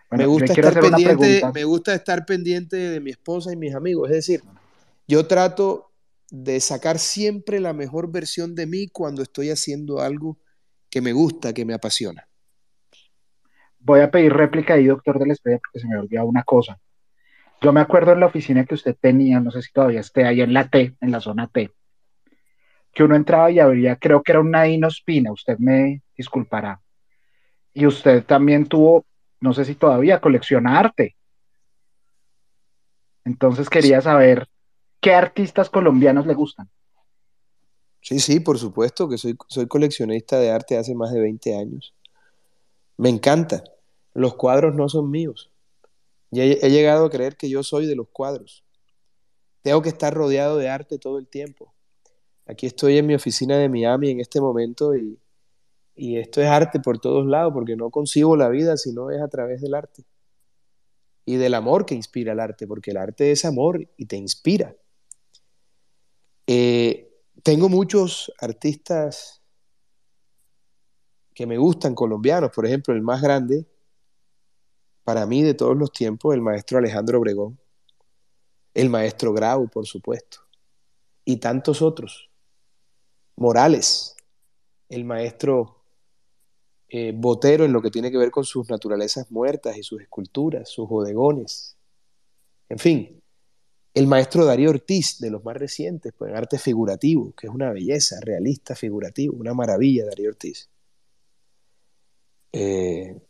Bueno, 0.10 0.24
me 0.24 0.26
gusta 0.26 0.54
estar 0.54 0.80
pendiente, 0.80 1.50
me 1.54 1.64
gusta 1.66 1.94
estar 1.96 2.26
pendiente 2.26 2.78
de 2.78 3.00
mi 3.02 3.12
esposa 3.12 3.54
y 3.54 3.58
mis 3.58 3.76
amigos. 3.76 4.10
Es 4.10 4.16
decir, 4.18 4.44
yo 5.08 5.28
trato 5.28 5.92
de 6.30 6.60
sacar 6.60 7.00
siempre 7.00 7.60
la 7.60 7.74
mejor 7.74 8.12
versión 8.12 8.56
de 8.56 8.68
mí 8.68 8.88
cuando 8.90 9.22
estoy 9.24 9.50
haciendo 9.50 10.02
algo 10.02 10.40
que 10.90 11.02
me 11.02 11.14
gusta, 11.14 11.54
que 11.54 11.66
me 11.66 11.74
apasiona. 11.74 12.27
Voy 13.80 14.02
a 14.02 14.12
pedir 14.12 14.34
réplica 14.34 14.74
ahí, 14.74 14.86
doctor 14.86 15.20
de 15.20 15.28
la 15.28 15.34
Estrella, 15.34 15.60
porque 15.60 15.80
se 15.80 15.88
me 15.88 15.98
olvidó 15.98 16.26
una 16.26 16.44
cosa. 16.44 16.80
Yo 17.62 17.74
me 17.74 17.82
acuerdo 17.82 18.14
en 18.14 18.20
la 18.20 18.28
oficina 18.28 18.66
que 18.66 18.76
usted 18.76 18.96
tenía, 19.00 19.40
no 19.40 19.52
sé 19.52 19.62
si 19.62 19.72
todavía 19.72 20.02
esté 20.02 20.26
ahí 20.26 20.42
en 20.42 20.54
la 20.54 20.68
T, 20.68 20.96
en 21.02 21.12
la 21.12 21.20
zona 21.20 21.48
T, 21.48 21.72
que 22.94 23.04
uno 23.04 23.16
entraba 23.16 23.50
y 23.50 23.60
habría, 23.60 23.96
creo 23.96 24.22
que 24.22 24.32
era 24.32 24.42
una 24.42 24.90
Spina, 24.90 25.32
usted 25.32 25.58
me 25.58 26.02
disculpará. 26.16 26.82
Y 27.74 27.86
usted 27.86 28.24
también 28.24 28.68
tuvo, 28.68 29.06
no 29.40 29.54
sé 29.54 29.66
si 29.66 29.76
todavía, 29.76 30.20
colecciona 30.20 30.80
arte. 30.80 31.16
Entonces 33.26 33.70
quería 33.70 34.02
saber 34.02 34.48
qué 35.02 35.14
artistas 35.14 35.70
colombianos 35.70 36.26
le 36.26 36.34
gustan. 36.34 36.70
Sí, 38.02 38.20
sí, 38.20 38.40
por 38.40 38.58
supuesto 38.58 39.10
que 39.10 39.18
soy, 39.18 39.36
soy 39.48 39.68
coleccionista 39.68 40.40
de 40.40 40.52
arte 40.52 40.78
hace 40.78 40.96
más 40.96 41.12
de 41.12 41.20
20 41.20 41.58
años. 41.58 41.94
Me 42.98 43.10
encanta. 43.10 43.64
Los 44.14 44.36
cuadros 44.36 44.76
no 44.76 44.90
son 44.90 45.12
míos. 45.12 45.52
Y 46.32 46.42
he, 46.42 46.70
llegado 46.70 47.06
a 47.06 47.10
creer 47.10 47.38
que 47.38 47.50
yo 47.50 47.64
soy 47.64 47.86
de 47.86 47.96
los 47.96 48.10
cuadros. 48.10 48.66
Tengo 49.62 49.82
que 49.82 49.90
estar 49.90 50.14
rodeado 50.14 50.58
de 50.58 50.70
arte 50.70 50.98
todo 50.98 51.20
el 51.20 51.28
tiempo. 51.28 51.74
Aquí 52.46 52.66
estoy 52.66 52.98
en 52.98 53.06
mi 53.06 53.16
oficina 53.16 53.58
de 53.58 53.70
Miami 53.70 54.10
en 54.10 54.20
este 54.20 54.42
momento 54.42 54.96
y, 54.96 55.20
Y 55.96 56.18
esto 56.18 56.42
es 56.42 56.48
arte 56.48 56.80
por 56.80 57.00
todos 57.00 57.26
lados, 57.26 57.54
porque 57.54 57.76
no 57.76 57.90
concibo 57.90 58.36
la 58.36 58.50
vida 58.50 58.78
si 58.78 58.94
no 58.94 59.12
es 59.12 59.22
a 59.22 59.28
través 59.28 59.62
del 59.62 59.74
arte. 59.74 60.04
Y 61.26 61.36
del 61.36 61.54
amor 61.54 61.86
que 61.86 61.96
inspira 61.96 62.34
el 62.34 62.40
arte, 62.40 62.68
porque 62.68 62.92
el 62.92 62.98
arte 62.98 63.32
es 63.32 63.46
amor 63.46 63.88
y 63.98 64.06
te 64.06 64.16
inspira. 64.16 64.76
Eh, 66.48 67.12
tengo 67.44 67.68
muchos 67.68 68.32
artistas 68.40 69.42
que 71.38 71.46
me 71.46 71.60
gustan, 71.60 71.94
colombianos, 71.94 72.50
por 72.50 72.66
ejemplo, 72.66 72.96
el 72.96 73.04
más 73.04 73.22
grande, 73.22 73.68
para 75.04 75.28
mí 75.28 75.44
de 75.44 75.54
todos 75.54 75.78
los 75.78 75.92
tiempos, 75.92 76.34
el 76.34 76.42
maestro 76.42 76.80
Alejandro 76.80 77.20
Obregón, 77.20 77.60
el 78.74 78.90
maestro 78.90 79.34
Grau, 79.34 79.70
por 79.70 79.86
supuesto, 79.86 80.40
y 81.24 81.38
tantos 81.38 81.84
otros. 81.84 82.32
Morales, 83.36 84.16
el 84.90 85.06
maestro 85.06 85.84
eh, 86.90 87.14
Botero 87.16 87.66
en 87.66 87.72
lo 87.72 87.84
que 87.84 87.92
tiene 87.92 88.10
que 88.10 88.18
ver 88.18 88.32
con 88.32 88.44
sus 88.44 88.68
naturalezas 88.68 89.30
muertas 89.30 89.78
y 89.78 89.84
sus 89.84 90.02
esculturas, 90.02 90.68
sus 90.68 90.90
bodegones. 90.90 91.78
En 92.68 92.80
fin, 92.80 93.22
el 93.94 94.08
maestro 94.08 94.44
Darío 94.44 94.72
Ortiz, 94.72 95.20
de 95.20 95.30
los 95.30 95.44
más 95.44 95.56
recientes, 95.56 96.14
pues 96.18 96.32
en 96.32 96.38
arte 96.38 96.58
figurativo, 96.58 97.32
que 97.34 97.46
es 97.46 97.54
una 97.54 97.72
belleza, 97.72 98.16
realista, 98.22 98.74
figurativo, 98.74 99.38
una 99.38 99.54
maravilla 99.54 100.04
Darío 100.04 100.30
Ortiz. 100.30 100.72
Eh, 102.60 103.22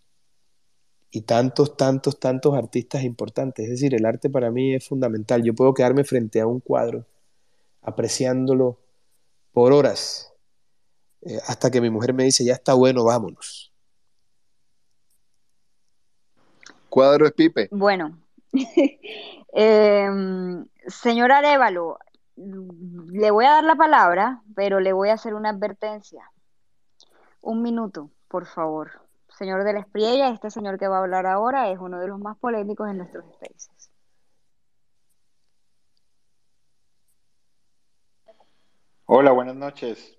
y 1.12 1.22
tantos, 1.24 1.76
tantos, 1.76 2.18
tantos 2.18 2.56
artistas 2.56 3.04
importantes. 3.04 3.66
Es 3.66 3.72
decir, 3.72 3.94
el 3.94 4.06
arte 4.06 4.30
para 4.30 4.52
mí 4.52 4.74
es 4.74 4.88
fundamental. 4.88 5.44
Yo 5.44 5.54
puedo 5.54 5.74
quedarme 5.74 6.06
frente 6.06 6.40
a 6.40 6.48
un 6.48 6.62
cuadro 6.62 7.06
apreciándolo 7.82 8.80
por 9.52 9.74
horas, 9.74 10.34
eh, 11.22 11.40
hasta 11.48 11.72
que 11.72 11.82
mi 11.82 11.90
mujer 11.90 12.14
me 12.14 12.24
dice, 12.24 12.46
ya 12.46 12.54
está 12.54 12.74
bueno, 12.74 13.04
vámonos. 13.04 13.74
Cuadro 16.90 17.26
es 17.26 17.34
Pipe. 17.34 17.68
Bueno, 17.72 18.20
eh, 19.54 20.10
señor 20.88 21.32
Arevalo, 21.32 22.00
le 22.36 23.32
voy 23.32 23.46
a 23.46 23.52
dar 23.52 23.64
la 23.64 23.76
palabra, 23.76 24.42
pero 24.56 24.80
le 24.80 24.94
voy 24.94 25.10
a 25.10 25.14
hacer 25.14 25.34
una 25.34 25.50
advertencia. 25.50 26.32
Un 27.42 27.62
minuto, 27.62 28.12
por 28.28 28.46
favor. 28.46 29.07
Señor 29.38 29.64
de 29.64 29.74
la 29.74 29.82
Espriella, 29.82 30.30
este 30.30 30.50
señor 30.50 30.80
que 30.80 30.88
va 30.88 30.98
a 30.98 31.02
hablar 31.02 31.28
ahora 31.28 31.70
es 31.70 31.78
uno 31.78 32.00
de 32.00 32.08
los 32.08 32.18
más 32.18 32.40
polémicos 32.40 32.90
en 32.90 32.98
nuestros 32.98 33.24
spaces. 33.36 33.92
Hola, 39.06 39.32
buenas 39.32 39.56
noches. 39.56 40.18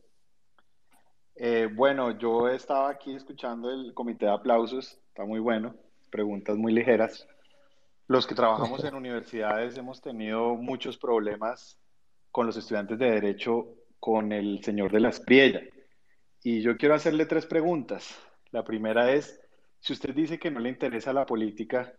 Eh, 1.34 1.68
bueno, 1.74 2.16
yo 2.16 2.48
estaba 2.48 2.90
aquí 2.90 3.16
escuchando 3.16 3.72
el 3.72 3.92
comité 3.92 4.26
de 4.26 4.32
aplausos, 4.32 5.00
está 5.08 5.24
muy 5.24 5.40
bueno, 5.40 5.74
preguntas 6.12 6.56
muy 6.56 6.72
ligeras. 6.72 7.26
Los 8.06 8.24
que 8.24 8.36
trabajamos 8.36 8.84
en 8.84 8.94
universidades 8.94 9.76
hemos 9.76 10.00
tenido 10.00 10.54
muchos 10.54 10.96
problemas 10.96 11.76
con 12.30 12.46
los 12.46 12.56
estudiantes 12.56 12.96
de 13.00 13.10
Derecho 13.10 13.66
con 13.98 14.30
el 14.30 14.62
señor 14.62 14.92
de 14.92 15.00
la 15.00 15.08
Espriella. 15.08 15.62
Y 16.40 16.62
yo 16.62 16.76
quiero 16.76 16.94
hacerle 16.94 17.26
tres 17.26 17.46
preguntas. 17.46 18.27
La 18.50 18.64
primera 18.64 19.12
es, 19.12 19.40
si 19.80 19.92
usted 19.92 20.14
dice 20.14 20.38
que 20.38 20.50
no 20.50 20.60
le 20.60 20.70
interesa 20.70 21.12
la 21.12 21.26
política, 21.26 21.94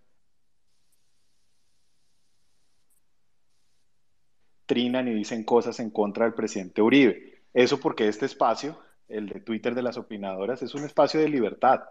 trinan 4.66 5.08
y 5.08 5.14
dicen 5.16 5.44
cosas 5.44 5.80
en 5.80 5.90
contra 5.90 6.26
del 6.26 6.36
presidente 6.36 6.82
Uribe. 6.82 7.42
Eso 7.54 7.80
porque 7.80 8.08
este 8.08 8.28
espacio, 8.28 8.80
el 9.08 9.28
de 9.28 9.40
Twitter 9.42 9.74
de 9.74 9.82
las 9.82 9.98
opinadoras, 9.98 10.62
es 10.62 10.76
un 10.76 10.86
espacio 10.86 11.20
de 11.20 11.28
libertad. 11.28 11.82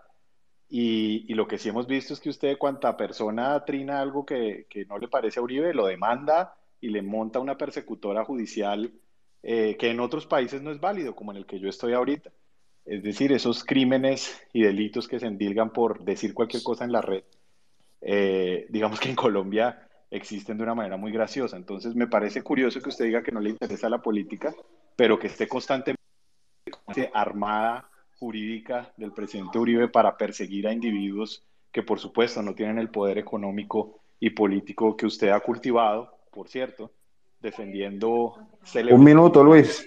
Y, 0.68 1.32
lo 1.34 1.48
que 1.48 1.58
sí 1.58 1.70
hemos 1.70 1.86
visto 1.86 2.12
es 2.12 2.20
que 2.20 2.28
usted, 2.28 2.58
cuanta 2.58 2.96
persona 2.96 3.64
trina 3.64 4.00
algo 4.00 4.24
que, 4.24 4.66
no 4.88 4.98
le 4.98 5.08
parece 5.08 5.40
a 5.40 5.42
Uribe, 5.42 5.74
lo 5.74 5.86
demanda 5.86 6.54
y 6.80 6.90
le 6.90 7.02
monta 7.02 7.40
una 7.40 7.56
persecutora 7.58 8.24
judicial 8.24 8.92
eh, 9.42 9.76
que 9.76 9.90
en 9.90 10.00
otros 10.00 10.26
países 10.26 10.62
no 10.62 10.70
es 10.70 10.78
válido, 10.80 11.16
como 11.16 11.32
en 11.32 11.38
el 11.38 11.46
que 11.46 11.58
yo 11.58 11.68
estoy 11.68 11.94
ahorita. 11.94 12.30
Es 12.88 13.02
decir, 13.02 13.32
esos 13.32 13.64
crímenes 13.64 14.42
y 14.54 14.62
delitos 14.62 15.08
que 15.08 15.20
se 15.20 15.26
endilgan 15.26 15.74
por 15.74 16.02
decir 16.04 16.32
cualquier 16.32 16.62
cosa 16.62 16.84
en 16.84 16.92
la 16.92 17.02
red, 17.02 17.22
eh, 18.00 18.66
digamos 18.70 18.98
que 18.98 19.10
en 19.10 19.14
Colombia 19.14 19.86
existen 20.10 20.56
de 20.56 20.62
una 20.62 20.74
manera 20.74 20.96
muy 20.96 21.12
graciosa. 21.12 21.58
Entonces, 21.58 21.94
me 21.94 22.06
parece 22.06 22.40
curioso 22.40 22.80
que 22.80 22.88
usted 22.88 23.04
diga 23.04 23.22
que 23.22 23.30
no 23.30 23.40
le 23.40 23.50
interesa 23.50 23.90
la 23.90 24.00
política, 24.00 24.54
pero 24.96 25.18
que 25.18 25.26
esté 25.26 25.46
constantemente 25.46 26.00
armada 27.12 27.90
jurídica 28.18 28.90
del 28.96 29.12
presidente 29.12 29.58
Uribe 29.58 29.88
para 29.88 30.16
perseguir 30.16 30.66
a 30.66 30.72
individuos 30.72 31.44
que, 31.70 31.82
por 31.82 32.00
supuesto, 32.00 32.42
no 32.42 32.54
tienen 32.54 32.78
el 32.78 32.88
poder 32.88 33.18
económico 33.18 34.00
y 34.18 34.30
político 34.30 34.96
que 34.96 35.04
usted 35.04 35.28
ha 35.28 35.40
cultivado, 35.40 36.18
por 36.30 36.48
cierto, 36.48 36.90
defendiendo... 37.38 38.48
Un 38.90 39.04
minuto, 39.04 39.44
Luis. 39.44 39.86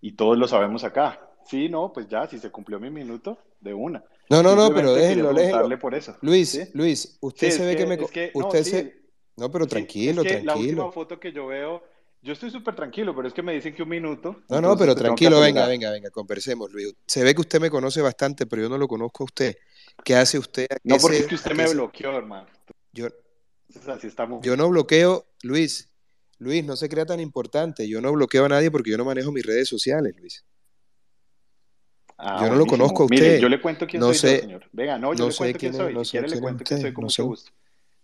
Y 0.00 0.12
todos 0.12 0.36
lo 0.36 0.48
sabemos 0.48 0.82
acá. 0.82 1.29
Sí, 1.50 1.68
no, 1.68 1.92
pues 1.92 2.06
ya, 2.08 2.28
si 2.28 2.38
se 2.38 2.50
cumplió 2.50 2.78
mi 2.78 2.90
minuto, 2.90 3.36
de 3.60 3.74
una. 3.74 4.04
No, 4.28 4.40
no, 4.40 4.54
no, 4.54 4.72
pero 4.72 4.94
déjenlo, 4.94 5.34
déjenlo. 5.34 5.78
por 5.80 5.96
eso. 5.96 6.16
Luis, 6.20 6.70
Luis, 6.74 7.18
usted 7.20 7.50
se 7.50 7.66
ve 7.66 7.76
que, 7.76 7.86
me... 7.86 7.96
no, 7.96 8.06
usted 8.34 8.62
se... 8.62 9.00
No, 9.36 9.50
pero 9.50 9.66
tranquilo, 9.66 10.22
es 10.22 10.28
que 10.28 10.42
tranquilo. 10.42 10.54
La 10.54 10.60
última 10.60 10.92
foto 10.92 11.18
que 11.18 11.32
yo 11.32 11.48
veo, 11.48 11.82
yo 12.22 12.34
estoy 12.34 12.52
súper 12.52 12.76
tranquilo, 12.76 13.16
pero 13.16 13.26
es 13.26 13.34
que 13.34 13.42
me 13.42 13.52
dicen 13.52 13.74
que 13.74 13.82
un 13.82 13.88
minuto. 13.88 14.42
No, 14.48 14.60
no, 14.60 14.76
pero 14.76 14.94
tranquilo, 14.94 15.40
venga, 15.40 15.66
venga, 15.66 15.90
venga, 15.90 16.10
conversemos, 16.10 16.70
Luis. 16.70 16.94
Se 17.04 17.24
ve 17.24 17.34
que 17.34 17.40
usted 17.40 17.60
me 17.60 17.68
conoce 17.68 18.00
bastante, 18.00 18.46
pero 18.46 18.62
yo 18.62 18.68
no 18.68 18.78
lo 18.78 18.86
conozco 18.86 19.24
a 19.24 19.26
usted. 19.26 19.56
¿Qué 20.04 20.14
hace 20.14 20.38
usted? 20.38 20.68
No, 20.84 20.98
porque 20.98 21.18
es 21.18 21.26
que 21.26 21.34
usted 21.34 21.56
me 21.56 21.68
bloqueó, 21.68 22.16
hermano. 22.16 22.46
Yo, 22.92 23.08
Así 23.88 24.06
estamos. 24.06 24.44
yo 24.44 24.56
no 24.56 24.68
bloqueo, 24.68 25.26
Luis. 25.42 25.88
Luis, 26.38 26.64
no 26.64 26.76
se 26.76 26.88
crea 26.88 27.06
tan 27.06 27.18
importante. 27.18 27.88
Yo 27.88 28.00
no 28.00 28.12
bloqueo 28.12 28.44
a 28.44 28.48
nadie 28.48 28.70
porque 28.70 28.90
yo 28.90 28.98
no 28.98 29.04
manejo 29.04 29.32
mis 29.32 29.44
redes 29.44 29.68
sociales, 29.68 30.14
Luis. 30.16 30.44
Ah, 32.22 32.40
yo 32.44 32.50
no 32.50 32.56
lo 32.56 32.66
conozco 32.66 33.02
a 33.02 33.06
usted. 33.06 33.16
Mire, 33.16 33.40
yo 33.40 33.48
le 33.48 33.60
cuento 33.60 33.86
quién 33.86 34.00
no 34.00 34.06
soy 34.08 34.16
sé, 34.16 34.34
yo, 34.36 34.40
señor. 34.40 34.64
Venga, 34.72 34.98
no, 34.98 35.14
yo 35.14 35.18
no 35.20 35.26
le 35.26 35.32
sé 35.32 35.38
cuento 35.38 35.58
quién, 35.58 35.72
quién 35.72 35.82
soy. 35.84 35.94
no 35.94 36.04
si 36.04 36.10
quiere 36.12 36.28
le 36.28 36.40
cuento 36.40 36.64
quién 36.64 36.80
soy 36.80 36.92
con 36.92 37.02
no 37.02 37.06
mucho 37.06 37.22
sé. 37.22 37.28
gusto. 37.28 37.50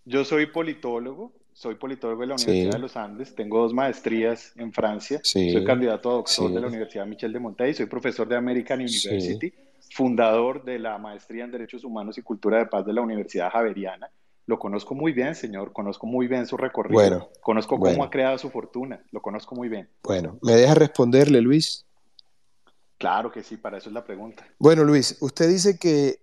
Yo 0.05 0.25
soy 0.25 0.47
politólogo, 0.47 1.33
soy 1.53 1.75
politólogo 1.75 2.21
de 2.23 2.27
la 2.29 2.35
Universidad 2.35 2.73
Sí, 2.73 2.77
de 2.77 2.79
los 2.79 2.97
Andes, 2.97 3.35
tengo 3.35 3.61
dos 3.61 3.75
maestrías 3.75 4.53
en 4.57 4.73
Francia, 4.73 5.21
soy 5.23 5.65
candidato 5.65 6.11
a 6.11 6.13
doctor 6.15 6.53
de 6.53 6.61
la 6.61 6.67
Universidad 6.69 7.07
Michel 7.07 7.33
de 7.33 7.41
Montaigne, 7.41 7.75
soy 7.75 7.87
profesor 7.87 8.29
de 8.29 8.37
American. 8.37 8.79
University, 8.81 9.53
fundador 9.91 10.65
de 10.65 10.79
la 10.79 10.99
maestría 10.99 11.45
en 11.45 11.51
Derechos 11.53 11.83
Humanos 11.85 12.19
y 12.19 12.23
Cultura 12.23 12.59
de 12.59 12.67
Paz 12.67 12.85
de 12.87 12.93
la 12.93 13.01
Universidad 13.01 13.51
Javeriana. 13.51 14.09
Lo 14.47 14.59
conozco 14.59 14.95
muy 14.95 15.13
bien, 15.13 15.35
señor, 15.35 15.73
conozco 15.73 16.07
muy 16.07 16.29
bien 16.29 16.47
su 16.47 16.57
recorrido, 16.57 16.95
Bueno, 17.01 17.29
conozco 17.41 17.79
cómo 17.81 18.05
ha 18.05 18.11
creado 18.11 18.39
su 18.39 18.51
fortuna, 18.51 19.03
lo 19.11 19.21
conozco 19.21 19.57
muy 19.57 19.69
bien. 19.69 19.89
bueno. 20.05 20.39
¿Me 20.43 20.53
deja 20.53 20.75
responderle, 20.75 21.41
Luis? 21.41 21.86
Claro 22.99 23.31
que 23.31 23.43
sí, 23.43 23.57
para 23.57 23.79
eso 23.79 23.91
es 23.91 23.95
la 23.95 24.05
pregunta. 24.05 24.47
Bueno, 24.59 24.85
Luis, 24.85 25.19
usted 25.21 25.49
dice 25.49 25.79
que 25.79 26.21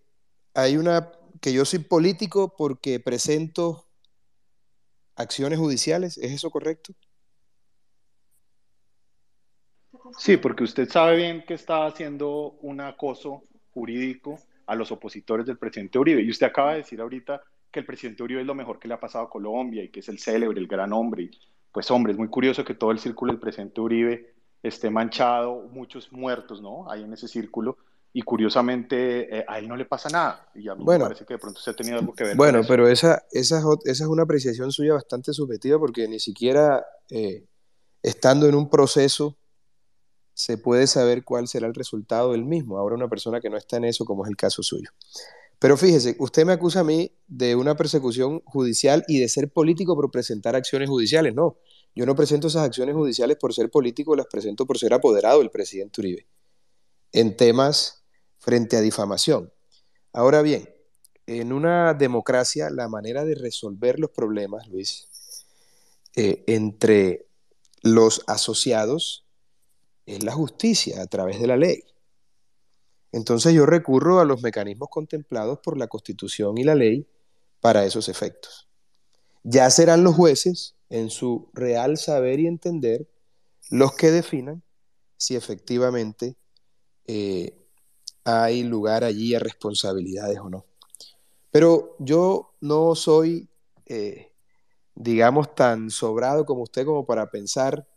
hay 0.53 0.77
una, 0.77 1.11
que 1.39 1.53
yo 1.53 1.65
soy 1.65 1.79
político 1.79 2.55
porque 2.57 2.99
presento 2.99 3.85
acciones 5.15 5.59
judiciales, 5.59 6.17
¿es 6.17 6.31
eso 6.31 6.49
correcto? 6.49 6.93
Sí, 10.17 10.37
porque 10.37 10.63
usted 10.63 10.89
sabe 10.89 11.17
bien 11.17 11.43
que 11.45 11.53
está 11.53 11.85
haciendo 11.85 12.51
un 12.61 12.81
acoso 12.81 13.43
jurídico 13.71 14.39
a 14.65 14.75
los 14.75 14.91
opositores 14.91 15.45
del 15.45 15.57
presidente 15.57 15.99
Uribe. 15.99 16.21
Y 16.21 16.29
usted 16.29 16.47
acaba 16.47 16.71
de 16.71 16.79
decir 16.79 17.01
ahorita 17.01 17.41
que 17.71 17.79
el 17.79 17.85
presidente 17.85 18.23
Uribe 18.23 18.41
es 18.41 18.47
lo 18.47 18.55
mejor 18.55 18.79
que 18.79 18.87
le 18.87 18.93
ha 18.93 18.99
pasado 18.99 19.25
a 19.25 19.29
Colombia 19.29 19.83
y 19.83 19.89
que 19.89 20.01
es 20.01 20.09
el 20.09 20.19
célebre, 20.19 20.59
el 20.59 20.67
gran 20.67 20.93
hombre. 20.93 21.23
Y, 21.23 21.31
pues 21.71 21.89
hombre, 21.89 22.13
es 22.13 22.19
muy 22.19 22.27
curioso 22.27 22.63
que 22.63 22.75
todo 22.75 22.91
el 22.91 22.99
círculo 22.99 23.33
del 23.33 23.39
presidente 23.39 23.81
Uribe 23.81 24.32
esté 24.63 24.89
manchado, 24.89 25.67
muchos 25.71 26.11
muertos, 26.11 26.61
¿no? 26.61 26.89
Hay 26.89 27.03
en 27.03 27.13
ese 27.13 27.27
círculo. 27.27 27.77
Y 28.15 28.21
curiosamente 28.21 29.39
eh, 29.39 29.45
a 29.47 29.57
él 29.57 29.67
no 29.67 29.75
le 29.75 29.85
pasa 29.85 30.07
nada. 30.09 30.47
Y 30.55 30.69
a 30.69 30.75
mí 30.75 30.79
me 30.79 30.85
Bueno, 30.85 31.05
parece 31.05 31.25
que 31.25 31.33
de 31.33 31.39
pronto 31.39 31.57
usted 31.57 31.71
ha 31.71 31.75
tenido 31.75 31.97
algo 31.97 32.13
que 32.13 32.23
ver 32.23 32.37
con 32.37 32.37
bueno, 32.37 32.59
eso. 32.59 32.67
pero 32.67 32.87
esa, 32.87 33.23
esa, 33.31 33.57
esa 33.85 34.03
es 34.03 34.09
una 34.09 34.23
apreciación 34.23 34.71
suya 34.71 34.93
bastante 34.93 35.33
subjetiva 35.33 35.79
porque 35.79 36.07
ni 36.07 36.19
siquiera 36.19 36.85
eh, 37.09 37.45
estando 38.03 38.47
en 38.47 38.53
un 38.55 38.69
proceso 38.69 39.35
se 40.35 40.57
puede 40.59 40.85
saber 40.87 41.23
cuál 41.23 41.47
será 41.47 41.67
el 41.67 41.73
resultado 41.73 42.31
del 42.33 42.45
mismo. 42.45 42.77
Ahora 42.77 42.95
una 42.95 43.07
persona 43.09 43.41
que 43.41 43.49
no 43.49 43.57
está 43.57 43.77
en 43.77 43.85
eso, 43.85 44.05
como 44.05 44.23
es 44.25 44.29
el 44.29 44.37
caso 44.37 44.61
suyo. 44.61 44.89
Pero 45.59 45.77
fíjese, 45.77 46.15
usted 46.19 46.45
me 46.45 46.53
acusa 46.53 46.81
a 46.81 46.83
mí 46.83 47.11
de 47.27 47.55
una 47.55 47.75
persecución 47.75 48.41
judicial 48.45 49.03
y 49.07 49.19
de 49.19 49.29
ser 49.29 49.51
político 49.51 49.95
por 49.95 50.11
presentar 50.11 50.55
acciones 50.55 50.89
judiciales. 50.89 51.33
No, 51.33 51.57
yo 51.95 52.05
no 52.05 52.15
presento 52.15 52.47
esas 52.47 52.63
acciones 52.63 52.95
judiciales 52.95 53.37
por 53.37 53.53
ser 53.53 53.69
político, 53.69 54.15
las 54.15 54.27
presento 54.27 54.65
por 54.65 54.77
ser 54.77 54.93
apoderado 54.93 55.39
del 55.39 55.49
presidente 55.49 56.01
Uribe 56.01 56.27
en 57.13 57.37
temas 57.37 58.03
frente 58.39 58.75
a 58.75 58.81
difamación. 58.81 59.53
Ahora 60.11 60.41
bien, 60.41 60.69
en 61.25 61.53
una 61.53 61.93
democracia 61.93 62.69
la 62.69 62.89
manera 62.89 63.23
de 63.23 63.35
resolver 63.35 63.99
los 63.99 64.09
problemas, 64.09 64.67
Luis, 64.67 65.07
eh, 66.15 66.43
entre 66.47 67.27
los 67.81 68.23
asociados 68.27 69.25
es 70.05 70.23
la 70.23 70.33
justicia 70.33 71.01
a 71.01 71.07
través 71.07 71.39
de 71.39 71.47
la 71.47 71.55
ley. 71.55 71.83
entonces 73.11 73.53
yo 73.53 73.65
recurro 73.67 74.19
a 74.19 74.25
los 74.25 74.41
mecanismos 74.41 74.89
contemplados 74.89 75.59
por 75.59 75.77
la 75.77 75.87
Constitución 75.87 76.57
y 76.57 76.63
la 76.63 76.73
ley 76.73 77.07
para 77.61 77.85
esos 77.85 78.09
efectos. 78.09 78.67
Ya 79.43 79.69
serán 79.69 80.03
los 80.03 80.15
jueces, 80.15 80.75
en 80.93 81.09
su 81.09 81.49
real 81.53 81.97
saber 81.97 82.39
y 82.39 82.45
entender, 82.45 83.09
los 83.71 83.95
que 83.95 84.11
definan 84.11 84.61
si 85.17 85.35
efectivamente 85.35 86.35
eh, 87.07 87.65
hay 88.23 88.61
lugar 88.61 89.03
allí 89.03 89.33
a 89.33 89.39
responsabilidades 89.39 90.37
o 90.37 90.51
no. 90.51 90.67
Pero 91.49 91.95
yo 91.97 92.53
no 92.61 92.93
soy, 92.93 93.49
eh, 93.87 94.33
digamos, 94.93 95.55
tan 95.55 95.89
sobrado 95.89 96.45
como 96.45 96.61
usted 96.61 96.85
como 96.85 97.07
para 97.07 97.31
pensar 97.31 97.87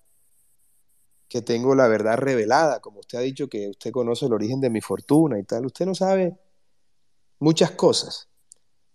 que 1.29 1.43
tengo 1.43 1.75
la 1.75 1.89
verdad 1.89 2.17
revelada, 2.17 2.81
como 2.81 3.01
usted 3.01 3.19
ha 3.19 3.21
dicho 3.21 3.47
que 3.47 3.69
usted 3.69 3.93
conoce 3.93 4.25
el 4.25 4.33
origen 4.33 4.63
de 4.63 4.71
mi 4.71 4.81
fortuna 4.81 5.39
y 5.39 5.43
tal. 5.43 5.67
Usted 5.67 5.85
no 5.85 5.95
sabe 5.95 6.39
muchas 7.41 7.73
cosas 7.73 8.31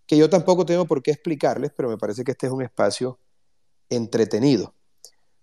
que 0.08 0.16
yo 0.16 0.28
tampoco 0.28 0.66
tengo 0.66 0.86
por 0.86 1.04
qué 1.04 1.12
explicarles, 1.12 1.70
pero 1.76 1.88
me 1.88 1.98
parece 1.98 2.24
que 2.24 2.32
este 2.32 2.48
es 2.48 2.52
un 2.52 2.62
espacio 2.62 3.20
entretenido. 3.94 4.74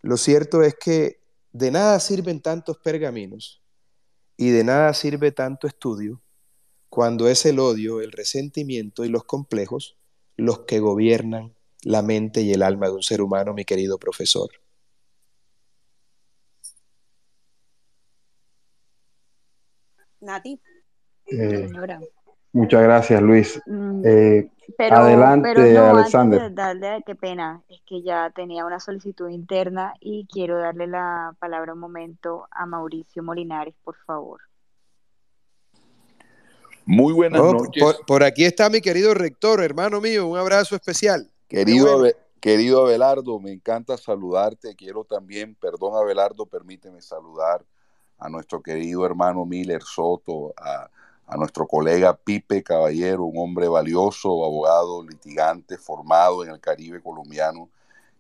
Lo 0.02 0.18
cierto 0.18 0.64
es 0.64 0.76
que 0.76 1.20
de 1.52 1.72
nada 1.72 2.00
sirven 2.00 2.42
tantos 2.42 2.78
pergaminos 2.78 3.62
y 4.38 4.50
de 4.50 4.64
nada 4.64 4.94
sirve 4.94 5.32
tanto 5.32 5.68
estudio 5.68 6.22
cuando 6.90 7.28
es 7.28 7.46
el 7.46 7.60
odio, 7.60 8.02
el 8.02 8.12
resentimiento 8.12 9.06
y 9.06 9.10
los 9.10 9.24
complejos 9.24 9.98
los 10.38 10.60
que 10.60 10.80
gobiernan 10.80 11.54
la 11.84 12.02
mente 12.02 12.42
y 12.42 12.52
el 12.54 12.64
alma 12.64 12.88
de 12.88 12.94
un 12.94 13.04
ser 13.04 13.22
humano, 13.22 13.54
mi 13.54 13.66
querido 13.66 13.98
profesor. 13.98 14.50
Nati. 20.22 20.60
Eh, 21.32 21.70
muchas 22.54 22.82
gracias, 22.84 23.22
Luis. 23.22 23.62
Mm, 23.66 24.02
Eh, 24.06 24.50
Pero, 24.78 24.96
adelante, 24.98 25.52
pero 25.54 25.68
no, 25.92 25.98
Alexander. 25.98 26.42
antes 26.42 26.56
de 26.56 26.62
darle, 26.62 27.04
qué 27.06 27.16
pena, 27.16 27.62
es 27.70 27.82
que 27.86 28.02
ya 28.02 28.30
tenía 28.30 28.66
una 28.66 28.80
solicitud 28.80 29.28
interna 29.30 29.94
y 30.00 30.26
quiero 30.32 30.58
darle 30.60 30.88
la 30.88 31.36
palabra 31.40 31.74
un 31.74 31.80
momento 31.80 32.48
a 32.52 32.66
Mauricio 32.66 33.24
Molinares, 33.24 33.74
por 33.84 33.96
favor. 34.06 34.40
Muy 36.86 37.14
buenas 37.14 37.42
Oh, 37.42 37.54
noches. 37.54 37.84
por, 37.84 38.06
por 38.06 38.24
aquí 38.24 38.46
está 38.46 38.70
mi 38.70 38.82
querido 38.82 39.14
rector, 39.14 39.62
hermano 39.64 40.02
mío, 40.02 40.28
un 40.28 40.38
abrazo 40.38 40.76
especial. 40.76 41.30
Querido, 41.48 42.00
bueno. 42.00 42.16
Querido 42.40 42.86
Abelardo, 42.86 43.38
me 43.40 43.52
encanta 43.52 43.98
saludarte. 43.98 44.74
Quiero 44.76 45.04
también, 45.04 45.56
perdón 45.56 45.94
Abelardo, 46.02 46.46
permíteme 46.46 47.02
saludar 47.02 47.66
a 48.18 48.30
nuestro 48.30 48.62
querido 48.62 49.06
hermano 49.06 49.46
Miller 49.46 49.82
Soto, 49.84 50.54
a, 50.58 50.90
a 51.30 51.38
nuestro 51.38 51.68
colega 51.68 52.18
Pipe 52.18 52.64
Caballero, 52.64 53.24
un 53.24 53.38
hombre 53.38 53.68
valioso, 53.68 54.44
abogado, 54.44 55.04
litigante, 55.04 55.78
formado 55.78 56.44
en 56.44 56.50
el 56.50 56.60
Caribe 56.60 57.02
colombiano, 57.02 57.70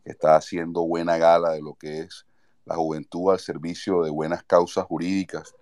que 0.03 0.11
está 0.11 0.36
haciendo 0.36 0.86
buena 0.86 1.18
gala 1.18 1.52
de 1.52 1.61
lo 1.61 1.73
que 1.73 2.02
es 2.02 2.27
la 2.65 2.76
juventud 2.76 3.31
al 3.31 3.40
servicio 3.40 4.03
de 4.03 4.11
buenas 4.11 4.44
causas 4.44 4.86
jurídicas. 4.86 5.56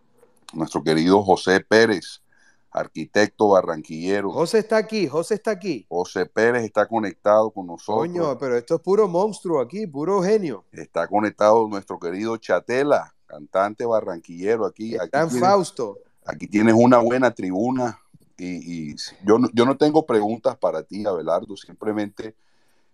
Nuestro 0.54 0.84
querido 0.84 1.24
José 1.24 1.62
Pérez, 1.62 2.22
arquitecto 2.70 3.48
barranquillero. 3.48 4.30
José 4.30 4.60
está 4.60 4.76
aquí, 4.76 5.08
José 5.08 5.36
está 5.36 5.52
aquí. 5.52 5.86
José 5.88 6.26
Pérez 6.26 6.66
está 6.66 6.86
conectado 6.86 7.50
con 7.52 7.68
nosotros. 7.68 8.08
Coño, 8.08 8.38
pero 8.38 8.58
esto 8.58 8.76
es 8.76 8.82
puro 8.82 9.08
monstruo 9.08 9.62
aquí, 9.62 9.88
puro 9.88 10.22
genio. 10.22 10.66
Está 10.74 11.08
conectado 11.08 11.66
nuestro 11.70 11.98
querido 11.98 12.36
Chatela, 12.36 13.16
cantante 13.26 13.86
barranquillero 13.86 14.66
aquí. 14.66 14.96
Aquí 14.96 15.06
Está 15.06 15.22
en 15.22 15.32
Fausto. 15.32 16.00
Aquí 16.28 16.48
tienes 16.48 16.76
una 16.76 17.00
buena 17.00 17.32
tribuna 17.34 18.00
y, 18.38 18.96
yo, 19.26 19.40
no- 19.40 19.50
yo 19.54 19.66
no 19.66 19.78
tengo 19.78 20.06
preguntas 20.06 20.58
para 20.58 20.84
ti, 20.84 21.06
Abelardo, 21.06 21.58
simplemente 21.58 22.36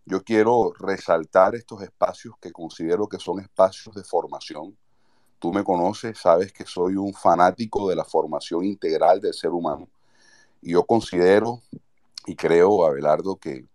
yo 0.05 0.23
quiero 0.23 0.73
resaltar 0.79 1.55
estos 1.55 1.81
espacios 1.83 2.35
que 2.41 2.51
considero 2.51 3.07
que 3.07 3.19
son 3.19 3.39
espacios 3.41 3.95
de 3.95 4.03
formación. 4.03 4.77
Tú 5.39 5.53
me 5.53 5.63
conoces, 5.63 6.19
sabes 6.19 6.53
que 6.53 6.65
soy 6.65 6.95
un 6.95 7.13
fanático 7.13 7.89
de 7.89 7.95
la 7.97 8.05
formación 8.05 8.65
integral 8.65 9.21
del 9.21 9.33
ser 9.33 9.51
humano 9.51 9.89
y 10.61 10.73
yo 10.73 10.85
considero 10.85 11.61
y 12.25 12.35
creo, 12.35 12.85
Abelardo, 12.85 13.37
que 13.37 13.65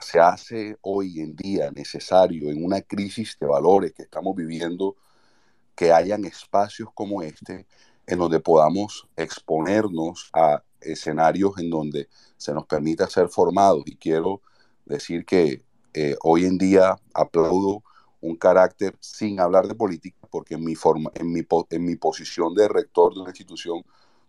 se 0.00 0.20
hace 0.20 0.76
hoy 0.82 1.20
en 1.20 1.36
día 1.36 1.70
necesario 1.72 2.50
en 2.50 2.64
una 2.64 2.82
crisis 2.82 3.36
de 3.40 3.46
valores 3.46 3.92
que 3.94 4.02
estamos 4.02 4.34
viviendo 4.36 4.96
que 5.76 5.92
hayan 5.92 6.24
espacios 6.24 6.88
como 6.94 7.22
este 7.22 7.66
en 8.06 8.18
donde 8.18 8.40
podamos 8.40 9.08
exponernos 9.16 10.30
a 10.32 10.62
escenarios 10.80 11.58
en 11.58 11.70
donde 11.70 12.08
se 12.36 12.52
nos 12.52 12.66
permita 12.66 13.08
ser 13.08 13.28
formados. 13.28 13.82
Y 13.86 13.96
quiero 13.96 14.40
decir 14.84 15.24
que 15.24 15.64
eh, 15.94 16.16
hoy 16.22 16.44
en 16.44 16.58
día 16.58 16.96
aplaudo 17.14 17.82
un 18.20 18.36
carácter 18.36 18.96
sin 19.00 19.40
hablar 19.40 19.66
de 19.66 19.74
política, 19.74 20.16
porque 20.30 20.54
en 20.54 20.64
mi, 20.64 20.74
forma, 20.74 21.10
en, 21.14 21.32
mi, 21.32 21.42
en 21.70 21.84
mi 21.84 21.96
posición 21.96 22.54
de 22.54 22.68
rector 22.68 23.14
de 23.14 23.20
una 23.20 23.30
institución 23.30 23.84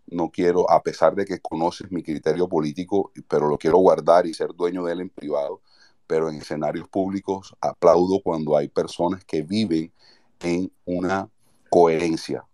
no 0.06 0.30
quiero, 0.30 0.70
a 0.70 0.82
pesar 0.82 1.14
de 1.14 1.24
que 1.24 1.40
conoces 1.40 1.90
mi 1.90 2.02
criterio 2.02 2.48
político, 2.48 3.10
pero 3.28 3.48
lo 3.48 3.56
quiero 3.56 3.78
guardar 3.78 4.26
y 4.26 4.34
ser 4.34 4.54
dueño 4.54 4.84
de 4.84 4.92
él 4.92 5.00
en 5.00 5.08
privado, 5.08 5.60
pero 6.06 6.28
en 6.28 6.36
escenarios 6.36 6.88
públicos 6.88 7.56
aplaudo 7.60 8.20
cuando 8.22 8.56
hay 8.56 8.68
personas 8.68 9.24
que 9.24 9.42
viven 9.42 9.92
en 10.40 10.70
una 10.84 11.30
coherencia. 11.70 12.44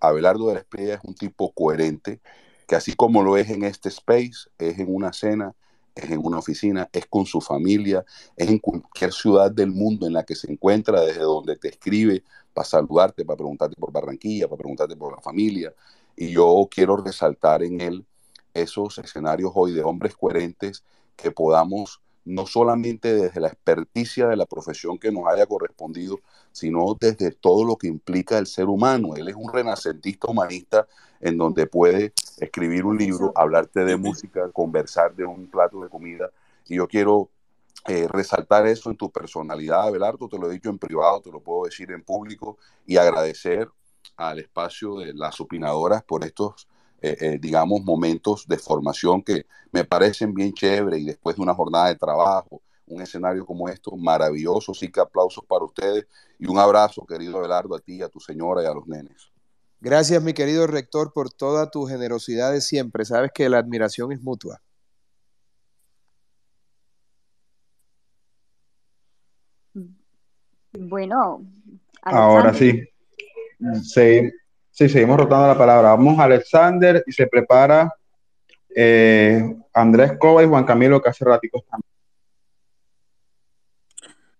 Abelardo 0.00 0.48
de 0.48 0.54
la 0.54 0.60
Espriella 0.60 0.94
es 0.94 1.00
un 1.04 1.14
tipo 1.14 1.52
coherente, 1.52 2.20
que 2.66 2.76
así 2.76 2.94
como 2.94 3.22
lo 3.22 3.36
es 3.36 3.50
en 3.50 3.64
este 3.64 3.88
space, 3.88 4.50
es 4.58 4.78
en 4.78 4.94
una 4.94 5.12
cena, 5.12 5.54
es 5.94 6.10
en 6.10 6.24
una 6.24 6.38
oficina, 6.38 6.88
es 6.92 7.06
con 7.06 7.26
su 7.26 7.40
familia, 7.40 8.04
es 8.36 8.48
en 8.48 8.58
cualquier 8.58 9.12
ciudad 9.12 9.50
del 9.50 9.70
mundo 9.70 10.06
en 10.06 10.12
la 10.12 10.24
que 10.24 10.34
se 10.34 10.50
encuentra, 10.50 11.00
desde 11.00 11.22
donde 11.22 11.56
te 11.56 11.68
escribe 11.68 12.22
para 12.54 12.66
saludarte, 12.66 13.24
para 13.24 13.36
preguntarte 13.36 13.76
por 13.78 13.92
Barranquilla, 13.92 14.48
para 14.48 14.58
preguntarte 14.58 14.96
por 14.96 15.14
la 15.14 15.20
familia. 15.20 15.74
Y 16.16 16.30
yo 16.30 16.68
quiero 16.70 16.96
resaltar 16.96 17.62
en 17.62 17.80
él 17.80 18.06
esos 18.54 18.98
escenarios 18.98 19.52
hoy 19.54 19.72
de 19.72 19.82
hombres 19.82 20.14
coherentes 20.14 20.84
que 21.16 21.30
podamos 21.30 22.00
no 22.28 22.46
solamente 22.46 23.14
desde 23.14 23.40
la 23.40 23.48
experticia 23.48 24.28
de 24.28 24.36
la 24.36 24.44
profesión 24.44 24.98
que 24.98 25.10
nos 25.10 25.26
haya 25.26 25.46
correspondido, 25.46 26.20
sino 26.52 26.94
desde 27.00 27.32
todo 27.32 27.64
lo 27.64 27.76
que 27.76 27.86
implica 27.86 28.36
el 28.36 28.46
ser 28.46 28.66
humano. 28.66 29.16
Él 29.16 29.28
es 29.28 29.34
un 29.34 29.50
renacentista 29.50 30.30
humanista 30.30 30.86
en 31.20 31.38
donde 31.38 31.66
puede 31.66 32.12
escribir 32.38 32.84
un 32.84 32.98
libro, 32.98 33.32
hablarte 33.34 33.84
de 33.84 33.96
música, 33.96 34.50
conversar 34.52 35.14
de 35.16 35.24
un 35.24 35.46
plato 35.46 35.82
de 35.82 35.88
comida. 35.88 36.30
Y 36.66 36.76
yo 36.76 36.86
quiero 36.86 37.30
eh, 37.86 38.06
resaltar 38.06 38.66
eso 38.66 38.90
en 38.90 38.96
tu 38.96 39.10
personalidad, 39.10 39.84
Abelardo, 39.84 40.28
te 40.28 40.38
lo 40.38 40.50
he 40.50 40.52
dicho 40.52 40.68
en 40.68 40.78
privado, 40.78 41.22
te 41.22 41.32
lo 41.32 41.40
puedo 41.40 41.64
decir 41.64 41.90
en 41.92 42.02
público, 42.02 42.58
y 42.86 42.98
agradecer 42.98 43.70
al 44.18 44.38
espacio 44.38 44.96
de 44.96 45.14
las 45.14 45.40
opinadoras 45.40 46.02
por 46.02 46.24
estos, 46.24 46.68
eh, 47.00 47.16
eh, 47.20 47.38
digamos, 47.40 47.82
momentos 47.82 48.46
de 48.46 48.58
formación 48.58 49.22
que 49.22 49.46
me 49.72 49.84
parecen 49.84 50.34
bien 50.34 50.52
chévere 50.52 50.98
y 50.98 51.04
después 51.04 51.36
de 51.36 51.42
una 51.42 51.54
jornada 51.54 51.88
de 51.88 51.96
trabajo, 51.96 52.62
un 52.86 53.02
escenario 53.02 53.44
como 53.44 53.68
esto, 53.68 53.94
maravilloso, 53.96 54.72
sí 54.74 54.90
que 54.90 55.00
aplausos 55.00 55.44
para 55.44 55.64
ustedes 55.64 56.06
y 56.38 56.46
un 56.48 56.58
abrazo, 56.58 57.04
querido 57.06 57.38
Abelardo, 57.38 57.76
a 57.76 57.80
ti, 57.80 58.02
a 58.02 58.08
tu 58.08 58.18
señora 58.18 58.62
y 58.62 58.66
a 58.66 58.72
los 58.74 58.86
nenes. 58.86 59.30
Gracias, 59.80 60.22
mi 60.22 60.32
querido 60.32 60.66
rector, 60.66 61.12
por 61.12 61.30
toda 61.30 61.70
tu 61.70 61.86
generosidad 61.86 62.52
de 62.52 62.60
siempre. 62.60 63.04
Sabes 63.04 63.30
que 63.32 63.48
la 63.48 63.58
admiración 63.58 64.10
es 64.10 64.20
mutua. 64.20 64.60
Bueno, 70.72 71.44
Ahora 72.02 72.54
sí. 72.54 72.82
Se- 73.82 74.32
sí, 74.78 74.88
seguimos 74.88 75.18
rotando 75.18 75.48
la 75.48 75.58
palabra. 75.58 75.88
Vamos 75.88 76.20
a 76.20 76.24
Alexander 76.24 77.02
y 77.04 77.10
se 77.10 77.26
prepara 77.26 77.92
eh, 78.72 79.56
Andrés 79.74 80.12
Cova 80.20 80.44
y 80.44 80.46
Juan 80.46 80.64
Camilo 80.64 81.02
que 81.02 81.08
hace 81.08 81.24
ratico. 81.24 81.64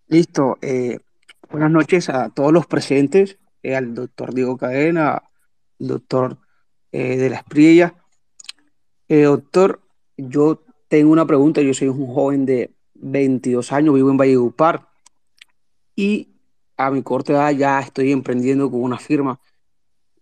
Listo. 0.07 0.57
eh, 0.63 0.99
buenas 1.51 1.73
noches 1.73 2.09
a 2.09 2.29
todos 2.29 2.53
los 2.53 2.69
presentes, 2.69 3.37
eh, 3.65 3.75
al 3.75 3.95
doctor 3.95 4.33
Diego 4.33 4.57
Cadena, 4.57 5.15
al 5.81 5.87
doctor 5.89 6.39
de 6.93 7.29
la 7.29 7.37
Espriella. 7.37 7.95
Doctor, 9.09 9.83
yo 10.17 10.63
tengo 10.87 11.11
una 11.11 11.27
pregunta. 11.27 11.61
Yo 11.63 11.75
soy 11.75 11.89
un 11.89 12.07
joven 12.07 12.47
de 12.47 12.73
22 12.95 13.73
años, 13.73 13.95
vivo 13.95 14.11
en 14.11 14.17
Valledupar 14.17 14.87
y 15.97 16.29
a 16.77 16.93
mi 16.93 17.03
corta 17.03 17.33
edad 17.33 17.51
ya 17.51 17.81
estoy 17.81 18.13
emprendiendo 18.13 18.71
con 18.71 18.83
una 18.83 18.99
firma. 18.99 19.41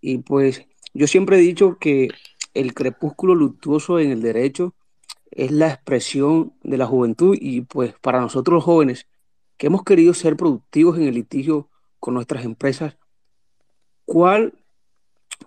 Y 0.09 0.19
pues 0.19 0.65
yo 0.95 1.09
siempre 1.09 1.37
he 1.37 1.41
dicho 1.41 1.79
que 1.81 2.11
el 2.55 2.75
crepúsculo 2.75 3.35
luctuoso 3.35 3.99
en 3.99 4.13
el 4.13 4.23
derecho 4.23 4.73
es 5.33 5.51
la 5.51 5.67
expresión 5.67 6.55
de 6.63 6.79
la 6.79 6.87
juventud 6.87 7.37
y 7.37 7.63
pues 7.63 7.93
para 8.01 8.21
nosotros 8.21 8.55
los 8.55 8.65
jóvenes 8.65 9.09
que 9.57 9.67
hemos 9.67 9.83
querido 9.83 10.15
ser 10.15 10.37
productivos 10.37 10.97
en 10.97 11.09
el 11.09 11.15
litigio 11.17 11.71
con 11.99 12.15
nuestras 12.15 12.45
empresas, 12.45 12.97
¿cuál 14.05 14.57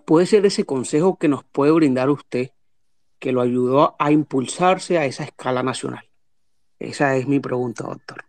puede 0.04 0.26
ser 0.26 0.44
ese 0.44 0.64
consejo 0.64 1.18
que 1.18 1.28
nos 1.28 1.42
puede 1.42 1.72
brindar 1.72 2.10
usted 2.10 2.50
que 3.18 3.32
lo 3.32 3.40
ayudó 3.40 3.96
a 3.98 4.12
impulsarse 4.12 4.98
a 4.98 5.06
esa 5.06 5.24
escala 5.24 5.62
nacional? 5.62 6.04
Esa 6.78 7.16
es 7.16 7.26
mi 7.26 7.40
pregunta, 7.40 7.84
doctor. 7.84 8.26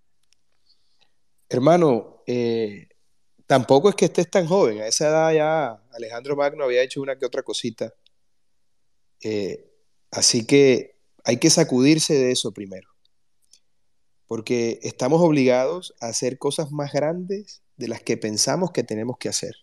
Hermano, 1.50 2.24
eh, 2.26 2.88
tampoco 3.52 3.90
es 3.90 3.96
que 3.96 4.06
estés 4.06 4.32
tan 4.32 4.48
joven. 4.48 4.80
A 4.80 4.88
esa 4.88 5.10
edad 5.10 5.34
ya 5.34 5.84
Alejandro 5.92 6.38
Magno 6.38 6.64
había 6.64 6.84
hecho 6.84 7.02
una 7.02 7.18
que 7.18 7.26
otra 7.26 7.44
cosita. 7.44 7.94
Eh, 9.20 9.70
así 10.10 10.46
que 10.46 10.98
hay 11.26 11.36
que 11.36 11.50
sacudirse 11.50 12.14
de 12.14 12.32
eso 12.32 12.54
primero. 12.54 12.88
Porque 14.26 14.80
estamos 14.84 15.22
obligados 15.22 15.94
a 16.00 16.06
hacer 16.06 16.38
cosas 16.38 16.72
más 16.72 16.94
grandes 16.94 17.62
de 17.76 17.90
las 17.90 18.02
que 18.02 18.16
pensamos 18.16 18.72
que 18.72 18.86
tenemos 18.86 19.18
que 19.18 19.28
hacer. 19.28 19.54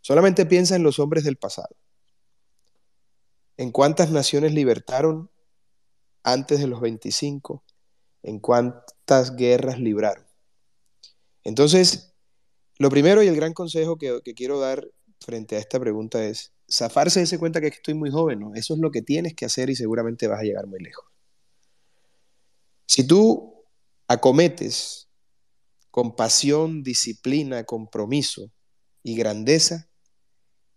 Solamente 0.00 0.44
piensa 0.44 0.74
en 0.74 0.82
los 0.82 0.98
hombres 0.98 1.22
del 1.22 1.36
pasado. 1.36 1.76
¿En 3.56 3.70
cuántas 3.70 4.10
naciones 4.10 4.52
libertaron 4.52 5.30
antes 6.24 6.58
de 6.58 6.66
los 6.66 6.80
25? 6.80 7.62
¿En 8.24 8.40
cuántas 8.40 9.36
guerras 9.36 9.78
libraron? 9.78 10.26
Entonces, 11.44 12.15
lo 12.78 12.90
primero 12.90 13.22
y 13.22 13.28
el 13.28 13.36
gran 13.36 13.54
consejo 13.54 13.96
que, 13.96 14.20
quiero 14.34 14.60
dar 14.60 14.86
frente 15.20 15.56
a 15.56 15.58
esta 15.58 15.80
pregunta 15.80 16.24
es 16.24 16.52
zafarse 16.70 17.20
de 17.20 17.24
ese 17.24 17.38
cuenta 17.38 17.60
que 17.60 17.68
estoy 17.68 17.94
muy 17.94 18.10
joven. 18.10 18.50
Eso 18.54 18.74
es 18.74 18.80
lo 18.80 18.90
que 18.90 19.02
tienes 19.02 19.34
que 19.34 19.46
hacer 19.46 19.70
y 19.70 19.76
seguramente 19.76 20.26
vas 20.26 20.40
a 20.40 20.44
llegar 20.44 20.66
muy 20.66 20.80
lejos. 20.80 21.06
Si 22.86 23.06
tú 23.06 23.64
acometes 24.06 25.08
con 25.90 26.14
pasión, 26.14 26.82
disciplina, 26.82 27.64
compromiso 27.64 28.52
y 29.02 29.16
grandeza 29.16 29.88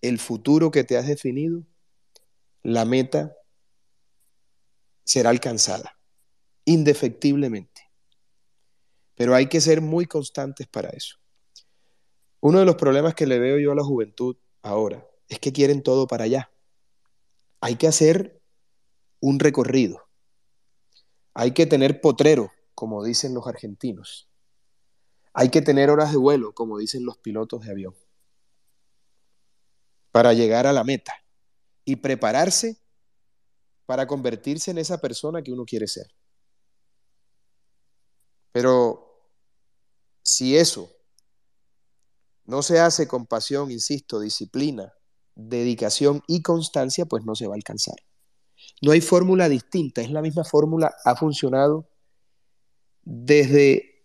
el 0.01 0.19
futuro 0.19 0.71
que 0.71 0.85
te 0.85 0.97
has 0.97 1.07
definido, 1.07 1.65
la 2.63 2.85
meta 2.85 3.35
será 5.03 5.29
alcanzada, 5.29 5.99
indefectiblemente. 6.63 7.81
Pero 9.15 9.35
hay 9.35 9.47
que 9.47 9.59
ser 9.59 9.81
muy 9.81 10.05
constantes 10.05 10.67
para 10.67 10.89
eso. 10.89 11.18
Uno 12.41 12.59
de 12.59 12.65
los 12.65 12.75
problemas 12.75 13.15
que 13.15 13.27
le 13.27 13.39
veo 13.39 13.57
yo 13.59 13.71
a 13.71 13.75
la 13.75 13.83
juventud 13.83 14.37
ahora 14.61 15.05
es 15.27 15.39
que 15.39 15.51
quieren 15.51 15.83
todo 15.83 16.07
para 16.07 16.23
allá. 16.23 16.51
Hay 17.61 17.75
que 17.75 17.87
hacer 17.87 18.41
un 19.19 19.39
recorrido. 19.39 20.07
Hay 21.33 21.51
que 21.51 21.65
tener 21.65 22.01
potrero, 22.01 22.51
como 22.73 23.03
dicen 23.03 23.33
los 23.33 23.47
argentinos. 23.47 24.29
Hay 25.33 25.49
que 25.49 25.61
tener 25.61 25.89
horas 25.89 26.11
de 26.11 26.17
vuelo, 26.17 26.53
como 26.53 26.77
dicen 26.77 27.05
los 27.05 27.17
pilotos 27.17 27.65
de 27.65 27.71
avión 27.71 27.95
para 30.11 30.33
llegar 30.33 30.67
a 30.67 30.73
la 30.73 30.83
meta 30.83 31.13
y 31.85 31.97
prepararse 31.97 32.77
para 33.85 34.07
convertirse 34.07 34.71
en 34.71 34.77
esa 34.77 34.99
persona 34.99 35.41
que 35.41 35.51
uno 35.51 35.65
quiere 35.65 35.87
ser. 35.87 36.13
Pero 38.51 39.31
si 40.21 40.57
eso 40.57 40.91
no 42.49 42.63
se 42.63 42.79
hace 42.79 43.07
con 43.07 43.27
pasión, 43.27 43.69
insisto, 43.69 44.19
disciplina, 44.19 44.91
dedicación 45.35 46.23
y 46.27 46.41
constancia, 46.41 47.05
pues 47.05 47.23
no 47.23 47.35
se 47.35 47.45
va 47.45 47.53
a 47.53 47.55
alcanzar. 47.55 47.97
No 48.81 48.91
hay 48.91 49.01
fórmula 49.01 49.47
distinta, 49.47 50.01
es 50.01 50.09
la 50.09 50.23
misma 50.23 50.43
fórmula, 50.43 50.95
ha 51.05 51.15
funcionado 51.15 51.87
desde 53.03 54.03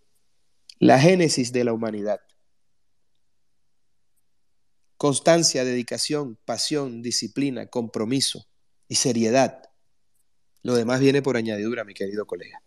la 0.78 1.00
génesis 1.00 1.52
de 1.52 1.64
la 1.64 1.72
humanidad. 1.72 2.20
Constancia, 4.98 5.64
dedicación, 5.64 6.38
pasión, 6.44 7.00
disciplina, 7.00 7.68
compromiso 7.68 8.46
y 8.88 8.96
seriedad. 8.96 9.62
Lo 10.62 10.74
demás 10.74 11.00
viene 11.00 11.22
por 11.22 11.38
añadidura, 11.38 11.84
mi 11.84 11.94
querido 11.94 12.26
colega. 12.26 12.62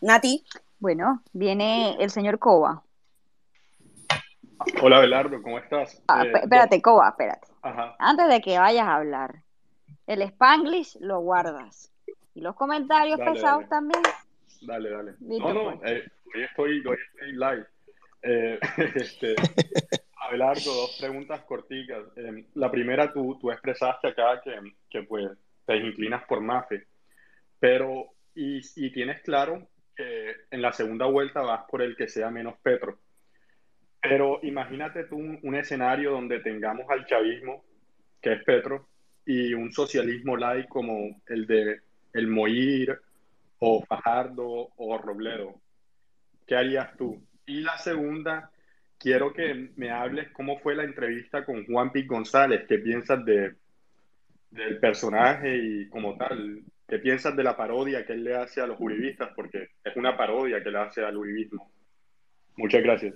Nati. 0.00 0.44
Bueno, 0.78 1.22
viene 1.32 1.96
el 2.02 2.10
señor 2.10 2.38
Coba. 2.38 2.82
Hola, 4.82 5.00
Belardo, 5.00 5.42
¿cómo 5.42 5.58
estás? 5.58 6.02
Ah, 6.08 6.24
Eh, 6.24 6.32
espérate, 6.42 6.80
Coba, 6.82 7.08
espérate. 7.10 7.48
Ajá. 7.62 7.96
Antes 7.98 8.28
de 8.28 8.40
que 8.40 8.58
vayas 8.58 8.86
a 8.86 8.96
hablar, 8.96 9.42
el 10.06 10.22
Spanglish 10.22 10.96
lo 11.00 11.20
guardas. 11.20 11.92
Y 12.34 12.40
los 12.40 12.54
comentarios 12.56 13.18
Dale, 13.18 13.32
pesados 13.32 13.60
dale. 13.62 13.68
también. 13.68 14.02
Dale, 14.62 14.90
dale. 14.90 15.14
Listo, 15.20 15.52
no, 15.52 15.70
no, 15.72 15.78
pues. 15.80 15.90
eh, 15.92 16.08
hoy, 16.34 16.42
estoy, 16.44 16.86
hoy 16.86 16.96
estoy 17.12 17.32
live. 17.32 17.66
Eh, 18.22 18.58
este, 18.94 19.34
Abelardo, 20.28 20.72
dos 20.74 20.96
preguntas 21.00 21.40
corticas. 21.42 22.04
Eh, 22.16 22.46
la 22.54 22.70
primera, 22.70 23.12
tú, 23.12 23.38
tú 23.38 23.50
expresaste 23.50 24.08
acá 24.08 24.40
que, 24.42 24.58
que 24.88 25.02
pues 25.02 25.30
te 25.66 25.76
inclinas 25.76 26.24
por 26.24 26.40
Mafe, 26.40 26.86
pero 27.58 28.12
y, 28.34 28.60
y 28.76 28.92
tienes 28.92 29.22
claro 29.22 29.66
en 30.50 30.62
la 30.62 30.72
segunda 30.72 31.06
vuelta 31.06 31.40
vas 31.40 31.64
por 31.70 31.82
el 31.82 31.96
que 31.96 32.08
sea 32.08 32.30
menos 32.30 32.54
Petro. 32.62 32.98
Pero 34.00 34.40
imagínate 34.42 35.04
tú 35.04 35.16
un, 35.16 35.54
escenario 35.54 36.12
donde 36.12 36.40
tengamos 36.40 36.88
al 36.88 37.06
chavismo, 37.06 37.64
que 38.20 38.32
es 38.34 38.44
Petro, 38.44 38.88
y 39.26 39.52
un 39.54 39.72
socialismo 39.72 40.36
light 40.36 40.68
como 40.68 41.20
el 41.26 41.46
de 41.46 41.80
el 42.12 42.26
Moir 42.26 42.98
o 43.58 43.84
Fajardo 43.84 44.70
o 44.76 44.98
Robledo. 44.98 45.60
¿Qué 46.46 46.56
harías 46.56 46.96
tú? 46.96 47.22
Y 47.46 47.60
la 47.60 47.76
segunda, 47.78 48.50
quiero 48.98 49.32
que 49.32 49.70
me 49.76 49.90
hables 49.90 50.30
cómo 50.32 50.58
fue 50.58 50.74
la 50.74 50.84
entrevista 50.84 51.44
con 51.44 51.66
Juan 51.66 51.92
Piz 51.92 52.08
González, 52.08 52.64
qué 52.66 52.78
piensas 52.78 53.24
de, 53.24 53.54
del 54.50 54.78
personaje 54.78 55.56
y 55.56 55.88
como 55.88 56.16
tal, 56.16 56.62
qué 56.90 56.98
piensas 56.98 57.36
de 57.36 57.44
la 57.44 57.56
parodia 57.56 58.04
que 58.04 58.12
él 58.12 58.24
le 58.24 58.34
hace 58.34 58.60
a 58.60 58.66
los 58.66 58.78
uribistas, 58.80 59.30
porque 59.34 59.68
es 59.84 59.96
una 59.96 60.16
parodia 60.16 60.62
que 60.62 60.70
le 60.70 60.78
hace 60.78 61.02
al 61.02 61.16
uribismo. 61.16 61.72
Muchas 62.56 62.82
gracias. 62.82 63.14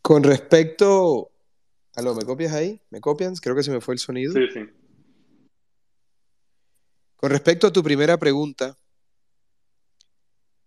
Con 0.00 0.22
respecto... 0.22 1.32
Aló, 1.96 2.14
¿me 2.14 2.24
copias 2.24 2.52
ahí? 2.52 2.80
¿Me 2.90 3.00
copian? 3.00 3.34
Creo 3.36 3.54
que 3.54 3.62
se 3.62 3.70
me 3.70 3.80
fue 3.80 3.94
el 3.94 3.98
sonido. 3.98 4.32
Sí, 4.32 4.48
sí. 4.52 4.60
Con 7.16 7.30
respecto 7.30 7.66
a 7.66 7.72
tu 7.72 7.82
primera 7.82 8.18
pregunta, 8.18 8.76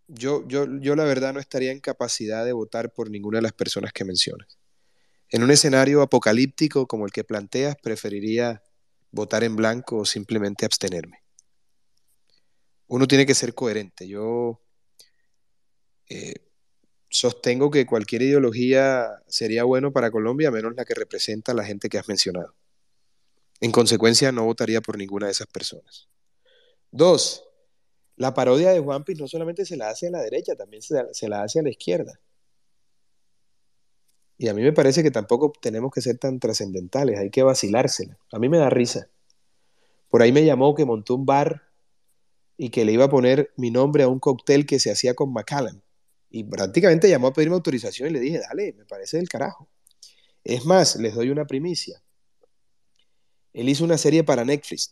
yo, 0.07 0.47
yo, 0.47 0.65
yo 0.79 0.95
la 0.95 1.03
verdad 1.03 1.33
no 1.33 1.39
estaría 1.39 1.71
en 1.71 1.81
capacidad 1.81 2.45
de 2.45 2.53
votar 2.53 2.93
por 2.93 3.09
ninguna 3.09 3.39
de 3.39 3.43
las 3.43 3.53
personas 3.53 3.91
que 3.93 4.05
mencionas. 4.05 4.57
En 5.29 5.43
un 5.43 5.51
escenario 5.51 6.01
apocalíptico 6.01 6.87
como 6.87 7.05
el 7.05 7.11
que 7.11 7.25
planteas, 7.25 7.75
preferiría 7.75 8.63
votar 9.11 9.43
en 9.43 9.55
blanco 9.55 9.97
o 9.97 10.05
simplemente 10.05 10.65
abstenerme. 10.65 11.23
Uno 12.87 13.07
tiene 13.07 13.25
que 13.25 13.35
ser 13.35 13.53
coherente. 13.53 14.07
Yo 14.07 14.61
eh, 16.09 16.35
sostengo 17.09 17.69
que 17.71 17.85
cualquier 17.85 18.21
ideología 18.21 19.07
sería 19.27 19.63
bueno 19.63 19.91
para 19.91 20.11
Colombia, 20.11 20.51
menos 20.51 20.73
la 20.75 20.85
que 20.85 20.93
representa 20.93 21.51
a 21.51 21.55
la 21.55 21.65
gente 21.65 21.89
que 21.89 21.97
has 21.97 22.07
mencionado. 22.07 22.55
En 23.59 23.71
consecuencia, 23.71 24.31
no 24.31 24.45
votaría 24.45 24.81
por 24.81 24.97
ninguna 24.97 25.25
de 25.25 25.31
esas 25.31 25.47
personas. 25.47 26.07
Dos, 26.91 27.43
la 28.15 28.33
parodia 28.33 28.71
de 28.71 28.79
Juan 28.79 29.03
Piz 29.03 29.19
no 29.19 29.27
solamente 29.27 29.65
se 29.65 29.77
la 29.77 29.89
hace 29.89 30.07
a 30.07 30.11
la 30.11 30.21
derecha, 30.21 30.55
también 30.55 30.81
se, 30.81 30.95
se 31.13 31.27
la 31.27 31.43
hace 31.43 31.59
a 31.59 31.63
la 31.63 31.69
izquierda. 31.69 32.19
Y 34.37 34.49
a 34.49 34.53
mí 34.53 34.61
me 34.61 34.73
parece 34.73 35.01
que 35.01 35.11
tampoco 35.11 35.51
tenemos 35.59 35.91
que 35.91 36.01
ser 36.01 36.17
tan 36.17 36.39
trascendentales, 36.39 37.17
hay 37.17 37.31
que 37.31 37.41
vacilársela. 37.41 38.17
A 38.31 38.39
mí 38.39 38.49
me 38.49 38.57
da 38.57 38.69
risa. 38.69 39.09
Por 40.09 40.21
ahí 40.21 40.31
me 40.31 40.45
llamó 40.45 40.75
que 40.75 40.85
montó 40.85 41.15
un 41.15 41.25
bar 41.25 41.63
y 42.55 42.69
que 42.69 42.85
le 42.85 42.91
iba 42.91 43.05
a 43.05 43.09
poner 43.09 43.51
mi 43.57 43.71
nombre 43.71 44.03
a 44.03 44.07
un 44.07 44.19
cóctel 44.19 44.65
que 44.65 44.79
se 44.79 44.91
hacía 44.91 45.15
con 45.15 45.33
Macallan. 45.33 45.83
Y 46.29 46.43
prácticamente 46.43 47.09
llamó 47.09 47.27
a 47.27 47.33
pedirme 47.33 47.55
autorización 47.55 48.09
y 48.09 48.13
le 48.13 48.19
dije, 48.19 48.39
dale, 48.39 48.73
me 48.73 48.85
parece 48.85 49.17
del 49.17 49.29
carajo. 49.29 49.69
Es 50.43 50.65
más, 50.65 50.95
les 50.97 51.15
doy 51.15 51.29
una 51.29 51.45
primicia. 51.45 52.01
Él 53.53 53.69
hizo 53.69 53.83
una 53.83 53.97
serie 53.97 54.23
para 54.23 54.45
Netflix. 54.45 54.91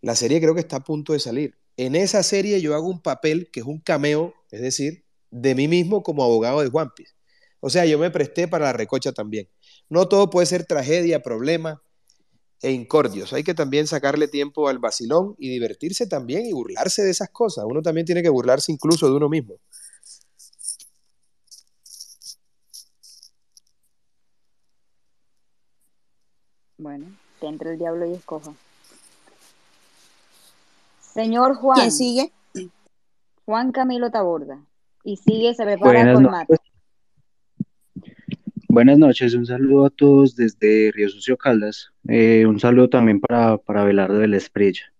La 0.00 0.16
serie 0.16 0.40
creo 0.40 0.54
que 0.54 0.60
está 0.60 0.76
a 0.76 0.84
punto 0.84 1.12
de 1.12 1.20
salir. 1.20 1.58
En 1.76 1.94
esa 1.94 2.22
serie 2.22 2.60
yo 2.60 2.74
hago 2.74 2.88
un 2.88 3.00
papel 3.00 3.50
que 3.52 3.60
es 3.60 3.66
un 3.66 3.78
cameo, 3.80 4.34
es 4.50 4.60
decir, 4.60 5.04
de 5.30 5.54
mí 5.54 5.68
mismo 5.68 6.02
como 6.02 6.24
abogado 6.24 6.60
de 6.60 6.68
Juan 6.68 6.90
Piz. 6.94 7.14
O 7.60 7.70
sea, 7.70 7.84
yo 7.84 7.98
me 7.98 8.10
presté 8.10 8.48
para 8.48 8.66
la 8.66 8.72
recocha 8.72 9.12
también. 9.12 9.48
No 9.88 10.08
todo 10.08 10.30
puede 10.30 10.46
ser 10.46 10.64
tragedia, 10.64 11.22
problema 11.22 11.82
e 12.62 12.72
incordios. 12.72 13.32
Hay 13.32 13.44
que 13.44 13.54
también 13.54 13.86
sacarle 13.86 14.28
tiempo 14.28 14.68
al 14.68 14.78
vacilón 14.78 15.34
y 15.38 15.50
divertirse 15.50 16.06
también 16.06 16.46
y 16.46 16.52
burlarse 16.52 17.02
de 17.02 17.10
esas 17.10 17.30
cosas. 17.30 17.64
Uno 17.66 17.82
también 17.82 18.06
tiene 18.06 18.22
que 18.22 18.28
burlarse 18.28 18.72
incluso 18.72 19.06
de 19.06 19.14
uno 19.14 19.28
mismo. 19.28 19.56
Bueno, 26.78 27.06
que 27.40 27.46
entre 27.46 27.72
el 27.72 27.78
diablo 27.78 28.06
y 28.06 28.14
escoja. 28.14 28.54
Señor 31.12 31.56
Juan. 31.56 31.78
¿Quién 31.78 31.92
sigue? 31.92 32.32
Juan 33.44 33.72
Camilo 33.72 34.10
Taborda. 34.10 34.64
Y 35.04 35.16
sigue, 35.16 35.54
se 35.54 35.64
prepara 35.64 35.92
Buenas 35.92 36.14
con 36.14 36.22
noches. 36.24 36.48
mate. 36.48 36.59
Buenas 38.72 38.98
noches, 38.98 39.34
un 39.34 39.46
saludo 39.46 39.86
a 39.86 39.90
todos 39.90 40.36
desde 40.36 40.92
Río 40.94 41.08
Sucio 41.08 41.36
Caldas. 41.36 41.90
Eh, 42.06 42.46
un 42.46 42.60
saludo 42.60 42.88
también 42.88 43.18
para, 43.18 43.56
para 43.56 43.82
Abelardo 43.82 44.20
de 44.20 44.28
la 44.28 44.36
Esprilla. 44.36 44.92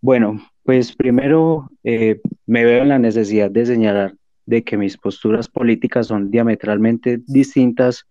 Bueno, 0.00 0.44
pues 0.64 0.92
primero 0.96 1.70
eh, 1.84 2.20
me 2.44 2.64
veo 2.64 2.82
en 2.82 2.88
la 2.88 2.98
necesidad 2.98 3.52
de 3.52 3.66
señalar 3.66 4.16
de 4.46 4.64
que 4.64 4.76
mis 4.76 4.98
posturas 4.98 5.46
políticas 5.46 6.08
son 6.08 6.32
diametralmente 6.32 7.20
distintas 7.24 8.04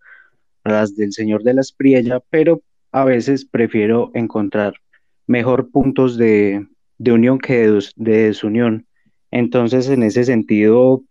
a 0.64 0.72
las 0.72 0.96
del 0.96 1.12
señor 1.12 1.42
de 1.42 1.52
la 1.52 1.60
Espriella, 1.60 2.20
pero 2.30 2.62
a 2.92 3.04
veces 3.04 3.44
prefiero 3.44 4.10
encontrar 4.14 4.72
mejor 5.26 5.70
puntos 5.70 6.16
de, 6.16 6.66
de 6.96 7.12
unión 7.12 7.38
que 7.38 7.68
de, 7.68 7.84
de 7.96 8.22
desunión. 8.28 8.86
Entonces, 9.30 9.90
en 9.90 10.02
ese 10.02 10.24
sentido, 10.24 11.02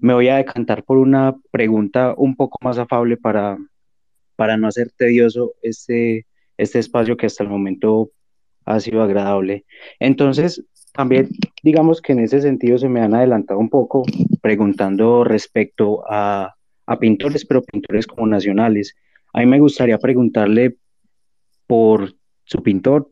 me 0.00 0.14
voy 0.14 0.28
a 0.28 0.36
decantar 0.36 0.84
por 0.84 0.98
una 0.98 1.36
pregunta 1.50 2.14
un 2.16 2.36
poco 2.36 2.58
más 2.62 2.78
afable 2.78 3.16
para, 3.16 3.58
para 4.36 4.56
no 4.56 4.68
hacer 4.68 4.90
tedioso 4.96 5.54
este, 5.62 6.26
este 6.56 6.78
espacio 6.78 7.16
que 7.16 7.26
hasta 7.26 7.44
el 7.44 7.50
momento 7.50 8.10
ha 8.64 8.80
sido 8.80 9.02
agradable. 9.02 9.64
Entonces, 9.98 10.64
también 10.92 11.28
digamos 11.62 12.00
que 12.00 12.12
en 12.12 12.20
ese 12.20 12.40
sentido 12.40 12.78
se 12.78 12.88
me 12.88 13.00
han 13.00 13.14
adelantado 13.14 13.58
un 13.58 13.68
poco 13.68 14.04
preguntando 14.40 15.24
respecto 15.24 16.02
a, 16.08 16.54
a 16.86 16.98
pintores, 16.98 17.44
pero 17.44 17.62
pintores 17.62 18.06
como 18.06 18.26
nacionales. 18.26 18.96
A 19.32 19.40
mí 19.40 19.46
me 19.46 19.60
gustaría 19.60 19.98
preguntarle 19.98 20.76
por 21.66 22.14
su 22.44 22.62
pintor 22.62 23.08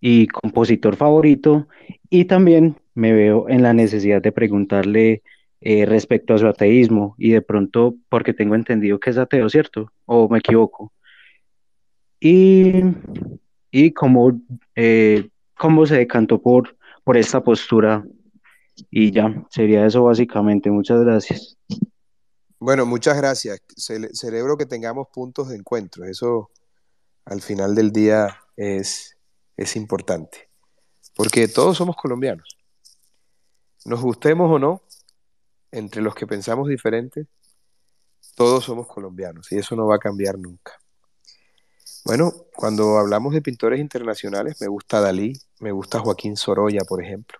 y 0.00 0.26
compositor 0.26 0.96
favorito 0.96 1.68
y 2.08 2.24
también 2.24 2.76
me 2.94 3.12
veo 3.12 3.48
en 3.48 3.62
la 3.62 3.72
necesidad 3.72 4.20
de 4.20 4.32
preguntarle 4.32 5.22
eh, 5.60 5.84
respecto 5.86 6.34
a 6.34 6.38
su 6.38 6.46
ateísmo 6.46 7.14
y 7.18 7.32
de 7.32 7.42
pronto 7.42 7.94
porque 8.08 8.32
tengo 8.32 8.54
entendido 8.54 8.98
que 8.98 9.10
es 9.10 9.18
ateo, 9.18 9.48
¿cierto? 9.48 9.92
¿O 10.06 10.28
me 10.28 10.38
equivoco? 10.38 10.92
Y, 12.18 12.82
y 13.70 13.92
cómo, 13.92 14.40
eh, 14.74 15.28
cómo 15.56 15.86
se 15.86 15.96
decantó 15.96 16.40
por, 16.40 16.76
por 17.04 17.16
esta 17.16 17.42
postura 17.42 18.04
y 18.90 19.10
ya, 19.10 19.44
sería 19.50 19.86
eso 19.86 20.04
básicamente. 20.04 20.70
Muchas 20.70 21.00
gracias. 21.02 21.56
Bueno, 22.58 22.84
muchas 22.84 23.16
gracias. 23.16 23.60
Cele- 23.76 24.10
celebro 24.12 24.56
que 24.56 24.66
tengamos 24.66 25.08
puntos 25.12 25.48
de 25.48 25.56
encuentro. 25.56 26.04
Eso 26.04 26.50
al 27.24 27.40
final 27.40 27.74
del 27.74 27.90
día 27.90 28.36
es, 28.56 29.16
es 29.56 29.76
importante. 29.76 30.48
Porque 31.14 31.48
todos 31.48 31.76
somos 31.76 31.96
colombianos. 31.96 32.56
Nos 33.86 34.02
gustemos 34.02 34.50
o 34.50 34.58
no, 34.58 34.82
entre 35.72 36.02
los 36.02 36.14
que 36.14 36.26
pensamos 36.26 36.68
diferente, 36.68 37.26
todos 38.34 38.64
somos 38.64 38.86
colombianos 38.86 39.50
y 39.52 39.58
eso 39.58 39.76
no 39.76 39.86
va 39.86 39.96
a 39.96 39.98
cambiar 40.00 40.38
nunca. 40.38 40.72
Bueno, 42.04 42.32
cuando 42.54 42.98
hablamos 42.98 43.34
de 43.34 43.42
pintores 43.42 43.78
internacionales, 43.80 44.60
me 44.60 44.68
gusta 44.68 45.00
Dalí, 45.00 45.38
me 45.58 45.72
gusta 45.72 45.98
Joaquín 45.98 46.36
Sorolla, 46.36 46.80
por 46.88 47.02
ejemplo. 47.02 47.38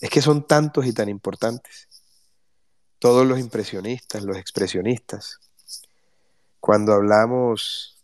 Es 0.00 0.10
que 0.10 0.22
son 0.22 0.46
tantos 0.46 0.86
y 0.86 0.92
tan 0.92 1.08
importantes. 1.08 1.88
Todos 2.98 3.26
los 3.26 3.38
impresionistas, 3.38 4.24
los 4.24 4.36
expresionistas. 4.36 5.38
Cuando 6.58 6.92
hablamos 6.92 7.98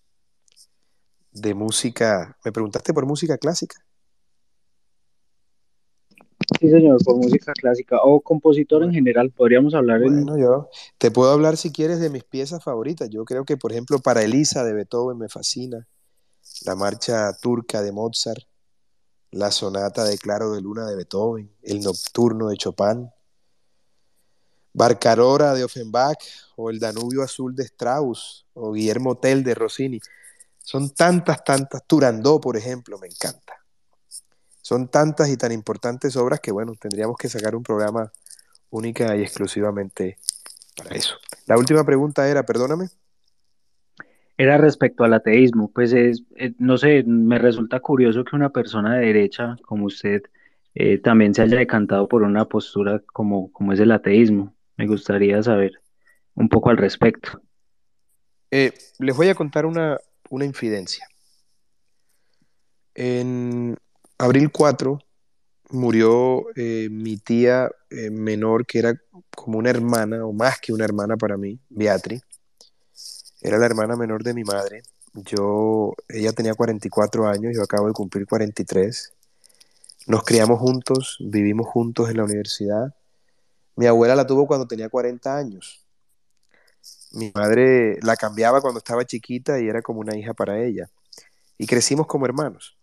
de 1.33 1.55
música, 1.55 2.39
me 2.45 2.53
preguntaste 2.53 2.95
por 2.95 3.05
música 3.07 3.37
clásica. 3.37 3.86
Sí, 6.61 6.71
señor, 6.71 7.03
por 7.05 7.17
música 7.17 7.53
clásica 7.53 7.99
o 8.03 8.21
compositor 8.21 8.83
en 8.85 8.93
general, 8.93 9.31
podríamos 9.31 9.75
hablar 9.75 10.03
en... 10.03 10.25
Bueno, 10.25 10.39
yo 10.39 10.69
te 10.99 11.11
puedo 11.11 11.33
hablar 11.33 11.57
si 11.57 11.73
quieres 11.73 12.01
de 12.01 12.09
mis 12.09 12.25
piezas 12.25 12.63
favoritas. 12.63 13.11
Yo 13.11 13.25
creo 13.25 13.45
que, 13.45 13.57
por 13.57 13.73
ejemplo, 13.73 13.99
para 13.99 14.23
Elisa 14.23 14.63
de 14.65 14.73
Beethoven 14.73 15.19
me 15.19 15.29
fascina, 15.29 15.87
la 16.65 16.77
marcha 16.77 17.33
turca 17.41 17.83
de 17.83 17.93
Mozart, 17.93 18.43
la 19.33 19.51
sonata 19.51 20.05
de 20.05 20.19
Claro 20.19 20.53
de 20.53 20.61
Luna 20.61 20.87
de 20.87 20.97
Beethoven, 20.97 21.51
el 21.63 21.81
nocturno 21.81 22.49
de 22.49 22.57
Chopin, 22.57 23.11
Barcarora 24.73 25.55
de 25.55 25.65
Offenbach 25.65 26.19
o 26.57 26.71
el 26.71 26.79
Danubio 26.79 27.23
Azul 27.23 27.57
de 27.57 27.65
Strauss 27.65 28.47
o 28.53 28.73
Guillermo 28.73 29.17
Tell 29.17 29.43
de 29.43 29.55
Rossini. 29.55 30.01
Son 30.63 30.91
tantas, 30.91 31.43
tantas. 31.43 31.83
Turandot, 31.87 32.43
por 32.43 32.57
ejemplo, 32.57 32.99
me 32.99 33.07
encanta. 33.07 33.55
Son 34.67 34.89
tantas 34.89 35.29
y 35.29 35.37
tan 35.37 35.53
importantes 35.53 36.17
obras 36.17 36.41
que, 36.41 36.51
bueno, 36.51 36.73
tendríamos 36.75 37.17
que 37.17 37.29
sacar 37.29 37.55
un 37.55 37.63
programa 37.63 38.11
única 38.71 39.17
y 39.17 39.23
exclusivamente 39.23 40.17
para 40.77 40.97
eso. 40.97 41.15
La 41.47 41.57
última 41.57 41.85
pregunta 41.85 42.29
era, 42.29 42.45
perdóname. 42.45 42.89
Era 44.37 44.59
respecto 44.59 45.05
al 45.05 45.15
ateísmo, 45.15 45.71
pues 45.73 45.93
es, 45.93 46.25
eh, 46.35 46.53
no 46.59 46.79
sé, 46.79 47.05
me 47.05 47.39
resulta 47.39 47.79
curioso 47.79 48.25
que 48.25 48.35
una 48.35 48.51
persona 48.51 48.97
de 48.97 49.07
derecha 49.07 49.55
como 49.63 49.87
usted 49.87 50.23
eh, 50.75 50.99
también 50.99 51.33
se 51.33 51.43
haya 51.43 51.59
decantado 51.59 52.09
por 52.09 52.25
una 52.25 52.47
postura 52.47 53.01
como, 53.13 53.53
como 53.53 53.73
es 53.73 53.79
el 53.79 53.93
ateísmo. 53.93 54.53
Me 54.77 54.89
gustaría 54.89 55.41
saber 55.45 55.81
un 56.35 56.49
poco 56.49 56.71
al 56.71 56.77
respecto. 56.77 57.41
Eh, 58.51 58.73
les 58.99 59.17
voy 59.17 59.29
a 59.29 59.37
contar 59.37 59.65
una, 59.65 59.97
una 60.29 60.45
infidencia. 60.45 61.07
En 62.97 63.77
abril 64.19 64.51
4 64.51 64.99
murió 65.71 66.47
eh, 66.57 66.89
mi 66.91 67.17
tía 67.17 67.71
eh, 67.91 68.11
menor, 68.11 68.67
que 68.67 68.79
era 68.79 68.95
como 69.35 69.59
una 69.59 69.71
hermana, 69.71 70.25
o 70.25 70.33
más 70.33 70.61
que 70.61 70.73
una 70.73 70.85
hermana 70.85 71.17
para 71.17 71.37
mí, 71.37 71.59
Beatriz. 71.69 72.23
Era 73.41 73.59
la 73.59 73.67
hermana 73.67 73.97
menor 73.97 74.23
de 74.23 74.35
mi 74.35 74.45
madre. 74.45 74.83
Yo, 75.15 75.95
ella 76.09 76.33
tenía 76.33 76.55
44 76.55 77.27
años, 77.27 77.53
yo 77.55 77.63
acabo 77.63 77.87
de 77.87 77.93
cumplir 77.93 78.27
43. 78.27 79.13
Nos 80.07 80.25
criamos 80.25 80.61
juntos, 80.61 81.17
vivimos 81.21 81.67
juntos 81.67 82.11
en 82.11 82.19
la 82.19 82.25
universidad. 82.25 82.95
Mi 83.77 83.87
abuela 83.87 84.15
la 84.15 84.27
tuvo 84.27 84.47
cuando 84.47 84.67
tenía 84.67 84.89
40 84.89 85.37
años. 85.37 85.85
Mi 87.13 87.33
madre 87.35 87.99
la 88.03 88.17
cambiaba 88.17 88.61
cuando 88.61 88.79
estaba 88.79 89.05
chiquita 89.05 89.61
y 89.61 89.69
era 89.69 89.83
como 89.83 90.01
una 90.01 90.17
hija 90.17 90.35
para 90.35 90.63
ella. 90.63 90.89
Y 91.59 91.67
crecimos 91.67 92.07
como 92.07 92.27
hermanos. 92.27 92.76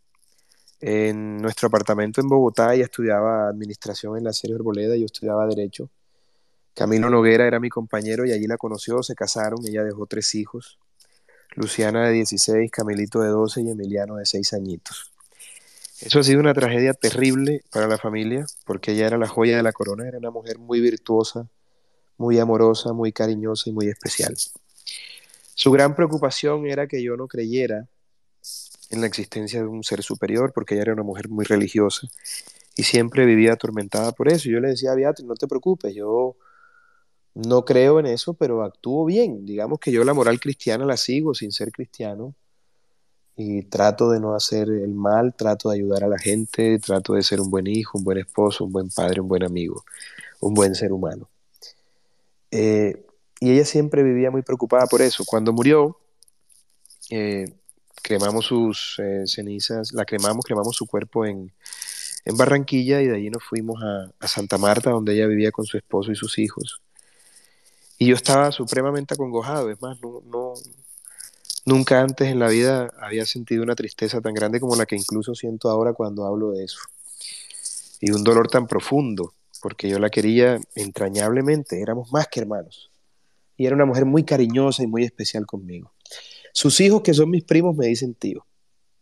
En 0.86 1.38
nuestro 1.38 1.70
apartamento 1.70 2.20
en 2.20 2.28
Bogotá 2.28 2.74
ella 2.76 2.84
estudiaba 2.84 3.48
administración 3.48 4.18
en 4.18 4.26
la 4.26 4.34
serie 4.34 4.58
Arboleda, 4.58 4.98
yo 4.98 5.06
estudiaba 5.06 5.48
derecho. 5.48 5.90
Camilo 6.76 7.10
Noguera 7.10 7.48
era 7.48 7.62
mi 7.62 7.70
compañero 7.70 8.26
y 8.26 8.34
allí 8.34 8.48
la 8.48 8.58
conoció, 8.58 9.02
se 9.02 9.16
casaron, 9.16 9.60
ella 9.66 9.82
dejó 9.86 10.08
tres 10.08 10.36
hijos. 10.36 10.80
Luciana 11.56 12.06
de 12.08 12.12
16, 12.16 12.70
Camilito 12.70 13.22
de 13.22 13.30
12 13.30 13.62
y 13.62 13.72
Emiliano 13.72 14.18
de 14.18 14.26
6 14.26 14.52
añitos. 14.56 15.14
Eso 16.02 16.20
ha 16.20 16.24
sido 16.24 16.42
una 16.42 16.54
tragedia 16.54 16.94
terrible 16.94 17.64
para 17.72 17.88
la 17.88 17.98
familia 17.98 18.46
porque 18.66 18.92
ella 18.92 19.08
era 19.08 19.18
la 19.18 19.30
joya 19.30 19.56
de 19.56 19.64
la 19.64 19.72
corona, 19.72 20.06
era 20.06 20.18
una 20.18 20.32
mujer 20.32 20.60
muy 20.60 20.82
virtuosa, 20.82 21.48
muy 22.18 22.40
amorosa, 22.40 22.92
muy 22.92 23.14
cariñosa 23.14 23.70
y 23.70 23.74
muy 23.74 23.88
especial. 23.88 24.36
Su 25.56 25.72
gran 25.72 25.96
preocupación 25.96 26.68
era 26.68 26.88
que 26.88 27.02
yo 27.02 27.16
no 27.16 27.30
creyera 27.30 27.88
en 28.94 29.02
la 29.02 29.08
existencia 29.08 29.60
de 29.60 29.68
un 29.68 29.84
ser 29.84 30.04
superior 30.04 30.54
porque 30.54 30.76
ella 30.76 30.84
era 30.84 30.94
una 30.94 31.04
mujer 31.04 31.28
muy 31.28 31.46
religiosa 31.46 32.08
y 32.76 32.84
siempre 32.84 33.26
vivía 33.26 33.54
atormentada 33.54 34.12
por 34.12 34.30
eso. 34.30 34.50
Yo 34.50 34.60
le 34.60 34.70
decía 34.70 34.92
a 34.92 34.96
Beatriz, 34.96 35.28
no 35.28 35.36
te 35.36 35.48
preocupes, 35.48 35.94
yo 35.96 36.36
no 37.34 37.66
creo 37.66 38.00
en 38.00 38.06
eso, 38.06 38.34
pero 38.36 38.64
actúo 38.64 39.06
bien. 39.06 39.46
Digamos 39.46 39.80
que 39.80 39.92
yo 39.92 40.04
la 40.04 40.14
moral 40.14 40.40
cristiana 40.40 40.86
la 40.86 40.98
sigo 40.98 41.34
sin 41.34 41.52
ser 41.52 41.72
cristiano 41.72 42.36
y 43.36 43.64
trato 43.64 44.12
de 44.12 44.20
no 44.20 44.36
hacer 44.36 44.70
el 44.70 44.94
mal, 44.94 45.34
trato 45.36 45.70
de 45.70 45.78
ayudar 45.78 46.04
a 46.04 46.08
la 46.08 46.20
gente, 46.20 46.78
trato 46.78 47.14
de 47.14 47.24
ser 47.24 47.42
un 47.42 47.50
buen 47.50 47.66
hijo, 47.66 47.98
un 47.98 48.04
buen 48.04 48.20
esposo, 48.20 48.64
un 48.64 48.72
buen 48.72 48.90
padre, 48.90 49.22
un 49.22 49.28
buen 49.28 49.44
amigo, 49.44 49.84
un 50.40 50.54
buen 50.54 50.76
ser 50.76 50.94
humano. 50.94 51.28
Eh, 52.52 53.08
y 53.40 53.52
ella 53.52 53.66
siempre 53.66 54.04
vivía 54.04 54.30
muy 54.30 54.44
preocupada 54.44 54.86
por 54.86 55.02
eso. 55.02 55.24
Cuando 55.26 55.52
murió, 55.52 55.98
eh, 57.10 57.52
cremamos 58.04 58.46
sus 58.46 59.00
eh, 59.00 59.24
cenizas, 59.26 59.94
la 59.94 60.06
cremamos, 60.06 60.46
cremamos 60.46 60.76
su 60.76 60.86
cuerpo 60.86 61.26
en, 61.26 61.52
en 62.26 62.38
Barranquilla 62.38 63.02
y 63.02 63.08
de 63.08 63.16
allí 63.16 63.30
nos 63.30 63.44
fuimos 63.44 63.82
a, 63.82 64.12
a 64.20 64.28
Santa 64.28 64.60
Marta, 64.60 64.92
donde 64.92 65.16
ella 65.16 65.26
vivía 65.26 65.52
con 65.52 65.66
su 65.66 65.78
esposo 65.78 66.12
y 66.12 66.16
sus 66.16 66.38
hijos. 66.38 66.82
Y 67.98 68.08
yo 68.08 68.16
estaba 68.16 68.52
supremamente 68.52 69.14
acongojado, 69.14 69.72
es 69.72 69.82
más, 69.82 70.00
no, 70.02 70.22
no, 70.26 70.54
nunca 71.66 72.02
antes 72.02 72.28
en 72.28 72.40
la 72.40 72.50
vida 72.50 72.92
había 73.00 73.26
sentido 73.26 73.64
una 73.64 73.76
tristeza 73.76 74.20
tan 74.20 74.34
grande 74.34 74.60
como 74.60 74.76
la 74.76 74.86
que 74.86 74.98
incluso 74.98 75.34
siento 75.36 75.70
ahora 75.70 75.94
cuando 75.94 76.26
hablo 76.26 76.52
de 76.52 76.66
eso. 76.66 76.80
Y 78.02 78.12
un 78.12 78.24
dolor 78.24 78.50
tan 78.50 78.68
profundo, 78.68 79.34
porque 79.62 79.88
yo 79.88 79.98
la 80.00 80.10
quería 80.10 80.60
entrañablemente, 80.76 81.82
éramos 81.82 82.12
más 82.12 82.28
que 82.28 82.42
hermanos. 82.42 82.92
Y 83.56 83.66
era 83.66 83.76
una 83.76 83.86
mujer 83.86 84.06
muy 84.06 84.26
cariñosa 84.26 84.84
y 84.84 84.88
muy 84.88 85.06
especial 85.06 85.46
conmigo. 85.46 85.94
Sus 86.54 86.80
hijos, 86.82 87.02
que 87.02 87.16
son 87.16 87.32
mis 87.32 87.44
primos, 87.44 87.76
me 87.76 87.88
dicen 87.88 88.14
tío. 88.14 88.46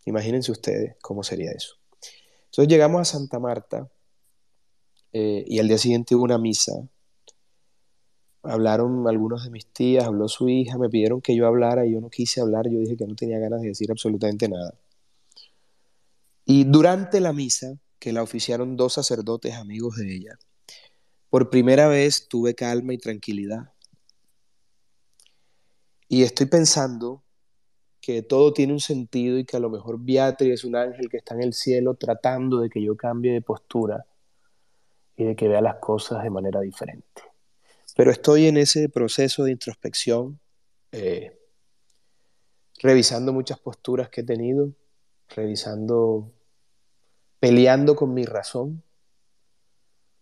Imagínense 0.06 0.52
ustedes 0.52 0.96
cómo 1.02 1.22
sería 1.22 1.52
eso. 1.52 1.76
Entonces 2.46 2.70
llegamos 2.70 3.02
a 3.02 3.06
Santa 3.06 3.40
Marta 3.40 3.92
eh, 5.12 5.44
y 5.46 5.60
al 5.60 5.68
día 5.68 5.78
siguiente 5.78 6.16
hubo 6.16 6.24
una 6.24 6.38
misa. 6.38 6.74
Hablaron 8.44 9.08
algunos 9.08 9.44
de 9.44 9.52
mis 9.52 9.68
tías, 9.68 10.06
habló 10.06 10.28
su 10.30 10.50
hija, 10.50 10.78
me 10.78 10.90
pidieron 10.90 11.22
que 11.22 11.36
yo 11.36 11.46
hablara 11.46 11.86
y 11.86 11.92
yo 11.92 12.02
no 12.02 12.10
quise 12.10 12.42
hablar, 12.42 12.70
yo 12.70 12.80
dije 12.80 12.96
que 12.96 13.06
no 13.06 13.16
tenía 13.16 13.38
ganas 13.38 13.62
de 13.62 13.68
decir 13.68 13.92
absolutamente 13.92 14.48
nada. 14.48 14.74
Y 16.46 16.64
durante 16.64 17.20
la 17.20 17.34
misa, 17.34 17.78
que 18.00 18.14
la 18.14 18.24
oficiaron 18.24 18.78
dos 18.78 18.94
sacerdotes 18.94 19.54
amigos 19.56 19.98
de 19.98 20.16
ella, 20.16 20.40
por 21.30 21.50
primera 21.50 21.88
vez 21.88 22.28
tuve 22.30 22.56
calma 22.56 22.94
y 22.94 22.98
tranquilidad. 22.98 23.74
Y 26.08 26.24
estoy 26.24 26.48
pensando 26.48 27.24
que 28.02 28.24
todo 28.24 28.52
tiene 28.52 28.74
un 28.74 28.80
sentido 28.80 29.38
y 29.38 29.46
que 29.46 29.58
a 29.58 29.60
lo 29.60 29.70
mejor 29.70 29.98
Beatriz 30.00 30.56
es 30.56 30.64
un 30.64 30.76
ángel 30.76 31.08
que 31.08 31.18
está 31.18 31.36
en 31.36 31.44
el 31.44 31.54
cielo 31.54 31.94
tratando 31.94 32.60
de 32.60 32.70
que 32.70 32.82
yo 32.82 32.98
cambie 32.98 33.32
de 33.32 33.42
postura 33.42 34.06
y 35.16 35.24
de 35.24 35.36
que 35.36 35.48
vea 35.48 35.62
las 35.62 35.76
cosas 35.76 36.24
de 36.24 36.32
manera 36.32 36.60
diferente. 36.62 37.22
Pero 37.96 38.10
estoy 38.10 38.48
en 38.48 38.58
ese 38.58 38.90
proceso 38.90 39.44
de 39.44 39.52
introspección, 39.52 40.40
eh, 40.92 41.38
revisando 42.82 43.32
muchas 43.32 43.60
posturas 43.60 44.10
que 44.10 44.22
he 44.22 44.24
tenido, 44.24 44.74
revisando, 45.30 46.34
peleando 47.40 47.96
con 47.96 48.16
mi 48.16 48.26
razón, 48.26 48.84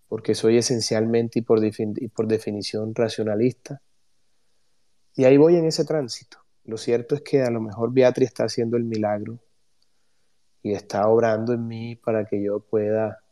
porque 0.10 0.36
soy 0.36 0.58
esencialmente 0.58 1.40
y 1.40 1.42
por, 1.44 1.64
y 1.64 2.08
por 2.10 2.28
definición 2.28 2.94
racionalista. 2.94 3.82
Y 5.16 5.24
ahí 5.24 5.38
voy 5.38 5.56
en 5.56 5.66
ese 5.66 5.86
tránsito. 5.86 6.40
Lo 6.70 6.78
cierto 6.78 7.16
es 7.16 7.22
que 7.22 7.42
a 7.42 7.50
lo 7.50 7.62
mejor 7.62 7.92
Beatriz 7.92 8.28
está 8.28 8.44
haciendo 8.44 8.78
el 8.78 8.84
milagro 8.84 9.40
y 10.62 10.74
está 10.74 11.08
obrando 11.08 11.52
en 11.52 11.68
mí 11.68 11.96
para 11.96 12.26
que 12.26 12.44
yo 12.44 12.60
pueda... 12.60 13.24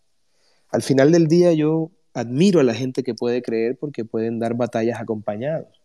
Al 0.69 0.81
final 0.81 1.11
del 1.11 1.27
día 1.27 1.53
yo 1.53 1.91
admiro 2.15 2.59
a 2.59 2.63
la 2.63 2.73
gente 2.73 3.03
que 3.03 3.13
puede 3.13 3.43
creer 3.43 3.77
porque 3.77 4.05
pueden 4.05 4.39
dar 4.39 4.55
batallas 4.55 4.99
acompañados. 4.99 5.83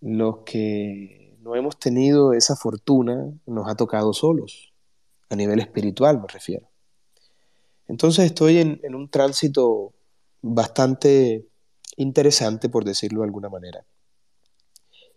Los 0.00 0.38
que 0.46 1.36
no 1.40 1.54
hemos 1.56 1.78
tenido 1.78 2.32
esa 2.32 2.56
fortuna 2.56 3.30
nos 3.44 3.68
ha 3.68 3.74
tocado 3.74 4.14
solos, 4.14 4.72
a 5.28 5.36
nivel 5.36 5.60
espiritual 5.60 6.22
me 6.22 6.28
refiero. 6.28 6.70
Entonces 7.86 8.24
estoy 8.24 8.60
en, 8.60 8.80
en 8.82 8.94
un 8.94 9.10
tránsito 9.10 9.92
bastante 10.40 11.46
interesante, 11.98 12.70
por 12.70 12.84
decirlo 12.84 13.20
de 13.20 13.26
alguna 13.26 13.50
manera 13.50 13.84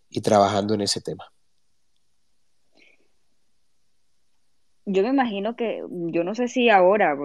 y 0.09 0.21
trabajando 0.21 0.73
en 0.73 0.81
ese 0.81 1.01
tema. 1.01 1.31
Yo 4.85 5.03
me 5.03 5.09
imagino 5.09 5.55
que, 5.55 5.83
yo 5.89 6.23
no 6.23 6.33
sé 6.33 6.47
si 6.47 6.69
ahora, 6.69 7.15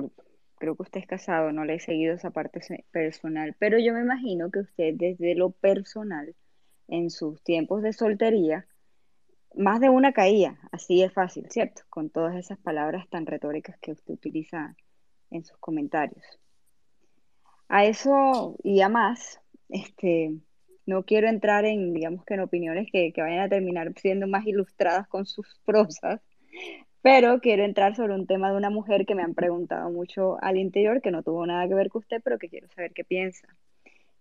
creo 0.58 0.76
que 0.76 0.82
usted 0.82 1.00
es 1.00 1.06
casado, 1.06 1.50
no 1.50 1.64
le 1.64 1.76
he 1.76 1.80
seguido 1.80 2.14
esa 2.14 2.30
parte 2.30 2.60
personal, 2.90 3.56
pero 3.58 3.78
yo 3.78 3.94
me 3.94 4.00
imagino 4.00 4.50
que 4.50 4.60
usted 4.60 4.94
desde 4.94 5.34
lo 5.34 5.50
personal, 5.50 6.34
en 6.88 7.08
sus 7.08 7.42
tiempos 7.42 7.82
de 7.82 7.94
soltería, 7.94 8.66
más 9.54 9.80
de 9.80 9.88
una 9.88 10.12
caía, 10.12 10.58
así 10.72 11.02
es 11.02 11.12
fácil, 11.12 11.46
¿cierto? 11.50 11.82
Con 11.88 12.10
todas 12.10 12.36
esas 12.36 12.58
palabras 12.58 13.08
tan 13.08 13.24
retóricas 13.24 13.78
que 13.78 13.92
usted 13.92 14.12
utiliza 14.12 14.76
en 15.30 15.44
sus 15.44 15.56
comentarios. 15.58 16.24
A 17.68 17.84
eso 17.84 18.56
y 18.62 18.82
a 18.82 18.88
más, 18.88 19.40
este, 19.68 20.34
no 20.86 21.04
quiero 21.04 21.28
entrar 21.28 21.64
en, 21.64 21.92
digamos 21.94 22.24
que 22.24 22.34
en 22.34 22.40
opiniones 22.40 22.88
que, 22.90 23.12
que 23.12 23.22
vayan 23.22 23.40
a 23.40 23.48
terminar 23.48 23.92
siendo 23.96 24.26
más 24.26 24.46
ilustradas 24.46 25.08
con 25.08 25.26
sus 25.26 25.60
prosas, 25.64 26.20
pero 27.02 27.40
quiero 27.40 27.64
entrar 27.64 27.94
sobre 27.96 28.14
un 28.14 28.26
tema 28.26 28.50
de 28.50 28.56
una 28.56 28.70
mujer 28.70 29.04
que 29.06 29.14
me 29.14 29.22
han 29.22 29.34
preguntado 29.34 29.90
mucho 29.90 30.42
al 30.42 30.56
interior, 30.56 31.02
que 31.02 31.10
no 31.10 31.22
tuvo 31.22 31.46
nada 31.46 31.68
que 31.68 31.74
ver 31.74 31.90
con 31.90 32.00
usted, 32.00 32.22
pero 32.24 32.38
que 32.38 32.48
quiero 32.48 32.68
saber 32.68 32.92
qué 32.94 33.04
piensa. 33.04 33.46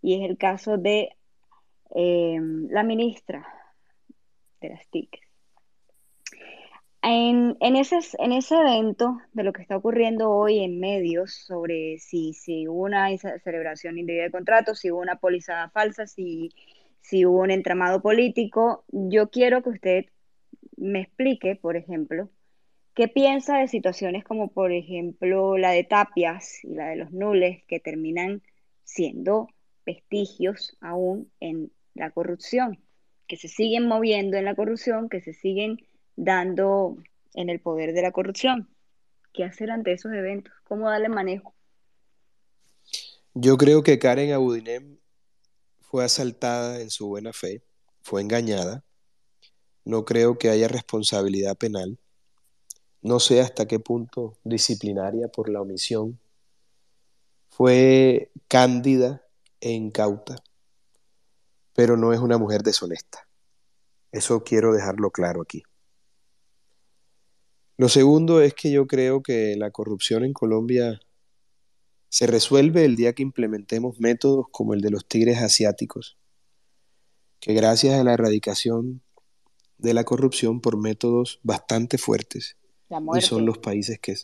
Y 0.02 0.22
es 0.22 0.30
el 0.30 0.38
caso 0.38 0.77
de 0.77 1.10
eh, 1.95 2.40
la 2.69 2.84
ministra 2.84 3.48
de 4.60 4.69
las 4.69 4.88
TIC. 4.90 5.32
En, 7.05 7.57
en, 7.59 7.75
ese, 7.75 7.99
en 8.17 8.31
ese 8.31 8.55
evento 8.55 9.17
de 9.34 9.43
lo 9.43 9.51
que 9.51 9.61
está 9.61 9.75
ocurriendo 9.75 10.31
hoy 10.31 10.59
en 10.59 10.80
medios 10.80 11.34
sobre 11.34 11.97
si, 11.99 12.34
si 12.34 12.65
hubo 12.69 12.84
una 12.84 13.09
celebración 13.43 13.97
indebida 13.97 14.23
de 14.23 14.31
contratos, 14.31 14.80
si 14.80 14.89
hubo 14.89 15.01
una 15.01 15.17
póliza 15.17 15.69
falsa, 15.71 16.07
si, 16.07 16.51
si 17.01 17.25
hubo 17.25 17.41
un 17.41 17.51
entramado 17.51 18.01
político, 18.01 18.85
yo 18.88 19.30
quiero 19.30 19.61
que 19.61 19.69
usted 19.71 20.05
me 20.77 21.01
explique, 21.01 21.57
por 21.57 21.75
ejemplo, 21.75 22.30
qué 22.93 23.09
piensa 23.09 23.57
de 23.57 23.67
situaciones 23.67 24.23
como, 24.23 24.53
por 24.53 24.71
ejemplo, 24.71 25.57
la 25.57 25.71
de 25.71 25.84
Tapias 25.84 26.63
y 26.63 26.73
la 26.73 26.88
de 26.88 26.95
los 26.95 27.11
Nules, 27.11 27.65
que 27.67 27.81
terminan 27.81 28.43
siendo 28.85 29.49
vestigios 29.85 30.77
aún 30.80 31.30
en 31.41 31.69
la 31.95 32.11
corrupción, 32.11 32.80
que 33.27 33.35
se 33.35 33.49
siguen 33.49 33.88
moviendo 33.88 34.38
en 34.38 34.45
la 34.45 34.55
corrupción, 34.55 35.09
que 35.09 35.19
se 35.19 35.34
siguen 35.34 35.80
dando 36.15 36.98
en 37.34 37.49
el 37.49 37.60
poder 37.60 37.94
de 37.94 38.02
la 38.02 38.11
corrupción. 38.11 38.69
¿Qué 39.34 39.44
hacer 39.44 39.72
ante 39.72 39.94
esos 39.94 40.14
eventos? 40.14 40.53
¿Cómo 40.64 40.90
darle 40.90 41.10
manejo? 41.10 41.53
Yo 43.34 43.57
creo 43.57 43.81
que 43.81 43.98
Karen 43.98 44.31
Abudinem 44.31 44.99
fue 45.81 46.06
asaltada 46.06 46.81
en 46.81 46.91
su 46.91 47.07
buena 47.07 47.34
fe, 47.34 47.64
fue 48.02 48.22
engañada. 48.22 48.84
No 49.85 50.06
creo 50.06 50.38
que 50.38 50.49
haya 50.49 50.68
responsabilidad 50.68 51.57
penal. 51.57 51.98
No 53.02 53.19
sé 53.19 53.41
hasta 53.41 53.68
qué 53.68 53.80
punto 53.80 54.38
disciplinaria 54.44 55.27
por 55.27 55.49
la 55.49 55.61
omisión. 55.61 56.19
Fue 57.49 58.31
cándida 58.48 59.26
e 59.60 59.72
incauta, 59.72 60.35
pero 61.73 61.98
no 61.98 62.14
es 62.14 62.19
una 62.19 62.38
mujer 62.38 62.64
deshonesta. 62.64 63.27
Eso 64.11 64.44
quiero 64.44 64.73
dejarlo 64.73 65.11
claro 65.11 65.41
aquí. 65.41 65.64
Lo 67.84 67.89
segundo 67.89 68.41
es 68.41 68.53
que 68.53 68.72
yo 68.72 68.88
creo 68.88 69.22
que 69.22 69.57
la 69.57 69.69
corrupción 69.69 70.23
en 70.23 70.31
Colombia 70.31 71.01
se 72.07 72.27
resuelve 72.27 72.85
el 72.85 72.95
día 72.95 73.11
que 73.11 73.23
implementemos 73.23 73.99
métodos 73.99 74.45
como 74.51 74.73
el 74.73 74.80
de 74.80 74.89
los 74.89 75.05
tigres 75.05 75.41
asiáticos, 75.41 76.18
que 77.41 77.53
gracias 77.53 77.99
a 77.99 78.05
la 78.05 78.14
erradicación 78.14 79.01
de 79.80 79.93
la 79.93 80.05
corrupción 80.05 80.61
por 80.61 80.77
métodos 80.77 81.41
bastante 81.43 81.97
fuertes, 81.97 82.55
hoy 82.89 83.19
son 83.19 83.45
los 83.45 83.57
países 83.57 83.99
que 83.99 84.15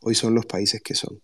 hoy 0.00 0.16
son 0.16 0.34
los 0.34 0.46
países 0.46 0.82
que 0.82 0.96
son. 0.96 1.22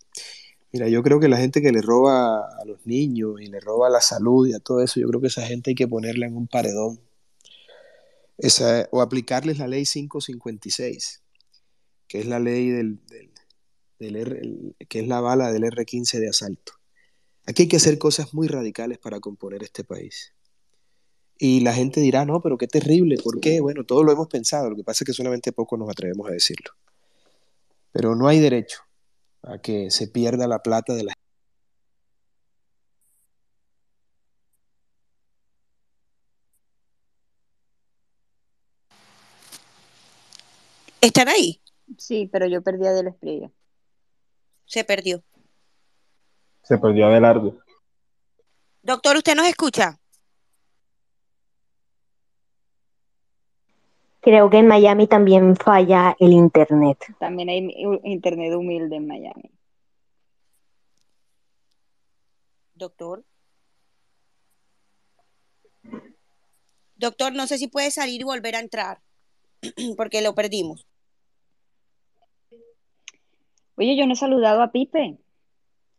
Mira, 0.71 0.89
yo 0.89 1.03
creo 1.03 1.19
que 1.19 1.27
la 1.27 1.39
gente 1.39 1.61
que 1.61 1.73
le 1.73 1.83
roba 1.83 2.39
a 2.39 2.65
los 2.67 2.87
niños 2.87 3.41
y 3.41 3.47
le 3.47 3.59
roba 3.59 3.91
la 3.91 4.01
salud 4.01 4.47
y 4.47 4.53
a 4.53 4.61
todo 4.61 4.81
eso, 4.81 5.01
yo 5.01 5.09
creo 5.09 5.21
que 5.21 5.27
esa 5.27 5.45
gente 5.45 5.71
hay 5.71 5.75
que 5.75 5.89
ponerla 5.89 6.27
en 6.27 6.37
un 6.37 6.47
paredón. 6.47 7.01
Esa, 8.39 8.89
o 8.93 9.01
aplicarles 9.01 9.59
la 9.59 9.67
ley 9.67 9.85
556 9.85 11.25
que 12.11 12.19
es 12.19 12.27
la 12.27 12.41
ley 12.41 12.71
del, 12.71 12.99
que 14.89 14.99
es 14.99 15.07
la 15.07 15.21
bala 15.21 15.53
del 15.53 15.63
R-15 15.63 16.19
de 16.19 16.29
asalto. 16.29 16.73
Aquí 17.47 17.63
hay 17.63 17.69
que 17.69 17.77
hacer 17.77 17.99
cosas 17.99 18.35
muy 18.35 18.49
radicales 18.49 18.99
para 18.99 19.21
componer 19.21 19.63
este 19.63 19.85
país. 19.85 20.35
Y 21.39 21.61
la 21.61 21.73
gente 21.73 22.01
dirá, 22.01 22.25
no, 22.25 22.43
pero 22.43 22.59
qué 22.59 22.67
terrible, 22.67 23.17
¿por 23.23 23.39
qué? 23.39 23.61
Bueno, 23.61 23.85
todo 23.85 24.03
lo 24.03 24.11
hemos 24.11 24.27
pensado, 24.27 24.69
lo 24.69 24.75
que 24.75 24.83
pasa 24.83 25.05
es 25.05 25.07
que 25.07 25.13
solamente 25.13 25.53
poco 25.53 25.77
nos 25.77 25.89
atrevemos 25.89 26.29
a 26.29 26.33
decirlo. 26.33 26.73
Pero 27.93 28.17
no 28.17 28.27
hay 28.27 28.41
derecho 28.41 28.81
a 29.43 29.59
que 29.59 29.93
se 29.93 30.09
pierda 30.09 30.49
la 30.49 30.65
plata 30.65 30.95
de 30.95 31.05
la 31.05 31.13
¿Están 41.01 41.29
ahí? 41.29 41.61
Sí, 41.99 42.29
pero 42.33 42.47
yo 42.47 42.63
perdí 42.63 42.87
a 42.87 42.93
Del 42.93 43.09
Espriella. 43.09 43.51
Se 44.67 44.85
perdió. 44.85 45.23
Se 46.63 46.79
perdió 46.79 47.07
Abelardo. 47.07 47.59
Doctor, 48.83 49.17
¿usted 49.17 49.35
nos 49.35 49.47
escucha? 49.47 49.99
Creo 54.21 54.51
que 54.51 54.59
en 54.59 54.69
Miami 54.69 55.07
también 55.07 55.57
falla 55.57 56.15
el 56.19 56.33
internet. 56.33 56.99
También 57.19 57.49
hay 57.49 57.75
internet 58.05 58.55
humilde 58.55 58.97
en 58.97 59.07
Miami. 59.07 59.51
Doctor. 62.75 63.25
Doctor, 66.97 67.33
no 67.33 67.47
sé 67.47 67.57
si 67.57 67.67
puede 67.67 67.91
salir 67.91 68.21
y 68.21 68.25
volver 68.25 68.57
a 68.57 68.61
entrar, 68.61 69.01
porque 69.97 70.21
lo 70.21 70.35
perdimos. 70.35 70.87
Oye, 73.81 73.97
yo 73.97 74.05
no 74.05 74.13
he 74.13 74.17
saludado 74.17 74.61
a 74.61 74.73
Pipe. 74.73 75.17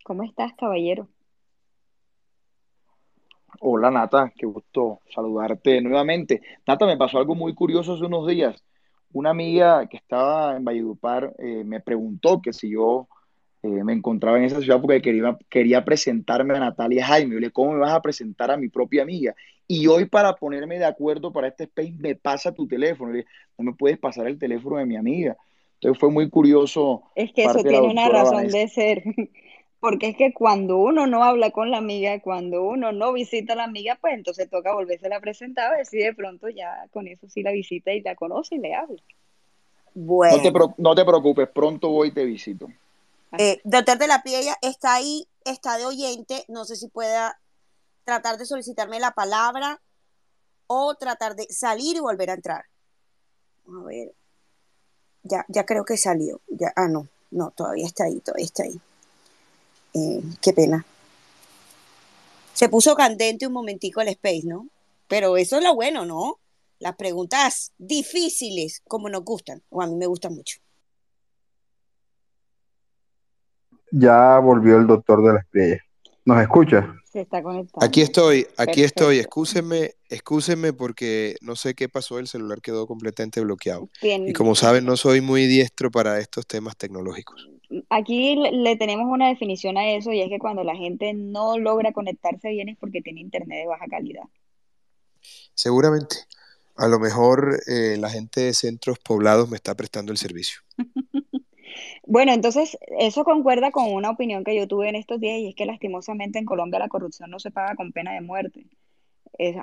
¿Cómo 0.04 0.22
estás, 0.22 0.54
caballero? 0.54 1.10
Hola, 3.60 3.90
Nata, 3.90 4.32
qué 4.38 4.46
gusto 4.46 5.00
saludarte 5.10 5.82
nuevamente. 5.82 6.44
Nata, 6.68 6.86
me 6.86 6.96
pasó 6.96 7.18
algo 7.18 7.34
muy 7.34 7.56
curioso 7.56 7.96
hace 7.96 8.06
unos 8.06 8.28
días. 8.28 8.64
Una 9.14 9.32
amiga 9.32 9.88
que 9.88 9.98
estaba 9.98 10.56
en 10.56 10.64
Valledupar 10.64 11.34
eh, 11.40 11.64
me 11.66 11.80
preguntó 11.80 12.40
que 12.40 12.54
si 12.54 12.70
yo 12.70 13.08
eh, 13.64 13.84
me 13.84 13.94
encontraba 13.94 14.38
en 14.38 14.44
esa 14.44 14.62
ciudad 14.62 14.80
porque 14.80 15.02
quería, 15.02 15.36
quería 15.50 15.84
presentarme 15.84 16.56
a 16.56 16.60
Natalia 16.60 17.08
Jaime. 17.08 17.34
Yo 17.34 17.40
le 17.40 17.50
¿cómo 17.50 17.72
me 17.72 17.80
vas 17.80 17.94
a 17.94 18.02
presentar 18.04 18.52
a 18.52 18.58
mi 18.58 18.70
propia 18.70 19.02
amiga? 19.02 19.34
Y 19.68 19.88
hoy 19.88 20.06
para 20.06 20.36
ponerme 20.36 20.78
de 20.78 20.86
acuerdo 20.86 21.34
para 21.34 21.48
este 21.48 21.64
space 21.64 21.96
me 21.98 22.14
pasa 22.14 22.54
tu 22.54 22.68
teléfono. 22.68 23.12
Le 23.12 23.26
no 23.58 23.72
me 23.72 23.74
puedes 23.74 23.98
pasar 23.98 24.28
el 24.28 24.38
teléfono 24.38 24.78
de 24.78 24.86
mi 24.86 24.98
amiga. 24.98 25.36
Entonces 25.82 26.00
fue 26.00 26.12
muy 26.12 26.30
curioso. 26.30 27.02
Es 27.16 27.34
que 27.34 27.46
eso 27.46 27.64
tiene 27.64 27.82
una 27.82 28.08
razón 28.08 28.48
de 28.48 28.68
ser. 28.68 29.04
Porque 29.80 30.10
es 30.10 30.16
que 30.16 30.32
cuando 30.32 30.78
uno 30.78 31.08
no 31.08 31.24
habla 31.24 31.50
con 31.50 31.72
la 31.72 31.80
amiga, 31.80 32.22
cuando 32.22 32.62
uno 32.62 32.92
no 32.92 33.14
visita 33.14 33.54
a 33.54 33.56
la 33.56 33.64
amiga, 33.64 33.98
pues 34.00 34.14
entonces 34.14 34.48
toca 34.48 34.76
volverse 34.76 35.12
a 35.12 35.20
presentar, 35.20 35.74
a 35.74 35.78
ver 35.78 35.88
si 35.88 35.98
de 35.98 36.14
pronto 36.14 36.50
ya 36.50 36.88
con 36.92 37.08
eso 37.08 37.28
sí 37.28 37.42
la 37.42 37.52
visita 37.52 37.92
y 37.92 38.02
la 38.02 38.16
conoce 38.16 38.56
y 38.56 38.60
le 38.60 38.76
habla. 38.76 39.02
Bueno. 39.96 40.38
No 40.38 40.44
te, 40.44 40.74
no 40.78 40.94
te 40.94 41.04
preocupes, 41.04 41.50
pronto 41.50 41.90
voy 41.90 42.10
y 42.10 42.12
te 42.12 42.26
visito. 42.26 42.68
Eh, 43.40 43.60
doctor 43.64 43.98
de 43.98 44.06
la 44.06 44.22
Piella 44.22 44.56
está 44.62 44.94
ahí, 44.94 45.28
está 45.46 45.80
de 45.80 45.88
oyente, 45.88 46.46
no 46.48 46.64
sé 46.66 46.76
si 46.76 46.88
pueda 46.88 47.40
tratar 48.04 48.38
de 48.38 48.46
solicitarme 48.46 49.00
la 49.00 49.12
palabra 49.12 49.82
o 50.68 50.94
tratar 50.94 51.36
de 51.36 51.48
salir 51.50 51.96
y 51.96 52.02
volver 52.02 52.30
a 52.30 52.34
entrar. 52.36 52.66
A 53.68 53.84
ver, 53.84 54.14
ya, 55.24 55.46
ya 55.48 55.66
creo 55.66 55.86
que 55.86 55.98
salió, 55.98 56.42
ya, 56.48 56.74
ah, 56.76 56.88
no, 56.88 57.08
no, 57.32 57.52
todavía 57.52 57.86
está 57.86 58.06
ahí, 58.06 58.20
todavía 58.20 58.46
está 58.46 58.64
ahí. 58.64 58.80
Eh, 59.94 60.22
qué 60.42 60.54
pena. 60.54 60.86
Se 62.54 62.70
puso 62.70 62.96
candente 62.96 63.48
un 63.48 63.54
momentico 63.54 64.02
el 64.02 64.10
space, 64.10 64.44
¿no? 64.46 64.68
Pero 65.08 65.38
eso 65.38 65.58
es 65.58 65.64
lo 65.64 65.76
bueno, 65.76 66.06
¿no? 66.06 66.40
Las 66.80 66.96
preguntas 66.96 67.74
difíciles, 67.78 68.82
como 68.88 69.10
nos 69.10 69.24
gustan, 69.24 69.62
o 69.70 69.82
a 69.82 69.88
mí 69.88 69.96
me 69.96 70.08
gustan 70.08 70.34
mucho. 70.36 70.58
Ya 73.92 74.40
volvió 74.40 74.78
el 74.78 74.88
doctor 74.88 75.24
de 75.24 75.34
la 75.34 75.40
estrella. 75.40 75.84
¿Nos 76.26 76.42
escucha? 76.42 76.96
Se 77.12 77.22
está 77.22 77.44
conectando. 77.44 77.86
Aquí 77.86 78.02
estoy, 78.02 78.48
aquí 78.56 78.84
estoy. 78.84 79.20
Excúsenme, 79.20 79.96
excúsenme 80.10 80.72
porque 80.72 81.36
no 81.42 81.58
sé 81.58 81.74
qué 81.74 81.90
pasó, 81.90 82.20
el 82.20 82.28
celular 82.28 82.62
quedó 82.62 82.88
completamente 82.88 83.42
bloqueado. 83.42 83.90
Y 84.02 84.32
como 84.32 84.56
saben, 84.56 84.86
no 84.86 84.96
soy 84.96 85.20
muy 85.20 85.46
diestro 85.46 85.92
para 85.92 86.20
estos 86.20 86.48
temas 86.48 86.78
tecnológicos. 86.78 87.50
Aquí 87.90 88.36
le 88.36 88.76
tenemos 88.78 89.08
una 89.10 89.28
definición 89.28 89.78
a 89.78 89.92
eso 89.92 90.12
y 90.12 90.22
es 90.22 90.30
que 90.30 90.40
cuando 90.40 90.64
la 90.64 90.76
gente 90.76 91.14
no 91.14 91.58
logra 91.58 91.92
conectarse 91.92 92.50
bien 92.50 92.70
es 92.70 92.78
porque 92.78 93.02
tiene 93.02 93.20
internet 93.20 93.60
de 93.60 93.68
baja 93.68 93.86
calidad. 93.90 94.24
Seguramente. 95.54 96.16
A 96.78 96.88
lo 96.88 97.00
mejor 97.00 97.62
eh, 97.68 97.98
la 98.00 98.10
gente 98.10 98.42
de 98.42 98.54
centros 98.54 98.98
poblados 99.00 99.50
me 99.50 99.58
está 99.58 99.76
prestando 99.76 100.12
el 100.12 100.18
servicio. 100.18 100.62
Bueno, 102.12 102.34
entonces 102.34 102.78
eso 103.00 103.24
concuerda 103.24 103.72
con 103.72 103.94
una 103.94 104.10
opinión 104.10 104.44
que 104.44 104.54
yo 104.54 104.68
tuve 104.68 104.90
en 104.90 104.98
estos 104.98 105.22
días 105.22 105.40
y 105.40 105.48
es 105.48 105.56
que 105.56 105.66
lastimosamente 105.66 106.40
en 106.40 106.46
Colombia 106.46 106.78
la 106.78 106.90
corrupción 106.90 107.30
no 107.30 107.40
se 107.40 107.52
paga 107.52 107.78
con 107.78 107.94
pena 107.94 108.12
de 108.12 108.20
muerte. 108.20 108.66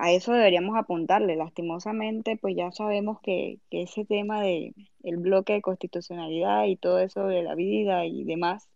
a 0.00 0.12
eso 0.12 0.32
deberíamos 0.32 0.74
apuntarle. 0.74 1.36
Lastimosamente, 1.36 2.38
pues 2.40 2.56
ya 2.56 2.72
sabemos 2.72 3.20
que, 3.20 3.58
que 3.70 3.82
ese 3.82 4.06
tema 4.06 4.40
de 4.40 4.72
el 5.02 5.18
bloque 5.18 5.52
de 5.52 5.60
constitucionalidad 5.60 6.64
y 6.64 6.76
todo 6.76 7.00
eso 7.00 7.26
de 7.26 7.42
la 7.42 7.54
vida 7.54 8.06
y 8.06 8.24
demás 8.24 8.70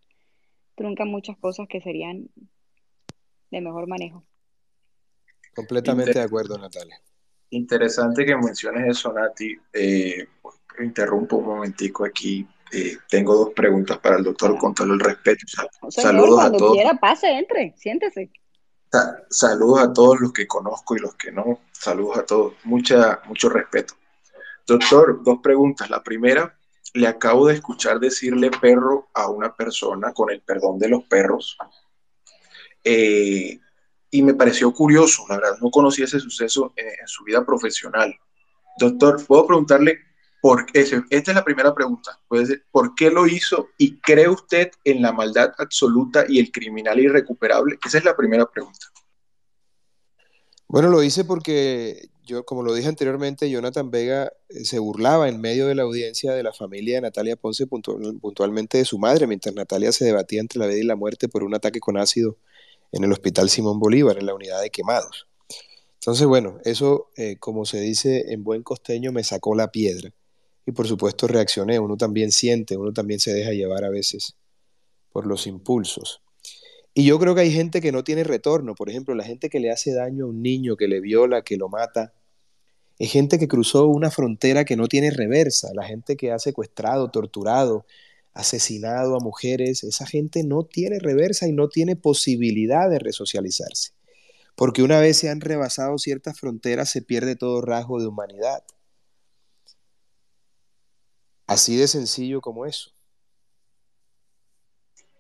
trunca 0.75 1.07
muchas 1.07 1.39
cosas 1.39 1.67
que 1.67 1.81
serían 1.81 2.29
de 3.51 3.61
mejor 3.63 3.87
manejo. 3.87 4.23
Completamente 5.55 6.13
de 6.13 6.21
acuerdo, 6.21 6.59
Natalia. 6.59 7.01
Interesante 7.49 8.27
que 8.27 8.37
menciones 8.37 8.99
eso, 8.99 9.15
Nati. 9.15 9.57
Eh, 9.73 10.27
interrumpo 10.79 11.39
un 11.39 11.47
momentico 11.47 12.05
aquí 12.05 12.47
eh, 12.73 12.97
tengo 13.09 13.37
dos 13.37 13.51
preguntas 13.55 13.99
para 13.99 14.17
el 14.17 14.25
doctor 14.25 14.57
con 14.59 14.75
todo 14.75 14.93
el 14.93 15.01
respeto. 15.01 15.45
saludos 15.91 16.45
a 16.45 16.51
todos. 16.51 16.73
quiera, 16.73 16.95
pase, 16.95 17.31
entre, 17.31 17.75
siéntese. 17.77 18.31
saludos 19.29 19.81
a 19.81 19.93
todos 19.93 20.21
los 20.21 20.33
que 20.33 20.47
conozco 20.47 20.97
y 20.97 21.01
los 21.01 21.15
que 21.15 21.31
no. 21.31 21.61
Saludos 21.73 22.19
a 22.19 22.27
todos. 22.27 22.55
Mucha, 22.65 23.21
mucho 23.27 23.49
respeto. 23.51 23.95
Doctor, 24.67 25.23
dos 25.23 25.41
preguntas. 25.43 25.91
La 25.91 26.03
primera, 26.03 26.57
le 26.95 27.07
acabo 27.07 27.47
de 27.47 27.55
escuchar 27.55 28.01
decirle 28.01 28.51
perro 28.51 29.09
a 29.13 29.29
una 29.29 29.55
persona, 29.55 30.13
con 30.13 30.31
el 30.31 30.41
perdón 30.41 30.79
de 30.79 30.89
los 30.89 31.05
perros, 31.05 31.59
eh, 32.85 33.59
y 34.11 34.23
me 34.23 34.35
pareció 34.35 34.73
curioso, 34.73 35.25
la 35.29 35.37
verdad, 35.37 35.59
no 35.61 35.71
conocía 35.71 36.05
ese 36.05 36.21
suceso 36.21 36.73
en 36.77 37.07
su 37.07 37.25
vida 37.25 37.45
profesional. 37.47 38.15
Doctor, 38.79 39.25
¿puedo 39.27 39.47
preguntarle 39.47 39.99
esta 41.11 41.31
es 41.31 41.35
la 41.35 41.45
primera 41.45 41.75
pregunta. 41.75 42.19
Puede 42.27 42.63
¿Por 42.71 42.95
qué 42.95 43.11
lo 43.11 43.27
hizo 43.27 43.69
y 43.79 44.01
cree 44.01 44.29
usted 44.29 44.71
en 44.85 45.01
la 45.01 45.13
maldad 45.13 45.53
absoluta 45.59 46.25
y 46.29 46.41
el 46.41 46.51
criminal 46.51 46.99
irrecuperable? 46.99 47.79
Esa 47.85 47.99
es 47.99 48.05
la 48.05 48.17
primera 48.17 48.51
pregunta. 48.51 48.87
Bueno, 50.67 50.89
lo 50.89 51.03
hice 51.03 51.25
porque 51.25 52.09
yo, 52.25 52.45
como 52.45 52.63
lo 52.63 52.75
dije 52.75 52.89
anteriormente, 52.89 53.51
Jonathan 53.51 53.91
Vega 53.91 54.33
eh, 54.49 54.65
se 54.65 54.79
burlaba 54.79 55.29
en 55.29 55.41
medio 55.41 55.69
de 55.69 55.75
la 55.75 55.83
audiencia 55.83 56.33
de 56.33 56.43
la 56.43 56.53
familia 56.53 56.97
de 56.97 57.03
Natalia 57.03 57.37
Ponce, 57.37 57.67
puntualmente 57.67 58.79
de 58.79 58.85
su 58.85 58.99
madre, 58.99 59.27
mientras 59.27 59.55
Natalia 59.55 59.93
se 59.93 60.05
debatía 60.05 60.41
entre 60.41 60.59
la 60.59 60.67
vida 60.67 60.79
y 60.79 60.85
la 60.85 60.97
muerte 60.97 61.29
por 61.29 61.45
un 61.45 61.55
ataque 61.55 61.79
con 61.79 61.99
ácido 61.99 62.37
en 62.91 63.05
el 63.05 63.13
Hospital 63.13 63.49
Simón 63.49 63.79
Bolívar, 63.79 64.19
en 64.19 64.27
la 64.27 64.35
unidad 64.35 64.61
de 64.61 64.71
quemados. 64.71 65.29
Entonces, 65.95 66.27
bueno, 66.27 66.59
eso, 66.65 67.11
eh, 67.17 67.37
como 67.39 67.65
se 67.65 67.81
dice 67.81 68.33
en 68.33 68.43
buen 68.43 68.63
costeño, 68.63 69.13
me 69.13 69.23
sacó 69.23 69.55
la 69.55 69.71
piedra 69.71 70.13
y 70.67 70.73
por 70.73 70.87
supuesto 70.87 71.27
reaccioné. 71.27 71.79
Uno 71.79 71.97
también 71.97 72.33
siente, 72.33 72.77
uno 72.77 72.93
también 72.93 73.21
se 73.21 73.33
deja 73.33 73.53
llevar 73.53 73.85
a 73.85 73.91
veces 73.91 74.37
por 75.13 75.27
los 75.27 75.47
impulsos. 75.47 76.23
Y 76.95 77.05
yo 77.05 77.19
creo 77.19 77.35
que 77.35 77.43
hay 77.43 77.53
gente 77.53 77.81
que 77.81 77.93
no 77.93 78.05
tiene 78.05 78.23
retorno, 78.23 78.75
por 78.75 78.91
ejemplo, 78.91 79.15
la 79.15 79.25
gente 79.25 79.49
que 79.49 79.61
le 79.61 79.71
hace 79.71 79.95
daño 79.95 80.27
a 80.27 80.29
un 80.29 80.43
niño, 80.43 80.77
que 80.77 80.89
le 80.89 81.01
viola, 81.01 81.43
que 81.43 81.57
lo 81.57 81.69
mata. 81.69 82.13
Es 82.99 83.11
gente 83.11 83.39
que 83.39 83.49
cruzó 83.49 83.87
una 83.87 84.11
frontera 84.11 84.65
que 84.65 84.77
no 84.77 84.89
tiene 84.89 85.11
reversa, 85.11 85.71
la 85.75 85.85
gente 85.85 86.17
que 86.17 86.33
ha 86.33 86.39
secuestrado, 86.39 87.11
torturado, 87.11 87.87
asesinado 88.35 89.17
a 89.17 89.21
mujeres, 89.21 89.85
esa 89.85 90.07
gente 90.07 90.45
no 90.45 90.65
tiene 90.65 90.99
reversa 90.99 91.49
y 91.49 91.53
no 91.53 91.69
tiene 91.69 91.97
posibilidad 91.97 92.91
de 92.91 92.99
resocializarse. 92.99 93.93
Porque 94.55 94.83
una 94.83 95.01
vez 95.01 95.17
se 95.17 95.31
han 95.31 95.41
rebasado 95.41 95.97
ciertas 95.99 96.39
fronteras 96.39 96.91
se 96.91 97.01
pierde 97.01 97.37
todo 97.37 97.63
rasgo 97.63 98.01
de 98.01 98.07
humanidad. 98.07 98.63
Así 101.47 101.77
de 101.77 101.89
sencillo 101.89 102.41
como 102.41 102.67
eso. 102.67 102.91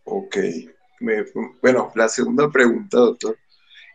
Ok. 0.04 0.36
bueno, 1.60 1.92
la 1.94 2.08
segunda 2.08 2.50
pregunta, 2.50 2.98
doctor. 2.98 3.38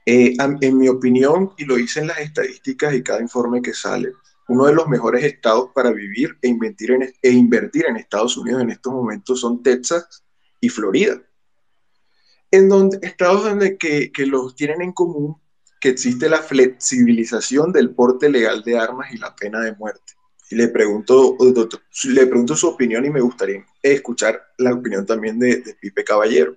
Eh, 0.06 0.36
en 0.62 0.78
mi 0.78 0.88
opinión, 0.88 1.54
y 1.58 1.66
lo 1.66 1.78
hice 1.78 2.00
en 2.00 2.08
las 2.08 2.20
estadísticas 2.20 2.94
y 2.94 3.04
cada 3.04 3.22
informe 3.22 3.62
que 3.62 3.74
sale, 3.74 4.14
uno 4.48 4.66
de 4.66 4.74
los 4.74 4.88
mejores 4.88 5.24
estados 5.24 5.72
para 5.76 5.92
vivir 5.92 6.38
e 6.42 6.48
invertir 6.48 6.92
en, 6.92 7.14
e 7.22 7.32
invertir 7.32 7.86
en 7.86 7.98
Estados 7.98 8.38
Unidos 8.38 8.62
en 8.62 8.70
estos 8.70 8.94
momentos 8.94 9.42
son 9.42 9.62
Texas 9.62 10.24
y 10.62 10.70
Florida. 10.70 11.22
En 12.52 12.70
donde, 12.70 13.00
estados 13.02 13.44
donde 13.44 13.78
que, 13.78 14.12
que 14.14 14.26
los 14.26 14.56
tienen 14.56 14.82
en 14.82 14.94
común 14.94 15.42
que 15.82 15.90
existe 15.90 16.30
la 16.30 16.42
flexibilización 16.42 17.74
del 17.74 17.94
porte 17.94 18.30
legal 18.30 18.64
de 18.64 18.80
armas 18.80 19.14
y 19.14 19.18
la 19.18 19.36
pena 19.36 19.60
de 19.60 19.76
muerte 19.76 20.17
le 20.52 20.68
pregunto, 20.70 21.36
doctor, 21.40 21.82
le 22.06 22.26
pregunto 22.28 22.56
su 22.56 22.68
opinión 22.68 23.06
y 23.06 23.10
me 23.10 23.22
gustaría 23.22 23.66
escuchar 23.82 24.42
la 24.58 24.74
opinión 24.74 25.06
también 25.06 25.40
de, 25.40 25.58
de, 25.58 25.76
Pipe 25.76 26.04
Caballero. 26.04 26.56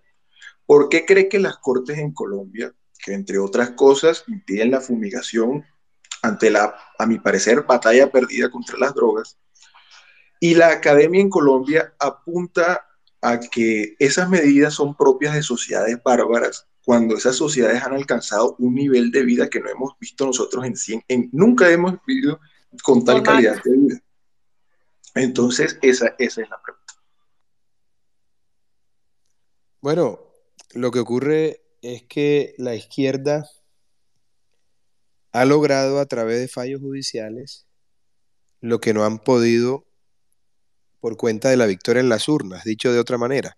¿Por 0.64 0.88
qué 0.88 1.04
cree 1.04 1.28
que 1.28 1.40
las 1.40 1.56
cortes 1.58 1.98
en 1.98 2.12
Colombia, 2.12 2.72
que 3.04 3.14
entre 3.14 3.38
otras 3.38 3.70
cosas 3.70 4.24
impiden 4.28 4.70
la 4.70 4.80
fumigación 4.80 5.64
ante 6.22 6.50
la, 6.50 6.74
a 6.98 7.06
mi 7.06 7.18
parecer, 7.18 7.62
batalla 7.62 8.12
perdida 8.12 8.50
contra 8.50 8.78
las 8.78 8.94
drogas, 8.94 9.38
y 10.38 10.54
la 10.54 10.68
academia 10.68 11.20
en 11.20 11.30
Colombia 11.30 11.94
apunta 11.98 12.86
a 13.20 13.40
que 13.40 13.96
esas 13.98 14.28
medidas 14.28 14.74
son 14.74 14.96
propias 14.96 15.34
de 15.34 15.42
sociedades 15.42 16.02
bárbaras 16.02 16.66
cuando 16.84 17.16
esas 17.16 17.36
sociedades 17.36 17.82
han 17.82 17.92
alcanzado 17.92 18.56
un 18.58 18.74
nivel 18.74 19.10
de 19.10 19.22
vida 19.22 19.50
que 19.50 19.60
no 19.60 19.68
hemos 19.68 19.98
visto 19.98 20.26
nosotros 20.26 20.64
en 20.64 20.76
100, 20.76 21.04
en, 21.08 21.28
nunca 21.32 21.70
hemos 21.70 21.94
vivido 22.06 22.40
con 22.82 23.04
tal 23.04 23.22
calidad 23.22 23.62
de 23.62 23.76
vida. 23.76 24.00
Entonces, 25.14 25.78
esa, 25.82 26.14
esa 26.18 26.42
es 26.42 26.50
la 26.50 26.60
pregunta. 26.62 26.94
Bueno, 29.80 30.20
lo 30.74 30.90
que 30.90 31.00
ocurre 31.00 31.62
es 31.82 32.02
que 32.04 32.54
la 32.58 32.74
izquierda 32.74 33.48
ha 35.32 35.44
logrado 35.44 36.00
a 36.00 36.06
través 36.06 36.40
de 36.40 36.48
fallos 36.48 36.80
judiciales 36.80 37.66
lo 38.60 38.80
que 38.80 38.92
no 38.92 39.04
han 39.04 39.18
podido 39.18 39.86
por 41.00 41.16
cuenta 41.16 41.48
de 41.48 41.56
la 41.56 41.66
victoria 41.66 42.00
en 42.00 42.10
las 42.10 42.28
urnas, 42.28 42.64
dicho 42.64 42.92
de 42.92 42.98
otra 42.98 43.16
manera. 43.16 43.56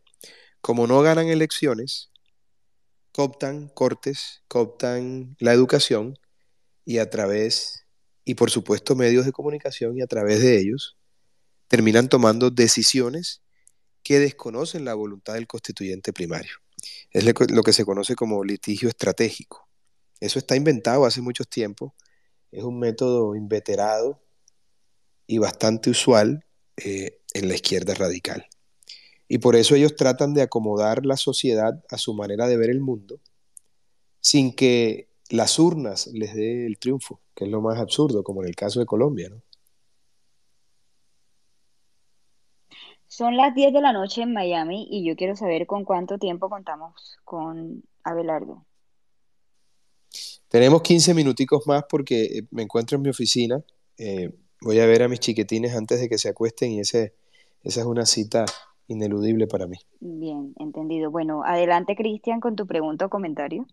Como 0.60 0.86
no 0.86 1.02
ganan 1.02 1.26
elecciones, 1.26 2.12
cooptan 3.12 3.68
cortes, 3.68 4.42
cooptan 4.46 5.36
la 5.40 5.52
educación 5.52 6.16
y 6.84 6.98
a 6.98 7.10
través 7.10 7.81
y 8.24 8.34
por 8.34 8.50
supuesto 8.50 8.94
medios 8.94 9.24
de 9.24 9.32
comunicación 9.32 9.96
y 9.96 10.02
a 10.02 10.06
través 10.06 10.40
de 10.40 10.58
ellos 10.58 10.96
terminan 11.68 12.08
tomando 12.08 12.50
decisiones 12.50 13.42
que 14.02 14.18
desconocen 14.18 14.84
la 14.84 14.94
voluntad 14.94 15.34
del 15.34 15.46
constituyente 15.46 16.12
primario. 16.12 16.52
Es 17.10 17.24
lo 17.24 17.62
que 17.62 17.72
se 17.72 17.84
conoce 17.84 18.14
como 18.14 18.44
litigio 18.44 18.88
estratégico. 18.88 19.68
Eso 20.20 20.38
está 20.38 20.56
inventado 20.56 21.04
hace 21.04 21.20
mucho 21.20 21.44
tiempo. 21.44 21.94
Es 22.50 22.62
un 22.62 22.78
método 22.78 23.34
inveterado 23.34 24.22
y 25.26 25.38
bastante 25.38 25.90
usual 25.90 26.44
eh, 26.76 27.20
en 27.32 27.48
la 27.48 27.54
izquierda 27.54 27.94
radical. 27.94 28.46
Y 29.28 29.38
por 29.38 29.56
eso 29.56 29.74
ellos 29.74 29.96
tratan 29.96 30.34
de 30.34 30.42
acomodar 30.42 31.06
la 31.06 31.16
sociedad 31.16 31.82
a 31.88 31.96
su 31.96 32.12
manera 32.12 32.46
de 32.48 32.58
ver 32.58 32.68
el 32.68 32.80
mundo, 32.80 33.18
sin 34.20 34.54
que 34.54 35.08
las 35.30 35.58
urnas 35.58 36.08
les 36.08 36.34
dé 36.34 36.66
el 36.66 36.78
triunfo, 36.78 37.21
que 37.34 37.44
es 37.44 37.50
lo 37.50 37.60
más 37.60 37.78
absurdo, 37.78 38.22
como 38.22 38.42
en 38.42 38.48
el 38.48 38.56
caso 38.56 38.80
de 38.80 38.86
Colombia. 38.86 39.28
¿no? 39.30 39.42
Son 43.06 43.36
las 43.36 43.54
10 43.54 43.74
de 43.74 43.80
la 43.82 43.92
noche 43.92 44.22
en 44.22 44.32
Miami 44.32 44.88
y 44.90 45.06
yo 45.06 45.16
quiero 45.16 45.36
saber 45.36 45.66
con 45.66 45.84
cuánto 45.84 46.16
tiempo 46.18 46.48
contamos 46.48 47.18
con 47.24 47.82
Abelardo. 48.02 48.64
Tenemos 50.48 50.82
15 50.82 51.14
minuticos 51.14 51.66
más 51.66 51.84
porque 51.88 52.22
eh, 52.24 52.42
me 52.50 52.62
encuentro 52.62 52.96
en 52.96 53.02
mi 53.02 53.10
oficina. 53.10 53.62
Eh, 53.98 54.34
voy 54.62 54.80
a 54.80 54.86
ver 54.86 55.02
a 55.02 55.08
mis 55.08 55.20
chiquitines 55.20 55.74
antes 55.74 56.00
de 56.00 56.08
que 56.08 56.18
se 56.18 56.30
acuesten 56.30 56.72
y 56.72 56.80
ese, 56.80 57.14
esa 57.62 57.80
es 57.80 57.86
una 57.86 58.06
cita 58.06 58.44
ineludible 58.86 59.46
para 59.46 59.66
mí. 59.66 59.76
Bien, 60.00 60.54
entendido. 60.58 61.10
Bueno, 61.10 61.42
adelante 61.44 61.96
Cristian 61.96 62.40
con 62.40 62.56
tu 62.56 62.66
pregunta 62.66 63.06
o 63.06 63.10
comentario. 63.10 63.66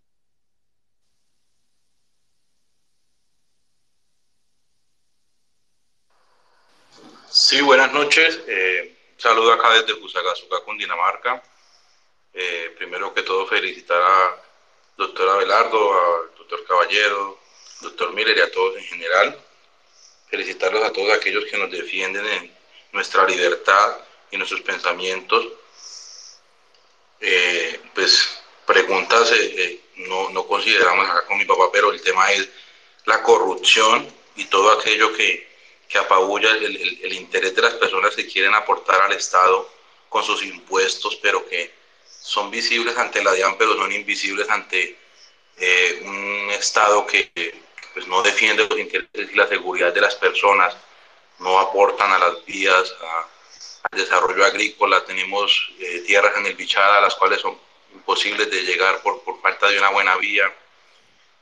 Sí, 7.50 7.62
buenas 7.62 7.92
noches. 7.92 8.42
Eh, 8.46 8.96
saludo 9.18 9.54
acá 9.54 9.72
desde 9.72 10.00
Fusagasugá, 10.00 10.60
Cundinamarca. 10.60 11.42
Eh, 12.32 12.76
primero 12.78 13.12
que 13.12 13.24
todo, 13.24 13.48
felicitar 13.48 14.00
a 14.00 14.36
doctor 14.96 15.30
Abelardo, 15.30 15.94
al 15.94 16.36
doctor 16.38 16.64
Caballero, 16.68 17.40
doctor 17.82 18.14
Miller 18.14 18.38
y 18.38 18.42
a 18.42 18.52
todos 18.52 18.78
en 18.78 18.84
general. 18.84 19.36
Felicitarlos 20.30 20.84
a 20.84 20.94
todos 20.94 21.12
aquellos 21.12 21.44
que 21.46 21.58
nos 21.58 21.72
defienden 21.72 22.24
en 22.24 22.56
nuestra 22.92 23.26
libertad 23.26 23.98
y 24.30 24.38
nuestros 24.38 24.62
pensamientos. 24.62 25.48
Eh, 27.20 27.80
pues 27.96 28.44
preguntas 28.68 29.32
eh, 29.32 29.56
eh, 29.58 29.82
no, 30.08 30.30
no 30.30 30.46
consideramos 30.46 31.10
acá 31.10 31.26
con 31.26 31.40
mi 31.40 31.46
papá, 31.46 31.72
pero 31.74 31.92
el 31.92 32.00
tema 32.04 32.32
es 32.32 32.48
la 33.06 33.24
corrupción 33.24 34.08
y 34.36 34.46
todo 34.46 34.72
aquello 34.72 35.12
que, 35.14 35.50
que 35.90 35.98
apabulla 35.98 36.52
el, 36.52 36.78
el, 36.78 37.00
el, 37.02 37.14
interés 37.14 37.56
de 37.56 37.64
las 37.64 37.74
personas 37.74 38.16
que 38.16 38.28
quieren 38.28 38.54
aportar 38.54 39.02
al 39.02 39.12
Estado 39.12 39.68
con 40.08 40.24
sus 40.24 40.44
impuestos, 40.46 41.16
pero 41.16 41.46
que 41.50 41.74
son 42.06 42.52
visibles 42.52 42.96
ante 42.96 43.24
la 43.24 43.34
DIAN, 43.34 43.58
pero 43.58 43.76
son 43.76 43.92
invisibles 43.92 44.48
ante 44.50 44.96
eh, 45.58 46.02
un 46.06 46.52
Estado 46.52 47.08
que 47.08 47.32
pues, 47.94 48.06
no 48.08 48.22
defiende 48.22 48.68
los 48.70 48.78
intereses 48.80 49.32
y 49.34 49.36
la 49.36 49.48
seguridad 49.48 49.92
de 49.92 50.02
las 50.02 50.14
personas, 50.16 50.78
no 51.40 51.58
aportan 51.58 52.12
a 52.12 52.20
las 52.20 52.46
vías, 52.46 52.96
a, 53.02 53.28
al 53.92 54.00
desarrollo 54.00 54.46
agrícola, 54.46 55.04
tenemos 55.06 55.72
eh, 55.80 56.04
tierras 56.06 56.38
en 56.38 56.46
el 56.46 56.56
Bichada, 56.56 57.02
las 57.02 57.16
cuales 57.16 57.42
son 57.42 57.58
imposibles 57.94 58.52
de 58.52 58.62
llegar 58.62 59.02
por, 59.02 59.24
por 59.24 59.42
falta 59.42 59.68
de 59.70 59.80
una 59.80 59.90
buena 59.90 60.16
vía. 60.18 60.54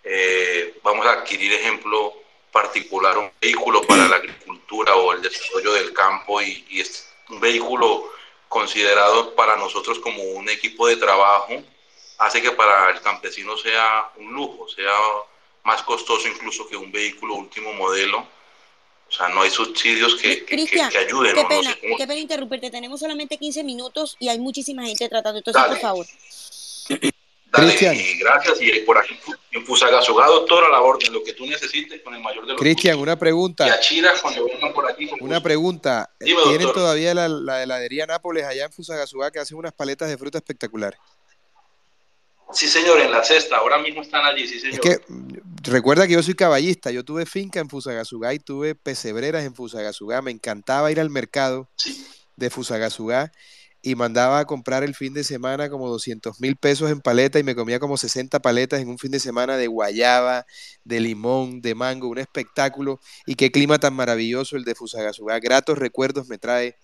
Eh, 0.04 0.80
vamos 0.84 1.06
a 1.06 1.12
adquirir 1.12 1.52
ejemplo 1.52 2.27
particular, 2.52 3.18
un 3.18 3.32
vehículo 3.42 3.82
para 3.84 4.08
la 4.08 4.18
agricultura 4.18 4.96
o 4.96 5.14
el 5.14 5.22
desarrollo 5.22 5.74
del 5.74 5.94
campo 5.94 6.42
y, 6.42 6.66
y 6.70 6.82
es 6.82 7.08
un 7.30 7.40
vehículo 7.40 8.12
considerado 8.48 9.36
para 9.36 9.56
nosotros 9.58 10.00
como 10.00 10.22
un 10.24 10.50
equipo 10.50 10.88
de 10.88 10.98
trabajo, 10.98 11.62
hace 12.18 12.42
que 12.42 12.52
para 12.52 12.90
el 12.92 13.02
campesino 13.02 13.58
sea 13.58 14.12
un 14.16 14.34
lujo, 14.34 14.68
sea 14.68 14.92
más 15.64 15.84
costoso 15.84 16.28
incluso 16.28 16.68
que 16.68 16.78
un 16.78 16.92
vehículo 16.92 17.36
último 17.36 17.74
modelo. 17.74 18.26
O 19.10 19.12
sea, 19.12 19.30
no 19.30 19.42
hay 19.42 19.50
subsidios 19.50 20.16
que, 20.16 20.44
que, 20.46 20.66
que, 20.66 20.90
que 20.90 20.98
ayuden. 20.98 21.34
Qué 21.34 21.46
pena, 21.46 21.70
No 21.70 21.76
sé 21.76 21.96
qué 21.98 22.08
pena 22.08 22.20
interrumpirte. 22.20 22.70
Tenemos 22.70 23.00
solamente 23.00 23.38
15 23.38 23.64
minutos 23.64 24.18
y 24.20 24.28
hay 24.28 24.38
muchísima 24.38 24.84
gente 24.86 25.08
tratando. 25.08 25.38
Entonces, 25.38 25.64
por 25.64 25.80
favor. 25.80 26.06
Dale, 27.52 27.74
y 27.96 28.18
gracias. 28.20 28.58
Y 28.62 28.80
por 28.82 28.98
aquí 28.98 29.18
en 29.52 29.66
Fusagasugá, 29.66 30.28
doctor, 30.28 30.64
a 30.66 30.70
la 30.70 30.82
orden, 30.82 31.12
lo 31.14 31.24
que 31.24 31.34
tú 31.34 31.46
necesites 31.46 32.02
con 32.02 32.14
el 32.14 32.22
mayor 32.22 32.46
de 32.46 32.54
los 32.54 32.62
Cristian, 32.62 33.00
una 33.00 33.14
Y 33.14 33.16
pregunta. 33.16 33.66
a 33.66 33.80
Chira, 33.80 34.12
cuando 34.22 34.46
vengan 34.46 34.74
por 34.74 34.90
aquí. 34.90 35.08
con 35.08 35.20
Una 35.22 35.36
gusto. 35.38 35.44
pregunta. 35.44 36.10
Dime, 36.20 36.42
¿Tienen 36.44 36.62
doctor. 36.64 36.84
todavía 36.84 37.14
la, 37.14 37.28
la 37.30 37.64
heladería 37.64 38.06
Nápoles 38.06 38.44
allá 38.46 38.66
en 38.66 38.72
Fusagasugá 38.72 39.32
que 39.32 39.40
hacen 39.40 39.58
unas 39.58 39.74
paletas 39.74 40.10
de 40.10 40.18
fruta 40.18 40.38
espectaculares? 40.38 41.00
Sí, 42.52 42.68
señor, 42.68 43.00
en 43.02 43.12
la 43.12 43.24
cesta. 43.24 43.58
Ahora 43.58 43.78
mismo 43.80 44.02
están 44.02 44.24
allí, 44.26 44.48
sí, 44.48 44.60
señor. 44.60 44.76
Es 44.76 44.80
que 44.80 45.02
mm, 45.08 45.34
recuerda 45.64 46.08
que 46.08 46.14
yo 46.14 46.24
soy 46.24 46.34
caballista, 46.34 46.92
yo 46.92 47.04
tuve 47.04 47.26
finca 47.26 47.60
en 47.60 47.70
Fusagasugá 47.70 48.34
y 48.34 48.40
tuve 48.40 48.74
pesebreras 48.76 49.44
en 49.46 49.54
Fusagasugá, 49.54 50.22
me 50.22 50.32
encantaba 50.32 50.92
ir 50.92 51.00
al 51.00 51.10
mercado 51.10 51.68
de 52.36 52.50
Fusagasugá 52.50 53.32
y 53.82 53.96
mandaba 53.96 54.40
a 54.40 54.46
comprar 54.46 54.84
el 54.84 54.96
fin 54.96 55.14
de 55.14 55.24
semana 55.24 55.70
como 55.70 55.90
200 55.90 56.40
mil 56.42 56.56
pesos 56.56 56.92
en 56.92 57.00
paleta 57.00 57.40
y 57.40 57.44
me 57.44 57.56
comía 57.56 57.80
como 57.80 57.98
60 57.98 58.40
paletas 58.40 58.82
en 58.82 58.90
un 58.90 58.98
fin 58.98 59.12
de 59.12 59.20
semana 59.20 59.58
de 59.58 59.68
guayaba, 59.68 60.46
de 60.84 61.00
limón, 61.00 61.62
de 61.62 61.76
mango, 61.76 62.08
un 62.10 62.18
espectáculo 62.18 63.00
y 63.26 63.36
qué 63.36 63.52
clima 63.52 63.78
tan 63.80 63.94
maravilloso 63.94 64.58
el 64.58 64.64
de 64.64 64.76
Fusagasugá. 64.76 65.40
Gratos 65.40 65.78
recuerdos 65.78 66.28
me 66.28 66.38
trae 66.38 66.76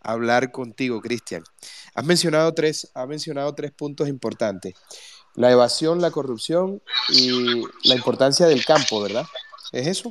hablar 0.00 0.52
contigo, 0.52 1.00
Cristian. 1.00 1.42
Has 1.94 2.04
mencionado 2.04 2.52
tres, 2.52 2.90
has 2.94 3.08
mencionado 3.08 3.54
tres 3.54 3.72
puntos 3.72 4.08
importantes. 4.08 4.74
La 5.34 5.50
evasión, 5.50 6.00
la 6.00 6.12
corrupción 6.12 6.82
y 7.08 7.62
la 7.82 7.96
importancia 7.96 8.46
del 8.46 8.64
campo, 8.64 9.00
¿verdad? 9.00 9.26
¿Es 9.72 9.86
eso? 9.88 10.10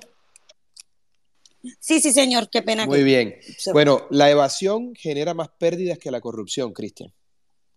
Sí, 1.80 2.00
sí, 2.00 2.12
señor. 2.12 2.50
Qué 2.50 2.62
pena. 2.62 2.86
Muy 2.86 3.00
que- 3.00 3.04
bien. 3.04 3.36
Bueno, 3.72 4.02
la 4.10 4.30
evasión 4.30 4.94
genera 4.96 5.34
más 5.34 5.50
pérdidas 5.50 5.98
que 5.98 6.12
la 6.12 6.22
corrupción, 6.22 6.74
Cristian. 6.74 7.14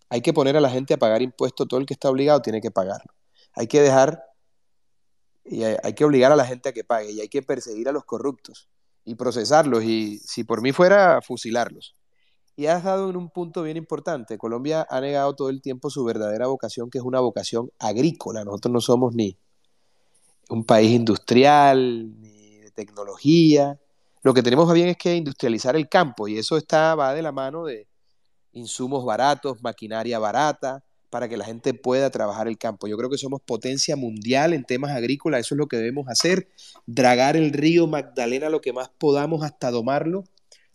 Hay 0.08 0.20
que 0.20 0.32
poner 0.32 0.56
a 0.56 0.60
la 0.60 0.70
gente 0.70 0.94
a 0.94 0.98
pagar 0.98 1.22
impuestos, 1.22 1.66
todo 1.68 1.80
el 1.80 1.86
que 1.86 1.94
está 1.94 2.10
obligado 2.10 2.40
tiene 2.42 2.60
que 2.60 2.70
pagarlo. 2.70 3.12
Hay 3.54 3.66
que 3.66 3.80
dejar 3.80 4.22
y 5.44 5.62
hay, 5.62 5.76
hay 5.82 5.92
que 5.94 6.04
obligar 6.04 6.32
a 6.32 6.36
la 6.36 6.44
gente 6.44 6.68
a 6.68 6.72
que 6.72 6.84
pague 6.84 7.12
y 7.12 7.20
hay 7.20 7.28
que 7.28 7.42
perseguir 7.42 7.88
a 7.88 7.92
los 7.92 8.04
corruptos 8.04 8.68
y 9.04 9.14
procesarlos 9.14 9.84
y 9.84 10.18
si 10.18 10.42
por 10.44 10.60
mí 10.62 10.72
fuera, 10.72 11.20
fusilarlos. 11.22 11.94
Y 12.56 12.66
has 12.66 12.82
dado 12.84 13.10
en 13.10 13.16
un 13.16 13.30
punto 13.30 13.62
bien 13.62 13.76
importante. 13.76 14.38
Colombia 14.38 14.86
ha 14.88 15.00
negado 15.00 15.34
todo 15.36 15.50
el 15.50 15.60
tiempo 15.60 15.90
su 15.90 16.04
verdadera 16.04 16.46
vocación, 16.46 16.90
que 16.90 16.98
es 16.98 17.04
una 17.04 17.20
vocación 17.20 17.70
agrícola. 17.78 18.44
Nosotros 18.44 18.72
no 18.72 18.80
somos 18.80 19.14
ni 19.14 19.36
un 20.48 20.64
país 20.64 20.90
industrial, 20.92 22.18
ni 22.20 22.35
tecnología. 22.76 23.80
Lo 24.22 24.32
que 24.34 24.42
tenemos 24.42 24.72
bien 24.72 24.88
es 24.88 24.96
que 24.96 25.16
industrializar 25.16 25.74
el 25.74 25.88
campo 25.88 26.28
y 26.28 26.38
eso 26.38 26.56
está, 26.56 26.94
va 26.94 27.14
de 27.14 27.22
la 27.22 27.32
mano 27.32 27.64
de 27.64 27.88
insumos 28.52 29.04
baratos, 29.04 29.62
maquinaria 29.62 30.18
barata, 30.18 30.84
para 31.10 31.28
que 31.28 31.36
la 31.36 31.44
gente 31.44 31.74
pueda 31.74 32.10
trabajar 32.10 32.48
el 32.48 32.58
campo. 32.58 32.86
Yo 32.88 32.96
creo 32.96 33.10
que 33.10 33.18
somos 33.18 33.40
potencia 33.40 33.96
mundial 33.96 34.52
en 34.52 34.64
temas 34.64 34.90
agrícolas, 34.90 35.40
eso 35.40 35.54
es 35.54 35.58
lo 35.58 35.66
que 35.66 35.76
debemos 35.76 36.08
hacer, 36.08 36.48
dragar 36.86 37.36
el 37.36 37.52
río 37.52 37.86
Magdalena 37.86 38.50
lo 38.50 38.60
que 38.60 38.72
más 38.72 38.90
podamos 38.98 39.42
hasta 39.44 39.70
domarlo, 39.70 40.24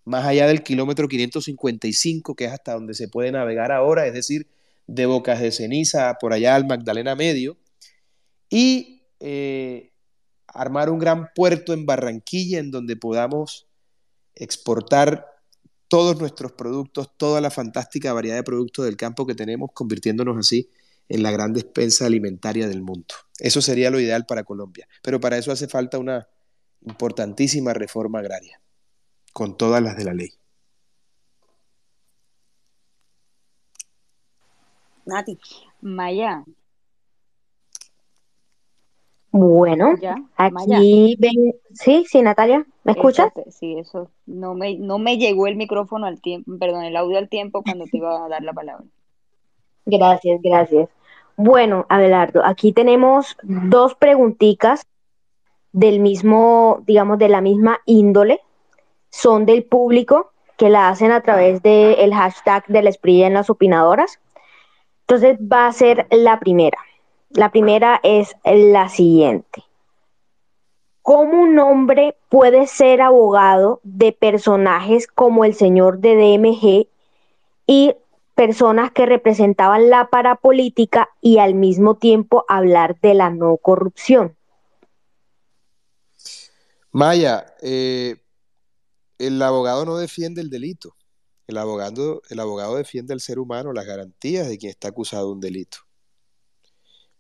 más 0.04 0.26
allá 0.26 0.48
del 0.48 0.64
kilómetro 0.64 1.08
555, 1.08 2.36
que 2.36 2.46
es 2.46 2.52
hasta 2.52 2.74
donde 2.74 2.94
se 2.94 3.08
puede 3.08 3.32
navegar 3.32 3.72
ahora, 3.72 4.08
es 4.08 4.14
decir, 4.14 4.48
de 4.88 5.06
Bocas 5.06 5.40
de 5.40 5.52
Ceniza 5.52 6.18
por 6.20 6.34
allá 6.34 6.56
al 6.56 6.66
Magdalena 6.66 7.16
Medio, 7.16 7.58
y 8.50 9.04
eh, 9.20 9.91
armar 10.54 10.90
un 10.90 11.00
gran 11.00 11.30
puerto 11.34 11.74
en 11.74 11.86
Barranquilla 11.86 12.60
en 12.60 12.72
donde 12.72 12.96
podamos 12.96 13.68
exportar 14.36 15.28
todos 15.88 16.20
nuestros 16.20 16.54
productos, 16.54 17.12
toda 17.18 17.42
la 17.42 17.52
fantástica 17.52 18.14
variedad 18.14 18.36
de 18.36 18.44
productos 18.44 18.86
del 18.86 18.96
campo 18.96 19.26
que 19.28 19.36
tenemos, 19.36 19.72
convirtiéndonos 19.74 20.38
así 20.38 20.70
en 21.10 21.24
la 21.24 21.32
gran 21.32 21.52
despensa 21.52 22.06
alimentaria 22.06 22.68
del 22.68 22.82
mundo. 22.82 23.14
Eso 23.40 23.62
sería 23.62 23.92
lo 23.92 24.00
ideal 24.00 24.26
para 24.26 24.44
Colombia, 24.44 24.88
pero 25.04 25.20
para 25.20 25.38
eso 25.38 25.52
hace 25.52 25.68
falta 25.68 26.00
una 26.00 26.28
importantísima 26.86 27.74
reforma 27.74 28.20
agraria, 28.20 28.62
con 29.34 29.58
todas 29.58 29.84
las 29.84 29.98
de 29.98 30.06
la 30.06 30.14
ley. 30.14 30.32
Nati. 35.06 35.38
Maya, 35.82 36.46
Bueno, 39.32 39.96
ya, 40.02 40.16
aquí 40.36 41.16
ven. 41.18 41.56
Sí, 41.74 42.06
sí, 42.08 42.22
Natalia, 42.22 42.66
¿me 42.84 42.92
escuchas? 42.92 43.32
Sí, 43.50 43.78
eso. 43.78 44.10
No 44.26 44.54
me, 44.56 44.78
no 44.78 45.00
me 45.00 45.18
llegó 45.18 45.48
el 45.48 45.56
micrófono 45.56 46.06
al 46.06 46.20
tiempo, 46.20 46.52
perdón, 46.60 46.84
el 46.84 46.98
audio 46.98 47.18
al 47.18 47.30
tiempo 47.30 47.64
cuando 47.64 47.86
te 47.86 47.98
iba 47.98 48.26
a 48.26 48.28
dar 48.28 48.44
la 48.44 48.52
palabra. 48.52 48.86
Gracias, 49.86 50.42
gracias. 50.42 50.90
Bueno, 51.38 51.86
Abelardo, 51.88 52.46
aquí 52.46 52.74
tenemos 52.74 53.38
dos 53.42 53.96
preguntitas 53.96 54.86
del 55.72 56.02
mismo, 56.02 56.84
digamos, 56.86 57.18
de 57.18 57.30
la 57.30 57.42
misma 57.42 57.80
índole. 57.86 58.42
Son 59.10 59.46
del 59.46 59.64
público 59.64 60.32
que 60.58 60.70
la 60.70 60.90
hacen 60.90 61.12
a 61.12 61.22
través 61.22 61.64
del 61.64 62.14
hashtag 62.14 62.68
de 62.68 62.82
la 62.84 62.90
Esprilla 62.90 63.28
en 63.28 63.34
las 63.34 63.50
opinadoras. 63.50 64.20
Entonces 65.02 65.40
va 65.40 65.68
a 65.68 65.74
ser 65.74 66.06
la 66.12 66.40
primera. 66.40 66.78
La 67.34 67.50
primera 67.50 68.00
es 68.04 68.36
la 68.44 68.90
siguiente. 68.90 69.64
¿Cómo 71.02 71.42
un 71.42 71.58
hombre 71.60 72.18
puede 72.30 72.68
ser 72.68 73.02
abogado 73.02 73.80
de 73.84 74.12
personajes 74.12 75.08
como 75.08 75.46
el 75.46 75.56
señor 75.56 76.00
de 76.00 76.16
DMG 76.16 76.88
y 77.66 77.96
personas 78.36 78.92
que 78.92 79.06
representaban 79.06 79.90
la 79.90 80.10
parapolítica 80.10 81.10
y 81.22 81.38
al 81.38 81.56
mismo 81.56 81.96
tiempo 81.96 82.44
hablar 82.50 83.00
de 83.02 83.14
la 83.14 83.30
no 83.30 83.58
corrupción? 83.58 84.36
Maya, 86.92 87.56
eh, 87.62 88.18
el 89.18 89.42
abogado 89.42 89.86
no 89.86 89.98
defiende 89.98 90.42
el 90.42 90.50
delito. 90.50 90.96
El 91.48 91.58
abogado, 91.58 92.22
el 92.30 92.40
abogado 92.40 92.76
defiende 92.76 93.14
al 93.14 93.22
ser 93.22 93.40
humano, 93.40 93.72
las 93.72 93.86
garantías 93.86 94.48
de 94.48 94.58
quien 94.58 94.70
está 94.70 94.90
acusado 94.90 95.28
de 95.28 95.34
un 95.34 95.40
delito. 95.40 95.80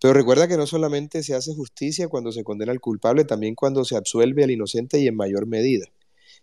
Pero 0.01 0.15
recuerda 0.15 0.47
que 0.47 0.57
no 0.57 0.65
solamente 0.65 1.21
se 1.21 1.35
hace 1.35 1.53
justicia 1.53 2.07
cuando 2.07 2.31
se 2.31 2.43
condena 2.43 2.71
al 2.71 2.81
culpable, 2.81 3.23
también 3.23 3.53
cuando 3.53 3.85
se 3.85 3.95
absuelve 3.95 4.43
al 4.43 4.49
inocente 4.49 4.97
y 4.99 5.07
en 5.07 5.15
mayor 5.15 5.45
medida. 5.45 5.85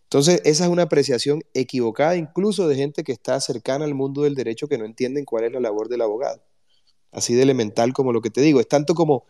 Entonces, 0.04 0.40
esa 0.44 0.64
es 0.64 0.70
una 0.70 0.84
apreciación 0.84 1.42
equivocada 1.54 2.14
incluso 2.14 2.68
de 2.68 2.76
gente 2.76 3.02
que 3.02 3.10
está 3.10 3.40
cercana 3.40 3.84
al 3.84 3.96
mundo 3.96 4.22
del 4.22 4.36
derecho 4.36 4.68
que 4.68 4.78
no 4.78 4.84
entienden 4.84 5.24
cuál 5.24 5.42
es 5.42 5.52
la 5.52 5.58
labor 5.58 5.88
del 5.88 6.02
abogado. 6.02 6.40
Así 7.10 7.34
de 7.34 7.42
elemental 7.42 7.92
como 7.92 8.12
lo 8.12 8.20
que 8.20 8.30
te 8.30 8.40
digo. 8.40 8.60
Es 8.60 8.68
tanto 8.68 8.94
como 8.94 9.24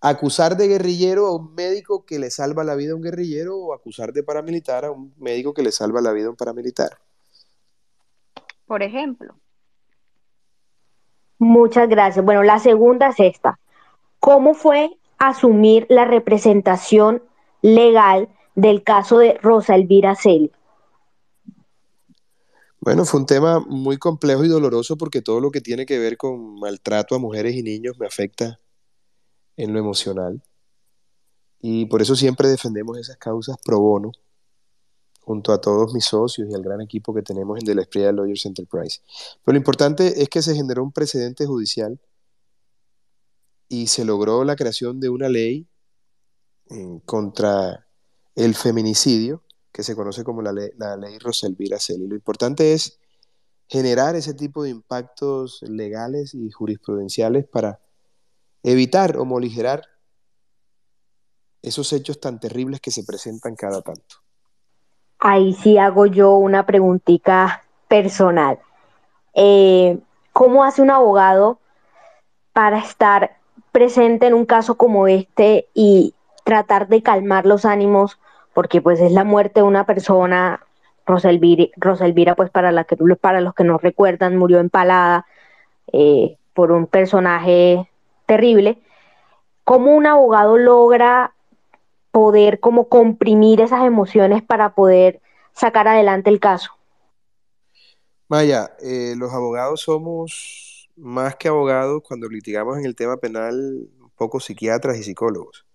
acusar 0.00 0.56
de 0.56 0.68
guerrillero 0.68 1.26
a 1.26 1.36
un 1.36 1.54
médico 1.54 2.06
que 2.06 2.18
le 2.18 2.30
salva 2.30 2.64
la 2.64 2.76
vida 2.76 2.92
a 2.92 2.96
un 2.96 3.02
guerrillero 3.02 3.58
o 3.58 3.74
acusar 3.74 4.14
de 4.14 4.22
paramilitar 4.22 4.86
a 4.86 4.90
un 4.90 5.12
médico 5.18 5.52
que 5.52 5.62
le 5.62 5.70
salva 5.70 6.00
la 6.00 6.12
vida 6.12 6.28
a 6.28 6.30
un 6.30 6.36
paramilitar. 6.36 6.98
Por 8.64 8.82
ejemplo. 8.82 9.34
Muchas 11.38 11.90
gracias. 11.90 12.24
Bueno, 12.24 12.42
la 12.42 12.58
segunda 12.58 13.08
es 13.08 13.20
esta. 13.20 13.58
¿Cómo 14.20 14.54
fue 14.54 14.98
asumir 15.18 15.86
la 15.88 16.04
representación 16.04 17.22
legal 17.62 18.28
del 18.54 18.82
caso 18.82 19.18
de 19.18 19.34
Rosa 19.34 19.74
Elvira 19.74 20.14
Celi? 20.14 20.50
Bueno, 22.80 23.04
fue 23.04 23.20
un 23.20 23.26
tema 23.26 23.58
muy 23.60 23.96
complejo 23.96 24.44
y 24.44 24.48
doloroso 24.48 24.96
porque 24.96 25.20
todo 25.20 25.40
lo 25.40 25.50
que 25.50 25.60
tiene 25.60 25.86
que 25.86 25.98
ver 25.98 26.16
con 26.16 26.60
maltrato 26.60 27.14
a 27.14 27.18
mujeres 27.18 27.54
y 27.56 27.62
niños 27.62 27.98
me 27.98 28.06
afecta 28.06 28.60
en 29.56 29.72
lo 29.72 29.80
emocional. 29.80 30.42
Y 31.60 31.86
por 31.86 32.00
eso 32.00 32.14
siempre 32.14 32.48
defendemos 32.48 32.96
esas 32.98 33.16
causas 33.16 33.56
pro 33.64 33.80
bono, 33.80 34.12
junto 35.20 35.52
a 35.52 35.60
todos 35.60 35.92
mis 35.92 36.04
socios 36.04 36.48
y 36.48 36.54
al 36.54 36.62
gran 36.62 36.80
equipo 36.80 37.12
que 37.12 37.22
tenemos 37.22 37.58
en 37.58 37.64
De 37.64 37.74
la 37.74 37.82
Esprilla 37.82 38.12
Lawyers 38.12 38.46
Enterprise. 38.46 39.00
Pero 39.44 39.54
lo 39.54 39.58
importante 39.58 40.22
es 40.22 40.28
que 40.28 40.40
se 40.40 40.54
generó 40.54 40.84
un 40.84 40.92
precedente 40.92 41.44
judicial 41.46 41.98
y 43.68 43.88
se 43.88 44.04
logró 44.04 44.44
la 44.44 44.56
creación 44.56 45.00
de 45.00 45.08
una 45.08 45.28
ley 45.28 45.68
eh, 46.70 47.00
contra 47.04 47.86
el 48.34 48.54
feminicidio, 48.54 49.42
que 49.72 49.82
se 49.82 49.96
conoce 49.96 50.24
como 50.24 50.42
la 50.42 50.52
ley, 50.52 50.70
la 50.76 50.96
ley 50.96 51.18
Roselvira 51.18 51.78
Celi. 51.78 52.06
Lo 52.06 52.14
importante 52.14 52.72
es 52.72 52.98
generar 53.68 54.14
ese 54.14 54.34
tipo 54.34 54.62
de 54.62 54.70
impactos 54.70 55.62
legales 55.62 56.34
y 56.34 56.50
jurisprudenciales 56.50 57.46
para 57.46 57.80
evitar 58.62 59.16
o 59.16 59.24
moligerar 59.24 59.82
esos 61.62 61.92
hechos 61.92 62.20
tan 62.20 62.38
terribles 62.38 62.80
que 62.80 62.90
se 62.90 63.02
presentan 63.02 63.56
cada 63.56 63.82
tanto. 63.82 64.16
Ahí 65.18 65.54
sí 65.54 65.78
hago 65.78 66.06
yo 66.06 66.36
una 66.36 66.66
preguntita 66.66 67.64
personal. 67.88 68.60
Eh, 69.34 69.98
¿Cómo 70.32 70.64
hace 70.64 70.82
un 70.82 70.90
abogado 70.90 71.60
para 72.52 72.78
estar 72.78 73.35
presente 73.76 74.26
en 74.26 74.32
un 74.32 74.46
caso 74.46 74.78
como 74.78 75.06
este 75.06 75.68
y 75.74 76.14
tratar 76.44 76.88
de 76.88 77.02
calmar 77.02 77.44
los 77.44 77.66
ánimos? 77.66 78.18
Porque 78.54 78.80
pues 78.80 79.00
es 79.00 79.12
la 79.12 79.22
muerte 79.22 79.60
de 79.60 79.64
una 79.64 79.84
persona, 79.84 80.64
Roselvira, 81.04 82.34
pues 82.34 82.48
para, 82.48 82.72
los 82.72 83.54
que 83.54 83.64
no 83.64 83.76
recuerdan, 83.76 84.38
murió 84.38 84.60
empalada 84.60 85.26
eh, 85.92 86.38
por 86.54 86.72
un 86.72 86.86
personaje 86.86 87.86
terrible, 88.24 88.78
¿cómo 89.64 89.94
un 89.94 90.06
abogado 90.06 90.56
logra 90.56 91.34
poder 92.12 92.60
como 92.60 92.88
comprimir 92.88 93.60
esas 93.60 93.84
emociones 93.84 94.42
para 94.42 94.74
poder 94.74 95.20
sacar 95.52 95.86
adelante 95.86 96.30
el 96.30 96.40
caso? 96.40 96.70
Vaya, 98.26 98.70
eh, 98.82 99.12
los 99.18 99.34
abogados 99.34 99.82
somos 99.82 100.65
más 100.96 101.36
que 101.36 101.48
abogados 101.48 102.02
cuando 102.06 102.28
litigamos 102.28 102.78
en 102.78 102.86
el 102.86 102.94
tema 102.94 103.18
penal, 103.18 103.88
un 104.00 104.10
poco 104.16 104.40
psiquiatras 104.40 104.98
y 104.98 105.02
psicólogos. 105.02 105.66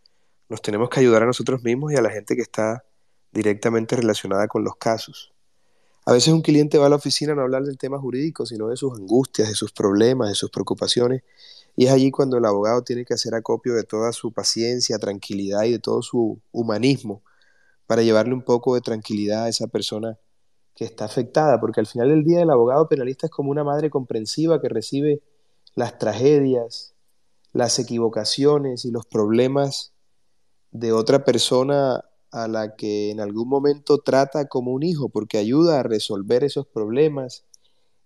Nos 0.49 0.61
tenemos 0.61 0.89
que 0.89 0.99
ayudar 0.99 1.23
a 1.23 1.27
nosotros 1.27 1.64
mismos 1.64 1.93
y 1.93 1.95
a 1.95 2.02
la 2.02 2.10
gente 2.10 2.35
que 2.35 2.41
está 2.41 2.84
directamente 3.31 3.95
relacionada 3.95 4.48
con 4.48 4.64
los 4.64 4.76
casos. 4.76 5.34
A 6.06 6.14
veces 6.14 6.34
un 6.34 6.41
cliente 6.41 6.77
va 6.77 6.88
a 6.88 6.89
la 6.89 6.95
oficina 6.95 7.34
a 7.34 7.35
no 7.35 7.43
hablar 7.43 7.64
del 7.64 7.77
tema 7.77 7.99
jurídico, 7.99 8.45
sino 8.45 8.68
de 8.68 8.76
sus 8.76 8.93
angustias, 8.98 9.48
de 9.48 9.56
sus 9.56 9.72
problemas, 9.72 10.30
de 10.30 10.35
sus 10.35 10.49
preocupaciones, 10.49 11.22
y 11.76 11.85
es 11.85 11.91
allí 11.91 12.11
cuando 12.11 12.38
el 12.38 12.45
abogado 12.45 12.84
tiene 12.84 13.06
que 13.06 13.14
hacer 13.14 13.35
acopio 13.35 13.76
de 13.76 13.84
toda 13.84 14.11
su 14.11 14.31
paciencia, 14.34 14.98
tranquilidad 14.98 15.64
y 15.64 15.73
de 15.73 15.80
todo 15.80 16.02
su 16.02 16.41
humanismo 16.52 17.22
para 17.85 18.02
llevarle 18.02 18.34
un 18.34 18.41
poco 18.41 18.76
de 18.76 18.81
tranquilidad 18.81 19.45
a 19.45 19.49
esa 19.49 19.68
persona 19.68 20.18
que 20.76 20.85
está 20.85 21.06
afectada, 21.06 21.60
porque 21.60 21.80
al 21.80 21.88
final 21.88 22.10
del 22.10 22.23
día 22.23 22.41
el 22.41 22.49
abogado 22.49 22.88
penalista 22.88 23.27
es 23.27 23.31
como 23.31 23.52
una 23.52 23.64
madre 23.64 23.89
comprensiva 23.89 24.61
que 24.61 24.69
recibe 24.69 25.22
las 25.76 25.98
tragedias, 25.98 26.95
las 27.53 27.80
equivocaciones 27.80 28.85
y 28.85 28.91
los 28.91 29.06
problemas 29.06 29.93
de 30.72 30.93
otra 30.93 31.26
persona 31.26 32.06
a 32.31 32.48
la 32.48 32.76
que 32.76 33.11
en 33.11 33.19
algún 33.19 33.49
momento 33.49 33.99
trata 33.99 34.48
como 34.48 34.72
un 34.72 34.84
hijo, 34.84 35.10
porque 35.10 35.38
ayuda 35.38 35.80
a 35.80 35.84
resolver 35.84 36.43
esos 36.43 36.65
problemas 36.65 37.45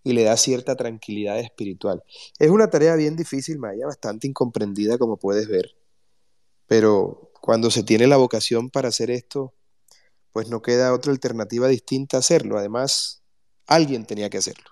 y 0.03 0.13
le 0.13 0.23
da 0.23 0.35
cierta 0.37 0.75
tranquilidad 0.75 1.39
espiritual. 1.39 2.03
Es 2.39 2.49
una 2.49 2.69
tarea 2.69 2.95
bien 2.95 3.15
difícil, 3.15 3.59
Maya, 3.59 3.85
bastante 3.85 4.27
incomprendida 4.27 4.97
como 4.97 5.17
puedes 5.17 5.47
ver, 5.47 5.75
pero 6.67 7.31
cuando 7.41 7.69
se 7.69 7.83
tiene 7.83 8.07
la 8.07 8.17
vocación 8.17 8.69
para 8.71 8.89
hacer 8.89 9.11
esto, 9.11 9.53
pues 10.35 10.49
no 10.49 10.61
queda 10.61 10.93
otra 10.93 11.13
alternativa 11.13 11.69
distinta 11.69 12.17
a 12.17 12.19
hacerlo. 12.19 12.57
Además, 12.57 13.23
alguien 13.67 14.05
tenía 14.05 14.29
que 14.29 14.39
hacerlo. 14.39 14.65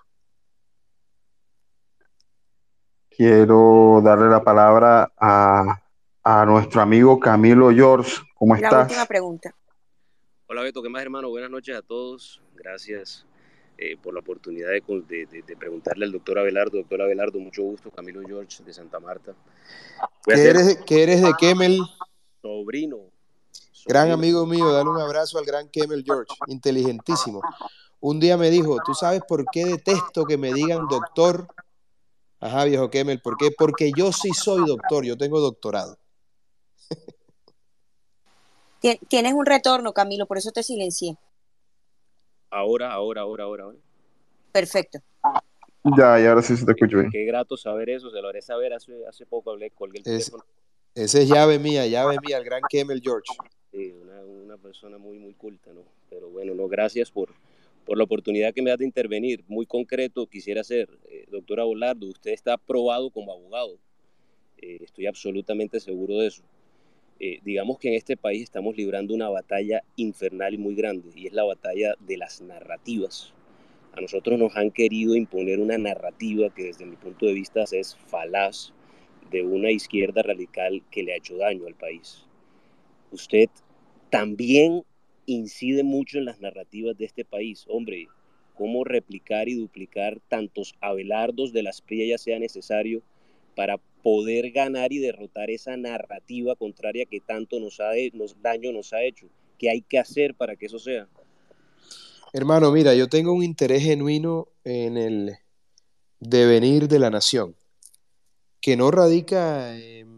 Quiero 3.08 4.02
darle 4.04 4.28
la 4.28 4.44
palabra 4.44 5.10
a, 5.18 5.82
a 6.22 6.44
nuestro 6.44 6.82
amigo 6.82 7.18
Camilo 7.18 7.70
George. 7.70 8.20
¿Cómo 8.34 8.54
estás? 8.54 8.72
La 8.72 8.82
última 8.82 9.06
pregunta. 9.06 9.54
Hola 10.48 10.60
Beto, 10.60 10.82
¿qué 10.82 10.90
más 10.90 11.00
hermano? 11.00 11.30
Buenas 11.30 11.50
noches 11.50 11.74
a 11.74 11.80
todos. 11.80 12.42
Gracias 12.56 13.24
eh, 13.78 13.96
por 13.96 14.12
la 14.12 14.20
oportunidad 14.20 14.68
de, 14.68 15.26
de, 15.46 15.56
preguntarle 15.56 16.04
al 16.04 16.12
doctor 16.12 16.40
Abelardo. 16.40 16.76
Doctor 16.76 17.00
Abelardo, 17.00 17.40
mucho 17.40 17.62
gusto. 17.62 17.90
Camilo 17.90 18.20
George 18.20 18.62
de 18.62 18.74
Santa 18.74 19.00
Marta. 19.00 19.34
¿Qué, 20.26 20.34
eres, 20.34 20.78
¿Qué, 20.84 21.04
eres, 21.04 21.22
de 21.22 21.32
Kemel? 21.40 21.78
Sobrino. 22.42 23.13
Gran 23.86 24.10
amigo 24.10 24.46
mío, 24.46 24.72
dale 24.72 24.88
un 24.88 25.00
abrazo 25.00 25.38
al 25.38 25.44
gran 25.44 25.68
Kemel 25.68 26.04
George, 26.04 26.34
inteligentísimo. 26.46 27.42
Un 28.00 28.18
día 28.20 28.36
me 28.36 28.50
dijo, 28.50 28.78
¿tú 28.84 28.94
sabes 28.94 29.22
por 29.26 29.44
qué 29.50 29.64
detesto 29.64 30.24
que 30.24 30.36
me 30.38 30.52
digan 30.52 30.88
doctor? 30.88 31.46
Ajá, 32.40 32.64
viejo 32.64 32.90
Kemel, 32.90 33.20
¿por 33.20 33.36
qué? 33.36 33.50
Porque 33.50 33.92
yo 33.96 34.12
sí 34.12 34.30
soy 34.30 34.66
doctor, 34.66 35.04
yo 35.04 35.16
tengo 35.16 35.40
doctorado. 35.40 35.98
Tienes 39.08 39.32
un 39.32 39.46
retorno, 39.46 39.92
Camilo, 39.94 40.26
por 40.26 40.36
eso 40.36 40.50
te 40.52 40.62
silencié. 40.62 41.16
Ahora, 42.50 42.92
ahora, 42.92 43.22
ahora, 43.22 43.44
ahora, 43.44 43.64
ahora. 43.64 43.78
Perfecto. 44.52 44.98
Ya, 45.96 46.20
y 46.20 46.26
ahora 46.26 46.42
sí 46.42 46.56
se 46.56 46.64
te 46.64 46.72
escucho 46.72 46.98
bien. 46.98 47.10
Qué 47.10 47.24
grato 47.24 47.56
saber 47.56 47.90
eso, 47.90 48.10
se 48.10 48.20
lo 48.20 48.28
haré 48.28 48.40
saber 48.42 48.72
hace, 48.72 49.06
hace 49.06 49.26
poco, 49.26 49.50
hablé, 49.50 49.70
colgué 49.70 49.98
el 49.98 50.04
teléfono. 50.04 50.44
Ese 50.94 51.22
es 51.22 51.28
llave 51.28 51.58
mía, 51.58 51.86
llave 51.86 52.16
mía, 52.22 52.38
el 52.38 52.44
gran 52.44 52.60
Kemel 52.68 53.00
George. 53.02 53.34
Sí, 53.74 53.92
una, 54.00 54.22
una, 54.22 54.56
persona 54.56 54.98
muy, 54.98 55.18
muy 55.18 55.34
culta, 55.34 55.72
¿no? 55.72 55.82
Pero 56.08 56.30
bueno, 56.30 56.54
no, 56.54 56.68
gracias 56.68 57.10
por, 57.10 57.30
por 57.84 57.98
la 57.98 58.04
oportunidad 58.04 58.54
que 58.54 58.62
me 58.62 58.70
das 58.70 58.78
de 58.78 58.84
intervenir. 58.84 59.42
Muy 59.48 59.66
concreto, 59.66 60.28
quisiera 60.28 60.62
ser, 60.62 60.88
eh, 61.10 61.24
doctora 61.28 61.64
Bolardo, 61.64 62.06
usted 62.06 62.30
está 62.30 62.52
aprobado 62.52 63.10
como 63.10 63.32
abogado. 63.32 63.76
Eh, 64.58 64.78
estoy 64.80 65.06
absolutamente 65.06 65.80
seguro 65.80 66.18
de 66.18 66.28
eso. 66.28 66.44
Eh, 67.18 67.40
digamos 67.42 67.78
que 67.80 67.88
en 67.88 67.94
este 67.94 68.16
país 68.16 68.44
estamos 68.44 68.76
librando 68.76 69.12
una 69.12 69.28
batalla 69.28 69.82
infernal 69.96 70.54
y 70.54 70.58
muy 70.58 70.76
grande, 70.76 71.10
y 71.12 71.26
es 71.26 71.32
la 71.32 71.42
batalla 71.42 71.96
de 71.98 72.16
las 72.16 72.40
narrativas. 72.42 73.32
A 73.90 74.00
nosotros 74.00 74.38
nos 74.38 74.54
han 74.54 74.70
querido 74.70 75.16
imponer 75.16 75.58
una 75.58 75.78
narrativa 75.78 76.48
que 76.54 76.62
desde 76.62 76.86
mi 76.86 76.94
punto 76.94 77.26
de 77.26 77.32
vista 77.32 77.64
es 77.72 77.96
falaz 78.06 78.72
de 79.32 79.42
una 79.42 79.72
izquierda 79.72 80.22
radical 80.22 80.80
que 80.92 81.02
le 81.02 81.12
ha 81.12 81.16
hecho 81.16 81.36
daño 81.36 81.66
al 81.66 81.74
país. 81.74 82.24
Usted 83.10 83.48
también 84.14 84.84
incide 85.26 85.82
mucho 85.82 86.18
en 86.18 86.24
las 86.24 86.38
narrativas 86.38 86.96
de 86.96 87.04
este 87.04 87.24
país. 87.24 87.64
Hombre, 87.66 88.06
cómo 88.54 88.84
replicar 88.84 89.48
y 89.48 89.56
duplicar 89.56 90.20
tantos 90.28 90.76
Abelardos 90.80 91.52
de 91.52 91.64
las 91.64 91.80
Priellas 91.80 92.22
sea 92.22 92.38
necesario 92.38 93.02
para 93.56 93.78
poder 94.04 94.52
ganar 94.52 94.92
y 94.92 94.98
derrotar 94.98 95.50
esa 95.50 95.76
narrativa 95.76 96.54
contraria 96.54 97.06
que 97.06 97.18
tanto 97.18 97.58
nos 97.58 97.80
ha, 97.80 97.90
daño 98.40 98.70
nos 98.70 98.92
ha 98.92 99.02
hecho. 99.02 99.26
¿Qué 99.58 99.68
hay 99.68 99.82
que 99.82 99.98
hacer 99.98 100.36
para 100.36 100.54
que 100.54 100.66
eso 100.66 100.78
sea? 100.78 101.08
Hermano, 102.32 102.70
mira, 102.70 102.94
yo 102.94 103.08
tengo 103.08 103.32
un 103.32 103.42
interés 103.42 103.82
genuino 103.82 104.46
en 104.62 104.96
el 104.96 105.38
devenir 106.20 106.86
de 106.86 107.00
la 107.00 107.10
nación, 107.10 107.56
que 108.60 108.76
no 108.76 108.92
radica 108.92 109.76
en 109.76 110.13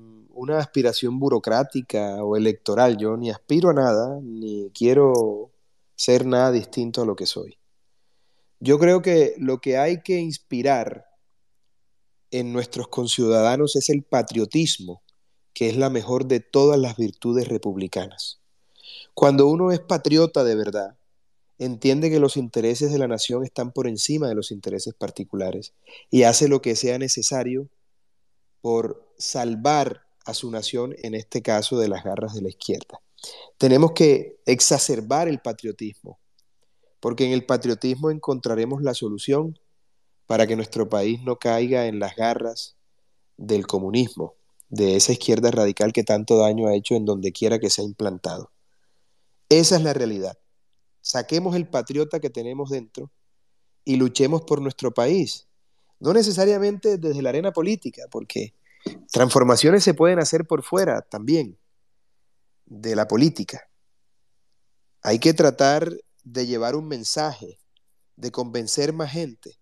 una 0.47 0.61
aspiración 0.61 1.19
burocrática 1.19 2.23
o 2.23 2.37
electoral. 2.37 2.97
Yo 2.97 3.17
ni 3.17 3.31
aspiro 3.31 3.71
a 3.71 3.75
nada, 3.75 4.21
ni 4.23 4.71
quiero 4.71 5.51
ser 5.97 6.25
nada 6.25 6.53
distinto 6.53 7.03
a 7.03 7.07
lo 7.07 7.17
que 7.17 7.27
soy. 7.27 7.59
Yo 8.61 8.79
creo 8.79 9.03
que 9.03 9.35
lo 9.39 9.61
que 9.61 9.77
hay 9.77 10.03
que 10.03 10.19
inspirar 10.19 11.07
en 12.31 12.53
nuestros 12.53 12.89
conciudadanos 12.89 13.77
es 13.77 13.91
el 13.91 14.03
patriotismo, 14.03 15.03
que 15.53 15.69
es 15.69 15.77
la 15.77 15.91
mejor 15.91 16.27
de 16.27 16.41
todas 16.41 16.79
las 16.79 16.97
virtudes 16.97 17.49
republicanas. 17.49 18.41
Cuando 19.15 19.49
uno 19.49 19.73
es 19.73 19.81
patriota 19.81 20.45
de 20.45 20.55
verdad, 20.55 20.97
entiende 21.59 22.11
que 22.11 22.21
los 22.21 22.37
intereses 22.37 22.93
de 22.93 22.99
la 22.99 23.09
nación 23.09 23.45
están 23.45 23.73
por 23.73 23.89
encima 23.89 24.29
de 24.29 24.35
los 24.35 24.51
intereses 24.53 24.95
particulares 24.95 25.75
y 26.11 26.23
hace 26.23 26.49
lo 26.49 26.63
que 26.63 26.77
sea 26.77 26.99
necesario 26.99 27.69
por 28.61 29.13
salvar 29.19 30.06
a 30.27 30.35
su 30.35 30.51
nación, 30.51 30.95
en 31.03 31.15
este 31.15 31.41
caso 31.41 31.79
de 31.79 31.89
las 31.89 32.05
garras 32.05 32.35
de 32.35 32.43
la 32.43 32.49
izquierda. 32.49 33.01
Tenemos 33.59 33.93
que 33.93 34.39
exacerbar 34.45 35.29
el 35.29 35.39
patriotismo, 35.39 36.19
porque 37.01 37.25
en 37.25 37.33
el 37.33 37.47
patriotismo 37.47 38.11
encontraremos 38.11 38.83
la 38.83 38.93
solución 38.93 39.59
para 40.27 40.47
que 40.47 40.57
nuestro 40.57 40.89
país 40.89 41.23
no 41.23 41.39
caiga 41.39 41.87
en 41.87 42.01
las 42.01 42.17
garras 42.17 42.77
del 43.37 43.67
comunismo, 43.67 44.35
de 44.69 44.97
esa 44.97 45.13
izquierda 45.13 45.51
radical 45.51 45.93
que 45.93 46.03
tanto 46.03 46.39
daño 46.39 46.67
ha 46.67 46.75
hecho 46.75 46.97
en 46.97 47.05
donde 47.05 47.33
quiera 47.33 47.59
que 47.59 47.71
se 47.71 47.83
ha 47.83 47.85
implantado. 47.85 48.51
Esa 49.49 49.77
es 49.77 49.83
la 49.83 49.93
realidad. 49.93 50.37
Saquemos 51.01 51.55
el 51.55 51.69
patriota 51.69 52.19
que 52.19 52.31
tenemos 52.31 52.71
dentro 52.71 53.13
y 53.85 53.97
luchemos 53.97 54.43
por 54.43 54.61
nuestro 54.61 54.93
país. 54.93 55.47
No 56.01 56.13
necesariamente 56.13 56.99
desde 56.99 57.23
la 57.23 57.29
arena 57.29 57.53
política, 57.53 58.03
porque 58.11 58.55
transformaciones 59.13 59.85
se 59.85 59.95
pueden 59.95 60.19
hacer 60.19 60.47
por 60.47 60.63
fuera 60.63 61.03
también 61.03 61.59
de 62.67 62.97
la 62.97 63.07
política. 63.07 63.69
Hay 65.03 65.19
que 65.19 65.35
tratar 65.35 65.93
de 66.25 66.47
llevar 66.47 66.75
un 66.75 66.89
mensaje, 66.89 67.59
de 68.17 68.33
convencer 68.33 68.93
más 68.93 69.13
gente, 69.13 69.59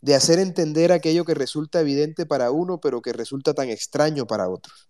de 0.00 0.14
hacer 0.14 0.38
entender 0.38 0.92
aquello 0.92 1.24
que 1.24 1.34
resulta 1.34 1.80
evidente 1.80 2.26
para 2.26 2.50
uno, 2.50 2.80
pero 2.80 3.02
que 3.02 3.12
resulta 3.12 3.54
tan 3.54 3.68
extraño 3.68 4.26
para 4.26 4.48
otros. 4.48 4.88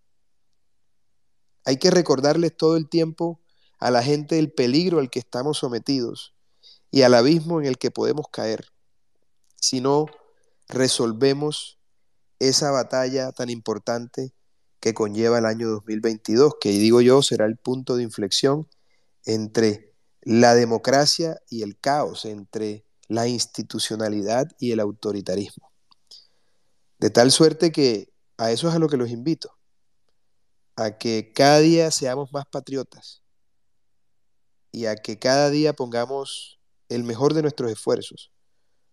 Hay 1.64 1.78
que 1.78 1.90
recordarles 1.90 2.56
todo 2.56 2.76
el 2.76 2.88
tiempo 2.88 3.40
a 3.78 3.90
la 3.90 4.02
gente 4.02 4.38
el 4.38 4.52
peligro 4.52 4.98
al 4.98 5.10
que 5.10 5.18
estamos 5.18 5.58
sometidos 5.58 6.34
y 6.90 7.02
al 7.02 7.14
abismo 7.14 7.60
en 7.60 7.66
el 7.66 7.78
que 7.78 7.90
podemos 7.90 8.28
caer 8.30 8.68
si 9.56 9.80
no 9.80 10.06
resolvemos 10.68 11.77
esa 12.38 12.70
batalla 12.70 13.32
tan 13.32 13.50
importante 13.50 14.32
que 14.80 14.94
conlleva 14.94 15.38
el 15.38 15.46
año 15.46 15.68
2022, 15.68 16.54
que 16.60 16.70
digo 16.70 17.00
yo 17.00 17.22
será 17.22 17.46
el 17.46 17.56
punto 17.56 17.96
de 17.96 18.04
inflexión 18.04 18.68
entre 19.24 19.94
la 20.22 20.54
democracia 20.54 21.40
y 21.48 21.62
el 21.62 21.78
caos, 21.78 22.24
entre 22.24 22.84
la 23.08 23.26
institucionalidad 23.26 24.48
y 24.58 24.72
el 24.72 24.80
autoritarismo. 24.80 25.72
De 26.98 27.10
tal 27.10 27.32
suerte 27.32 27.72
que 27.72 28.12
a 28.36 28.50
eso 28.50 28.68
es 28.68 28.74
a 28.74 28.78
lo 28.78 28.88
que 28.88 28.96
los 28.96 29.10
invito, 29.10 29.56
a 30.76 30.98
que 30.98 31.32
cada 31.34 31.58
día 31.58 31.90
seamos 31.90 32.32
más 32.32 32.46
patriotas 32.46 33.22
y 34.70 34.86
a 34.86 34.96
que 34.96 35.18
cada 35.18 35.50
día 35.50 35.72
pongamos 35.72 36.60
el 36.88 37.04
mejor 37.04 37.34
de 37.34 37.42
nuestros 37.42 37.70
esfuerzos 37.70 38.32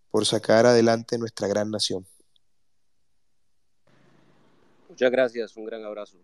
por 0.10 0.26
sacar 0.26 0.66
adelante 0.66 1.18
nuestra 1.18 1.48
gran 1.48 1.70
nación. 1.70 2.08
Muchas 4.96 5.12
gracias, 5.12 5.58
un 5.58 5.66
gran 5.66 5.84
abrazo. 5.84 6.18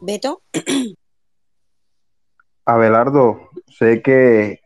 Beto. 0.00 0.42
Abelardo, 2.64 3.50
sé 3.66 4.00
que 4.00 4.60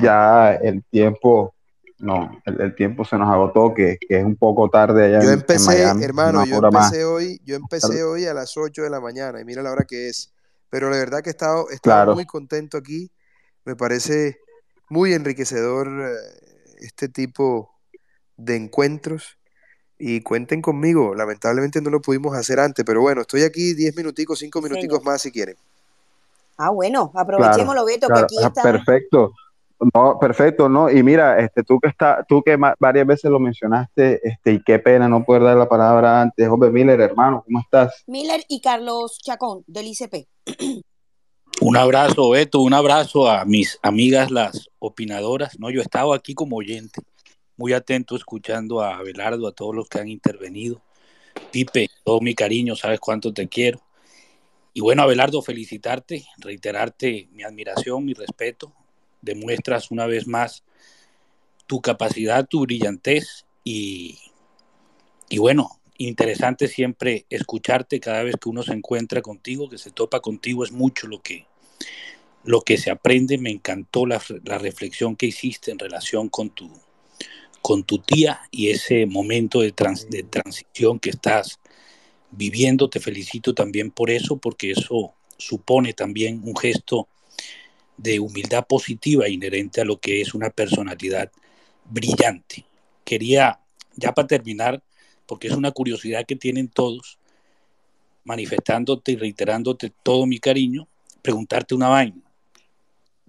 ya 0.00 0.54
el 0.54 0.84
tiempo, 0.84 1.56
no, 1.98 2.40
el, 2.44 2.76
tiempo 2.76 3.04
se 3.04 3.18
nos 3.18 3.28
agotó, 3.28 3.74
que, 3.74 3.98
que, 3.98 4.20
es 4.20 4.24
un 4.24 4.36
poco 4.36 4.70
tarde 4.70 5.06
allá 5.06 5.24
yo 5.24 5.32
en, 5.32 5.40
empecé, 5.40 5.66
Miami, 5.66 6.04
hermano, 6.04 6.44
yo 6.46 6.58
empecé 6.58 7.04
hoy, 7.04 7.40
yo 7.44 7.56
empecé 7.56 8.04
hoy 8.04 8.26
a 8.26 8.34
las 8.34 8.56
8 8.56 8.82
de 8.82 8.90
la 8.90 9.00
mañana 9.00 9.40
y 9.40 9.44
mira 9.44 9.60
la 9.60 9.72
hora 9.72 9.84
que 9.88 10.08
es. 10.08 10.32
Pero 10.70 10.88
la 10.88 10.98
verdad 10.98 11.20
que 11.20 11.30
he 11.30 11.32
estado, 11.32 11.68
he 11.68 11.74
estado 11.74 11.96
Claro. 11.96 12.14
muy 12.14 12.26
contento 12.26 12.78
aquí. 12.78 13.10
Me 13.64 13.74
parece 13.74 14.38
muy 14.88 15.14
enriquecedor 15.14 15.88
eh, 15.88 16.76
este 16.78 17.08
tipo 17.08 17.77
de 18.38 18.56
encuentros 18.56 19.36
y 19.98 20.22
cuenten 20.22 20.62
conmigo. 20.62 21.14
Lamentablemente 21.14 21.82
no 21.82 21.90
lo 21.90 22.00
pudimos 22.00 22.34
hacer 22.34 22.60
antes, 22.60 22.84
pero 22.84 23.02
bueno, 23.02 23.20
estoy 23.20 23.42
aquí 23.42 23.74
10 23.74 23.96
minuticos, 23.96 24.38
5 24.38 24.62
minuticos 24.62 24.98
Señor. 24.98 25.12
más 25.12 25.20
si 25.20 25.30
quieren. 25.30 25.56
Ah, 26.56 26.70
bueno, 26.70 27.10
Claro, 27.10 27.24
aprovechémoslo, 27.24 27.84
Beto, 27.84 28.06
que 28.06 28.12
claro, 28.12 28.24
aquí 28.24 28.36
ah, 28.42 28.46
estamos. 28.48 28.72
perfecto. 28.72 29.32
No, 29.94 30.18
perfecto, 30.18 30.68
¿no? 30.68 30.90
Y 30.90 31.04
mira, 31.04 31.38
este, 31.38 31.62
tú 31.62 31.78
que 31.78 31.88
está, 31.88 32.24
tú 32.28 32.42
que 32.42 32.56
varias 32.80 33.06
veces 33.06 33.30
lo 33.30 33.38
mencionaste, 33.38 34.26
este, 34.28 34.54
y 34.54 34.62
qué 34.64 34.80
pena 34.80 35.08
no 35.08 35.24
poder 35.24 35.44
dar 35.44 35.56
la 35.56 35.68
palabra 35.68 36.20
antes. 36.20 36.48
Joven 36.48 36.72
Miller, 36.72 37.00
hermano, 37.00 37.44
¿cómo 37.44 37.60
estás? 37.60 38.02
Miller 38.08 38.40
y 38.48 38.60
Carlos 38.60 39.18
Chacón, 39.22 39.62
del 39.68 39.86
ICP. 39.86 40.26
Un 41.60 41.76
abrazo, 41.76 42.30
Beto, 42.30 42.60
un 42.60 42.72
abrazo 42.72 43.28
a 43.28 43.44
mis 43.44 43.80
amigas 43.82 44.30
las 44.30 44.68
opinadoras. 44.78 45.58
No, 45.58 45.70
yo 45.70 45.80
he 45.80 45.82
estado 45.82 46.14
aquí 46.14 46.32
como 46.32 46.56
oyente, 46.56 47.00
muy 47.58 47.72
atento 47.74 48.16
escuchando 48.16 48.80
a 48.80 48.96
Abelardo, 48.96 49.46
a 49.46 49.52
todos 49.52 49.74
los 49.74 49.88
que 49.88 49.98
han 49.98 50.08
intervenido. 50.08 50.80
Pipe, 51.50 51.90
todo 52.04 52.20
mi 52.20 52.34
cariño, 52.34 52.74
sabes 52.76 53.00
cuánto 53.00 53.34
te 53.34 53.48
quiero. 53.48 53.82
Y 54.72 54.80
bueno, 54.80 55.02
Abelardo, 55.02 55.42
felicitarte, 55.42 56.24
reiterarte 56.38 57.28
mi 57.32 57.42
admiración, 57.42 58.04
mi 58.04 58.14
respeto. 58.14 58.72
Demuestras 59.20 59.90
una 59.90 60.06
vez 60.06 60.26
más 60.28 60.62
tu 61.66 61.80
capacidad, 61.80 62.46
tu 62.46 62.60
brillantez 62.60 63.44
y, 63.64 64.18
y 65.28 65.38
bueno, 65.38 65.80
interesante 65.98 66.68
siempre 66.68 67.26
escucharte 67.28 67.98
cada 67.98 68.22
vez 68.22 68.36
que 68.40 68.48
uno 68.48 68.62
se 68.62 68.72
encuentra 68.72 69.20
contigo, 69.20 69.68
que 69.68 69.78
se 69.78 69.90
topa 69.90 70.20
contigo, 70.20 70.62
es 70.62 70.70
mucho 70.70 71.08
lo 71.08 71.20
que, 71.20 71.46
lo 72.44 72.60
que 72.60 72.76
se 72.76 72.92
aprende. 72.92 73.36
Me 73.36 73.50
encantó 73.50 74.06
la, 74.06 74.22
la 74.44 74.58
reflexión 74.58 75.16
que 75.16 75.26
hiciste 75.26 75.72
en 75.72 75.80
relación 75.80 76.28
con 76.28 76.50
tu, 76.50 76.70
con 77.68 77.84
tu 77.84 77.98
tía 77.98 78.40
y 78.50 78.70
ese 78.70 79.04
momento 79.04 79.60
de, 79.60 79.74
de 80.08 80.22
transición 80.22 80.98
que 80.98 81.10
estás 81.10 81.60
viviendo. 82.30 82.88
Te 82.88 82.98
felicito 82.98 83.52
también 83.52 83.90
por 83.90 84.08
eso, 84.08 84.38
porque 84.38 84.70
eso 84.70 85.12
supone 85.36 85.92
también 85.92 86.40
un 86.44 86.56
gesto 86.56 87.08
de 87.98 88.20
humildad 88.20 88.66
positiva 88.66 89.28
inherente 89.28 89.82
a 89.82 89.84
lo 89.84 90.00
que 90.00 90.22
es 90.22 90.32
una 90.32 90.48
personalidad 90.48 91.30
brillante. 91.84 92.64
Quería, 93.04 93.60
ya 93.96 94.14
para 94.14 94.28
terminar, 94.28 94.82
porque 95.26 95.48
es 95.48 95.52
una 95.52 95.70
curiosidad 95.70 96.24
que 96.24 96.36
tienen 96.36 96.68
todos, 96.68 97.18
manifestándote 98.24 99.12
y 99.12 99.16
reiterándote 99.16 99.92
todo 100.02 100.24
mi 100.24 100.38
cariño, 100.38 100.88
preguntarte 101.20 101.74
una 101.74 101.88
vaina. 101.88 102.22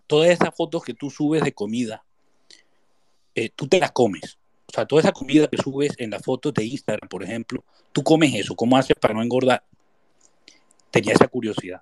Todas 0.07 0.29
esas 0.29 0.55
fotos 0.55 0.81
que 0.81 0.93
tú 0.93 1.09
subes 1.09 1.43
de 1.43 1.51
comida, 1.51 2.05
eh, 3.35 3.49
tú 3.55 3.67
te 3.67 3.79
las 3.79 3.91
comes. 3.91 4.37
O 4.67 4.71
sea, 4.73 4.85
toda 4.85 5.01
esa 5.01 5.11
comida 5.11 5.47
que 5.47 5.57
subes 5.57 5.93
en 5.97 6.11
las 6.11 6.21
fotos 6.23 6.53
de 6.53 6.63
Instagram, 6.65 7.09
por 7.09 7.23
ejemplo, 7.23 7.63
tú 7.91 8.03
comes 8.03 8.33
eso. 8.35 8.55
¿Cómo 8.55 8.77
haces 8.77 8.95
para 8.99 9.13
no 9.13 9.23
engordar? 9.23 9.63
Tenía 10.91 11.13
esa 11.13 11.27
curiosidad. 11.27 11.81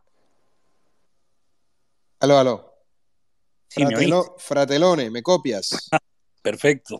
Aló, 2.19 2.37
aló. 2.37 2.73
Sí, 3.67 3.83
¿me 3.83 3.91
Fratelo- 3.91 4.35
fratelone, 4.37 5.09
¿me 5.09 5.21
copias? 5.21 5.89
Perfecto. 6.41 6.99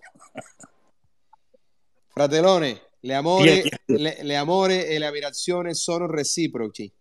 Fratelone, 2.09 2.81
le 3.01 3.15
amore, 3.15 3.63
le, 3.87 4.23
le 4.23 4.35
amore 4.37 4.87
e 4.93 4.99
le 4.99 5.05
ammirazione 5.05 5.73
sono 5.75 6.07
reciproci. 6.07 6.91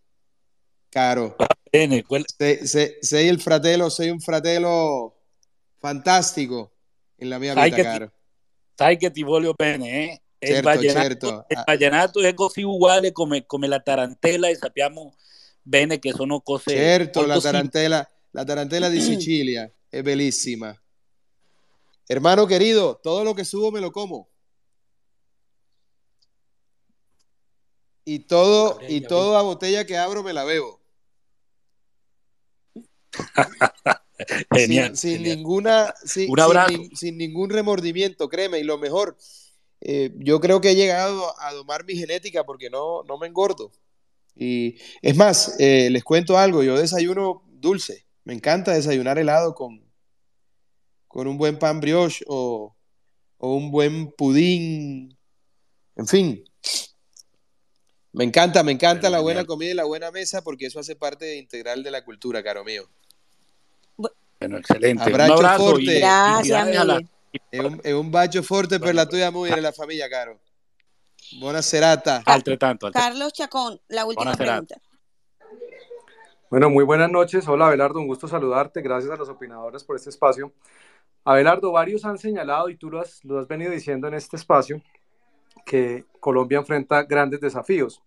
Caro, 0.89 1.37
Bene, 1.71 2.03
quel- 2.05 2.25
sei, 2.27 2.67
sei- 2.67 2.97
sei 3.01 3.29
il 3.29 3.41
fratello, 3.41 3.89
sei 3.89 4.11
un 4.11 4.21
fratello 4.21 5.15
fantastico 5.79 6.76
nella 7.17 7.39
mia 7.39 7.55
sai 7.55 7.71
vita, 7.71 7.83
caro. 7.83 8.13
sai 8.75 8.97
che 8.97 9.11
ti 9.11 9.23
voglio 9.23 9.53
bene, 9.55 9.89
eh? 9.91 10.21
Il 10.39 10.49
Certo, 10.49 10.69
vallenato, 10.69 10.99
certo. 11.01 11.47
il 11.49 11.57
Ah, 11.57 11.65
vallenato 11.67 12.21
è 12.21 12.35
così 12.35 12.63
uguale 12.63 13.11
come, 13.13 13.47
come 13.47 13.67
la 13.67 13.81
tarantella 13.81 14.49
e 14.49 14.55
sappiamo 14.55 15.15
bene 15.63 15.99
che 15.99 16.13
sono 16.13 16.41
cose 16.41 16.73
certo, 16.73 17.27
la 17.27 17.41
tarantella, 17.41 18.09
La 18.33 18.45
tarantela 18.45 18.91
de 18.91 19.01
Sicilia 19.01 19.73
es 19.91 20.03
bellísima. 20.03 20.79
Hermano 22.07 22.47
querido, 22.47 22.97
todo 23.03 23.25
lo 23.25 23.35
que 23.35 23.45
subo 23.45 23.73
me 23.73 23.81
lo 23.81 23.91
como. 23.91 24.29
Y 28.05 28.21
todo, 28.21 28.79
y 28.87 29.01
toda 29.01 29.43
botella 29.43 29.85
que 29.87 29.97
abro 29.97 30.23
me 30.23 30.33
la 30.33 30.45
bebo. 30.45 30.81
Genial. 34.55 34.97
sin, 34.97 34.97
sin 34.97 35.19
genial. 35.19 35.37
ninguna, 35.37 35.95
sin, 36.05 37.19
ningún 37.19 37.51
remordimiento, 37.51 38.29
créeme. 38.29 38.59
Y 38.59 38.65
lo 38.65 38.79
mejor, 38.79 39.17
eh, 39.81 40.13
yo 40.17 40.41
creo 40.41 40.61
que 40.61 40.71
he 40.71 40.75
llegado 40.77 41.39
a 41.41 41.53
domar 41.53 41.85
mi 41.85 41.97
genética 41.97 42.45
porque 42.45 42.71
no, 42.71 43.03
no 43.05 43.19
me 43.19 43.27
engordo. 43.27 43.73
Y 44.35 44.77
es 45.03 45.17
más, 45.17 45.57
eh, 45.59 45.89
les 45.91 46.05
cuento 46.05 46.39
algo, 46.39 46.63
yo 46.63 46.79
desayuno 46.79 47.43
dulce. 47.49 48.07
Me 48.25 48.35
encanta 48.35 48.73
desayunar 48.73 49.19
helado 49.19 49.55
con, 49.55 49.83
con 51.07 51.27
un 51.27 51.39
buen 51.39 51.59
pan 51.59 51.81
brioche 51.81 52.25
o, 52.29 52.77
o 53.39 53.55
un 53.55 53.71
buen 53.71 54.11
pudín. 54.13 55.17
En 55.95 56.07
fin, 56.07 56.45
me 58.17 58.25
encanta, 58.25 58.63
me 58.63 58.73
encanta 58.73 59.11
la 59.11 59.21
buena 59.21 59.45
comida 59.45 59.73
y 59.73 59.75
la 59.75 59.85
buena 59.85 60.11
mesa 60.11 60.41
porque 60.43 60.65
eso 60.65 60.81
hace 60.81 60.97
parte 60.97 61.37
integral 61.37 61.83
de 61.83 61.91
la 61.91 62.03
cultura, 62.03 62.43
caro 62.43 62.65
mío. 62.65 62.89
Bueno, 64.39 64.59
excelente. 64.59 65.03
Un 65.03 65.09
Abbraccio 65.09 65.35
abrazo 65.35 65.63
y 65.63 65.69
forte. 65.69 65.99
Gracias, 65.99 66.65
felicidades 66.65 66.79
a 66.79 66.85
la-. 66.85 67.01
È 67.51 67.59
un, 67.59 67.81
è 67.83 67.91
un 67.91 68.11
bacio 68.11 68.43
forte 68.43 68.79
per 68.79 68.95
la 68.95 69.07
tua 69.07 69.31
moglie 69.31 69.57
e 69.57 69.61
la 69.61 69.73
famiglia, 69.73 70.09
caro. 70.09 70.39
Buona 71.39 71.61
serata. 71.61 72.23
Altrettanto, 72.25 72.87
altrettanto. 72.87 72.91
Carlos 72.91 73.33
Chacón, 73.33 73.81
la 73.89 74.05
última 74.05 74.35
pregunta. 74.35 74.77
Bueno, 76.49 76.71
muy 76.71 76.85
buenas 76.85 77.11
noches. 77.11 77.47
Hola, 77.49 77.67
Abelardo, 77.67 77.99
un 77.99 78.07
gusto 78.07 78.29
saludarte. 78.29 78.81
Gracias 78.81 79.11
a 79.11 79.17
los 79.17 79.29
opinadores 79.29 79.83
por 79.85 79.97
este 79.97 80.11
espacio. 80.11 80.53
Abelardo, 81.25 81.73
varios 81.73 82.05
han 82.05 82.19
señalado, 82.19 82.69
y 82.69 82.77
tú 82.77 82.89
lo 82.89 83.01
has, 83.01 83.25
lo 83.25 83.41
has 83.41 83.49
venido 83.49 83.73
diciendo 83.73 84.07
en 84.07 84.15
este 84.15 84.37
espacio, 84.37 84.81
que 85.65 86.05
Colombia 86.21 86.59
enfrenta 86.59 87.03
grandes 87.03 87.41
desafíos. 87.41 88.01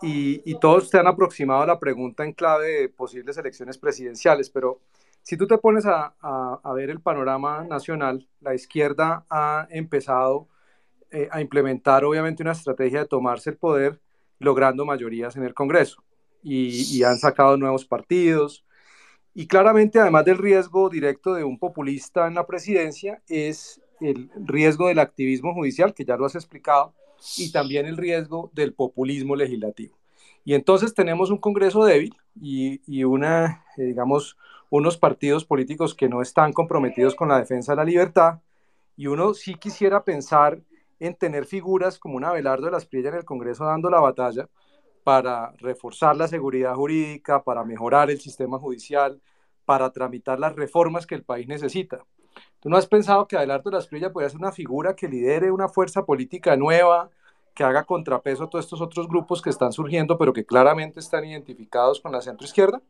Y, 0.00 0.40
y 0.50 0.58
todos 0.58 0.88
te 0.88 0.98
han 0.98 1.06
aproximado 1.06 1.60
a 1.60 1.66
la 1.66 1.78
pregunta 1.78 2.24
en 2.24 2.32
clave 2.32 2.68
de 2.68 2.88
posibles 2.88 3.36
elecciones 3.36 3.76
presidenciales, 3.76 4.48
pero 4.48 4.80
si 5.28 5.36
tú 5.36 5.46
te 5.46 5.58
pones 5.58 5.86
a, 5.86 6.14
a- 6.20 6.60
a 6.62 6.72
ver 6.74 6.90
el 6.90 7.00
panorama 7.02 7.64
nacional, 7.64 8.26
la 8.40 8.54
izquierda 8.54 9.26
ha 9.30 9.68
empezado 9.70 10.48
eh, 11.10 11.28
a 11.30 11.40
implementar 11.42 12.04
obviamente 12.04 12.42
una 12.42 12.52
estrategia 12.52 13.00
de 13.00 13.06
tomarse 13.08 13.50
el 13.50 13.58
poder 13.58 14.00
logrando 14.40 14.84
mayorías 14.86 15.36
en 15.36 15.44
el 15.44 15.54
Congreso 15.54 16.04
y, 16.42 16.98
y 16.98 17.04
han 17.04 17.18
sacado 17.18 17.56
nuevos 17.58 17.84
partidos. 17.86 18.64
Y 19.34 19.46
claramente, 19.46 20.00
además 20.00 20.24
del 20.24 20.38
riesgo 20.38 20.88
directo 20.88 21.34
de 21.34 21.44
un 21.44 21.58
populista 21.58 22.26
en 22.26 22.34
la 22.34 22.46
presidencia, 22.46 23.22
es 23.28 23.80
el 24.00 24.30
riesgo 24.36 24.88
del 24.88 24.98
activismo 24.98 25.54
judicial, 25.54 25.94
que 25.94 26.04
ya 26.04 26.16
lo 26.16 26.26
has 26.26 26.34
explicado, 26.34 26.94
y 27.36 27.52
también 27.52 27.86
el 27.86 27.96
riesgo 27.96 28.50
del 28.54 28.74
populismo 28.74 29.36
legislativo. 29.36 29.96
Y 30.44 30.54
entonces 30.54 30.94
tenemos 30.94 31.30
un 31.30 31.38
Congreso 31.38 31.84
débil 31.84 32.14
y, 32.40 32.80
y 32.86 33.04
una, 33.04 33.64
eh, 33.76 33.82
digamos, 33.84 34.36
unos 34.70 34.96
partidos 34.96 35.44
políticos 35.44 35.94
que 35.94 36.08
no 36.08 36.22
están 36.22 36.52
comprometidos 36.52 37.14
con 37.14 37.28
la 37.28 37.38
defensa 37.38 37.72
de 37.72 37.76
la 37.76 37.84
libertad. 37.84 38.40
Y 38.96 39.06
uno 39.06 39.34
sí 39.34 39.54
quisiera 39.54 40.04
pensar 40.04 40.60
en 41.00 41.14
tener 41.14 41.44
figuras 41.46 41.98
como 41.98 42.16
una 42.16 42.30
Abelardo 42.30 42.66
de 42.66 42.72
las 42.72 42.86
Priella 42.86 43.10
en 43.10 43.16
el 43.16 43.24
Congreso 43.24 43.64
dando 43.64 43.88
la 43.88 44.00
batalla 44.00 44.48
para 45.04 45.52
reforzar 45.58 46.16
la 46.16 46.28
seguridad 46.28 46.74
jurídica, 46.74 47.42
para 47.42 47.64
mejorar 47.64 48.10
el 48.10 48.20
sistema 48.20 48.58
judicial, 48.58 49.20
para 49.64 49.90
tramitar 49.90 50.38
las 50.38 50.54
reformas 50.54 51.06
que 51.06 51.14
el 51.14 51.22
país 51.22 51.46
necesita. 51.46 52.04
¿Tú 52.60 52.68
no 52.68 52.76
has 52.76 52.86
pensado 52.86 53.26
que 53.26 53.36
Abelardo 53.36 53.70
de 53.70 53.76
las 53.76 53.86
Priella 53.86 54.12
podría 54.12 54.30
ser 54.30 54.38
una 54.38 54.52
figura 54.52 54.94
que 54.94 55.08
lidere 55.08 55.50
una 55.50 55.68
fuerza 55.68 56.04
política 56.04 56.56
nueva, 56.56 57.10
que 57.54 57.64
haga 57.64 57.84
contrapeso 57.84 58.44
a 58.44 58.50
todos 58.50 58.64
estos 58.64 58.80
otros 58.80 59.08
grupos 59.08 59.40
que 59.40 59.50
están 59.50 59.72
surgiendo, 59.72 60.18
pero 60.18 60.32
que 60.32 60.44
claramente 60.44 61.00
están 61.00 61.24
identificados 61.24 62.00
con 62.00 62.12
la 62.12 62.20
centroizquierda? 62.20 62.82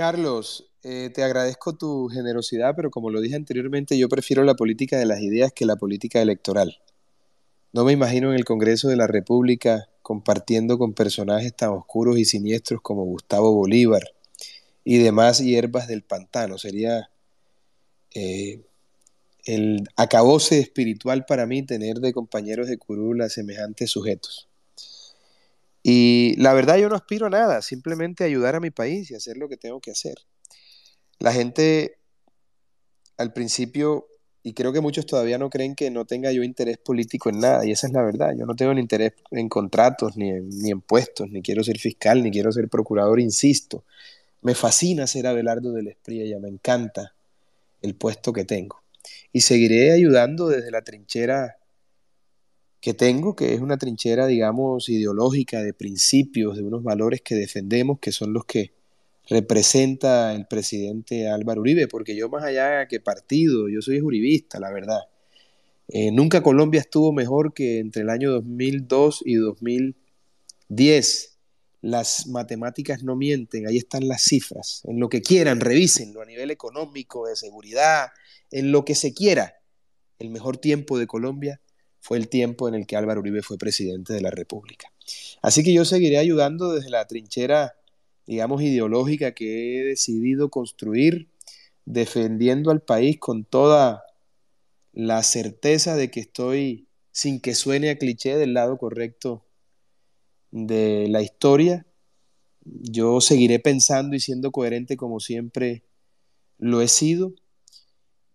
Carlos, 0.00 0.64
eh, 0.82 1.10
te 1.12 1.22
agradezco 1.22 1.76
tu 1.76 2.08
generosidad, 2.08 2.74
pero 2.74 2.90
como 2.90 3.10
lo 3.10 3.20
dije 3.20 3.36
anteriormente, 3.36 3.98
yo 3.98 4.08
prefiero 4.08 4.44
la 4.44 4.54
política 4.54 4.96
de 4.96 5.04
las 5.04 5.20
ideas 5.20 5.52
que 5.52 5.66
la 5.66 5.76
política 5.76 6.22
electoral. 6.22 6.78
No 7.74 7.84
me 7.84 7.92
imagino 7.92 8.30
en 8.30 8.36
el 8.36 8.46
Congreso 8.46 8.88
de 8.88 8.96
la 8.96 9.06
República 9.06 9.90
compartiendo 10.00 10.78
con 10.78 10.94
personajes 10.94 11.54
tan 11.54 11.68
oscuros 11.68 12.16
y 12.16 12.24
siniestros 12.24 12.80
como 12.80 13.04
Gustavo 13.04 13.52
Bolívar 13.52 14.00
y 14.84 14.96
demás 14.96 15.40
hierbas 15.40 15.86
del 15.86 16.00
pantano. 16.00 16.56
Sería 16.56 17.10
eh, 18.14 18.62
el 19.44 19.86
acabose 19.96 20.60
espiritual 20.60 21.26
para 21.26 21.44
mí 21.44 21.62
tener 21.62 21.98
de 21.98 22.14
compañeros 22.14 22.68
de 22.68 22.78
curul 22.78 23.20
a 23.20 23.28
semejantes 23.28 23.90
sujetos. 23.90 24.49
Y 25.82 26.34
la 26.36 26.52
verdad 26.52 26.76
yo 26.76 26.88
no 26.88 26.96
aspiro 26.96 27.26
a 27.26 27.30
nada, 27.30 27.62
simplemente 27.62 28.24
ayudar 28.24 28.54
a 28.54 28.60
mi 28.60 28.70
país 28.70 29.10
y 29.10 29.14
hacer 29.14 29.36
lo 29.36 29.48
que 29.48 29.56
tengo 29.56 29.80
que 29.80 29.90
hacer. 29.90 30.14
La 31.18 31.32
gente 31.32 31.98
al 33.16 33.32
principio, 33.32 34.08
y 34.42 34.54
creo 34.54 34.72
que 34.72 34.80
muchos 34.80 35.04
todavía 35.06 35.38
no 35.38 35.50
creen 35.50 35.74
que 35.74 35.90
no 35.90 36.06
tenga 36.06 36.32
yo 36.32 36.42
interés 36.42 36.78
político 36.78 37.28
en 37.28 37.40
nada, 37.40 37.66
y 37.66 37.72
esa 37.72 37.86
es 37.86 37.92
la 37.92 38.02
verdad. 38.02 38.32
Yo 38.36 38.46
no 38.46 38.54
tengo 38.54 38.72
interés 38.72 39.12
en 39.30 39.48
contratos, 39.48 40.16
ni 40.16 40.30
en, 40.30 40.48
ni 40.48 40.74
puestos, 40.74 41.30
ni 41.30 41.42
quiero 41.42 41.62
ser 41.62 41.78
fiscal, 41.78 42.22
ni 42.22 42.30
quiero 42.30 42.50
ser 42.52 42.68
procurador, 42.68 43.20
insisto. 43.20 43.84
Me 44.42 44.54
fascina 44.54 45.06
ser 45.06 45.26
Abelardo 45.26 45.72
del 45.72 45.88
Espriella, 45.88 46.38
me 46.38 46.48
encanta 46.48 47.14
el 47.82 47.94
puesto 47.94 48.32
que 48.32 48.44
tengo. 48.44 48.82
Y 49.32 49.42
seguiré 49.42 49.92
ayudando 49.92 50.48
desde 50.48 50.70
la 50.70 50.82
trinchera 50.82 51.59
que 52.80 52.94
tengo, 52.94 53.36
que 53.36 53.54
es 53.54 53.60
una 53.60 53.76
trinchera, 53.76 54.26
digamos, 54.26 54.88
ideológica, 54.88 55.62
de 55.62 55.74
principios, 55.74 56.56
de 56.56 56.62
unos 56.62 56.82
valores 56.82 57.20
que 57.20 57.34
defendemos, 57.34 57.98
que 58.00 58.10
son 58.10 58.32
los 58.32 58.46
que 58.46 58.72
representa 59.28 60.34
el 60.34 60.46
presidente 60.46 61.28
Álvaro 61.28 61.60
Uribe, 61.60 61.88
porque 61.88 62.16
yo 62.16 62.28
más 62.28 62.42
allá 62.42 62.88
que 62.88 63.00
partido, 63.00 63.68
yo 63.68 63.82
soy 63.82 64.00
uribista, 64.00 64.58
la 64.58 64.72
verdad. 64.72 65.00
Eh, 65.88 66.10
nunca 66.10 66.42
Colombia 66.42 66.80
estuvo 66.80 67.12
mejor 67.12 67.52
que 67.52 67.80
entre 67.80 68.02
el 68.02 68.10
año 68.10 68.30
2002 68.30 69.22
y 69.26 69.34
2010. 69.34 71.36
Las 71.82 72.26
matemáticas 72.26 73.02
no 73.02 73.16
mienten, 73.16 73.66
ahí 73.66 73.76
están 73.76 74.08
las 74.08 74.22
cifras. 74.22 74.82
En 74.84 75.00
lo 75.00 75.08
que 75.08 75.22
quieran, 75.22 75.60
revísenlo 75.60 76.22
a 76.22 76.26
nivel 76.26 76.50
económico, 76.50 77.26
de 77.26 77.36
seguridad, 77.36 78.08
en 78.50 78.72
lo 78.72 78.84
que 78.84 78.94
se 78.94 79.14
quiera. 79.14 79.54
El 80.18 80.30
mejor 80.30 80.58
tiempo 80.58 80.98
de 80.98 81.06
Colombia 81.06 81.60
fue 82.00 82.18
el 82.18 82.28
tiempo 82.28 82.68
en 82.68 82.74
el 82.74 82.86
que 82.86 82.96
Álvaro 82.96 83.20
Uribe 83.20 83.42
fue 83.42 83.58
presidente 83.58 84.12
de 84.12 84.20
la 84.20 84.30
República. 84.30 84.92
Así 85.42 85.62
que 85.62 85.72
yo 85.72 85.84
seguiré 85.84 86.18
ayudando 86.18 86.72
desde 86.72 86.90
la 86.90 87.06
trinchera, 87.06 87.74
digamos, 88.26 88.62
ideológica 88.62 89.32
que 89.32 89.80
he 89.80 89.84
decidido 89.84 90.48
construir, 90.48 91.28
defendiendo 91.84 92.70
al 92.70 92.82
país 92.82 93.18
con 93.18 93.44
toda 93.44 94.04
la 94.92 95.22
certeza 95.22 95.96
de 95.96 96.10
que 96.10 96.20
estoy, 96.20 96.88
sin 97.12 97.40
que 97.40 97.54
suene 97.54 97.90
a 97.90 97.98
cliché, 97.98 98.36
del 98.36 98.54
lado 98.54 98.78
correcto 98.78 99.44
de 100.50 101.06
la 101.08 101.22
historia. 101.22 101.86
Yo 102.64 103.20
seguiré 103.20 103.58
pensando 103.58 104.16
y 104.16 104.20
siendo 104.20 104.50
coherente 104.50 104.96
como 104.96 105.20
siempre 105.20 105.84
lo 106.58 106.82
he 106.82 106.88
sido, 106.88 107.34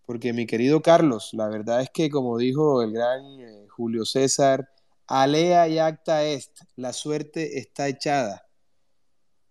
porque 0.06 0.32
mi 0.32 0.46
querido 0.46 0.82
Carlos, 0.82 1.30
la 1.32 1.48
verdad 1.48 1.82
es 1.82 1.90
que 1.90 2.08
como 2.08 2.38
dijo 2.38 2.82
el 2.82 2.92
gran 2.92 3.22
eh, 3.40 3.66
Julio 3.68 4.04
César, 4.04 4.70
alea 5.06 5.68
y 5.68 5.78
acta 5.78 6.24
est, 6.24 6.60
la 6.76 6.92
suerte 6.92 7.58
está 7.58 7.88
echada. 7.88 8.46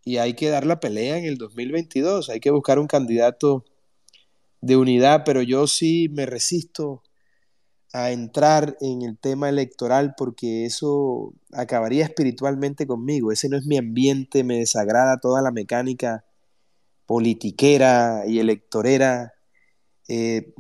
Y 0.03 0.18
hay 0.18 0.34
que 0.34 0.49
dar 0.49 0.65
la 0.65 0.80
pelea 0.80 1.18
en 1.18 1.26
el 1.26 1.38
2022, 1.38 2.30
hay 2.30 2.40
que 2.40 2.52
buscar 2.52 2.80
un 2.80 2.88
candidato 2.88 3.65
de 4.61 4.77
unidad, 4.77 5.23
pero 5.26 5.41
yo 5.41 5.68
sí 5.68 6.10
me 6.10 6.26
resisto 6.26 7.03
a 7.94 8.11
entrar 8.11 8.76
en 8.82 9.03
el 9.03 9.18
tema 9.18 9.48
electoral 9.48 10.15
porque 10.18 10.65
eso 10.65 11.34
acabaría 11.53 12.03
espiritualmente 12.03 12.86
conmigo. 12.86 13.32
Ese 13.32 13.48
no 13.48 13.57
es 13.57 13.65
mi 13.65 13.77
ambiente, 13.77 14.44
me 14.44 14.57
desagrada 14.57 15.19
toda 15.19 15.41
la 15.41 15.52
mecánica 15.52 16.26
politiquera 17.06 18.23
y 18.27 18.40
electorera. 18.40 19.34
Eh, 20.07 20.53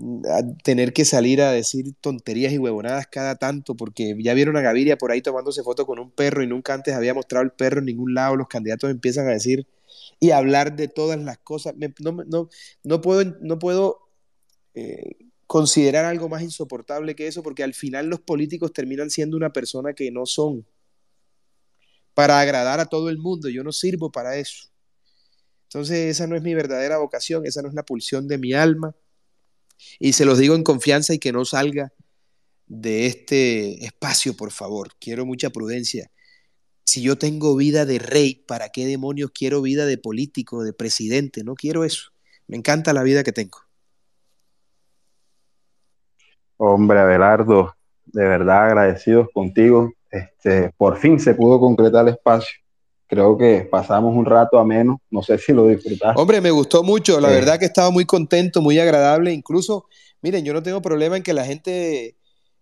tener 0.63 0.91
que 0.91 1.05
salir 1.05 1.39
a 1.41 1.51
decir 1.51 1.93
tonterías 2.01 2.51
y 2.51 2.57
huevonadas 2.57 3.05
cada 3.07 3.35
tanto, 3.35 3.75
porque 3.75 4.15
ya 4.19 4.33
vieron 4.33 4.57
a 4.57 4.61
Gaviria 4.61 4.97
por 4.97 5.11
ahí 5.11 5.21
tomándose 5.21 5.61
foto 5.61 5.85
con 5.85 5.99
un 5.99 6.09
perro 6.11 6.41
y 6.41 6.47
nunca 6.47 6.73
antes 6.73 6.95
había 6.95 7.13
mostrado 7.13 7.43
el 7.43 7.51
perro 7.51 7.79
en 7.79 7.85
ningún 7.85 8.15
lado. 8.15 8.35
Los 8.35 8.47
candidatos 8.47 8.89
empiezan 8.89 9.27
a 9.27 9.31
decir 9.31 9.67
y 10.19 10.31
a 10.31 10.37
hablar 10.37 10.75
de 10.75 10.87
todas 10.87 11.19
las 11.19 11.37
cosas. 11.39 11.75
No, 11.99 12.11
no, 12.27 12.49
no 12.83 13.01
puedo, 13.01 13.23
no 13.41 13.59
puedo 13.59 13.99
eh, 14.73 15.15
considerar 15.47 16.05
algo 16.05 16.27
más 16.29 16.41
insoportable 16.41 17.15
que 17.15 17.27
eso, 17.27 17.43
porque 17.43 17.63
al 17.63 17.75
final 17.75 18.07
los 18.07 18.21
políticos 18.21 18.73
terminan 18.73 19.09
siendo 19.11 19.37
una 19.37 19.53
persona 19.53 19.93
que 19.93 20.09
no 20.11 20.25
son 20.25 20.65
para 22.15 22.39
agradar 22.39 22.79
a 22.79 22.87
todo 22.87 23.09
el 23.09 23.19
mundo. 23.19 23.49
Yo 23.49 23.63
no 23.63 23.71
sirvo 23.71 24.11
para 24.11 24.37
eso. 24.37 24.69
Entonces 25.65 25.97
esa 26.09 26.25
no 26.25 26.35
es 26.35 26.41
mi 26.41 26.55
verdadera 26.55 26.97
vocación, 26.97 27.45
esa 27.45 27.61
no 27.61 27.69
es 27.69 27.75
la 27.75 27.83
pulsión 27.83 28.27
de 28.27 28.37
mi 28.37 28.53
alma. 28.53 28.95
Y 29.99 30.13
se 30.13 30.25
los 30.25 30.37
digo 30.37 30.55
en 30.55 30.63
confianza 30.63 31.13
y 31.13 31.19
que 31.19 31.31
no 31.31 31.45
salga 31.45 31.91
de 32.67 33.05
este 33.05 33.85
espacio, 33.85 34.35
por 34.35 34.51
favor. 34.51 34.89
Quiero 34.99 35.25
mucha 35.25 35.49
prudencia. 35.49 36.11
Si 36.83 37.01
yo 37.01 37.17
tengo 37.17 37.55
vida 37.55 37.85
de 37.85 37.99
rey, 37.99 38.35
¿para 38.47 38.69
qué 38.69 38.85
demonios 38.85 39.31
quiero 39.31 39.61
vida 39.61 39.85
de 39.85 39.97
político, 39.97 40.63
de 40.63 40.73
presidente? 40.73 41.43
No 41.43 41.55
quiero 41.55 41.83
eso. 41.83 42.11
Me 42.47 42.57
encanta 42.57 42.93
la 42.93 43.03
vida 43.03 43.23
que 43.23 43.31
tengo. 43.31 43.59
Hombre, 46.57 46.99
Abelardo, 46.99 47.75
de 48.05 48.23
verdad 48.23 48.65
agradecidos 48.65 49.27
contigo. 49.33 49.93
Este, 50.11 50.71
por 50.77 50.97
fin 50.97 51.19
se 51.19 51.33
pudo 51.33 51.59
concretar 51.59 52.07
el 52.07 52.13
espacio. 52.13 52.64
Creo 53.07 53.37
que 53.37 53.67
pasamos 53.69 54.15
un 54.15 54.25
rato 54.25 54.57
ameno. 54.57 55.01
No 55.11 55.21
sé 55.21 55.37
si 55.37 55.53
lo 55.53 55.67
disfrutaste. 55.67 56.19
Hombre, 56.19 56.41
me 56.41 56.51
gustó 56.51 56.83
mucho. 56.83 57.19
La 57.19 57.29
verdad 57.29 57.59
que 57.59 57.65
estaba 57.65 57.91
muy 57.91 58.05
contento, 58.05 58.61
muy 58.61 58.79
agradable. 58.79 59.31
Incluso, 59.31 59.85
miren, 60.21 60.43
yo 60.43 60.53
no 60.53 60.63
tengo 60.63 60.81
problema 60.81 61.17
en 61.17 61.23
que 61.23 61.33
la 61.33 61.45
gente 61.45 62.17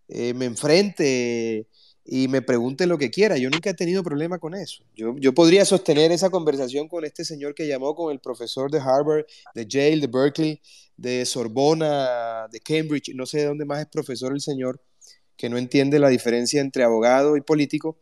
eh, 0.09 0.33
me 0.33 0.45
enfrente 0.45 1.67
y 2.05 2.27
me 2.27 2.41
pregunte 2.41 2.85
lo 2.87 2.97
que 2.97 3.09
quiera. 3.09 3.37
Yo 3.37 3.49
nunca 3.49 3.69
he 3.69 3.73
tenido 3.73 4.03
problema 4.03 4.37
con 4.37 4.53
eso. 4.53 4.83
Yo, 4.95 5.15
yo 5.17 5.33
podría 5.33 5.63
sostener 5.63 6.11
esa 6.11 6.29
conversación 6.29 6.87
con 6.87 7.05
este 7.05 7.23
señor 7.23 7.55
que 7.55 7.67
llamó, 7.67 7.95
con 7.95 8.11
el 8.11 8.19
profesor 8.19 8.69
de 8.69 8.79
Harvard, 8.79 9.25
de 9.55 9.65
Yale, 9.65 10.01
de 10.01 10.07
Berkeley, 10.07 10.61
de 10.97 11.25
Sorbona, 11.25 12.47
de 12.51 12.59
Cambridge, 12.59 13.13
no 13.15 13.25
sé 13.25 13.39
de 13.39 13.45
dónde 13.45 13.65
más 13.65 13.79
es 13.79 13.87
profesor 13.87 14.33
el 14.33 14.41
señor, 14.41 14.81
que 15.37 15.49
no 15.49 15.57
entiende 15.57 15.99
la 15.99 16.09
diferencia 16.09 16.61
entre 16.61 16.83
abogado 16.83 17.37
y 17.37 17.41
político. 17.41 17.97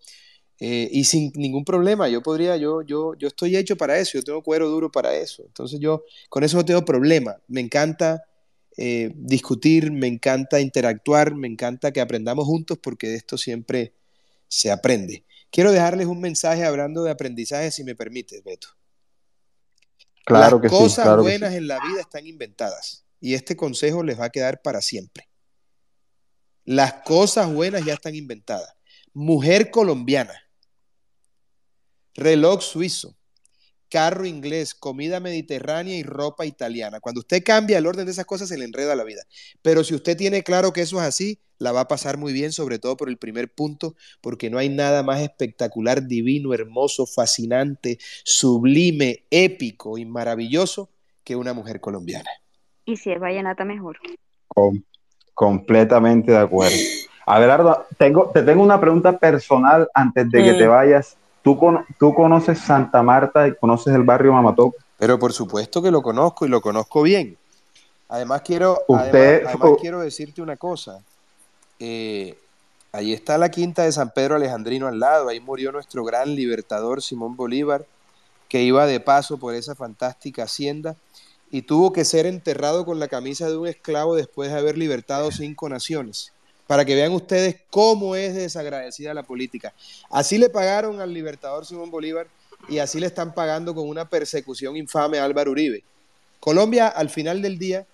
Eh, 0.64 0.88
y 0.92 1.06
sin 1.06 1.32
ningún 1.34 1.66
problema, 1.66 2.08
yo 2.08 2.22
podría, 2.22 2.56
yo, 2.56 2.84
yo, 2.84 3.16
yo 3.16 3.30
estoy 3.30 3.58
hecho 3.58 3.76
para 3.76 3.98
eso, 3.98 4.20
yo 4.20 4.24
tengo 4.24 4.44
cuero 4.44 4.70
duro 4.70 4.92
para 4.92 5.16
eso. 5.16 5.42
Entonces 5.44 5.80
yo 5.80 6.06
con 6.30 6.44
eso 6.44 6.56
no 6.56 6.64
tengo 6.64 6.86
problema. 6.86 7.36
Me 7.48 7.62
encanta 7.62 8.24
eh, 8.78 9.12
discutir, 9.16 9.92
me 9.92 10.06
encanta 10.06 10.60
interactuar, 10.60 11.34
me 11.34 11.48
encanta 11.48 11.92
que 11.92 12.00
aprendamos 12.00 12.46
juntos 12.46 12.78
porque 12.78 13.08
de 13.08 13.16
esto 13.16 13.40
siempre 13.40 13.96
se 14.48 14.70
aprende. 14.70 15.26
Quiero 15.50 15.72
dejarles 15.72 16.06
un 16.06 16.22
mensaje 16.22 16.64
hablando 16.64 17.02
de 17.02 17.10
aprendizaje, 17.10 17.72
si 17.72 17.84
me 17.84 17.96
permites, 17.96 18.44
Beto. 18.44 18.68
Claro 20.26 20.58
Las 20.58 20.62
que 20.62 20.70
sí, 20.70 20.76
cosas 20.76 21.08
que 21.08 21.22
buenas 21.22 21.56
en 21.56 21.68
la 21.68 21.80
vida 21.88 22.02
están 22.02 22.28
inventadas 22.28 23.04
y 23.20 23.34
este 23.34 23.56
consejo 23.56 24.04
les 24.04 24.20
va 24.20 24.26
a 24.26 24.30
quedar 24.30 24.62
para 24.62 24.84
siempre. 24.84 25.28
Las 26.66 26.94
cosas 27.04 27.52
buenas 27.52 27.84
ya 27.84 27.96
están 27.96 28.14
inventadas. 28.14 28.76
Mujer 29.12 29.72
colombiana, 29.72 30.34
reloj 32.16 32.62
suizo, 32.62 33.16
carro 33.90 34.26
inglés, 34.26 34.74
comida 34.74 35.20
mediterránea 35.20 35.98
y 35.98 36.04
ropa 36.04 36.46
italiana. 36.46 37.00
Cuando 37.00 37.20
usted 37.20 37.44
cambia 37.44 37.78
el 37.78 37.88
orden 37.88 38.06
de 38.06 38.12
esas 38.12 38.26
cosas, 38.26 38.50
se 38.50 38.58
le 38.58 38.66
enreda 38.66 38.96
la 38.96 39.04
vida. 39.04 39.24
Pero 39.62 39.84
si 39.84 39.94
usted 39.96 40.16
tiene 40.18 40.44
claro 40.44 40.72
que 40.72 40.82
eso 40.82 40.98
es 41.02 41.04
así, 41.08 41.40
la 41.58 41.72
va 41.72 41.82
a 41.82 41.88
pasar 41.88 42.18
muy 42.18 42.34
bien, 42.34 42.52
sobre 42.54 42.80
todo 42.80 42.98
por 42.98 43.10
el 43.10 43.18
primer 43.18 43.54
punto, 43.54 43.96
porque 44.22 44.50
no 44.50 44.58
hay 44.58 44.70
nada 44.70 45.04
más 45.04 45.22
espectacular, 45.22 46.08
divino, 46.08 46.54
hermoso, 46.54 47.06
fascinante, 47.06 48.00
sublime, 48.24 49.26
épico 49.30 49.98
y 49.98 50.06
maravilloso 50.06 50.90
que 51.24 51.36
una 51.36 51.54
mujer 51.54 51.80
colombiana. 51.80 52.30
Y 52.86 52.98
si 52.98 53.12
es 53.12 53.20
vallenata, 53.20 53.64
mejor. 53.64 53.98
Com- 54.48 54.82
completamente 55.34 56.32
de 56.32 56.38
acuerdo. 56.40 56.76
Abelardo, 57.26 57.86
tengo, 57.98 58.32
te 58.34 58.42
tengo 58.42 58.64
una 58.64 58.80
pregunta 58.80 59.18
personal 59.18 59.88
antes 59.94 60.30
de 60.32 60.44
que 60.44 60.54
te 60.54 60.66
Mm. 60.66 60.70
vayas. 60.70 61.16
¿Tú, 61.44 61.58
con- 61.58 61.86
¿Tú 62.00 62.14
conoces 62.14 62.60
Santa 62.60 63.02
Marta 63.02 63.48
y 63.48 63.56
conoces 63.56 63.94
el 63.96 64.04
barrio 64.04 64.34
Mamatoco? 64.34 64.76
Pero 64.98 65.18
por 65.18 65.34
supuesto 65.34 65.82
que 65.82 65.90
lo 65.92 66.02
conozco 66.02 66.46
y 66.46 66.50
lo 66.50 66.62
conozco 66.62 67.02
bien. 67.02 67.38
Además 68.10 68.42
quiero, 68.44 68.82
Usted- 68.88 69.46
además, 69.48 69.72
quiero 69.80 70.00
decirte 70.02 70.42
una 70.42 70.58
cosa. 70.58 71.02
Eh, 71.80 72.38
ahí 72.92 73.14
está 73.14 73.38
la 73.38 73.50
quinta 73.50 73.84
de 73.84 73.92
San 73.92 74.12
Pedro 74.12 74.36
Alejandrino 74.36 74.88
al 74.88 75.00
lado. 75.00 75.30
Ahí 75.30 75.40
murió 75.40 75.72
nuestro 75.72 76.04
gran 76.04 76.36
libertador 76.36 77.02
Simón 77.02 77.36
Bolívar, 77.36 77.86
que 78.50 78.62
iba 78.64 78.86
de 78.86 79.00
paso 79.00 79.38
por 79.38 79.56
esa 79.56 79.76
fantástica 79.76 80.44
hacienda 80.44 80.96
y 81.50 81.64
tuvo 81.64 81.92
que 81.94 82.06
ser 82.06 82.26
enterrado 82.26 82.86
con 82.86 83.00
la 83.00 83.08
camisa 83.08 83.48
de 83.50 83.58
un 83.58 83.68
esclavo 83.68 84.16
después 84.16 84.52
de 84.52 84.60
haber 84.60 84.78
libertado 84.78 85.32
cinco 85.32 85.70
naciones. 85.70 86.32
Para 86.72 86.86
que 86.86 86.96
vean 86.96 87.12
ustedes 87.12 87.58
cómo 87.70 88.16
es 88.16 88.34
desagradecida 88.34 89.14
la 89.14 89.24
política. 89.24 89.74
Así 90.10 90.38
le 90.38 90.50
pagaron 90.50 91.02
al 91.02 91.14
libertador 91.14 91.66
Simón 91.66 91.92
Bolívar 91.92 92.28
y 92.70 92.78
así 92.78 92.98
le 92.98 93.08
están 93.08 93.34
pagando 93.34 93.76
con 93.76 93.90
una 93.90 94.08
persecución 94.08 94.78
infame 94.78 95.20
a 95.20 95.26
Álvaro 95.26 95.52
Uribe. 95.52 95.84
Colombia, 96.40 96.88
al 96.88 97.10
final 97.10 97.42
del 97.42 97.58
día, 97.60 97.86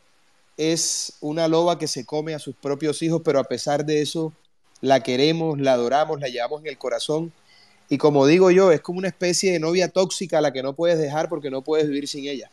es 0.57 1.13
una 1.21 1.47
loba 1.47 1.79
que 1.79 1.87
se 1.87 2.05
come 2.05 2.35
a 2.35 2.39
sus 2.39 2.55
propios 2.55 3.01
hijos, 3.01 3.23
pero 3.25 3.39
a 3.39 3.45
pesar 3.45 3.83
de 3.83 3.99
eso, 3.99 4.31
la 4.79 5.01
queremos, 5.01 5.59
la 5.59 5.73
adoramos, 5.73 6.19
la 6.19 6.27
llevamos 6.27 6.61
en 6.61 6.67
el 6.67 6.77
corazón. 6.77 7.33
Y 7.89 7.97
como 7.97 8.27
digo 8.27 8.51
yo, 8.51 8.71
es 8.71 8.81
como 8.81 8.99
una 8.99 9.07
especie 9.07 9.53
de 9.53 9.59
novia 9.59 9.87
tóxica 9.87 10.37
a 10.37 10.41
la 10.41 10.53
que 10.53 10.61
no 10.61 10.73
puedes 10.73 10.99
dejar 10.99 11.29
porque 11.29 11.49
no 11.49 11.63
puedes 11.63 11.87
vivir 11.87 12.07
sin 12.07 12.27
ella. 12.27 12.51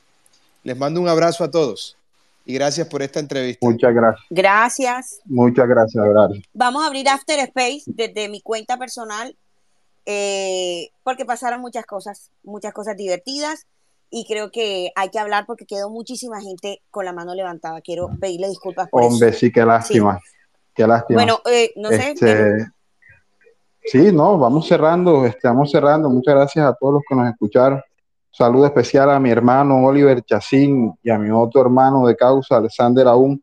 Les 0.62 0.74
mando 0.74 1.02
un 1.02 1.08
abrazo 1.08 1.44
a 1.44 1.50
todos 1.50 1.98
y 2.44 2.54
gracias 2.54 2.86
por 2.88 3.02
esta 3.02 3.20
entrevista. 3.20 3.66
Muchas 3.66 3.94
gracias. 3.94 4.26
Gracias. 4.30 5.20
Muchas 5.24 5.68
gracias, 5.68 6.02
Abelardo. 6.04 6.34
Vamos 6.52 6.82
a 6.82 6.86
abrir 6.86 7.08
After 7.08 7.38
Space 7.40 7.82
desde 7.86 8.28
mi 8.28 8.40
cuenta 8.40 8.76
personal 8.76 9.36
eh, 10.06 10.90
porque 11.02 11.24
pasaron 11.24 11.60
muchas 11.60 11.86
cosas, 11.86 12.30
muchas 12.42 12.72
cosas 12.72 12.96
divertidas 12.96 13.66
y 14.10 14.26
creo 14.26 14.50
que 14.50 14.92
hay 14.94 15.08
que 15.08 15.18
hablar 15.18 15.46
porque 15.46 15.64
quedó 15.64 15.88
muchísima 15.88 16.40
gente 16.40 16.82
con 16.90 17.04
la 17.04 17.12
mano 17.12 17.34
levantada. 17.34 17.80
Quiero 17.80 18.10
pedirle 18.20 18.48
disculpas 18.48 18.88
por 18.88 19.02
Hombre, 19.02 19.30
eso. 19.30 19.38
sí, 19.38 19.50
qué 19.50 19.64
lástima. 19.64 20.20
Qué 20.74 20.86
lástima. 20.86 21.22
Bueno, 21.22 21.40
eh, 21.50 21.72
no 21.76 21.88
sé, 21.88 22.10
Este, 22.10 22.66
sí, 23.84 24.12
no, 24.12 24.38
vamos 24.38 24.68
cerrando, 24.68 25.24
vamos 25.42 25.70
cerrando. 25.70 26.10
Muchas 26.10 26.34
gracias 26.34 26.66
a 26.66 26.74
todos 26.74 26.94
los 26.94 27.02
que 27.08 27.14
nos 27.14 27.30
escucharon. 27.30 27.80
Saludo 28.36 28.66
especial 28.66 29.10
a 29.10 29.20
mi 29.20 29.30
hermano 29.30 29.76
Oliver 29.86 30.20
Chacín 30.22 30.92
y 31.04 31.08
a 31.08 31.16
mi 31.16 31.30
otro 31.30 31.60
hermano 31.60 32.04
de 32.04 32.16
causa, 32.16 32.56
Alexander 32.56 33.06
Aún. 33.06 33.40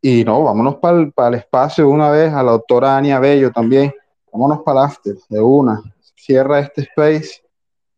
Y 0.00 0.24
no, 0.24 0.42
vámonos 0.44 0.76
para 0.76 1.28
el 1.28 1.34
espacio 1.34 1.86
una 1.90 2.08
vez, 2.08 2.32
a 2.32 2.42
la 2.42 2.52
doctora 2.52 2.96
Ania 2.96 3.18
Bello 3.18 3.52
también. 3.52 3.92
Vámonos 4.32 4.62
para 4.62 4.80
el 4.80 4.86
after, 4.86 5.14
de 5.28 5.40
una. 5.42 5.82
Cierra 6.16 6.58
este 6.60 6.80
space. 6.80 7.42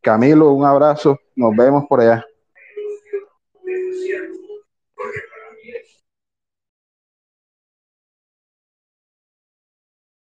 Camilo, 0.01 0.53
un 0.53 0.65
abrazo. 0.65 1.17
Nos 1.37 1.55
vemos 1.55 1.85
por 1.89 2.01
allá. 2.01 2.25